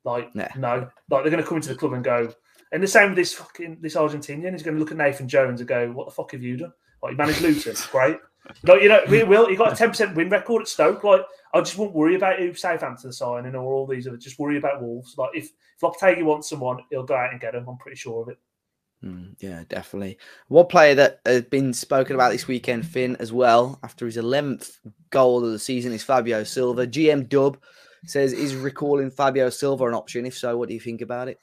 Like, 0.03 0.33
nah. 0.35 0.47
no, 0.57 0.89
like 1.09 1.23
they're 1.23 1.31
going 1.31 1.43
to 1.43 1.47
come 1.47 1.57
into 1.57 1.69
the 1.69 1.75
club 1.75 1.93
and 1.93 2.03
go. 2.03 2.33
And 2.71 2.81
the 2.81 2.87
same 2.87 3.09
with 3.09 3.17
this 3.17 3.33
fucking 3.33 3.79
this 3.81 3.95
Argentinian. 3.95 4.51
He's 4.51 4.63
going 4.63 4.75
to 4.75 4.79
look 4.79 4.91
at 4.91 4.97
Nathan 4.97 5.27
Jones 5.27 5.59
and 5.59 5.67
go, 5.67 5.91
"What 5.91 6.07
the 6.07 6.13
fuck 6.13 6.31
have 6.31 6.41
you 6.41 6.57
done? 6.57 6.73
Like, 7.03 7.11
you 7.11 7.17
managed 7.17 7.41
Luton, 7.41 7.75
great. 7.91 8.17
Like, 8.63 8.81
you 8.81 8.89
know, 8.89 9.01
we 9.09 9.23
will. 9.23 9.47
He 9.47 9.55
got 9.55 9.73
a 9.73 9.75
ten 9.75 9.89
percent 9.89 10.15
win 10.15 10.29
record 10.29 10.63
at 10.63 10.67
Stoke. 10.67 11.03
Like, 11.03 11.21
I 11.53 11.59
just 11.59 11.77
won't 11.77 11.93
worry 11.93 12.15
about 12.15 12.39
who 12.39 12.53
Southampton 12.53 13.11
signing 13.11 13.55
or 13.55 13.73
all 13.73 13.85
these 13.85 14.07
other. 14.07 14.17
Just 14.17 14.39
worry 14.39 14.57
about 14.57 14.81
Wolves. 14.81 15.15
Like, 15.17 15.31
if 15.35 15.45
if 15.45 15.81
Lopetegui 15.81 16.23
wants 16.23 16.49
someone, 16.49 16.79
he'll 16.89 17.03
go 17.03 17.15
out 17.15 17.31
and 17.31 17.41
get 17.41 17.55
him. 17.55 17.67
I'm 17.67 17.77
pretty 17.77 17.97
sure 17.97 18.23
of 18.23 18.29
it. 18.29 18.39
Mm, 19.03 19.35
yeah, 19.39 19.63
definitely. 19.67 20.17
One 20.47 20.67
player 20.67 20.95
that 20.95 21.21
has 21.25 21.43
been 21.43 21.73
spoken 21.73 22.15
about 22.15 22.31
this 22.31 22.47
weekend, 22.47 22.85
Finn, 22.85 23.15
as 23.19 23.33
well, 23.33 23.79
after 23.83 24.05
his 24.05 24.17
11th 24.17 24.77
goal 25.09 25.43
of 25.43 25.51
the 25.51 25.59
season 25.59 25.91
is 25.91 26.03
Fabio 26.03 26.43
Silva. 26.43 26.85
GM 26.85 27.27
Dub 27.27 27.57
says, 28.09 28.33
is 28.33 28.55
recalling 28.55 29.11
Fabio 29.11 29.49
Silva 29.49 29.87
an 29.87 29.93
option? 29.93 30.25
If 30.25 30.37
so, 30.37 30.57
what 30.57 30.67
do 30.67 30.73
you 30.73 30.79
think 30.79 31.01
about 31.01 31.27
it? 31.27 31.39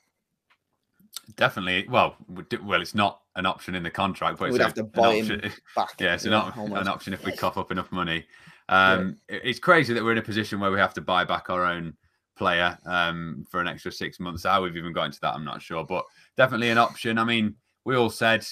Definitely. 1.37 1.87
Well, 1.89 2.17
well, 2.63 2.81
it's 2.81 2.95
not 2.95 3.21
an 3.37 3.47
option 3.47 3.75
in 3.75 3.83
the 3.83 3.91
contract, 3.91 4.39
but 4.39 4.51
we'd 4.51 4.61
it's 4.61 4.65
have 4.65 4.73
a, 4.73 4.77
to 4.77 4.85
buy 4.85 5.15
him 5.17 5.41
back. 5.77 5.95
Yeah, 6.01 6.15
it's 6.15 6.25
yeah, 6.25 6.53
an, 6.57 6.73
an, 6.77 6.89
option 6.89 7.13
if 7.13 7.25
we 7.25 7.33
cough 7.33 7.59
up 7.59 7.71
enough 7.71 7.93
money. 7.93 8.25
Um, 8.69 9.19
yeah. 9.31 9.39
It's 9.45 9.59
crazy 9.59 9.95
that 9.95 10.03
we're 10.03 10.13
in 10.13 10.19
a 10.19 10.23
position 10.23 10.61
where 10.61 10.71
we 10.71 10.79
have 10.79 10.95
to 10.95 11.01
buy 11.01 11.25
back 11.25 11.51
our 11.51 11.65
own 11.65 11.97
player 12.37 12.79
um, 12.87 13.45
for 13.51 13.61
an 13.61 13.69
extra 13.69 13.93
six 13.93 14.19
months. 14.19 14.45
How 14.45 14.63
we've 14.63 14.77
even 14.77 14.93
got 14.93 15.05
into 15.05 15.21
that, 15.21 15.35
I'm 15.35 15.45
not 15.45 15.63
sure, 15.63 15.85
but 15.85 16.05
definitely 16.37 16.71
an 16.71 16.79
option. 16.79 17.19
I 17.19 17.25
mean, 17.25 17.55
we 17.85 17.97
all 17.97 18.11
said 18.11 18.47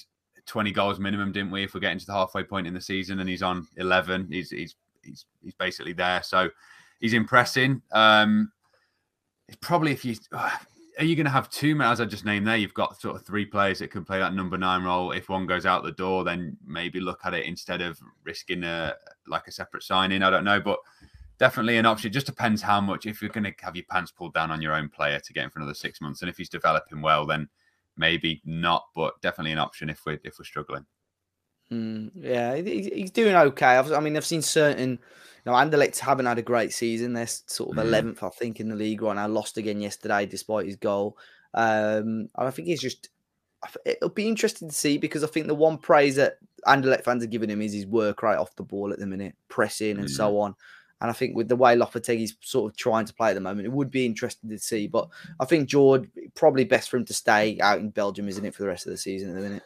20 0.47 0.73
goals 0.73 0.99
minimum, 0.99 1.33
didn't 1.33 1.51
we? 1.51 1.65
If 1.65 1.75
we're 1.75 1.81
getting 1.81 1.99
to 1.99 2.07
the 2.07 2.13
halfway 2.13 2.45
point 2.45 2.67
in 2.67 2.75
the 2.75 2.81
season, 2.81 3.21
and 3.21 3.29
he's 3.29 3.43
on 3.43 3.67
11, 3.77 4.29
he's 4.31 4.51
he's 4.51 4.77
he's 5.03 5.25
he's 5.43 5.55
basically 5.55 5.93
there. 5.93 6.23
So 6.23 6.51
he's 7.01 7.13
impressing. 7.13 7.83
Um, 7.93 8.53
probably 9.61 9.93
if 9.93 10.05
you 10.05 10.17
are 10.99 11.05
you 11.05 11.15
going 11.15 11.27
to 11.27 11.31
have 11.31 11.51
two 11.51 11.79
as 11.83 12.01
I 12.01 12.07
just 12.07 12.25
named 12.25 12.47
there? 12.47 12.57
You've 12.57 12.75
got 12.75 13.01
sort 13.01 13.17
of 13.17 13.27
three 13.27 13.45
players 13.45 13.81
that 13.81 13.91
can 13.91 14.05
play 14.05 14.19
that 14.19 14.35
number 14.35 14.57
nine 14.57 14.83
role. 14.83 15.13
If 15.13 15.29
one 15.29 15.47
goes 15.47 15.67
out 15.67 15.85
the 15.85 15.93
door, 15.93 16.25
then 16.25 16.57
maybe 16.67 17.01
look 17.01 17.21
at 17.25 17.35
it 17.35 17.45
instead 17.45 17.83
of 17.83 18.01
risking 18.25 18.65
a 18.65 18.95
like 19.27 19.47
a 19.47 19.53
separate 19.53 19.83
signing. 19.83 20.23
I 20.23 20.31
don't 20.31 20.45
know, 20.45 20.61
but 20.61 20.79
definitely 21.39 21.77
an 21.77 21.85
option. 21.85 22.09
It 22.09 22.15
just 22.15 22.27
depends 22.27 22.63
how 22.63 22.81
much. 22.81 23.05
If 23.05 23.21
you're 23.21 23.31
going 23.31 23.45
to 23.45 23.53
have 23.61 23.77
your 23.77 23.85
pants 23.91 24.11
pulled 24.11 24.33
down 24.33 24.51
on 24.51 24.63
your 24.63 24.73
own 24.73 24.89
player 24.89 25.21
to 25.21 25.33
get 25.35 25.45
him 25.45 25.51
for 25.51 25.59
another 25.59 25.75
six 25.75 26.01
months, 26.01 26.23
and 26.23 26.31
if 26.31 26.39
he's 26.39 26.49
developing 26.49 27.03
well, 27.03 27.27
then 27.27 27.49
maybe 27.99 28.41
not. 28.47 28.87
But 28.95 29.21
definitely 29.21 29.53
an 29.53 29.59
option 29.59 29.91
if 29.91 30.01
we're 30.07 30.19
if 30.25 30.39
we're 30.39 30.45
struggling. 30.47 30.87
Mm, 31.73 32.11
yeah, 32.15 32.55
he's 32.57 33.11
doing 33.11 33.35
okay. 33.35 33.77
I 33.77 34.01
mean, 34.01 34.17
I've 34.17 34.25
seen 34.25 34.43
certain. 34.43 34.91
You 34.91 35.53
know, 35.53 35.59
Anderlecht 35.59 35.99
haven't 35.99 36.27
had 36.27 36.39
a 36.39 36.43
great 36.43 36.73
season. 36.73 37.13
They're 37.13 37.27
sort 37.27 37.77
of 37.77 37.85
mm. 37.85 37.87
eleventh, 37.87 38.21
mm. 38.21 38.27
I 38.27 38.31
think, 38.31 38.61
in 38.61 38.69
the 38.69 38.77
league 38.77 39.03
right 39.03 39.15
now. 39.15 39.27
Lost 39.29 39.59
again 39.59 39.81
yesterday, 39.81 40.27
despite 40.27 40.67
his 40.67 40.77
goal. 40.77 41.17
Um, 41.55 42.29
I 42.37 42.51
think 42.51 42.69
he's 42.69 42.83
just. 42.83 43.11
It'll 43.85 44.11
be 44.11 44.29
interesting 44.29 44.69
to 44.69 44.75
see 44.75 44.99
because 44.99 45.25
I 45.25 45.29
think 45.29 45.47
the 45.47 45.55
one 45.55 45.79
praise 45.79 46.17
that 46.17 46.39
Anderlecht 46.67 47.05
fans 47.05 47.25
are 47.25 47.29
giving 47.29 47.51
him 47.51 47.63
is 47.63 47.73
his 47.73 47.87
work 47.87 48.23
right 48.23 48.39
off 48.39 48.55
the 48.55 48.63
ball 48.63 48.93
at 48.93 48.99
the 48.99 49.07
minute, 49.07 49.35
pressing 49.49 49.97
and 49.97 50.07
mm. 50.07 50.11
so 50.11 50.39
on. 50.39 50.55
And 51.01 51.11
I 51.11 51.13
think 51.13 51.37
with 51.37 51.49
the 51.49 51.57
way 51.57 51.77
Lopetegui's 51.77 52.37
sort 52.41 52.71
of 52.71 52.77
trying 52.77 53.05
to 53.07 53.15
play 53.15 53.31
at 53.31 53.35
the 53.35 53.41
moment, 53.41 53.67
it 53.67 53.73
would 53.73 53.91
be 53.91 54.07
interesting 54.07 54.51
to 54.51 54.59
see. 54.59 54.87
But 54.87 55.09
I 55.41 55.45
think 55.45 55.69
George 55.69 56.09
probably 56.35 56.65
best 56.65 56.91
for 56.91 56.97
him 56.97 57.05
to 57.07 57.15
stay 57.15 57.59
out 57.61 57.81
in 57.81 57.91
Belgium, 57.91 58.29
isn't 58.29 58.45
it, 58.45 58.55
for 58.55 58.63
the 58.63 58.69
rest 58.69 58.87
of 58.87 58.93
the 58.93 58.99
season 58.99 59.31
at 59.31 59.35
the 59.35 59.43
minute? 59.43 59.63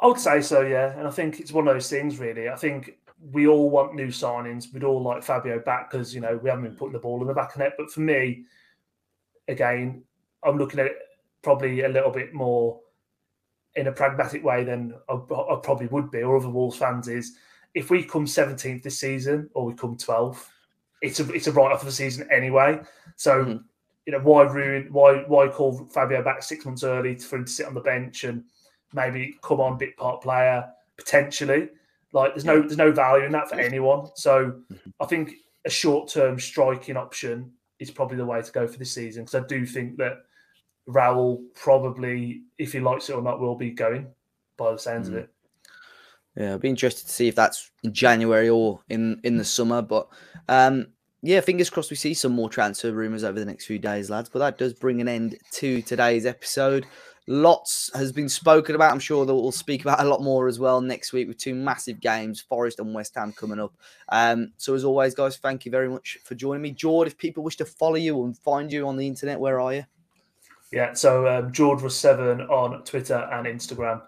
I 0.00 0.06
would 0.06 0.18
say 0.18 0.40
so, 0.40 0.62
yeah. 0.62 0.98
And 0.98 1.06
I 1.06 1.10
think 1.10 1.40
it's 1.40 1.52
one 1.52 1.68
of 1.68 1.74
those 1.74 1.90
things, 1.90 2.18
really. 2.18 2.48
I 2.48 2.56
think 2.56 2.98
we 3.32 3.46
all 3.46 3.70
want 3.70 3.94
new 3.94 4.08
signings. 4.08 4.72
We'd 4.72 4.84
all 4.84 5.02
like 5.02 5.22
Fabio 5.22 5.60
back 5.60 5.90
because 5.90 6.14
you 6.14 6.20
know 6.20 6.38
we 6.42 6.48
haven't 6.48 6.64
been 6.64 6.76
putting 6.76 6.94
the 6.94 6.98
ball 6.98 7.20
in 7.20 7.28
the 7.28 7.34
back 7.34 7.52
of 7.52 7.58
net. 7.58 7.74
But 7.76 7.90
for 7.90 8.00
me, 8.00 8.44
again, 9.48 10.02
I'm 10.42 10.56
looking 10.56 10.80
at 10.80 10.86
it 10.86 10.96
probably 11.42 11.82
a 11.82 11.88
little 11.88 12.10
bit 12.10 12.32
more 12.32 12.80
in 13.76 13.86
a 13.86 13.92
pragmatic 13.92 14.42
way 14.42 14.64
than 14.64 14.94
I, 15.08 15.14
I 15.14 15.60
probably 15.62 15.86
would 15.88 16.10
be, 16.10 16.22
or 16.22 16.36
other 16.36 16.48
Wolves 16.48 16.76
fans 16.76 17.08
is. 17.08 17.36
If 17.74 17.88
we 17.88 18.02
come 18.02 18.26
17th 18.26 18.82
this 18.82 18.98
season 18.98 19.48
or 19.54 19.64
we 19.64 19.74
come 19.74 19.96
12th, 19.96 20.46
it's 21.02 21.20
a 21.20 21.32
it's 21.32 21.46
a 21.46 21.52
write 21.52 21.72
off 21.72 21.80
of 21.80 21.86
the 21.86 21.92
season 21.92 22.28
anyway. 22.32 22.80
So 23.16 23.44
mm-hmm. 23.44 23.58
you 24.06 24.12
know 24.12 24.20
why 24.20 24.42
ruin 24.42 24.88
why 24.90 25.24
why 25.26 25.48
call 25.48 25.86
Fabio 25.92 26.22
back 26.22 26.42
six 26.42 26.64
months 26.64 26.84
early 26.84 27.16
for 27.16 27.36
him 27.36 27.44
to 27.44 27.52
sit 27.52 27.66
on 27.66 27.74
the 27.74 27.80
bench 27.80 28.24
and 28.24 28.44
maybe 28.92 29.36
come 29.42 29.60
on 29.60 29.78
bit 29.78 29.96
part 29.96 30.22
player 30.22 30.68
potentially. 30.96 31.68
Like 32.12 32.34
there's 32.34 32.44
no 32.44 32.60
there's 32.60 32.76
no 32.76 32.92
value 32.92 33.24
in 33.24 33.32
that 33.32 33.48
for 33.48 33.56
anyone. 33.56 34.08
So 34.14 34.52
mm-hmm. 34.72 34.90
I 35.00 35.06
think 35.06 35.34
a 35.64 35.70
short 35.70 36.08
term 36.08 36.38
striking 36.38 36.96
option 36.96 37.52
is 37.78 37.90
probably 37.90 38.16
the 38.16 38.26
way 38.26 38.42
to 38.42 38.52
go 38.52 38.66
for 38.66 38.78
this 38.78 38.92
season 38.92 39.24
because 39.24 39.42
I 39.42 39.46
do 39.46 39.64
think 39.64 39.96
that 39.98 40.18
Raul 40.88 41.42
probably, 41.54 42.42
if 42.58 42.72
he 42.72 42.80
likes 42.80 43.08
it 43.08 43.14
or 43.14 43.22
not, 43.22 43.40
will 43.40 43.54
be 43.54 43.70
going 43.70 44.08
by 44.56 44.72
the 44.72 44.78
sounds 44.78 45.08
mm. 45.08 45.12
of 45.12 45.18
it. 45.18 45.30
Yeah, 46.36 46.50
I'll 46.52 46.58
be 46.58 46.68
interested 46.68 47.06
to 47.06 47.12
see 47.12 47.28
if 47.28 47.34
that's 47.34 47.70
in 47.82 47.92
January 47.92 48.48
or 48.48 48.80
in 48.88 49.20
in 49.24 49.36
the 49.36 49.44
summer. 49.44 49.82
But 49.82 50.08
um, 50.48 50.88
yeah, 51.22 51.40
fingers 51.40 51.70
crossed 51.70 51.90
we 51.90 51.96
see 51.96 52.14
some 52.14 52.32
more 52.32 52.48
transfer 52.48 52.92
rumours 52.92 53.24
over 53.24 53.38
the 53.38 53.44
next 53.44 53.66
few 53.66 53.78
days, 53.78 54.10
lads. 54.10 54.28
But 54.28 54.38
that 54.40 54.58
does 54.58 54.72
bring 54.72 55.00
an 55.00 55.08
end 55.08 55.36
to 55.52 55.82
today's 55.82 56.26
episode. 56.26 56.86
Lots 57.26 57.90
has 57.94 58.12
been 58.12 58.28
spoken 58.28 58.74
about. 58.74 58.92
I'm 58.92 58.98
sure 58.98 59.24
that 59.24 59.34
we'll 59.34 59.52
speak 59.52 59.82
about 59.82 60.00
a 60.00 60.04
lot 60.04 60.22
more 60.22 60.48
as 60.48 60.58
well 60.58 60.80
next 60.80 61.12
week 61.12 61.28
with 61.28 61.38
two 61.38 61.54
massive 61.54 62.00
games, 62.00 62.40
Forest 62.40 62.80
and 62.80 62.94
West 62.94 63.14
Ham 63.14 63.32
coming 63.32 63.60
up. 63.60 63.72
Um, 64.08 64.52
so 64.56 64.74
as 64.74 64.84
always, 64.84 65.14
guys, 65.14 65.36
thank 65.36 65.64
you 65.64 65.70
very 65.70 65.88
much 65.88 66.18
for 66.24 66.34
joining 66.34 66.62
me. 66.62 66.72
George, 66.72 67.08
if 67.08 67.18
people 67.18 67.44
wish 67.44 67.56
to 67.56 67.64
follow 67.64 67.96
you 67.96 68.24
and 68.24 68.36
find 68.38 68.72
you 68.72 68.88
on 68.88 68.96
the 68.96 69.06
internet, 69.06 69.38
where 69.38 69.60
are 69.60 69.74
you? 69.74 69.84
Yeah, 70.72 70.92
so 70.92 71.26
um, 71.26 71.52
George 71.52 71.82
was 71.82 71.96
seven 71.96 72.42
on 72.42 72.84
Twitter 72.84 73.28
and 73.32 73.46
Instagram 73.46 74.02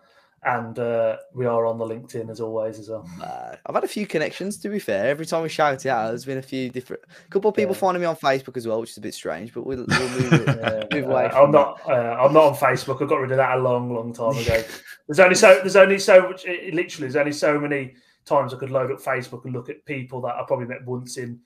and 0.45 0.79
uh, 0.79 1.19
we 1.35 1.47
are 1.47 1.67
on 1.67 1.79
the 1.79 1.85
LinkedIn 1.85 2.29
as 2.29 2.41
always 2.41 2.79
as 2.81 2.89
well. 2.89 3.09
Uh, 3.23 3.55
I've 3.65 3.75
had 3.75 3.85
a 3.85 3.89
few 3.89 4.07
connections. 4.07 4.59
To 4.59 4.69
be 4.69 4.81
fair, 4.81 5.07
every 5.07 5.25
time 5.25 5.43
we 5.43 5.49
shout 5.49 5.75
it 5.75 5.87
out, 5.87 6.09
there's 6.09 6.25
been 6.25 6.39
a 6.39 6.43
few 6.43 6.69
different. 6.69 7.03
A 7.05 7.31
couple 7.31 7.49
of 7.49 7.55
people 7.55 7.75
yeah. 7.75 7.81
finding 7.81 8.01
me 8.01 8.07
on 8.07 8.17
Facebook 8.17 8.57
as 8.57 8.67
well, 8.67 8.81
which 8.81 8.91
is 8.91 8.97
a 8.97 9.01
bit 9.01 9.15
strange. 9.15 9.55
But 9.55 9.67
we'll, 9.67 9.85
we'll 9.87 10.09
move, 10.09 10.33
it, 10.33 10.49
uh, 10.65 10.87
move 10.91 11.05
away. 11.05 11.27
I'm 11.27 11.53
not. 11.53 11.81
Uh, 11.89 12.17
I'm 12.21 12.33
not 12.33 12.45
on 12.45 12.55
Facebook. 12.57 13.03
I 13.03 13.07
got 13.07 13.21
rid 13.21 13.31
of 13.31 13.37
that 13.37 13.59
a 13.59 13.61
long, 13.61 13.95
long 13.95 14.13
time 14.13 14.37
ago. 14.37 14.63
there's 15.07 15.21
only 15.21 15.37
so. 15.37 15.61
There's 15.61 15.77
only 15.77 15.99
so 15.99 16.23
much. 16.23 16.45
It, 16.45 16.75
literally, 16.75 17.07
there's 17.07 17.17
only 17.17 17.33
so 17.33 17.61
many 17.61 17.95
times 18.25 18.53
I 18.53 18.57
could 18.57 18.71
load 18.71 18.91
up 18.91 19.01
Facebook 19.01 19.45
and 19.45 19.53
look 19.53 19.69
at 19.69 19.85
people 19.85 20.21
that 20.23 20.35
I 20.35 20.45
probably 20.47 20.67
met 20.67 20.85
once 20.85 21.19
in 21.19 21.39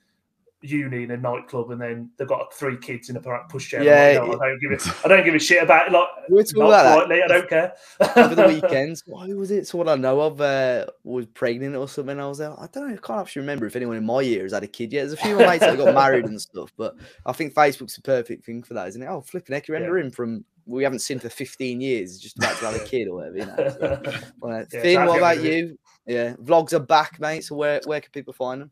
uni 0.61 1.03
in 1.03 1.11
a 1.11 1.17
nightclub 1.17 1.69
and 1.71 1.79
then 1.79 2.09
they've 2.17 2.27
got 2.27 2.53
three 2.53 2.77
kids 2.77 3.09
in 3.09 3.15
a 3.15 3.21
pushchair. 3.21 3.83
Yeah, 3.83 4.19
like, 4.19 4.29
no, 4.29 4.39
I 4.41 4.49
don't 4.49 4.59
give 4.59 4.71
a, 4.71 4.95
I 5.05 5.07
don't 5.07 5.23
give 5.23 5.35
a 5.35 5.39
shit 5.39 5.63
about 5.63 5.87
it. 5.87 5.93
Like, 5.93 6.07
not 6.29 6.67
about 6.67 7.11
I 7.11 7.27
don't 7.27 7.49
care. 7.49 7.73
Over 8.15 8.35
the 8.35 8.47
weekends, 8.47 9.03
who 9.07 9.37
was 9.37 9.51
it? 9.51 9.67
Someone 9.67 9.89
I 9.89 9.95
know 9.95 10.21
of 10.21 10.41
uh, 10.41 10.87
was 11.03 11.25
pregnant 11.27 11.75
or 11.75 11.87
something. 11.87 12.19
I 12.19 12.27
was 12.27 12.39
there. 12.39 12.51
I 12.59 12.67
don't 12.71 12.89
know. 12.89 12.93
I 12.93 12.97
can't 12.97 13.21
actually 13.21 13.41
remember 13.41 13.65
if 13.65 13.75
anyone 13.75 13.97
in 13.97 14.05
my 14.05 14.21
year 14.21 14.43
has 14.43 14.53
had 14.53 14.63
a 14.63 14.67
kid 14.67 14.91
yet. 14.91 15.01
There's 15.01 15.13
a 15.13 15.17
few 15.17 15.33
of 15.33 15.39
my 15.39 15.47
mates 15.47 15.65
that 15.65 15.77
got 15.77 15.93
married 15.93 16.25
and 16.25 16.41
stuff, 16.41 16.73
but 16.77 16.95
I 17.25 17.33
think 17.33 17.53
Facebook's 17.53 17.95
the 17.95 18.01
perfect 18.01 18.45
thing 18.45 18.63
for 18.63 18.73
that, 18.73 18.87
isn't 18.89 19.01
it? 19.01 19.07
Oh, 19.07 19.21
flipping 19.21 19.53
heck, 19.53 19.67
you're 19.67 19.79
yeah. 19.79 20.05
in 20.05 20.11
from 20.11 20.43
we 20.67 20.83
haven't 20.83 20.99
seen 20.99 21.19
for 21.19 21.29
15 21.29 21.79
years, 21.79 22.19
just 22.19 22.37
about 22.37 22.57
to 22.57 22.65
have 22.65 22.75
a 22.75 22.85
kid 22.85 23.07
or 23.07 23.15
whatever. 23.15 23.37
You 23.37 23.45
know? 23.45 23.69
So, 23.69 24.01
well, 24.41 24.65
yeah, 24.71 24.81
Finn, 24.81 25.05
what 25.05 25.17
about 25.17 25.41
you? 25.41 25.79
Yeah, 26.05 26.33
vlogs 26.35 26.73
are 26.73 26.79
back, 26.79 27.19
mate. 27.19 27.45
So 27.45 27.55
where, 27.55 27.81
where 27.85 28.01
can 28.01 28.11
people 28.11 28.33
find 28.33 28.61
them? 28.61 28.71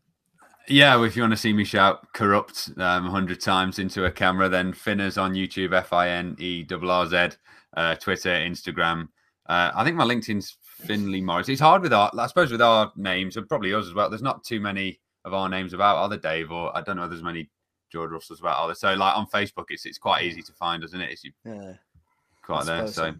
Yeah, 0.68 0.96
well, 0.96 1.04
if 1.04 1.14
you 1.14 1.22
want 1.22 1.32
to 1.32 1.36
see 1.36 1.52
me 1.52 1.64
shout 1.64 2.12
corrupt 2.12 2.70
um, 2.78 3.04
100 3.04 3.40
times 3.40 3.78
into 3.78 4.04
a 4.04 4.10
camera, 4.10 4.48
then 4.48 4.72
Finners 4.72 5.16
on 5.16 5.34
YouTube, 5.34 5.72
F 5.72 5.92
I 5.92 6.08
N 6.08 6.36
E 6.38 6.66
R 6.70 6.84
R 6.84 7.06
Z, 7.06 7.28
uh, 7.76 7.94
Twitter, 7.96 8.30
Instagram. 8.30 9.08
Uh, 9.48 9.70
I 9.74 9.84
think 9.84 9.96
my 9.96 10.04
LinkedIn's 10.04 10.56
Finley 10.62 11.20
Morris. 11.20 11.48
It's 11.48 11.60
hard 11.60 11.82
with 11.82 11.92
our, 11.92 12.10
I 12.18 12.26
suppose, 12.26 12.50
with 12.50 12.60
our 12.62 12.92
names 12.96 13.36
and 13.36 13.48
probably 13.48 13.70
yours 13.70 13.86
as 13.86 13.94
well. 13.94 14.10
There's 14.10 14.22
not 14.22 14.42
too 14.42 14.60
many 14.60 15.00
of 15.24 15.34
our 15.34 15.48
names 15.48 15.72
about, 15.72 15.96
are 15.96 16.08
there, 16.08 16.18
Dave? 16.18 16.50
Or 16.50 16.76
I 16.76 16.82
don't 16.82 16.96
know 16.96 17.04
if 17.04 17.10
there's 17.10 17.22
many 17.22 17.48
George 17.92 18.10
Russells 18.10 18.40
about, 18.40 18.58
are 18.58 18.66
there? 18.66 18.74
So, 18.74 18.92
like 18.94 19.16
on 19.16 19.26
Facebook, 19.26 19.66
it's 19.68 19.86
it's 19.86 19.98
quite 19.98 20.24
easy 20.24 20.42
to 20.42 20.52
find, 20.52 20.82
isn't 20.82 21.00
it? 21.00 21.10
It's 21.10 21.24
yeah. 21.44 21.74
quite 22.42 22.66
there. 22.66 22.88
So. 22.88 23.14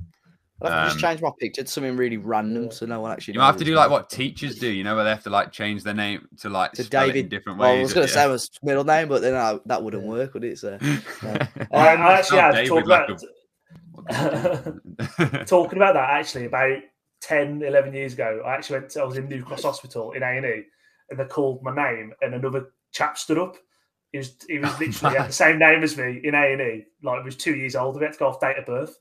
I'll 0.63 0.71
have 0.71 0.81
to 0.81 0.95
just 0.95 1.05
um, 1.05 1.11
change 1.11 1.21
my 1.21 1.31
picture 1.39 1.63
to 1.63 1.69
something 1.69 1.97
really 1.97 2.17
random, 2.17 2.71
so 2.71 2.87
no 2.87 3.01
one 3.01 3.13
actually. 3.13 3.35
You 3.35 3.41
have 3.41 3.59
to 3.59 3.65
do 3.65 3.75
like 3.75 3.91
what 3.91 4.09
teachers 4.09 4.59
do, 4.59 4.69
you 4.69 4.85
know, 4.85 4.95
where 4.95 5.05
they 5.05 5.11
have 5.11 5.25
to 5.25 5.31
like 5.31 5.53
change 5.53 5.83
their 5.83 5.93
name 5.93 6.27
to 6.39 6.49
like 6.49 6.73
to 6.73 6.85
David 6.85 7.29
different 7.29 7.59
ways. 7.59 7.69
Well, 7.69 7.79
I 7.79 7.83
was 7.83 7.93
going 7.93 8.07
to 8.07 8.13
say 8.13 8.27
was 8.27 8.51
middle 8.63 8.85
name, 8.85 9.09
but 9.09 9.21
then 9.21 9.35
I, 9.35 9.59
that 9.67 9.83
wouldn't 9.83 10.05
work, 10.05 10.33
would 10.33 10.45
it? 10.45 10.59
So, 10.59 10.79
yeah. 11.23 11.47
I, 11.73 11.95
I 11.97 12.19
actually 12.19 12.41
had 12.41 12.53
to 12.53 12.67
talk 12.67 12.85
about 12.85 13.09
talking 15.47 15.79
about 15.79 15.95
that 15.95 16.11
actually 16.11 16.47
about 16.47 16.79
10, 17.21 17.63
11 17.63 17.93
years 17.93 18.15
ago. 18.15 18.43
I 18.47 18.55
actually 18.55 18.81
went. 18.81 18.91
To, 18.93 19.03
I 19.03 19.05
was 19.05 19.19
in 19.19 19.29
New 19.29 19.43
Cross 19.43 19.65
Hospital 19.65 20.13
in 20.13 20.23
A 20.23 20.27
and 20.27 20.47
E, 20.47 20.63
and 21.11 21.19
they 21.19 21.25
called 21.25 21.63
my 21.63 21.75
name, 21.75 22.13
and 22.23 22.35
another 22.35 22.69
chap 22.93 23.19
stood 23.19 23.39
up. 23.39 23.57
He 24.13 24.19
was 24.19 24.37
he 24.49 24.59
was 24.59 24.71
literally 24.81 25.19
had 25.19 25.29
the 25.29 25.33
same 25.33 25.59
name 25.59 25.83
as 25.83 25.99
me 25.99 26.21
in 26.25 26.35
A 26.35 26.53
and 26.53 26.63
E. 26.63 26.85
Like 27.03 27.21
he 27.21 27.25
was 27.27 27.37
two 27.37 27.57
years 27.57 27.77
older. 27.77 27.99
We 27.99 28.07
had 28.07 28.15
to 28.15 28.19
go 28.19 28.29
off 28.29 28.41
date 28.41 28.57
of 28.59 28.65
birth. 28.65 28.97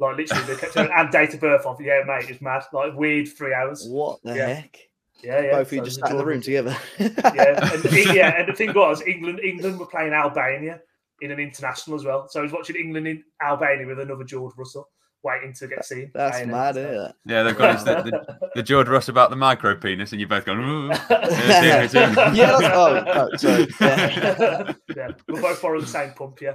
Like 0.00 0.16
literally, 0.16 0.44
they 0.46 0.56
kept 0.56 0.72
saying, 0.72 0.90
and 0.94 1.10
date 1.12 1.34
of 1.34 1.40
birth 1.40 1.66
of 1.66 1.80
yeah, 1.80 2.02
mate, 2.06 2.28
it's 2.30 2.40
mad. 2.40 2.64
Like 2.72 2.94
weird 2.96 3.28
three 3.28 3.52
hours. 3.54 3.86
What 3.88 4.20
the 4.24 4.34
Yeah. 4.34 4.46
heck? 4.48 4.78
Yeah, 5.22 5.40
yeah. 5.42 5.50
Both 5.52 5.60
of 5.60 5.68
so 5.68 5.74
you 5.76 5.82
it 5.82 5.84
just 5.84 6.00
sat 6.00 6.10
in 6.10 6.16
the 6.16 6.24
room 6.24 6.40
together. 6.40 6.76
yeah, 6.98 7.06
and, 7.74 8.14
yeah, 8.14 8.38
and 8.40 8.48
the 8.48 8.54
thing 8.54 8.72
was, 8.74 9.02
England, 9.02 9.40
England 9.40 9.78
were 9.78 9.84
playing 9.86 10.14
Albania 10.14 10.80
in 11.20 11.30
an 11.30 11.38
international 11.38 11.96
as 11.98 12.04
well. 12.06 12.26
So 12.30 12.40
I 12.40 12.42
was 12.42 12.52
watching 12.52 12.76
England 12.76 13.06
in 13.06 13.22
Albania 13.42 13.86
with 13.86 14.00
another 14.00 14.24
George 14.24 14.54
Russell, 14.56 14.88
waiting 15.22 15.52
to 15.58 15.68
get 15.68 15.84
seen. 15.84 16.10
That's 16.14 16.36
playing 16.38 16.48
it, 16.48 16.52
mad, 16.52 16.74
so- 16.76 16.80
isn't 16.80 16.94
it? 17.10 17.14
Yeah, 17.26 17.42
they've 17.42 17.58
got 17.58 17.74
his, 17.74 17.84
the, 17.84 17.94
the, 18.02 18.50
the 18.54 18.62
George 18.62 18.88
Russ 18.88 19.10
about 19.10 19.28
the 19.28 19.36
micro 19.36 19.74
penis, 19.76 20.12
and 20.12 20.20
you're 20.22 20.28
both 20.30 20.46
going. 20.46 20.60
"Ooh." 20.60 20.88
Yeah, 20.88 21.82
it's 21.82 21.92
him, 21.92 22.12
it's 22.12 22.18
him. 22.18 22.34
Yeah, 22.34 22.56
that's, 22.58 22.64
oh, 22.74 23.04
oh, 23.06 23.36
sorry. 23.36 23.66
Yeah. 23.78 24.72
yeah, 24.96 25.08
we're 25.28 25.42
both 25.42 25.60
borrowing 25.60 25.82
the 25.82 25.86
same 25.86 26.14
pump, 26.14 26.40
yeah. 26.40 26.54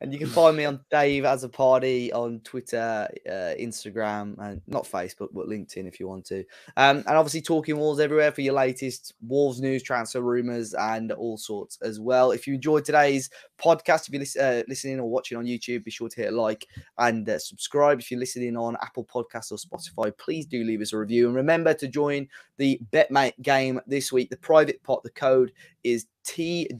And 0.00 0.12
you 0.12 0.18
can 0.18 0.28
find 0.28 0.56
me 0.56 0.64
on 0.64 0.80
Dave 0.90 1.24
as 1.24 1.42
a 1.42 1.48
party 1.48 2.12
on 2.12 2.38
Twitter, 2.40 3.08
uh, 3.26 3.54
Instagram, 3.58 4.38
and 4.38 4.62
not 4.68 4.84
Facebook, 4.84 5.30
but 5.32 5.48
LinkedIn 5.48 5.88
if 5.88 5.98
you 5.98 6.06
want 6.06 6.24
to. 6.26 6.44
Um, 6.76 6.98
and 6.98 7.08
obviously, 7.08 7.40
Talking 7.40 7.76
Wolves 7.76 7.98
everywhere 7.98 8.30
for 8.30 8.42
your 8.42 8.54
latest 8.54 9.14
Wolves 9.26 9.60
news, 9.60 9.82
transfer 9.82 10.20
rumors, 10.20 10.72
and 10.74 11.10
all 11.10 11.36
sorts 11.36 11.78
as 11.82 11.98
well. 11.98 12.30
If 12.30 12.46
you 12.46 12.54
enjoyed 12.54 12.84
today's 12.84 13.28
podcast, 13.58 14.08
if 14.08 14.14
you're 14.14 14.22
uh, 14.44 14.62
listening 14.68 15.00
or 15.00 15.10
watching 15.10 15.36
on 15.36 15.46
YouTube, 15.46 15.82
be 15.82 15.90
sure 15.90 16.08
to 16.08 16.16
hit 16.22 16.32
a 16.32 16.36
like 16.36 16.68
and 16.98 17.28
uh, 17.28 17.40
subscribe. 17.40 17.98
If 17.98 18.12
you're 18.12 18.20
listening 18.20 18.56
on 18.56 18.76
Apple 18.80 19.04
Podcasts 19.04 19.50
or 19.50 19.56
Spotify, 19.56 20.16
please 20.16 20.46
do 20.46 20.62
leave 20.62 20.80
us 20.80 20.92
a 20.92 20.98
review. 20.98 21.26
And 21.26 21.34
remember 21.34 21.74
to 21.74 21.88
join 21.88 22.28
the 22.56 22.80
BetMate 22.92 23.40
game 23.42 23.80
this 23.86 24.12
week. 24.12 24.30
The 24.30 24.36
private 24.36 24.80
pot, 24.84 25.02
the 25.02 25.10
code 25.10 25.52
is 25.82 26.06
TW-HC 26.24 26.74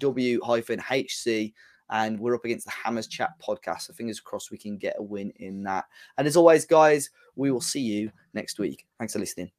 and 1.91 2.19
we're 2.19 2.35
up 2.35 2.45
against 2.45 2.67
the 2.67 2.73
Hammers 2.73 3.07
Chat 3.07 3.31
podcast. 3.41 3.83
So 3.83 3.93
fingers 3.93 4.21
crossed 4.21 4.51
we 4.51 4.59
can 4.59 4.77
get 4.77 4.97
a 4.99 5.03
win 5.03 5.33
in 5.37 5.63
that. 5.65 5.87
And 6.17 6.27
as 6.27 6.37
always, 6.37 6.65
guys, 6.67 7.11
we 7.37 7.51
will 7.51 7.61
see 7.61 7.81
you 7.81 8.11
next 8.35 8.59
week. 8.59 8.87
Thanks 8.99 9.13
for 9.13 9.19
listening. 9.19 9.51